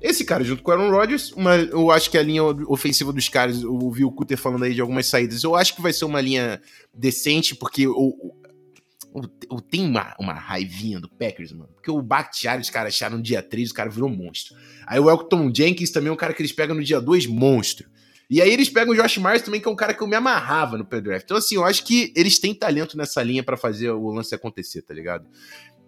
Esse 0.00 0.24
cara, 0.24 0.42
junto 0.42 0.62
com 0.62 0.70
o 0.70 0.74
Aaron 0.74 0.90
Rodgers, 0.90 1.32
uma, 1.32 1.56
eu 1.56 1.90
acho 1.90 2.10
que 2.10 2.16
a 2.16 2.22
linha 2.22 2.42
ofensiva 2.42 3.12
dos 3.12 3.28
caras, 3.28 3.62
eu 3.62 3.74
ouvi 3.74 4.02
o 4.04 4.10
Cutter 4.10 4.38
falando 4.38 4.64
aí 4.64 4.74
de 4.74 4.80
algumas 4.80 5.06
saídas, 5.06 5.44
eu 5.44 5.54
acho 5.54 5.74
que 5.74 5.82
vai 5.82 5.92
ser 5.92 6.04
uma 6.04 6.20
linha 6.20 6.60
decente, 6.92 7.54
porque 7.54 7.86
o, 7.86 7.94
o, 7.94 9.20
o 9.50 9.60
tem 9.60 9.86
uma, 9.86 10.14
uma 10.18 10.34
raivinha 10.34 11.00
do 11.00 11.08
Packers, 11.08 11.52
mano. 11.52 11.70
Porque 11.74 11.90
o 11.90 12.02
Bakhtiari, 12.02 12.60
os 12.60 12.70
caras 12.70 12.94
acharam 12.94 13.16
no 13.16 13.22
dia 13.22 13.42
3, 13.42 13.70
o 13.70 13.74
cara 13.74 13.90
virou 13.90 14.08
monstro. 14.08 14.54
Aí 14.86 15.00
o 15.00 15.10
Elton 15.10 15.50
Jenkins 15.54 15.90
também 15.90 16.10
é 16.10 16.12
um 16.12 16.16
cara 16.16 16.34
que 16.34 16.42
eles 16.42 16.52
pegam 16.52 16.76
no 16.76 16.84
dia 16.84 17.00
2, 17.00 17.26
monstro. 17.26 17.88
E 18.28 18.42
aí 18.42 18.52
eles 18.52 18.68
pegam 18.68 18.92
o 18.92 18.96
Josh 18.96 19.18
Myers 19.18 19.42
também, 19.42 19.60
que 19.60 19.68
é 19.68 19.70
um 19.70 19.76
cara 19.76 19.94
que 19.94 20.02
eu 20.02 20.06
me 20.06 20.16
amarrava 20.16 20.76
no 20.76 20.84
pré-draft. 20.84 21.24
Então, 21.24 21.36
assim, 21.36 21.54
eu 21.54 21.64
acho 21.64 21.84
que 21.84 22.12
eles 22.16 22.38
têm 22.38 22.52
talento 22.52 22.96
nessa 22.96 23.22
linha 23.22 23.42
para 23.42 23.56
fazer 23.56 23.90
o 23.90 24.10
lance 24.10 24.34
acontecer, 24.34 24.82
tá 24.82 24.92
ligado? 24.92 25.26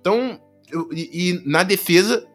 Então, 0.01 0.41
eu, 0.71 0.89
e, 0.93 1.31
e, 1.31 1.43
na 1.45 1.65
defesa, 1.65 2.27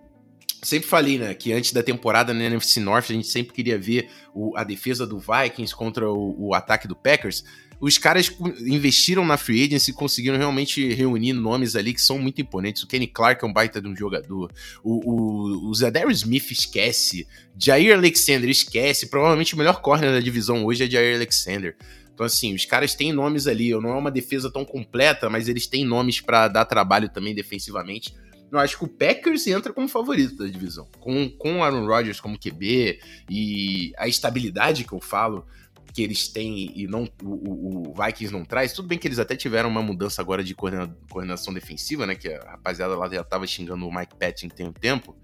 sempre 0.61 0.89
falei, 0.89 1.17
né, 1.17 1.33
que 1.33 1.53
antes 1.53 1.71
da 1.71 1.81
temporada 1.81 2.33
na 2.33 2.43
NFC 2.43 2.81
North, 2.81 3.05
a 3.09 3.13
gente 3.13 3.27
sempre 3.27 3.53
queria 3.53 3.77
ver 3.77 4.09
o, 4.33 4.57
a 4.57 4.63
defesa 4.63 5.07
do 5.07 5.19
Vikings 5.19 5.73
contra 5.73 6.11
o, 6.11 6.49
o 6.49 6.53
ataque 6.53 6.87
do 6.87 6.95
Packers 6.95 7.43
os 7.83 7.97
caras 7.97 8.33
investiram 8.61 9.25
na 9.25 9.35
free 9.35 9.65
agency 9.65 9.91
e 9.91 9.93
conseguiram 9.93 10.37
realmente 10.37 10.93
reunir 10.93 11.33
nomes 11.33 11.75
ali 11.75 11.93
que 11.93 12.01
são 12.01 12.17
muito 12.17 12.39
imponentes. 12.39 12.81
O 12.81 12.87
Kenny 12.87 13.07
Clark 13.07 13.43
é 13.43 13.47
um 13.47 13.51
baita 13.51 13.81
de 13.81 13.89
um 13.89 13.93
jogador. 13.93 14.53
O, 14.81 15.67
o, 15.67 15.69
o 15.69 16.11
Smith 16.11 16.49
esquece. 16.49 17.27
Jair 17.61 17.97
Alexander 17.97 18.49
esquece. 18.49 19.07
Provavelmente 19.07 19.53
o 19.53 19.57
melhor 19.57 19.81
corner 19.81 20.13
da 20.13 20.21
divisão 20.21 20.63
hoje 20.63 20.85
é 20.85 20.89
Jair 20.89 21.17
Alexander. 21.17 21.75
Então, 22.13 22.25
assim, 22.25 22.55
os 22.55 22.63
caras 22.63 22.95
têm 22.95 23.11
nomes 23.11 23.47
ali. 23.47 23.71
Não 23.71 23.89
é 23.89 23.97
uma 23.97 24.11
defesa 24.11 24.49
tão 24.49 24.63
completa, 24.63 25.29
mas 25.29 25.49
eles 25.49 25.67
têm 25.67 25.83
nomes 25.83 26.21
para 26.21 26.47
dar 26.47 26.63
trabalho 26.63 27.09
também 27.09 27.35
defensivamente. 27.35 28.15
Eu 28.49 28.59
acho 28.59 28.77
que 28.77 28.85
o 28.85 28.87
Packers 28.87 29.45
entra 29.45 29.73
como 29.73 29.89
favorito 29.89 30.37
da 30.37 30.45
divisão. 30.45 30.87
Com, 31.01 31.29
com 31.29 31.61
Aaron 31.61 31.85
Rodgers 31.85 32.21
como 32.21 32.39
QB 32.39 33.01
e 33.29 33.91
a 33.97 34.07
estabilidade 34.07 34.85
que 34.85 34.93
eu 34.93 35.01
falo 35.01 35.45
que 35.93 36.01
eles 36.01 36.27
têm 36.27 36.71
e 36.75 36.87
não 36.87 37.07
o, 37.21 37.91
o, 37.91 37.93
Vikings 37.93 38.33
não 38.33 38.43
traz. 38.43 38.73
Tudo 38.73 38.87
bem 38.87 38.97
que 38.97 39.07
eles 39.07 39.19
até 39.19 39.35
tiveram 39.35 39.69
uma 39.69 39.81
mudança 39.81 40.21
agora 40.21 40.43
de 40.43 40.55
coordena, 40.55 40.93
coordenação 41.09 41.53
defensiva, 41.53 42.07
né? 42.07 42.15
Que 42.15 42.33
a 42.33 42.51
rapaziada 42.51 42.95
lá 42.97 43.07
já 43.07 43.23
tava 43.23 43.45
xingando 43.45 43.87
o 43.87 43.95
Mike 43.95 44.15
Patton 44.15 44.49
tem 44.49 44.67
um 44.67 44.73
tempo. 44.73 45.15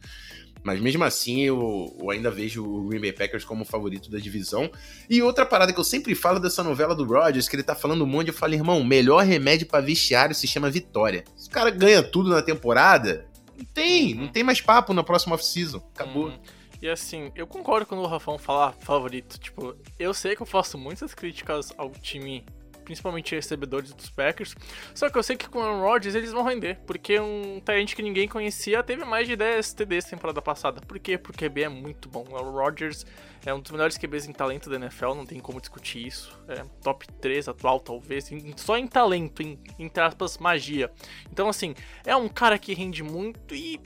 Mas 0.61 0.79
mesmo 0.79 1.03
assim, 1.03 1.41
eu, 1.41 1.95
eu, 1.99 2.11
ainda 2.11 2.29
vejo 2.29 2.63
o 2.63 2.87
Green 2.87 2.99
Bay 2.99 3.13
Packers 3.13 3.45
como 3.45 3.65
favorito 3.65 4.11
da 4.11 4.19
divisão. 4.19 4.69
E 5.09 5.21
outra 5.21 5.45
parada 5.45 5.73
que 5.73 5.79
eu 5.79 5.83
sempre 5.83 6.13
falo 6.13 6.39
dessa 6.39 6.61
novela 6.61 6.93
do 6.93 7.05
Rodgers, 7.05 7.47
que 7.47 7.55
ele 7.55 7.63
tá 7.63 7.73
falando 7.73 8.03
um 8.03 8.07
monte, 8.07 8.27
eu 8.27 8.33
falo, 8.33 8.53
irmão, 8.53 8.83
melhor 8.83 9.23
remédio 9.23 9.65
para 9.67 9.83
vestiário 9.83 10.35
se 10.35 10.45
chama 10.45 10.69
vitória. 10.69 11.23
Se 11.35 11.47
o 11.47 11.51
cara 11.51 11.71
ganha 11.71 12.03
tudo 12.03 12.29
na 12.29 12.41
temporada, 12.41 13.25
não 13.57 13.65
tem, 13.65 14.13
não 14.13 14.27
tem 14.27 14.43
mais 14.43 14.59
papo 14.59 14.93
na 14.93 15.03
próxima 15.03 15.35
off-season. 15.35 15.81
Acabou. 15.95 16.27
Hum. 16.27 16.39
E 16.81 16.87
assim, 16.87 17.31
eu 17.35 17.45
concordo 17.45 17.85
quando 17.85 18.01
o 18.01 18.07
Rafão 18.07 18.37
fala 18.37 18.71
favorito. 18.71 19.37
Tipo, 19.39 19.75
eu 19.97 20.13
sei 20.13 20.35
que 20.35 20.41
eu 20.41 20.45
faço 20.45 20.77
muitas 20.77 21.13
críticas 21.13 21.73
ao 21.77 21.91
time 21.91 22.45
principalmente 22.89 23.35
recebedores 23.35 23.93
dos 23.93 24.09
Packers. 24.09 24.55
Só 24.95 25.11
que 25.11 25.17
eu 25.17 25.21
sei 25.21 25.37
que 25.37 25.47
com 25.47 25.59
o 25.59 25.61
Aaron 25.61 25.81
Rodgers 25.81 26.15
eles 26.15 26.31
vão 26.31 26.43
render, 26.43 26.79
porque 26.87 27.19
um 27.19 27.61
talento 27.63 27.95
que 27.95 28.01
ninguém 28.01 28.27
conhecia 28.27 28.81
teve 28.81 29.05
mais 29.05 29.27
de 29.27 29.35
10 29.35 29.73
TDs 29.73 30.05
temporada 30.05 30.41
passada. 30.41 30.81
Por 30.81 30.97
quê? 30.97 31.15
Porque 31.15 31.45
o 31.45 31.49
QB 31.49 31.61
é 31.61 31.69
muito 31.69 32.09
bom. 32.09 32.25
O 32.27 32.35
Aaron 32.35 32.51
Rodgers 32.51 33.05
é 33.45 33.53
um 33.53 33.59
dos 33.59 33.71
melhores 33.71 33.95
QBs 33.95 34.27
em 34.27 34.33
talento 34.33 34.71
da 34.71 34.77
NFL, 34.77 35.13
não 35.13 35.25
tem 35.25 35.39
como 35.39 35.61
discutir 35.61 36.07
isso. 36.07 36.35
É 36.47 36.65
top 36.81 37.07
3 37.21 37.47
atual, 37.49 37.79
talvez, 37.79 38.27
só 38.55 38.75
em 38.75 38.87
talento, 38.87 39.43
em, 39.43 39.59
entre 39.77 40.01
aspas, 40.01 40.39
magia. 40.39 40.91
Então, 41.31 41.47
assim, 41.47 41.75
é 42.03 42.15
um 42.15 42.27
cara 42.27 42.57
que 42.57 42.73
rende 42.73 43.03
muito 43.03 43.53
e 43.53 43.79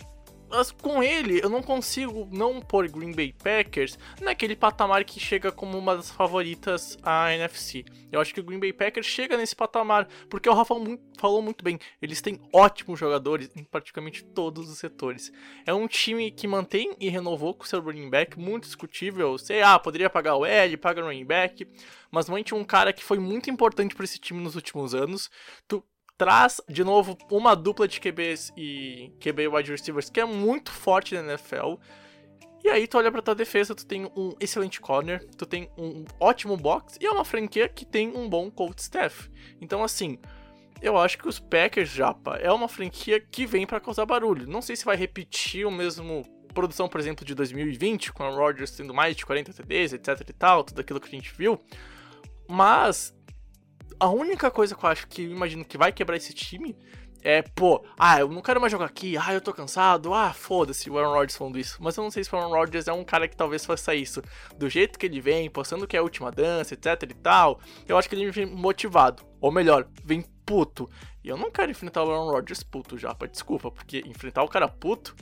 mas 0.54 0.70
com 0.72 1.02
ele, 1.02 1.42
eu 1.44 1.50
não 1.50 1.64
consigo 1.64 2.30
não 2.32 2.62
pôr 2.62 2.88
Green 2.88 3.12
Bay 3.12 3.34
Packers 3.34 3.98
naquele 4.22 4.56
patamar 4.56 5.04
que 5.04 5.20
chega 5.20 5.52
como 5.52 5.76
uma 5.76 5.96
das 5.96 6.12
favoritas 6.12 6.96
à 7.02 7.34
NFC. 7.34 7.84
Eu 8.12 8.22
acho 8.22 8.32
que 8.32 8.40
o 8.40 8.44
Green 8.44 8.60
Bay 8.60 8.72
Packers 8.72 9.08
chega 9.08 9.36
nesse 9.36 9.56
patamar, 9.56 10.08
porque 10.30 10.48
o 10.48 10.54
Rafa 10.54 10.76
falou 11.18 11.42
muito 11.42 11.64
bem, 11.64 11.80
eles 12.00 12.22
têm 12.22 12.40
ótimos 12.54 13.00
jogadores 13.00 13.50
em 13.56 13.64
praticamente 13.64 14.24
todos 14.24 14.70
os 14.70 14.78
setores. 14.78 15.34
É 15.66 15.74
um 15.74 15.88
time 15.88 16.30
que 16.30 16.48
mantém 16.48 16.96
e 17.00 17.10
renovou 17.10 17.56
com 17.56 17.66
seu 17.66 17.82
running 17.82 18.12
back, 18.12 18.38
muito 18.38 18.66
discutível. 18.66 19.36
Sei, 19.40 19.64
ah, 19.64 19.80
poderia 19.80 20.10
pagar 20.10 20.36
o 20.36 20.46
L, 20.46 20.78
paga 20.78 21.02
o 21.02 21.06
running 21.06 21.26
back, 21.26 21.68
mas 22.12 22.30
mantém 22.30 22.56
um 22.56 22.64
cara 22.64 22.94
que 22.94 23.04
foi 23.04 23.18
muito 23.18 23.50
importante 23.50 23.96
para 23.96 24.06
esse 24.06 24.20
time 24.20 24.40
nos 24.40 24.56
últimos 24.56 24.94
anos. 24.94 25.32
Tu 25.68 25.84
traz 26.18 26.62
de 26.70 26.84
novo 26.84 27.18
uma 27.32 27.56
dupla 27.56 27.88
de 27.88 28.00
QBs 28.00 28.54
e 28.56 29.12
QB 29.20 29.48
wide 29.48 29.72
receivers 29.72 30.10
que 30.10 30.20
é 30.20 30.26
muito 30.26 30.72
forte 30.72 31.16
na 31.16 31.22
NFL. 31.22 31.76
E 32.64 32.70
aí 32.70 32.88
tu 32.88 32.98
olha 32.98 33.12
pra 33.12 33.22
tua 33.22 33.36
defesa, 33.36 33.76
tu 33.76 33.86
tem 33.86 34.06
um 34.16 34.34
excelente 34.40 34.80
corner, 34.80 35.26
tu 35.38 35.46
tem 35.46 35.70
um 35.78 36.06
ótimo 36.20 36.56
box 36.56 36.98
e 37.02 37.06
é 37.06 37.12
uma 37.12 37.26
franquia 37.26 37.68
que 37.68 37.86
tem 37.86 38.16
um 38.16 38.30
bom 38.30 38.50
coach 38.50 38.80
staff. 38.80 39.30
Então 39.60 39.84
assim, 39.84 40.18
eu 40.82 40.98
acho 40.98 41.18
que 41.18 41.28
os 41.28 41.40
Packers, 41.40 41.90
Japa, 41.90 42.38
é 42.38 42.52
uma 42.52 42.68
franquia 42.68 43.20
que 43.20 43.46
vem 43.46 43.66
para 43.66 43.80
causar 43.80 44.06
barulho. 44.06 44.48
Não 44.48 44.62
sei 44.62 44.76
se 44.76 44.86
vai 44.86 44.96
repetir 44.96 45.66
o 45.66 45.72
mesmo 45.72 46.24
produção, 46.54 46.88
por 46.88 47.00
exemplo, 47.00 47.26
de 47.26 47.34
2020, 47.36 48.14
com 48.14 48.24
a 48.24 48.30
Rodgers 48.30 48.72
tendo 48.72 48.94
mais 48.94 49.16
de 49.16 49.26
40 49.26 49.52
TDs, 49.54 49.94
etc 49.94 50.30
e 50.30 50.34
tal, 50.34 50.64
tudo 50.64 50.80
aquilo 50.80 51.02
que 51.02 51.08
a 51.08 51.12
gente 51.12 51.34
viu. 51.36 51.60
Mas 52.48 53.14
a 54.04 54.10
única 54.10 54.52
coisa 54.52 54.76
que 54.76 54.84
eu 54.84 54.90
acho 54.90 55.08
que 55.08 55.24
eu 55.24 55.32
imagino 55.32 55.64
que 55.64 55.78
vai 55.78 55.90
quebrar 55.90 56.18
esse 56.18 56.34
time 56.34 56.76
é, 57.22 57.42
pô, 57.42 57.86
ah, 57.98 58.20
eu 58.20 58.28
não 58.28 58.42
quero 58.42 58.60
mais 58.60 58.70
jogar 58.70 58.84
aqui, 58.84 59.16
ah, 59.18 59.34
eu 59.34 59.40
tô 59.40 59.54
cansado, 59.54 60.14
ah, 60.14 60.34
foda-se 60.34 60.90
o 60.90 60.98
Aaron 60.98 61.14
Rodgers 61.14 61.38
falando 61.38 61.58
isso. 61.58 61.78
Mas 61.82 61.96
eu 61.96 62.04
não 62.04 62.12
sei 62.12 62.22
se 62.22 62.36
o 62.36 62.38
Aaron 62.38 62.50
Rodgers 62.50 62.90
é 62.90 62.92
um 62.92 63.06
cara 63.06 63.30
que 63.30 63.38
talvez 63.38 63.66
faça 63.66 63.96
isso 63.96 64.22
do 64.58 64.70
jeito 64.70 65.00
que 65.00 65.06
ele 65.06 65.22
vem, 65.22 65.50
postando 65.50 65.88
que 65.88 65.96
é 65.96 66.00
a 66.00 66.04
última 66.04 66.30
dança, 66.34 66.74
etc 66.74 67.02
e 67.10 67.14
tal. 67.14 67.62
Eu 67.88 67.98
acho 67.98 68.10
que 68.10 68.16
ele 68.16 68.30
vem 68.30 68.46
motivado, 68.46 69.24
ou 69.40 69.54
melhor, 69.54 69.88
vem 70.04 70.22
puto. 70.46 70.90
E 71.24 71.30
eu 71.30 71.38
não 71.38 71.50
quero 71.50 71.72
enfrentar 71.72 72.04
o 72.04 72.12
Aaron 72.12 72.30
Rodgers 72.30 72.62
puto 72.62 72.98
já, 72.98 73.16
desculpa, 73.32 73.72
porque 73.72 74.04
enfrentar 74.06 74.44
o 74.44 74.50
cara 74.50 74.68
puto 74.68 75.16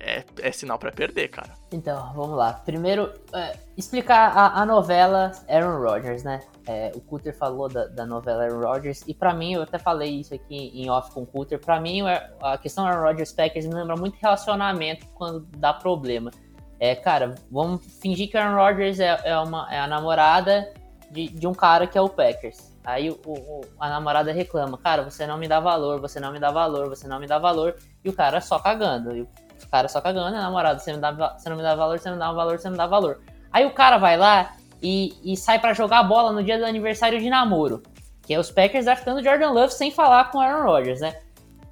é, 0.00 0.24
é 0.40 0.50
sinal 0.50 0.78
para 0.78 0.90
perder, 0.90 1.28
cara. 1.28 1.50
Então, 1.70 2.12
vamos 2.14 2.36
lá. 2.36 2.54
Primeiro, 2.54 3.12
é, 3.34 3.56
explicar 3.76 4.36
a, 4.36 4.62
a, 4.62 4.66
novela 4.66 5.32
Aaron 5.48 5.78
Rodgers, 5.78 6.24
né? 6.24 6.40
É, 6.66 6.90
o 6.94 7.00
Cutter 7.00 7.36
falou 7.36 7.68
da, 7.68 7.86
da, 7.86 8.06
novela 8.06 8.44
Aaron 8.44 8.60
Rodgers, 8.60 9.04
e 9.06 9.12
para 9.12 9.34
mim, 9.34 9.54
eu 9.54 9.62
até 9.62 9.78
falei 9.78 10.20
isso 10.20 10.34
aqui 10.34 10.72
em 10.74 10.88
off 10.90 11.12
com 11.12 11.22
o 11.22 11.26
Cutter, 11.26 11.60
pra 11.60 11.78
mim 11.78 12.02
a 12.42 12.58
questão 12.58 12.86
Aaron 12.86 13.02
Rodgers 13.02 13.32
Packers 13.32 13.66
me 13.66 13.74
lembra 13.74 13.96
muito 13.96 14.16
relacionamento 14.20 15.06
quando 15.14 15.46
dá 15.56 15.72
problema. 15.72 16.30
É, 16.78 16.94
cara, 16.94 17.34
vamos 17.50 17.84
fingir 18.00 18.30
que 18.30 18.38
Aaron 18.38 18.56
Rodgers 18.56 18.98
é, 19.00 19.20
é, 19.24 19.38
uma, 19.38 19.68
é 19.70 19.78
a 19.78 19.86
namorada 19.86 20.72
de, 21.10 21.28
de 21.28 21.46
um 21.46 21.52
cara 21.52 21.86
que 21.86 21.98
é 21.98 22.00
o 22.00 22.08
Packers. 22.08 22.70
Aí 22.82 23.10
o, 23.10 23.18
o, 23.26 23.60
a 23.78 23.90
namorada 23.90 24.32
reclama, 24.32 24.78
cara, 24.78 25.02
você 25.02 25.26
não 25.26 25.36
me 25.36 25.46
dá 25.46 25.60
valor, 25.60 26.00
você 26.00 26.18
não 26.18 26.32
me 26.32 26.40
dá 26.40 26.50
valor, 26.50 26.88
você 26.88 27.06
não 27.06 27.20
me 27.20 27.26
dá 27.26 27.38
valor, 27.38 27.76
e 28.02 28.08
o 28.08 28.12
cara 28.14 28.40
só 28.40 28.58
cagando. 28.58 29.14
E 29.14 29.20
o 29.20 29.28
cara 29.70 29.88
só 29.88 30.00
cagando, 30.00 30.36
é 30.36 30.40
namorado, 30.40 30.80
você, 30.80 30.92
me 30.92 30.98
dá, 30.98 31.12
você 31.12 31.48
não 31.48 31.56
me 31.56 31.62
dá 31.62 31.74
valor, 31.74 31.98
você 31.98 32.10
não 32.10 32.18
dá 32.18 32.32
valor, 32.32 32.58
você 32.58 32.68
não 32.68 32.76
dá 32.76 32.86
valor. 32.86 33.20
Aí 33.52 33.64
o 33.64 33.72
cara 33.72 33.98
vai 33.98 34.16
lá 34.16 34.52
e, 34.82 35.14
e 35.22 35.36
sai 35.36 35.58
para 35.58 35.74
jogar 35.74 36.02
bola 36.02 36.32
no 36.32 36.42
dia 36.42 36.58
do 36.58 36.64
aniversário 36.64 37.18
de 37.18 37.28
namoro. 37.28 37.82
Que 38.22 38.34
é 38.34 38.38
os 38.38 38.50
Packers 38.50 38.84
draftando 38.84 39.22
Jordan 39.22 39.50
Love 39.50 39.72
sem 39.72 39.90
falar 39.90 40.30
com 40.30 40.38
o 40.38 40.40
Aaron 40.40 40.64
Rodgers, 40.64 41.00
né? 41.00 41.14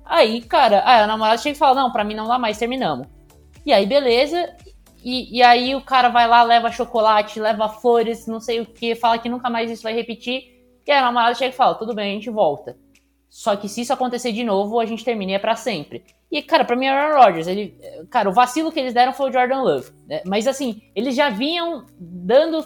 Aí, 0.05 0.41
cara, 0.41 0.83
aí 0.87 1.03
a 1.03 1.07
namorada 1.07 1.39
chega 1.39 1.55
e 1.55 1.59
fala, 1.59 1.83
não, 1.83 1.93
pra 1.93 2.05
mim 2.05 2.15
não 2.15 2.27
dá 2.27 2.39
mais, 2.39 2.59
terminamos. 2.59 3.07
E 3.65 3.73
aí, 3.73 3.85
beleza. 3.85 4.57
E, 5.05 5.39
e 5.39 5.43
aí 5.43 5.75
o 5.77 5.83
cara 5.83 6.09
vai 6.09 6.27
lá, 6.27 6.43
leva 6.43 6.73
chocolate, 6.73 7.39
leva 7.39 7.69
flores, 7.69 8.27
não 8.27 8.41
sei 8.41 8.61
o 8.61 8.67
que, 8.67 8.95
fala 8.95 9.19
que 9.19 9.29
nunca 9.29 9.49
mais 9.51 9.71
isso 9.71 9.83
vai 9.83 9.93
repetir. 9.93 10.59
E 10.87 10.91
aí 10.91 10.99
a 10.99 11.03
namorada 11.03 11.35
chega 11.35 11.53
e 11.55 11.57
fala, 11.57 11.75
tudo 11.75 11.95
bem, 11.95 12.13
a 12.13 12.15
gente 12.15 12.31
volta. 12.31 12.77
Só 13.29 13.57
que 13.57 13.69
se 13.69 13.83
isso 13.83 13.93
acontecer 13.93 14.33
de 14.33 14.43
novo, 14.43 14.81
a 14.81 14.87
gente 14.87 15.05
termina 15.05 15.33
e 15.33 15.35
é 15.35 15.39
pra 15.39 15.55
sempre. 15.55 16.05
E, 16.31 16.43
cara, 16.43 16.65
pra 16.65 16.77
mim 16.77 16.87
é 16.87 16.91
Aaron 16.91 17.23
Rodgers. 17.23 17.47
Ele, 17.47 17.79
cara, 18.11 18.29
o 18.29 18.33
vacilo 18.33 18.73
que 18.73 18.81
eles 18.81 18.95
deram 18.95 19.13
foi 19.13 19.31
o 19.31 19.33
Jordan 19.33 19.63
Love. 19.63 19.91
Né? 20.07 20.23
Mas, 20.27 20.47
assim, 20.47 20.83
eles 20.95 21.15
já 21.15 21.31
vinham 21.31 21.87
dando 21.99 22.65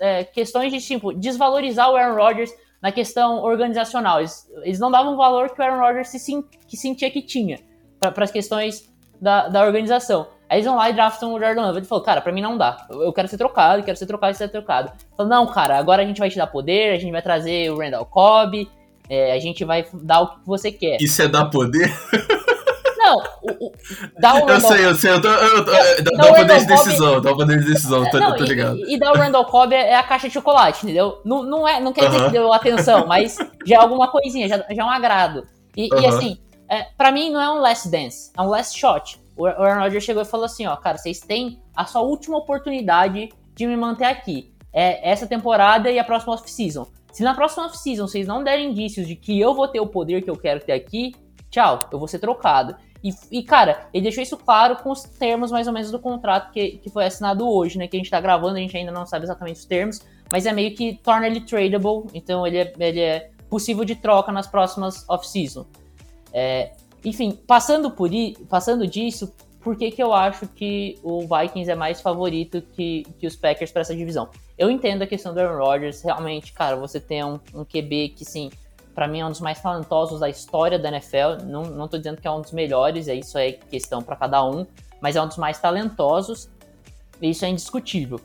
é, 0.00 0.24
questões 0.24 0.72
de, 0.72 0.80
tipo, 0.80 1.12
desvalorizar 1.12 1.90
o 1.90 1.96
Aaron 1.96 2.16
Rodgers 2.16 2.50
na 2.82 2.90
questão 2.92 3.42
organizacional. 3.42 4.18
Eles, 4.20 4.48
eles 4.62 4.78
não 4.78 4.90
davam 4.90 5.14
o 5.14 5.16
valor 5.16 5.50
que 5.50 5.60
o 5.60 5.64
Aaron 5.64 5.80
Rodgers 5.80 6.08
se, 6.08 6.44
que 6.66 6.76
sentia 6.76 7.10
que 7.10 7.22
tinha 7.22 7.58
para 7.98 8.24
as 8.24 8.30
questões 8.30 8.90
da, 9.20 9.48
da 9.48 9.62
organização. 9.62 10.26
Aí 10.48 10.58
eles 10.58 10.66
vão 10.66 10.76
lá 10.76 10.90
e 10.90 10.92
draftam 10.92 11.32
o 11.32 11.38
Jordan 11.38 11.62
Love. 11.66 11.78
Ele 11.78 11.86
falou, 11.86 12.02
cara, 12.02 12.20
pra 12.20 12.32
mim 12.32 12.40
não 12.40 12.56
dá. 12.56 12.86
Eu 12.90 13.12
quero 13.12 13.28
ser 13.28 13.38
trocado, 13.38 13.84
quero 13.84 13.96
ser 13.96 14.06
trocado, 14.06 14.36
quero 14.36 14.50
ser 14.50 14.52
trocado. 14.52 14.92
Falou, 15.16 15.30
não, 15.30 15.46
cara, 15.46 15.78
agora 15.78 16.02
a 16.02 16.04
gente 16.04 16.18
vai 16.18 16.30
te 16.30 16.36
dar 16.36 16.48
poder, 16.48 16.94
a 16.94 16.98
gente 16.98 17.12
vai 17.12 17.22
trazer 17.22 17.70
o 17.70 17.78
Randall 17.78 18.06
Cobb, 18.06 18.68
é, 19.10 19.32
a 19.32 19.40
gente 19.40 19.64
vai 19.64 19.84
dar 19.92 20.20
o 20.20 20.28
que 20.28 20.46
você 20.46 20.70
quer. 20.70 20.96
Isso 21.00 21.20
é 21.20 21.26
dar 21.26 21.46
poder? 21.46 21.92
Não, 22.96 23.18
o, 23.42 23.66
o, 23.66 23.72
dá 24.20 24.34
o 24.34 24.46
Randall... 24.46 24.54
Eu 24.54 24.60
sei, 24.60 24.86
eu 24.86 24.94
sei, 24.94 25.10
eu 25.10 25.20
tô, 25.20 25.28
eu 25.28 25.64
tô, 25.64 25.72
é, 25.72 26.02
dá, 26.02 26.10
dá 26.16 26.30
o 26.30 26.34
poder 26.36 26.58
de 26.60 26.66
decisão, 26.66 27.14
Cobb... 27.14 27.24
dá 27.24 27.32
o 27.32 27.36
poder 27.36 27.58
de 27.58 27.66
decisão, 27.66 28.10
tô, 28.10 28.20
não, 28.20 28.36
tô 28.36 28.44
ligado. 28.44 28.76
E, 28.76 28.94
e 28.94 28.98
dá 28.98 29.10
o 29.10 29.16
Randall 29.16 29.46
Cobb 29.46 29.74
é 29.74 29.96
a 29.96 30.02
caixa 30.02 30.28
de 30.28 30.34
chocolate, 30.34 30.84
entendeu? 30.84 31.20
Não, 31.24 31.42
não, 31.42 31.66
é, 31.66 31.80
não 31.80 31.92
quer 31.92 32.06
dizer 32.06 32.18
uh 32.18 32.20
-huh. 32.20 32.26
que 32.26 32.32
deu 32.32 32.52
atenção, 32.52 33.06
mas 33.08 33.36
já 33.66 33.76
é 33.76 33.78
alguma 33.78 34.06
coisinha, 34.08 34.46
já, 34.46 34.58
já 34.58 34.82
é 34.82 34.84
um 34.84 34.90
agrado. 34.90 35.44
E, 35.76 35.86
uh 35.86 35.96
-huh. 35.96 36.02
e 36.02 36.06
assim, 36.06 36.38
é, 36.68 36.86
pra 36.96 37.10
mim 37.10 37.30
não 37.30 37.40
é 37.40 37.50
um 37.50 37.58
last 37.58 37.88
dance, 37.88 38.30
é 38.36 38.42
um 38.42 38.48
last 38.48 38.78
shot. 38.78 39.20
O 39.36 39.46
Aaron 39.46 39.80
Rodgers 39.80 40.04
chegou 40.04 40.22
e 40.22 40.26
falou 40.26 40.46
assim, 40.46 40.66
ó, 40.66 40.76
cara, 40.76 40.98
vocês 40.98 41.20
têm 41.20 41.60
a 41.74 41.86
sua 41.86 42.02
última 42.02 42.36
oportunidade 42.36 43.30
de 43.56 43.66
me 43.66 43.76
manter 43.76 44.04
aqui. 44.04 44.52
É 44.72 45.10
essa 45.10 45.26
temporada 45.26 45.90
e 45.90 45.98
a 45.98 46.04
próxima 46.04 46.34
off-season. 46.34 46.86
Se 47.12 47.22
na 47.22 47.34
próxima 47.34 47.66
off-season 47.66 48.06
vocês 48.06 48.26
não 48.26 48.42
derem 48.42 48.70
indícios 48.70 49.06
de 49.06 49.16
que 49.16 49.38
eu 49.38 49.54
vou 49.54 49.68
ter 49.68 49.80
o 49.80 49.86
poder 49.86 50.22
que 50.22 50.30
eu 50.30 50.36
quero 50.36 50.60
ter 50.60 50.72
aqui, 50.72 51.14
tchau, 51.50 51.80
eu 51.92 51.98
vou 51.98 52.08
ser 52.08 52.18
trocado. 52.18 52.76
E, 53.02 53.10
e, 53.30 53.42
cara, 53.42 53.88
ele 53.94 54.02
deixou 54.04 54.22
isso 54.22 54.36
claro 54.36 54.76
com 54.76 54.90
os 54.90 55.02
termos 55.02 55.50
mais 55.50 55.66
ou 55.66 55.72
menos 55.72 55.90
do 55.90 55.98
contrato 55.98 56.52
que, 56.52 56.72
que 56.78 56.90
foi 56.90 57.06
assinado 57.06 57.48
hoje, 57.48 57.78
né? 57.78 57.88
Que 57.88 57.96
a 57.96 57.98
gente 57.98 58.10
tá 58.10 58.20
gravando, 58.20 58.56
a 58.56 58.60
gente 58.60 58.76
ainda 58.76 58.92
não 58.92 59.06
sabe 59.06 59.24
exatamente 59.24 59.56
os 59.56 59.64
termos, 59.64 60.02
mas 60.30 60.44
é 60.44 60.52
meio 60.52 60.74
que 60.74 60.94
torna 61.02 61.26
ele 61.26 61.40
tradable, 61.40 62.04
então 62.12 62.46
ele 62.46 62.58
é, 62.58 62.72
ele 62.78 63.00
é 63.00 63.30
possível 63.48 63.84
de 63.84 63.96
troca 63.96 64.30
nas 64.30 64.46
próximas 64.46 65.08
off-season. 65.08 65.66
É, 66.32 66.72
enfim, 67.04 67.32
passando, 67.46 67.90
por 67.90 68.10
passando 68.48 68.86
disso, 68.86 69.32
por 69.60 69.76
que, 69.76 69.90
que 69.90 70.02
eu 70.02 70.12
acho 70.12 70.46
que 70.48 70.98
o 71.02 71.20
Vikings 71.20 71.70
é 71.70 71.74
mais 71.74 72.00
favorito 72.00 72.62
que, 72.62 73.04
que 73.18 73.26
os 73.26 73.36
Packers 73.36 73.72
para 73.72 73.82
essa 73.82 73.94
divisão? 73.94 74.28
Eu 74.60 74.70
entendo 74.70 75.00
a 75.00 75.06
questão 75.06 75.32
do 75.32 75.40
Aaron 75.40 75.64
Rodgers, 75.64 76.02
realmente, 76.02 76.52
cara, 76.52 76.76
você 76.76 77.00
tem 77.00 77.24
um, 77.24 77.40
um 77.54 77.64
QB 77.64 78.10
que, 78.10 78.26
sim, 78.26 78.50
para 78.94 79.08
mim 79.08 79.20
é 79.20 79.24
um 79.24 79.30
dos 79.30 79.40
mais 79.40 79.58
talentosos 79.58 80.20
da 80.20 80.28
história 80.28 80.78
da 80.78 80.90
NFL. 80.90 81.46
Não, 81.46 81.62
não 81.62 81.88
tô 81.88 81.96
dizendo 81.96 82.20
que 82.20 82.28
é 82.28 82.30
um 82.30 82.42
dos 82.42 82.52
melhores, 82.52 83.08
é 83.08 83.14
isso 83.14 83.38
é 83.38 83.52
questão 83.52 84.02
para 84.02 84.16
cada 84.16 84.44
um, 84.44 84.66
mas 85.00 85.16
é 85.16 85.22
um 85.22 85.26
dos 85.26 85.38
mais 85.38 85.58
talentosos. 85.58 86.50
E 87.22 87.30
isso 87.30 87.42
é 87.46 87.48
indiscutível. 87.48 88.20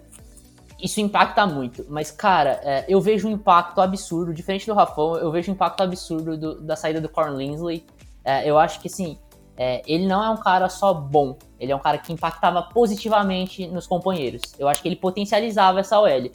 Isso 0.77 0.99
impacta 0.99 1.47
muito, 1.47 1.85
mas 1.87 2.11
cara, 2.11 2.59
é, 2.63 2.83
eu 2.89 2.99
vejo 2.99 3.29
um 3.29 3.31
impacto 3.31 3.79
absurdo, 3.79 4.33
diferente 4.33 4.67
do 4.67 4.73
Rafão, 4.73 5.15
eu 5.15 5.31
vejo 5.31 5.49
um 5.49 5.55
impacto 5.55 5.81
absurdo 5.83 6.37
do, 6.37 6.59
da 6.59 6.75
saída 6.75 6.99
do 6.99 7.07
Corn 7.07 7.37
Linsley. 7.37 7.85
É, 8.25 8.45
eu 8.45 8.57
acho 8.57 8.81
que 8.81 8.89
assim, 8.89 9.17
é, 9.55 9.81
ele 9.87 10.05
não 10.05 10.21
é 10.21 10.29
um 10.29 10.37
cara 10.37 10.67
só 10.67 10.93
bom, 10.93 11.37
ele 11.59 11.71
é 11.71 11.75
um 11.75 11.79
cara 11.79 11.97
que 11.97 12.11
impactava 12.11 12.61
positivamente 12.63 13.67
nos 13.67 13.87
companheiros. 13.87 14.41
Eu 14.59 14.67
acho 14.67 14.81
que 14.81 14.87
ele 14.87 14.95
potencializava 14.95 15.79
essa 15.79 15.99
OL. 15.99 16.31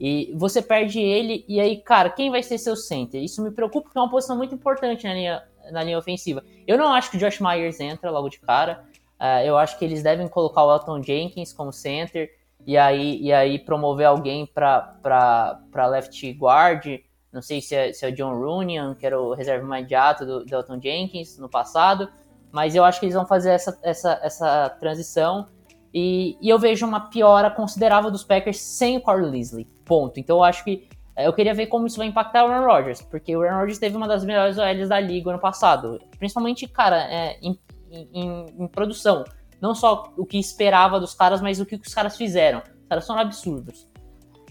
E 0.00 0.32
você 0.34 0.60
perde 0.60 1.00
ele, 1.00 1.44
e 1.46 1.60
aí, 1.60 1.76
cara, 1.76 2.10
quem 2.10 2.30
vai 2.30 2.42
ser 2.42 2.58
seu 2.58 2.76
center? 2.76 3.22
Isso 3.22 3.42
me 3.42 3.50
preocupa 3.50 3.84
porque 3.84 3.98
é 3.98 4.00
uma 4.00 4.10
posição 4.10 4.36
muito 4.36 4.54
importante 4.54 5.04
na 5.04 5.14
linha, 5.14 5.42
na 5.70 5.82
linha 5.82 5.98
ofensiva. 5.98 6.42
Eu 6.66 6.76
não 6.76 6.92
acho 6.92 7.10
que 7.10 7.16
o 7.16 7.20
Josh 7.20 7.40
Myers 7.40 7.78
entra 7.80 8.10
logo 8.10 8.28
de 8.28 8.40
cara. 8.40 8.84
Uh, 9.20 9.46
eu 9.46 9.56
acho 9.56 9.78
que 9.78 9.84
eles 9.84 10.02
devem 10.02 10.26
colocar 10.26 10.64
o 10.64 10.72
Elton 10.72 11.02
Jenkins 11.02 11.52
como 11.52 11.72
center 11.72 12.28
e 12.66 12.76
aí, 12.76 13.20
e 13.20 13.32
aí 13.32 13.58
promover 13.58 14.06
alguém 14.06 14.46
para 14.46 15.86
left 15.88 16.32
guard. 16.32 17.00
Não 17.32 17.42
sei 17.42 17.60
se 17.60 17.74
é, 17.74 17.92
se 17.92 18.04
é 18.04 18.08
o 18.08 18.12
John 18.12 18.38
Runyan, 18.38 18.94
que 18.94 19.06
era 19.06 19.20
o 19.20 19.34
reserva 19.34 19.64
imediato 19.64 20.24
do, 20.24 20.44
do 20.44 20.54
Elton 20.54 20.80
Jenkins 20.80 21.38
no 21.38 21.48
passado, 21.48 22.08
mas 22.54 22.76
eu 22.76 22.84
acho 22.84 23.00
que 23.00 23.06
eles 23.06 23.16
vão 23.16 23.26
fazer 23.26 23.50
essa, 23.50 23.76
essa, 23.82 24.20
essa 24.22 24.70
transição. 24.78 25.48
E, 25.92 26.38
e 26.40 26.48
eu 26.48 26.56
vejo 26.56 26.86
uma 26.86 27.10
piora 27.10 27.50
considerável 27.50 28.12
dos 28.12 28.22
Packers 28.22 28.60
sem 28.60 28.96
o 28.96 29.00
Corey 29.00 29.28
Leslie. 29.28 29.66
Ponto. 29.84 30.20
Então 30.20 30.36
eu 30.36 30.44
acho 30.44 30.62
que 30.62 30.88
eu 31.16 31.32
queria 31.32 31.52
ver 31.52 31.66
como 31.66 31.88
isso 31.88 31.96
vai 31.96 32.06
impactar 32.06 32.44
o 32.44 32.48
Aaron 32.48 32.64
Rodgers, 32.64 33.02
porque 33.02 33.36
o 33.36 33.42
Aaron 33.42 33.58
Rodgers 33.58 33.80
teve 33.80 33.96
uma 33.96 34.06
das 34.06 34.24
melhores 34.24 34.56
OLs 34.56 34.88
da 34.88 35.00
liga 35.00 35.30
ano 35.30 35.40
passado. 35.40 36.00
Principalmente, 36.16 36.68
cara, 36.68 36.96
é, 37.12 37.38
em, 37.42 37.58
em, 37.90 38.46
em, 38.56 38.68
produção. 38.68 39.24
Não 39.60 39.74
só 39.74 40.12
o 40.16 40.24
que 40.24 40.38
esperava 40.38 41.00
dos 41.00 41.12
caras, 41.12 41.40
mas 41.40 41.58
o 41.58 41.66
que 41.66 41.74
os 41.74 41.92
caras 41.92 42.16
fizeram. 42.16 42.60
Os 42.60 42.88
caras 42.88 43.04
são 43.04 43.18
absurdos. 43.18 43.88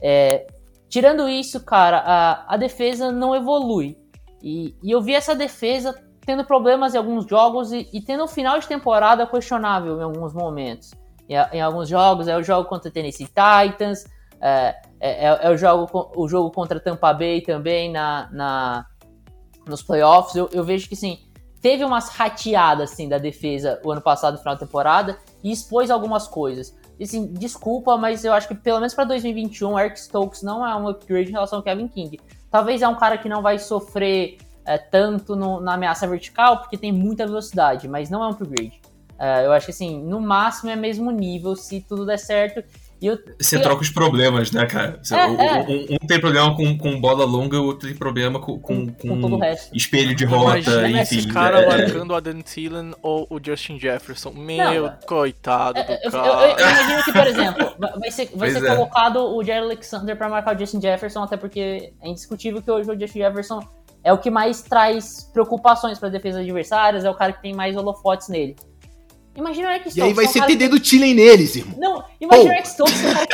É, 0.01 0.45
tirando 0.89 1.29
isso, 1.29 1.63
cara, 1.63 1.99
a, 2.05 2.53
a 2.53 2.57
defesa 2.57 3.13
não 3.13 3.33
evolui. 3.33 3.97
E, 4.41 4.75
e, 4.83 4.91
eu 4.91 5.01
vi 5.01 5.13
essa 5.13 5.33
defesa 5.33 6.02
tendo 6.25 6.43
problemas 6.45 6.93
em 6.93 6.97
alguns 6.97 7.25
jogos 7.25 7.71
e, 7.71 7.89
e 7.93 8.01
tendo 8.01 8.23
um 8.23 8.27
final 8.27 8.59
de 8.59 8.67
temporada 8.67 9.25
questionável 9.27 9.99
em 9.99 10.03
alguns 10.03 10.33
momentos. 10.33 10.91
Em, 11.27 11.35
em 11.57 11.61
alguns 11.61 11.89
jogos, 11.89 12.27
é 12.27 12.37
o 12.37 12.43
jogo 12.43 12.67
contra 12.67 12.89
o 12.89 12.91
Tennessee 12.91 13.27
Titans, 13.27 14.05
é, 14.41 14.75
é, 14.99 15.25
é, 15.27 15.39
é, 15.43 15.49
o, 15.49 15.57
jogo, 15.57 16.11
o 16.15 16.27
jogo 16.27 16.51
contra 16.51 16.79
Tampa 16.79 17.13
Bay 17.13 17.41
também 17.41 17.91
na, 17.91 18.29
na, 18.31 18.85
nos 19.67 19.81
playoffs. 19.81 20.35
Eu, 20.35 20.49
eu 20.51 20.63
vejo 20.63 20.89
que 20.89 20.95
sim, 20.95 21.19
teve 21.61 21.83
umas 21.83 22.09
rateadas 22.09 22.91
assim, 22.91 23.07
da 23.07 23.17
defesa 23.17 23.79
o 23.85 23.91
ano 23.91 24.01
passado, 24.01 24.33
no 24.33 24.39
final 24.39 24.55
da 24.55 24.59
temporada, 24.59 25.17
e 25.41 25.51
expôs 25.51 25.89
algumas 25.89 26.27
coisas. 26.27 26.77
E, 26.99 27.05
assim, 27.05 27.33
desculpa, 27.33 27.97
mas 27.97 28.23
eu 28.25 28.33
acho 28.33 28.47
que 28.47 28.55
pelo 28.55 28.79
menos 28.79 28.93
para 28.93 29.05
2021, 29.05 29.79
Eric 29.79 29.99
Stokes 29.99 30.43
não 30.43 30.65
é 30.65 30.75
um 30.75 30.87
upgrade 30.89 31.29
em 31.29 31.33
relação 31.33 31.59
ao 31.59 31.63
Kevin 31.63 31.87
King. 31.87 32.19
Talvez 32.51 32.81
é 32.81 32.87
um 32.87 32.95
cara 32.95 33.17
que 33.17 33.29
não 33.29 33.41
vai 33.41 33.57
sofrer 33.57 34.37
é, 34.65 34.77
tanto 34.77 35.35
no, 35.35 35.59
na 35.59 35.73
ameaça 35.73 36.07
vertical, 36.07 36.59
porque 36.59 36.77
tem 36.77 36.91
muita 36.91 37.25
velocidade, 37.25 37.87
mas 37.87 38.09
não 38.09 38.23
é 38.23 38.27
um 38.27 38.31
upgrade. 38.31 38.81
É, 39.19 39.45
eu 39.45 39.51
acho 39.51 39.67
que 39.67 39.71
assim, 39.71 40.03
no 40.03 40.19
máximo 40.19 40.69
é 40.69 40.75
mesmo 40.75 41.11
nível 41.11 41.55
se 41.55 41.81
tudo 41.81 42.05
der 42.05 42.17
certo. 42.17 42.63
Eu, 43.01 43.19
você 43.37 43.57
eu... 43.57 43.61
troca 43.61 43.81
os 43.81 43.89
problemas, 43.89 44.51
né, 44.51 44.65
cara? 44.65 44.97
Você, 45.03 45.13
é, 45.13 45.25
um, 45.25 45.41
é. 45.41 45.59
Um, 45.61 45.95
um, 45.95 46.07
tem 46.07 46.21
problema 46.21 46.55
com, 46.55 46.77
com 46.77 47.01
bola 47.01 47.25
longa, 47.25 47.59
o 47.59 47.65
outro 47.65 47.89
tem 47.89 47.97
problema 47.97 48.39
com, 48.39 48.57
com, 48.57 48.87
com, 48.87 49.21
com 49.21 49.39
espelho 49.73 50.15
de 50.15 50.23
rota, 50.23 50.57
Imagina 50.59 51.01
enfim. 51.01 51.17
esse 51.17 51.27
cara 51.27 51.61
é, 51.61 51.67
marcando 51.67 52.11
o 52.11 52.15
Adam 52.15 52.41
Thielen 52.41 52.93
ou 53.01 53.27
o 53.29 53.39
Justin 53.43 53.77
Jefferson. 53.77 54.31
Meu, 54.31 54.83
Não, 54.83 54.97
coitado 55.05 55.83
do 55.83 55.91
eu, 55.91 56.11
cara. 56.11 56.27
Eu, 56.27 56.49
eu, 56.49 56.59
imagino 56.59 57.03
que, 57.03 57.11
por 57.11 57.27
exemplo, 57.27 57.75
vai 57.99 58.11
ser, 58.11 58.29
vai 58.35 58.49
ser 58.51 58.65
é. 58.65 58.75
colocado 58.75 59.17
o 59.35 59.43
Jerry 59.43 59.65
Alexander 59.65 60.15
pra 60.15 60.29
marcar 60.29 60.55
o 60.55 60.59
Justin 60.59 60.79
Jefferson, 60.79 61.23
até 61.23 61.35
porque 61.35 61.91
é 62.01 62.07
indiscutível 62.07 62.61
que 62.61 62.71
hoje 62.71 62.89
o 62.89 62.97
Justin 62.97 63.19
Jefferson 63.19 63.67
é 64.03 64.11
o 64.11 64.17
que 64.17 64.29
mais 64.29 64.61
traz 64.61 65.29
preocupações 65.31 65.97
para 65.97 66.09
defesa 66.09 66.39
adversárias, 66.39 67.05
é 67.05 67.09
o 67.09 67.15
cara 67.15 67.33
que 67.33 67.41
tem 67.41 67.53
mais 67.53 67.75
holofotes 67.75 68.27
nele. 68.27 68.55
Imagina 69.35 69.69
o 69.69 69.71
Eric 69.71 69.89
Stokes. 69.89 69.97
E 69.97 70.01
aí 70.01 70.13
vai 70.13 70.27
ser 70.27 70.45
TD 70.45 70.67
do 70.67 70.79
Tillen 70.79 71.15
neles, 71.15 71.55
irmão. 71.55 71.75
Não, 71.79 72.03
imagina 72.21 72.49
o 72.49 72.53
Eric 72.53 72.67
Stokes, 72.67 73.03
um 73.03 73.13
cara 73.13 73.27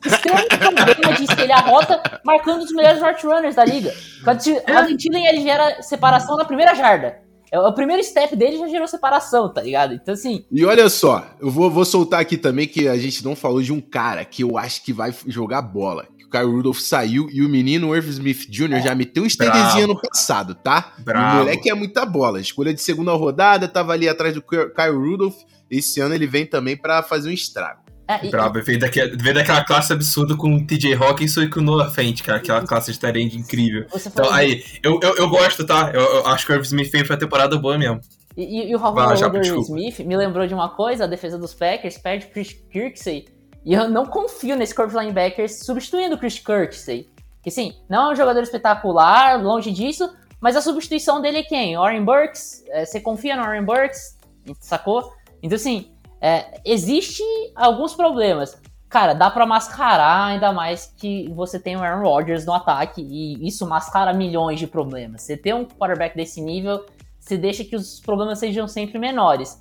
que 0.00 0.08
extremo 0.08 0.48
problema 0.48 1.16
de 1.16 1.24
espelhar 1.24 1.58
a 1.58 1.70
rota, 1.70 2.20
marcando 2.24 2.62
os 2.62 2.72
melhores 2.72 2.98
short 2.98 3.26
runners 3.26 3.54
da 3.54 3.64
liga. 3.64 3.92
O 4.24 4.30
Adam 4.76 4.96
Tillen, 4.96 5.26
ele 5.26 5.42
gera 5.42 5.82
separação 5.82 6.36
na 6.36 6.44
primeira 6.44 6.74
jarda. 6.74 7.22
É 7.52 7.60
o 7.60 7.72
primeiro 7.72 8.02
step 8.02 8.34
dele 8.34 8.58
já 8.58 8.66
gerou 8.66 8.88
separação, 8.88 9.52
tá 9.52 9.62
ligado? 9.62 9.94
Então, 9.94 10.14
assim. 10.14 10.44
E 10.50 10.64
olha 10.64 10.88
só, 10.88 11.24
eu 11.40 11.50
vou, 11.50 11.70
vou 11.70 11.84
soltar 11.84 12.20
aqui 12.20 12.36
também 12.36 12.66
que 12.66 12.88
a 12.88 12.96
gente 12.96 13.24
não 13.24 13.36
falou 13.36 13.62
de 13.62 13.72
um 13.72 13.80
cara 13.80 14.24
que 14.24 14.42
eu 14.42 14.58
acho 14.58 14.82
que 14.82 14.92
vai 14.92 15.14
jogar 15.26 15.62
bola. 15.62 16.08
O 16.26 16.30
Kyle 16.30 16.44
Rudolph 16.44 16.78
saiu 16.78 17.28
e 17.30 17.42
o 17.42 17.48
menino 17.48 17.94
Irv 17.94 18.08
Smith 18.08 18.48
Jr. 18.48 18.80
Já 18.82 18.94
meteu 18.94 19.22
um 19.22 19.28
TDzinho 19.28 19.88
no 19.88 20.00
passado, 20.00 20.54
tá? 20.54 20.94
Bravo. 20.98 21.36
O 21.36 21.38
moleque 21.40 21.70
é 21.70 21.74
muita 21.74 22.04
bola. 22.04 22.40
Escolha 22.40 22.72
de 22.72 22.80
segunda 22.80 23.12
rodada, 23.12 23.68
tava 23.68 23.92
ali 23.92 24.08
atrás 24.08 24.34
do 24.34 24.42
Kyle 24.42 24.96
Rudolph. 24.96 25.36
Esse 25.70 26.00
ano 26.00 26.14
ele 26.14 26.26
vem 26.26 26.46
também 26.46 26.76
para 26.76 27.02
fazer 27.02 27.30
um 27.30 27.32
estrago. 27.32 27.84
É, 28.06 28.26
e, 28.26 28.30
Bravo, 28.30 28.62
veio, 28.62 28.78
daquela, 28.78 29.10
veio 29.16 29.34
daquela 29.34 29.64
classe 29.64 29.92
absurda 29.92 30.36
com 30.36 30.54
o 30.54 30.66
TJ 30.66 30.94
Hawkins 30.94 31.36
e 31.38 31.48
com 31.48 31.60
o 31.60 31.62
Noah 31.62 31.90
Fent, 31.90 32.22
cara, 32.22 32.38
aquela 32.38 32.60
classe 32.66 32.92
de 32.92 33.00
Tyrande 33.00 33.38
incrível. 33.38 33.86
Então, 34.06 34.30
aí, 34.30 34.62
eu, 34.82 35.00
eu, 35.02 35.16
eu, 35.16 35.28
gosto, 35.28 35.64
tá? 35.64 35.90
Eu, 35.94 36.02
eu 36.02 36.26
acho 36.26 36.44
que 36.44 36.52
o 36.52 36.54
Irv 36.54 36.64
Smith 36.64 36.90
fez 36.90 37.08
uma 37.08 37.16
temporada 37.16 37.56
boa 37.56 37.78
mesmo. 37.78 38.00
E, 38.36 38.42
e, 38.42 38.70
e 38.70 38.76
o 38.76 38.78
Howard 38.78 39.22
Smith 39.62 40.00
me 40.00 40.16
lembrou 40.16 40.46
de 40.46 40.52
uma 40.52 40.68
coisa, 40.68 41.04
a 41.04 41.06
defesa 41.06 41.38
dos 41.38 41.54
Packers 41.54 41.96
perde 41.96 42.26
Chris 42.26 42.52
Kirksey, 42.70 43.26
e 43.64 43.72
eu 43.72 43.88
não 43.88 44.06
confio 44.06 44.56
nesse 44.56 44.74
corpo 44.74 44.92
de 44.92 44.98
linebackers 44.98 45.64
substituindo 45.64 46.16
o 46.16 46.18
Chris 46.18 46.38
Kirksey. 46.38 47.08
Que 47.42 47.50
sim, 47.50 47.74
não 47.88 48.10
é 48.10 48.12
um 48.12 48.16
jogador 48.16 48.42
espetacular, 48.42 49.42
longe 49.42 49.70
disso, 49.70 50.14
mas 50.40 50.56
a 50.56 50.60
substituição 50.60 51.20
dele 51.20 51.38
é 51.38 51.42
quem? 51.42 51.76
Warren 51.76 52.04
Burks? 52.04 52.64
É, 52.68 52.84
você 52.84 53.00
confia 53.00 53.36
no 53.36 53.42
Warren 53.42 53.64
Burks? 53.64 54.18
Sacou? 54.60 55.12
Então, 55.42 55.56
assim, 55.56 55.90
é, 56.20 56.60
existe 56.64 57.22
alguns 57.54 57.94
problemas. 57.94 58.60
Cara, 58.88 59.12
dá 59.12 59.30
para 59.30 59.44
mascarar, 59.44 60.26
ainda 60.26 60.52
mais 60.52 60.92
que 60.96 61.28
você 61.34 61.58
tem 61.58 61.76
o 61.76 61.82
Aaron 61.82 62.02
Rodgers 62.02 62.46
no 62.46 62.52
ataque, 62.52 63.02
e 63.02 63.46
isso 63.46 63.66
mascara 63.66 64.12
milhões 64.12 64.60
de 64.60 64.66
problemas. 64.66 65.22
Você 65.22 65.36
ter 65.36 65.54
um 65.54 65.64
quarterback 65.64 66.16
desse 66.16 66.40
nível, 66.40 66.86
você 67.18 67.36
deixa 67.36 67.64
que 67.64 67.74
os 67.74 67.98
problemas 68.00 68.38
sejam 68.38 68.68
sempre 68.68 68.98
menores. 68.98 69.58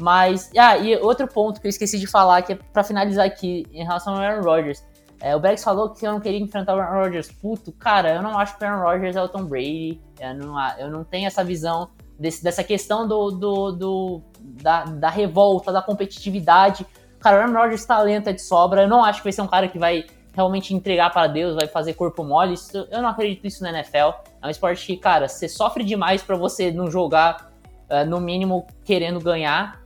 Mas, 0.00 0.50
ah, 0.56 0.76
e 0.78 0.96
outro 0.96 1.28
ponto 1.28 1.60
que 1.60 1.66
eu 1.66 1.70
esqueci 1.70 1.98
de 1.98 2.06
falar, 2.06 2.42
que 2.42 2.52
é 2.52 2.58
pra 2.72 2.82
finalizar 2.82 3.26
aqui, 3.26 3.66
em 3.72 3.84
relação 3.84 4.14
ao 4.14 4.20
Aaron 4.20 4.42
Rodgers. 4.42 4.84
É, 5.20 5.36
o 5.36 5.40
Bex 5.40 5.62
falou 5.62 5.90
que 5.90 6.06
eu 6.06 6.12
não 6.12 6.20
queria 6.20 6.40
enfrentar 6.40 6.74
o 6.74 6.80
Aaron 6.80 7.04
Rodgers. 7.04 7.30
Puto, 7.30 7.70
cara, 7.72 8.14
eu 8.14 8.22
não 8.22 8.38
acho 8.38 8.56
que 8.56 8.64
o 8.64 8.66
Aaron 8.66 8.82
Rodgers 8.82 9.16
é 9.16 9.22
o 9.22 9.28
Tom 9.28 9.44
Brady. 9.44 10.00
Eu 10.18 10.34
não, 10.34 10.76
eu 10.78 10.90
não 10.90 11.04
tenho 11.04 11.26
essa 11.26 11.44
visão 11.44 11.90
desse, 12.18 12.42
dessa 12.42 12.64
questão 12.64 13.06
do, 13.06 13.30
do, 13.30 13.72
do 13.72 14.22
da, 14.40 14.84
da, 14.84 15.10
revolta, 15.10 15.70
da 15.70 15.82
competitividade. 15.82 16.86
Cara, 17.18 17.36
o 17.36 17.40
Aaron 17.40 17.52
Rodgers 17.52 17.84
talento 17.84 18.28
é 18.28 18.32
de 18.32 18.40
sobra. 18.40 18.82
Eu 18.82 18.88
não 18.88 19.04
acho 19.04 19.20
que 19.20 19.24
vai 19.24 19.32
ser 19.32 19.42
um 19.42 19.46
cara 19.46 19.68
que 19.68 19.78
vai 19.78 20.06
realmente 20.32 20.74
entregar 20.74 21.10
para 21.10 21.26
Deus, 21.26 21.54
vai 21.54 21.66
fazer 21.66 21.94
corpo 21.94 22.24
mole. 22.24 22.54
Isso, 22.54 22.88
eu 22.90 23.02
não 23.02 23.08
acredito 23.10 23.42
nisso 23.42 23.62
na 23.62 23.70
NFL. 23.70 24.14
É 24.40 24.46
um 24.46 24.50
esporte 24.50 24.86
que, 24.86 24.96
cara, 24.96 25.28
você 25.28 25.48
sofre 25.48 25.84
demais 25.84 26.22
para 26.22 26.36
você 26.36 26.70
não 26.70 26.90
jogar, 26.90 27.50
uh, 27.90 28.08
no 28.08 28.20
mínimo, 28.20 28.66
querendo 28.84 29.20
ganhar. 29.20 29.80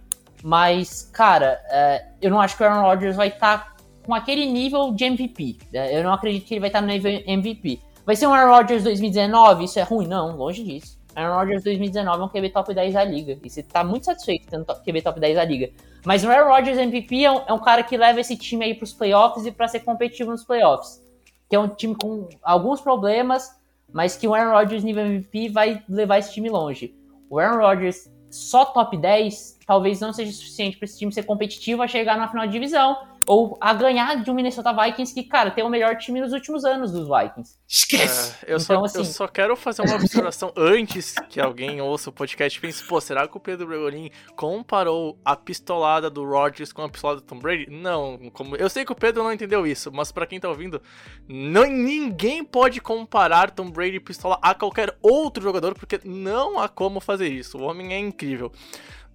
Mas, 0.47 1.09
cara, 1.11 1.59
uh, 1.71 2.17
eu 2.21 2.31
não 2.31 2.39
acho 2.39 2.55
que 2.55 2.63
o 2.63 2.67
Aaron 2.67 2.83
Rodgers 2.83 3.17
vai 3.17 3.29
estar 3.29 3.59
tá 3.65 3.77
com 4.05 4.13
aquele 4.13 4.45
nível 4.45 4.93
de 4.93 5.03
MVP. 5.05 5.57
Uh, 5.73 5.77
eu 5.77 6.05
não 6.05 6.13
acredito 6.13 6.45
que 6.45 6.53
ele 6.53 6.61
vai 6.61 6.69
estar 6.69 6.81
tá 6.81 6.87
no 6.87 6.93
nível 6.93 7.11
MVP. 7.27 7.81
Vai 8.05 8.15
ser 8.15 8.27
um 8.27 8.35
Aaron 8.35 8.55
Rodgers 8.55 8.85
2019? 8.85 9.65
Isso 9.65 9.79
é 9.79 9.83
ruim? 9.83 10.07
Não, 10.07 10.37
longe 10.37 10.63
disso. 10.63 11.01
Aaron 11.17 11.39
Rodgers 11.39 11.65
2019 11.65 12.21
é 12.21 12.25
um 12.27 12.29
QB 12.29 12.51
top 12.51 12.75
10 12.75 12.93
da 12.93 13.03
liga. 13.03 13.39
E 13.43 13.49
você 13.49 13.63
tá 13.63 13.83
muito 13.83 14.05
satisfeito 14.05 14.47
tendo 14.51 14.67
QB 14.67 15.01
top 15.01 15.19
10 15.19 15.35
da 15.35 15.45
liga. 15.47 15.71
Mas 16.05 16.23
o 16.23 16.31
Aaron 16.31 16.51
Rodgers 16.51 16.77
MVP 16.77 17.25
é 17.25 17.33
um, 17.33 17.41
é 17.47 17.53
um, 17.55 17.59
cara 17.59 17.83
que 17.83 17.97
leva 17.97 18.21
esse 18.21 18.37
time 18.37 18.67
aí 18.67 18.75
pros 18.75 18.93
playoffs 18.93 19.47
e 19.47 19.51
para 19.51 19.67
ser 19.67 19.81
competitivo 19.81 20.31
nos 20.31 20.45
playoffs. 20.45 21.03
Que 21.49 21.57
é 21.57 21.59
um 21.59 21.69
time 21.69 21.95
com 21.95 22.29
alguns 22.43 22.83
problemas, 22.83 23.51
mas 23.91 24.15
que 24.15 24.29
o 24.29 24.35
Aaron 24.35 24.53
Rodgers 24.53 24.85
nível 24.85 25.07
MVP 25.07 25.49
vai 25.49 25.83
levar 25.89 26.19
esse 26.19 26.35
time 26.35 26.51
longe. 26.51 26.95
O 27.31 27.39
Aaron 27.39 27.63
Rodgers 27.63 28.13
só 28.29 28.67
top 28.67 28.99
10 28.99 29.54
talvez 29.67 30.01
não 30.01 30.13
seja 30.13 30.33
suficiente 30.33 30.77
para 30.77 30.85
esse 30.85 30.99
time 30.99 31.13
ser 31.13 31.25
competitivo 31.25 31.83
a 31.83 31.89
chegar 31.89 32.17
na 32.17 32.29
final 32.29 32.47
de 32.47 32.53
divisão 32.53 32.97
ou 33.27 33.57
a 33.61 33.73
ganhar 33.73 34.23
de 34.23 34.31
um 34.31 34.35
Minnesota 34.35 34.73
Vikings 34.73 35.15
que, 35.15 35.23
cara, 35.23 35.51
tem 35.51 35.65
o 35.65 35.69
melhor 35.69 35.97
time 35.97 36.21
nos 36.21 36.33
últimos 36.33 36.65
anos 36.65 36.93
dos 36.93 37.09
Vikings. 37.09 37.57
Esquece! 37.67 38.35
É, 38.45 38.53
eu, 38.53 38.59
então, 38.59 38.81
só, 38.81 38.85
assim... 38.85 38.99
eu 38.99 39.05
só 39.05 39.27
quero 39.27 39.57
fazer 39.57 39.83
uma 39.83 39.97
observação 39.97 40.53
antes 40.57 41.15
que 41.29 41.41
alguém 41.41 41.81
ouça 41.81 42.11
o 42.11 42.13
podcast 42.13 42.59
e 42.59 42.61
pense, 42.61 42.85
pô, 42.85 43.01
será 43.01 43.27
que 43.27 43.37
o 43.37 43.41
Pedro 43.41 43.67
Bregolin 43.67 44.11
comparou 44.37 45.19
a 45.25 45.35
pistolada 45.37 46.11
do 46.11 46.25
Rodgers 46.25 46.73
com 46.73 46.83
a 46.83 46.89
pistolada 46.89 47.21
do 47.21 47.27
Tom 47.27 47.39
Brady? 47.39 47.67
Não, 47.71 48.19
como... 48.33 48.57
eu 48.57 48.69
sei 48.69 48.85
que 48.85 48.93
o 48.93 48.97
Pedro 48.97 49.23
não 49.23 49.33
entendeu 49.33 49.67
isso, 49.67 49.91
mas 49.93 50.13
para 50.13 50.27
quem 50.27 50.39
tá 50.39 50.49
ouvindo, 50.49 50.81
não, 51.27 51.65
ninguém 51.65 52.45
pode 52.45 52.81
comparar 52.81 53.51
Tom 53.51 53.71
Brady 53.71 54.01
pistola 54.01 54.39
a 54.43 54.55
qualquer 54.55 54.97
outro 55.01 55.43
jogador, 55.43 55.75
porque 55.75 56.01
não 56.05 56.59
há 56.59 56.69
como 56.69 57.01
fazer 57.01 57.29
isso. 57.29 57.59
O 57.59 57.63
homem 57.63 57.95
é 57.95 57.99
incrível. 57.99 58.53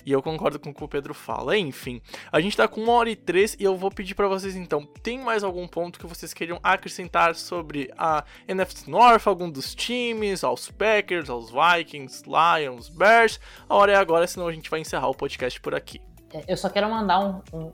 E 0.10 0.12
eu 0.12 0.24
concordo 0.24 0.58
com 0.60 0.72
o 0.72 0.74
que 0.74 0.84
o 0.84 0.88
Pedro 0.88 1.14
fala. 1.14 1.56
Enfim, 1.56 2.02
a 2.32 2.42
gente 2.42 2.58
tá 2.58 2.68
com 2.68 2.82
uma 2.82 2.94
hora 2.94 3.12
e 3.12 3.16
três 3.16 3.56
e 3.60 3.64
eu 3.64 3.78
vou 3.78 3.92
pedir 3.92 4.16
para 4.16 4.28
vocês 4.28 4.56
então, 4.56 4.84
tem 5.04 5.20
mais 5.20 5.44
algum 5.44 5.68
ponto 5.68 6.00
que 6.00 6.08
vocês 6.08 6.34
queriam 6.34 6.60
acrescentar 6.64 7.36
sobre 7.36 7.92
a 7.96 8.24
NFC 8.48 8.90
North, 8.90 9.28
algum 9.28 9.48
dos 9.48 9.76
times, 9.76 10.44
aos 10.44 10.72
Packers, 10.72 11.30
aos 11.30 11.52
Vikings, 11.52 12.24
Lions, 12.26 12.90
Bears? 12.90 13.40
A 13.70 13.76
hora 13.76 13.92
é 13.92 13.96
agora, 13.98 14.26
senão 14.26 14.48
a 14.48 14.52
gente 14.52 14.68
vai 14.68 14.80
encerrar 14.80 15.10
o 15.10 15.14
podcast 15.14 15.62
por 15.62 15.76
aqui. 15.76 16.02
É, 16.34 16.44
eu 16.48 16.58
só 16.58 16.70
quero 16.70 16.90
mandar 16.90 17.20
um, 17.20 17.42
um, 17.54 17.72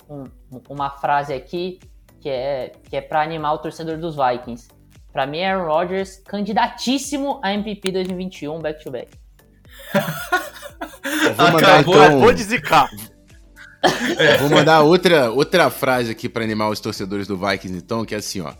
um, 0.52 0.62
uma 0.68 0.90
frase 0.90 1.34
aqui 1.34 1.80
que 2.20 2.28
é, 2.28 2.74
que 2.90 2.98
é 2.98 3.02
para 3.02 3.22
animar 3.22 3.54
o 3.54 3.60
torcedor 3.60 3.98
dos 3.98 4.18
Vikings. 4.18 4.68
Para 5.14 5.26
mim, 5.26 5.42
Aaron 5.42 5.68
Rodgers, 5.68 6.18
candidatíssimo 6.18 7.40
a 7.42 7.54
MVP 7.54 7.94
2021 7.94 8.60
back-to-back. 8.60 9.25
Vou 11.36 11.52
mandar 11.52 11.80
Acabou, 11.80 11.96
então... 11.96 12.20
Vou 12.20 12.36
zicar. 12.36 12.90
É. 14.18 14.38
Vou 14.38 14.50
mandar 14.50 14.82
outra, 14.82 15.30
outra 15.32 15.70
frase 15.70 16.12
aqui 16.12 16.28
para 16.28 16.44
animar 16.44 16.70
os 16.70 16.80
torcedores 16.80 17.28
do 17.28 17.38
Vikings, 17.38 17.78
então, 17.78 18.04
que 18.04 18.16
é 18.16 18.18
assim, 18.18 18.42
ó. 18.42 18.54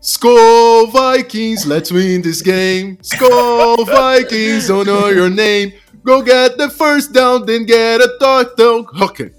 Skull 0.00 0.92
Vikings, 0.92 1.66
let's 1.66 1.90
win 1.90 2.20
this 2.22 2.40
game. 2.40 2.98
Skull 3.02 3.84
Vikings, 3.84 4.70
honor 4.70 5.12
your 5.12 5.28
name. 5.28 5.74
Go 6.04 6.22
get 6.22 6.56
the 6.56 6.70
first 6.70 7.12
down, 7.12 7.44
then 7.44 7.66
get 7.66 8.00
a 8.00 8.16
touchdown. 8.18 8.86
Hook 8.92 9.20
it. 9.20 9.34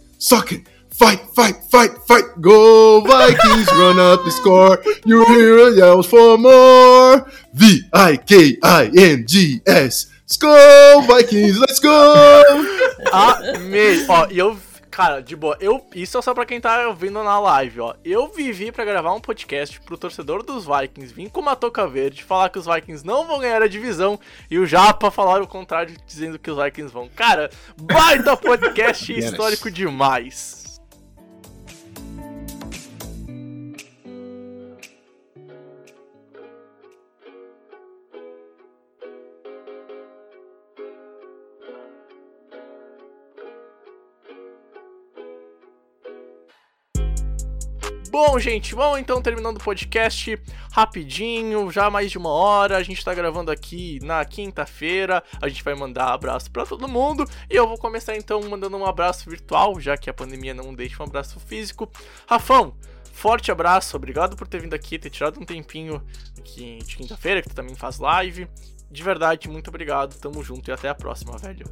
Fight, 0.99 1.21
fight, 1.33 1.55
fight, 1.71 1.91
fight. 2.05 2.25
Go 2.41 2.99
Vikings, 3.01 3.71
run 3.71 3.97
up 3.99 4.21
the 4.25 4.31
score. 4.31 4.83
You 5.05 5.23
hear 5.27 5.69
yells 5.69 6.07
for 6.07 6.37
more. 6.37 7.25
V-I-K-I-N-G-S. 7.53 8.19
Skull 10.31 11.01
Vikings, 11.07 11.59
let's 11.59 11.79
go! 11.79 11.89
Amei. 13.11 14.05
Ó, 14.07 14.27
e 14.29 14.37
eu 14.37 14.55
Cara, 14.91 15.21
de 15.21 15.35
boa, 15.35 15.55
eu, 15.61 15.85
isso 15.95 16.17
é 16.17 16.21
só 16.21 16.33
pra 16.33 16.45
quem 16.45 16.59
tá 16.59 16.87
ouvindo 16.87 17.23
na 17.23 17.39
live, 17.39 17.79
ó. 17.79 17.95
Eu 18.03 18.27
vivi 18.27 18.71
para 18.71 18.83
gravar 18.83 19.13
um 19.13 19.21
podcast 19.21 19.79
pro 19.81 19.97
torcedor 19.97 20.43
dos 20.43 20.65
Vikings 20.65 21.13
vir 21.13 21.29
com 21.29 21.39
uma 21.39 21.55
toca 21.55 21.87
verde, 21.87 22.23
falar 22.23 22.49
que 22.49 22.59
os 22.59 22.65
Vikings 22.65 23.05
não 23.05 23.25
vão 23.25 23.39
ganhar 23.39 23.61
a 23.61 23.67
divisão 23.67 24.19
e 24.51 24.59
o 24.59 24.65
Japa 24.65 25.09
falar 25.09 25.41
o 25.41 25.47
contrário, 25.47 25.95
dizendo 26.05 26.37
que 26.37 26.51
os 26.51 26.61
Vikings 26.61 26.91
vão. 26.91 27.07
Cara, 27.15 27.49
baita 27.77 28.35
podcast 28.35 29.17
histórico 29.17 29.71
demais. 29.71 30.68
Bom, 48.39 48.43
gente, 48.43 48.73
vamos 48.73 48.99
então 49.01 49.21
terminando 49.21 49.57
o 49.57 49.59
podcast 49.59 50.41
rapidinho, 50.71 51.69
já 51.69 51.89
mais 51.89 52.09
de 52.09 52.17
uma 52.17 52.29
hora. 52.29 52.77
A 52.77 52.83
gente 52.83 53.03
tá 53.03 53.13
gravando 53.13 53.51
aqui 53.51 53.99
na 54.01 54.23
quinta-feira. 54.23 55.21
A 55.41 55.49
gente 55.49 55.61
vai 55.61 55.75
mandar 55.75 56.13
abraço 56.13 56.49
para 56.49 56.65
todo 56.65 56.87
mundo. 56.87 57.25
E 57.49 57.55
eu 57.57 57.67
vou 57.67 57.77
começar 57.77 58.15
então 58.15 58.41
mandando 58.49 58.77
um 58.77 58.85
abraço 58.85 59.29
virtual, 59.29 59.77
já 59.81 59.97
que 59.97 60.09
a 60.09 60.13
pandemia 60.13 60.53
não 60.53 60.73
deixa 60.73 61.03
um 61.03 61.05
abraço 61.05 61.37
físico. 61.37 61.91
Rafão, 62.25 62.73
forte 63.11 63.51
abraço, 63.51 63.97
obrigado 63.97 64.37
por 64.37 64.47
ter 64.47 64.61
vindo 64.61 64.73
aqui, 64.73 64.97
ter 64.97 65.09
tirado 65.09 65.37
um 65.37 65.43
tempinho 65.43 66.01
aqui 66.37 66.79
de 66.85 66.95
quinta-feira, 66.95 67.41
que 67.41 67.49
tu 67.49 67.55
também 67.55 67.75
faz 67.75 67.99
live. 67.99 68.47
De 68.89 69.03
verdade, 69.03 69.49
muito 69.49 69.67
obrigado, 69.67 70.17
tamo 70.17 70.41
junto 70.41 70.69
e 70.69 70.71
até 70.71 70.87
a 70.87 70.95
próxima, 70.95 71.37
velho. 71.37 71.65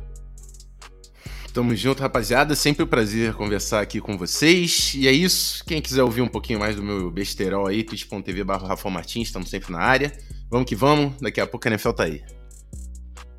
Tamo 1.54 1.76
junto, 1.76 2.02
rapaziada. 2.02 2.56
Sempre 2.56 2.84
um 2.84 2.88
prazer 2.88 3.34
conversar 3.34 3.82
aqui 3.82 4.00
com 4.00 4.18
vocês. 4.18 4.94
E 4.96 5.08
é 5.08 5.12
isso. 5.12 5.64
Quem 5.66 5.82
quiser 5.82 6.04
ouvir 6.04 6.22
um 6.22 6.28
pouquinho 6.28 6.60
mais 6.60 6.76
do 6.76 6.84
meu 6.84 7.10
besterol 7.10 7.68
aí, 7.68 7.84
twitch.tv 7.84 8.44
barra 8.44 8.68
Rafa 8.68 8.90
Martins, 8.90 9.28
estamos 9.28 9.50
sempre 9.50 9.72
na 9.72 9.80
área. 9.80 10.12
Vamos 10.50 10.68
que 10.68 10.76
vamos, 10.76 11.20
daqui 11.20 11.42
a 11.42 11.48
pouco 11.48 11.68
a 11.68 11.72
NFL 11.72 11.92
tá 11.92 12.04
aí. 12.04 12.24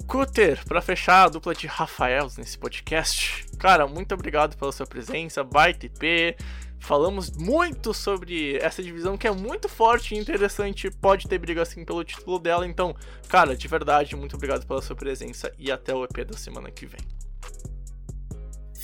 Cutter, 0.06 0.64
para 0.66 0.80
fechar 0.80 1.24
a 1.24 1.28
dupla 1.28 1.54
de 1.54 1.66
Rafaels 1.66 2.38
nesse 2.38 2.56
podcast, 2.56 3.44
cara, 3.58 3.86
muito 3.86 4.14
obrigado 4.14 4.56
pela 4.56 4.72
sua 4.72 4.86
presença, 4.86 5.44
baita 5.44 5.84
IP. 5.84 6.34
Falamos 6.80 7.30
muito 7.30 7.92
sobre 7.92 8.56
essa 8.56 8.82
divisão 8.82 9.18
que 9.18 9.26
é 9.26 9.30
muito 9.30 9.68
forte 9.68 10.14
e 10.14 10.18
interessante, 10.18 10.90
pode 10.90 11.28
ter 11.28 11.38
briga 11.38 11.60
assim 11.60 11.84
pelo 11.84 12.02
título 12.04 12.38
dela. 12.38 12.66
Então, 12.66 12.96
cara, 13.28 13.54
de 13.54 13.68
verdade, 13.68 14.16
muito 14.16 14.34
obrigado 14.34 14.66
pela 14.66 14.80
sua 14.80 14.96
presença 14.96 15.52
e 15.58 15.70
até 15.70 15.94
o 15.94 16.04
EP 16.04 16.24
da 16.26 16.38
semana 16.38 16.70
que 16.70 16.86
vem 16.86 17.00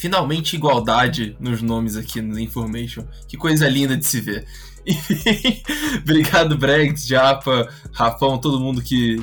finalmente 0.05 0.55
igualdade 0.55 1.35
nos 1.41 1.63
nomes 1.63 1.97
aqui 1.97 2.21
no 2.21 2.39
Information. 2.39 3.07
Que 3.27 3.39
coisa 3.39 3.67
linda 3.67 3.97
de 3.97 4.05
se 4.05 4.21
ver. 4.21 4.47
Enfim, 4.87 5.63
obrigado, 6.05 6.59
Bregs, 6.59 7.07
Japa, 7.07 7.73
Rafão, 7.91 8.37
todo 8.37 8.61
mundo 8.61 8.83
que, 8.83 9.17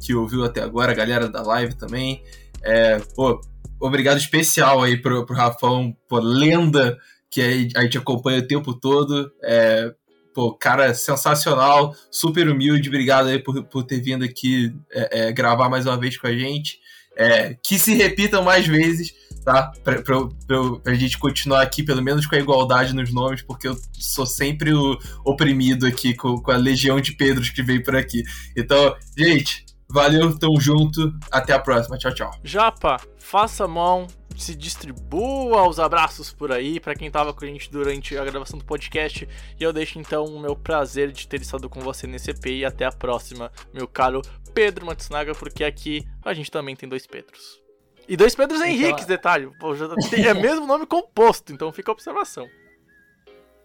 que 0.00 0.14
ouviu 0.14 0.42
até 0.42 0.62
agora, 0.62 0.90
a 0.90 0.94
galera 0.94 1.28
da 1.28 1.42
live 1.42 1.74
também. 1.74 2.22
É, 2.62 2.98
pô, 3.14 3.42
obrigado 3.78 4.16
especial 4.16 4.82
aí 4.82 4.96
pro, 4.96 5.26
pro 5.26 5.36
Rafão, 5.36 5.94
pô, 6.08 6.18
lenda 6.18 6.96
que 7.30 7.70
a 7.76 7.82
gente 7.82 7.98
acompanha 7.98 8.38
o 8.38 8.46
tempo 8.46 8.72
todo. 8.72 9.30
É, 9.44 9.92
pô, 10.32 10.54
cara 10.54 10.94
sensacional, 10.94 11.94
super 12.10 12.48
humilde, 12.48 12.88
obrigado 12.88 13.26
aí 13.26 13.38
por, 13.38 13.62
por 13.64 13.84
ter 13.84 14.00
vindo 14.00 14.24
aqui 14.24 14.74
é, 14.90 15.26
é, 15.26 15.32
gravar 15.32 15.68
mais 15.68 15.84
uma 15.84 16.00
vez 16.00 16.16
com 16.16 16.26
a 16.26 16.32
gente. 16.32 16.80
É, 17.14 17.54
que 17.62 17.78
se 17.78 17.92
repitam 17.92 18.42
mais 18.42 18.66
vezes 18.66 19.20
tá? 19.42 19.72
Pra, 19.82 20.02
pra, 20.02 20.26
pra, 20.46 20.80
pra, 20.82 20.94
gente 20.94 21.18
continuar 21.18 21.62
aqui, 21.62 21.82
pelo 21.82 22.02
menos 22.02 22.26
com 22.26 22.34
a 22.34 22.38
igualdade 22.38 22.94
nos 22.94 23.12
nomes, 23.12 23.42
porque 23.42 23.68
eu 23.68 23.76
sou 23.92 24.26
sempre 24.26 24.72
o 24.72 24.98
oprimido 25.24 25.86
aqui 25.86 26.14
com, 26.14 26.40
com 26.40 26.50
a 26.50 26.56
legião 26.56 27.00
de 27.00 27.12
Pedros 27.12 27.50
que 27.50 27.62
veio 27.62 27.82
por 27.82 27.96
aqui. 27.96 28.22
Então, 28.56 28.94
gente, 29.16 29.64
valeu, 29.90 30.36
tamo 30.38 30.60
junto, 30.60 31.12
até 31.30 31.52
a 31.52 31.58
próxima, 31.58 31.98
tchau, 31.98 32.14
tchau. 32.14 32.30
Japa, 32.42 32.98
faça 33.18 33.68
mão, 33.68 34.06
se 34.36 34.54
distribua 34.54 35.68
os 35.68 35.78
abraços 35.78 36.32
por 36.32 36.50
aí 36.50 36.80
para 36.80 36.94
quem 36.94 37.10
tava 37.10 37.32
com 37.34 37.44
a 37.44 37.48
gente 37.48 37.70
durante 37.70 38.16
a 38.16 38.24
gravação 38.24 38.58
do 38.58 38.64
podcast. 38.64 39.28
E 39.58 39.62
eu 39.62 39.72
deixo 39.72 39.98
então 39.98 40.24
o 40.24 40.40
meu 40.40 40.56
prazer 40.56 41.12
de 41.12 41.28
ter 41.28 41.40
estado 41.40 41.68
com 41.68 41.80
você 41.80 42.06
nesse 42.06 42.30
EP 42.30 42.46
e 42.46 42.64
até 42.64 42.84
a 42.84 42.92
próxima, 42.92 43.50
meu 43.72 43.86
caro 43.86 44.22
Pedro 44.54 44.86
Matsunaga, 44.86 45.34
porque 45.34 45.64
aqui 45.64 46.06
a 46.24 46.32
gente 46.34 46.50
também 46.50 46.76
tem 46.76 46.88
dois 46.88 47.06
Pedros. 47.06 47.61
E 48.08 48.16
dois 48.16 48.34
Pedros 48.34 48.60
então, 48.60 48.72
Henriques, 48.72 49.06
detalhe. 49.06 49.50
Pô, 49.58 49.74
é 49.74 50.34
mesmo 50.34 50.66
nome 50.66 50.86
composto, 50.86 51.52
então 51.52 51.72
fica 51.72 51.90
a 51.90 51.94
observação. 51.94 52.48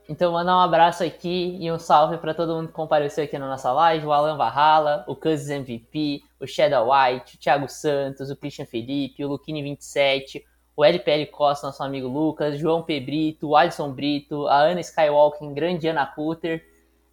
Então, 0.09 0.31
mandar 0.31 0.55
um 0.55 0.61
abraço 0.61 1.03
aqui 1.03 1.57
e 1.59 1.69
um 1.69 1.77
salve 1.77 2.17
para 2.17 2.33
todo 2.33 2.55
mundo 2.55 2.67
que 2.67 2.73
compareceu 2.73 3.25
aqui 3.25 3.37
na 3.37 3.47
nossa 3.47 3.71
live: 3.73 4.05
o 4.05 4.13
Alan 4.13 4.37
Varrala, 4.37 5.03
o 5.07 5.15
Cousins 5.15 5.49
MVP, 5.49 6.21
o 6.39 6.47
Shadow 6.47 6.89
White, 6.89 7.35
o 7.35 7.39
Thiago 7.39 7.67
Santos, 7.67 8.29
o 8.29 8.35
Christian 8.35 8.65
Felipe, 8.65 9.25
o 9.25 9.29
Luquini27, 9.29 10.43
o 10.77 10.85
LPL 10.85 11.25
Costa, 11.29 11.67
nosso 11.67 11.83
amigo 11.83 12.07
Lucas, 12.07 12.57
João 12.57 12.83
P. 12.83 13.01
Brito, 13.01 13.49
o 13.49 13.55
Alisson 13.57 13.91
Brito, 13.91 14.47
a 14.47 14.59
Ana 14.59 14.79
Skywalking, 14.79 15.53
grande 15.53 15.89
Ana 15.89 16.05
Cutter, 16.05 16.63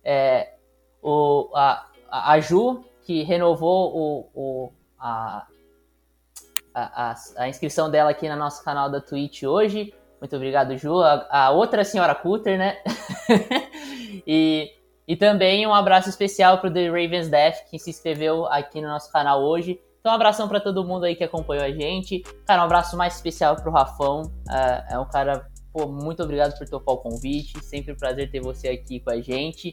é, 0.04 0.54
o, 1.02 1.50
a, 1.52 1.86
a 2.08 2.38
Ju, 2.38 2.84
que 3.02 3.24
renovou 3.24 3.96
o, 3.96 4.30
o, 4.34 4.72
a, 4.98 5.46
a, 6.74 7.14
a, 7.36 7.48
inscrição 7.48 7.90
dela 7.90 8.10
aqui 8.10 8.28
no 8.28 8.36
nosso 8.36 8.64
canal 8.64 8.90
da 8.90 9.00
Twitch 9.00 9.44
hoje. 9.44 9.94
Muito 10.20 10.34
obrigado, 10.34 10.76
Ju. 10.76 11.00
A, 11.00 11.26
a 11.30 11.50
outra 11.50 11.84
senhora 11.84 12.14
Cutter, 12.14 12.58
né? 12.58 12.78
e, 14.26 14.70
e 15.06 15.16
também 15.16 15.66
um 15.66 15.74
abraço 15.74 16.08
especial 16.08 16.58
para 16.58 16.70
o 16.70 16.72
The 16.72 16.86
Ravens 16.86 17.28
Death, 17.28 17.68
que 17.70 17.78
se 17.78 17.90
inscreveu 17.90 18.46
aqui 18.46 18.80
no 18.80 18.88
nosso 18.88 19.12
canal 19.12 19.42
hoje. 19.42 19.80
Então, 20.00 20.12
um 20.12 20.16
abração 20.16 20.48
para 20.48 20.60
todo 20.60 20.84
mundo 20.84 21.04
aí 21.04 21.14
que 21.14 21.24
acompanhou 21.24 21.64
a 21.64 21.70
gente. 21.70 22.22
Cara, 22.46 22.62
um 22.62 22.64
abraço 22.64 22.96
mais 22.96 23.14
especial 23.14 23.56
para 23.56 23.70
o 23.70 23.72
Rafão. 23.72 24.32
É, 24.50 24.94
é 24.94 24.98
um 24.98 25.08
cara, 25.08 25.46
pô, 25.72 25.86
muito 25.86 26.22
obrigado 26.22 26.58
por 26.58 26.68
topar 26.68 26.96
o 26.96 26.98
convite. 26.98 27.62
Sempre 27.64 27.92
um 27.92 27.96
prazer 27.96 28.30
ter 28.30 28.40
você 28.40 28.68
aqui 28.68 29.00
com 29.00 29.10
a 29.10 29.20
gente. 29.20 29.72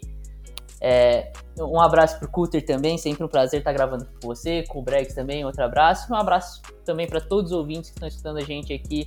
É, 0.81 1.31
um 1.59 1.79
abraço 1.79 2.17
pro 2.17 2.27
Cutter 2.27 2.65
também, 2.65 2.97
sempre 2.97 3.23
um 3.23 3.27
prazer 3.27 3.59
estar 3.59 3.71
gravando 3.71 4.05
com 4.05 4.27
você, 4.27 4.63
com 4.63 4.79
o 4.79 4.81
Brex 4.81 5.13
também, 5.13 5.45
outro 5.45 5.63
abraço. 5.63 6.11
Um 6.11 6.15
abraço 6.15 6.61
também 6.83 7.07
para 7.07 7.21
todos 7.21 7.51
os 7.51 7.57
ouvintes 7.57 7.91
que 7.91 7.97
estão 7.97 8.07
escutando 8.07 8.37
a 8.37 8.41
gente 8.41 8.73
aqui 8.73 9.05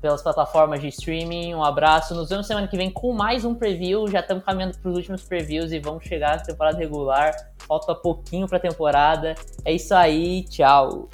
pelas 0.00 0.22
plataformas 0.22 0.80
de 0.80 0.88
streaming. 0.88 1.54
Um 1.54 1.64
abraço. 1.64 2.14
Nos 2.14 2.28
vemos 2.28 2.46
semana 2.46 2.68
que 2.68 2.76
vem 2.76 2.90
com 2.90 3.12
mais 3.12 3.44
um 3.44 3.54
preview. 3.54 4.06
Já 4.08 4.20
estamos 4.20 4.44
caminhando 4.44 4.78
para 4.78 4.90
os 4.90 4.96
últimos 4.96 5.24
previews 5.24 5.72
e 5.72 5.78
vamos 5.78 6.04
chegar 6.04 6.36
na 6.36 6.42
temporada 6.42 6.78
regular. 6.78 7.34
Falta 7.66 7.94
pouquinho 7.94 8.46
para 8.46 8.58
a 8.58 8.60
temporada. 8.60 9.34
É 9.64 9.72
isso 9.72 9.94
aí, 9.94 10.44
tchau. 10.44 11.08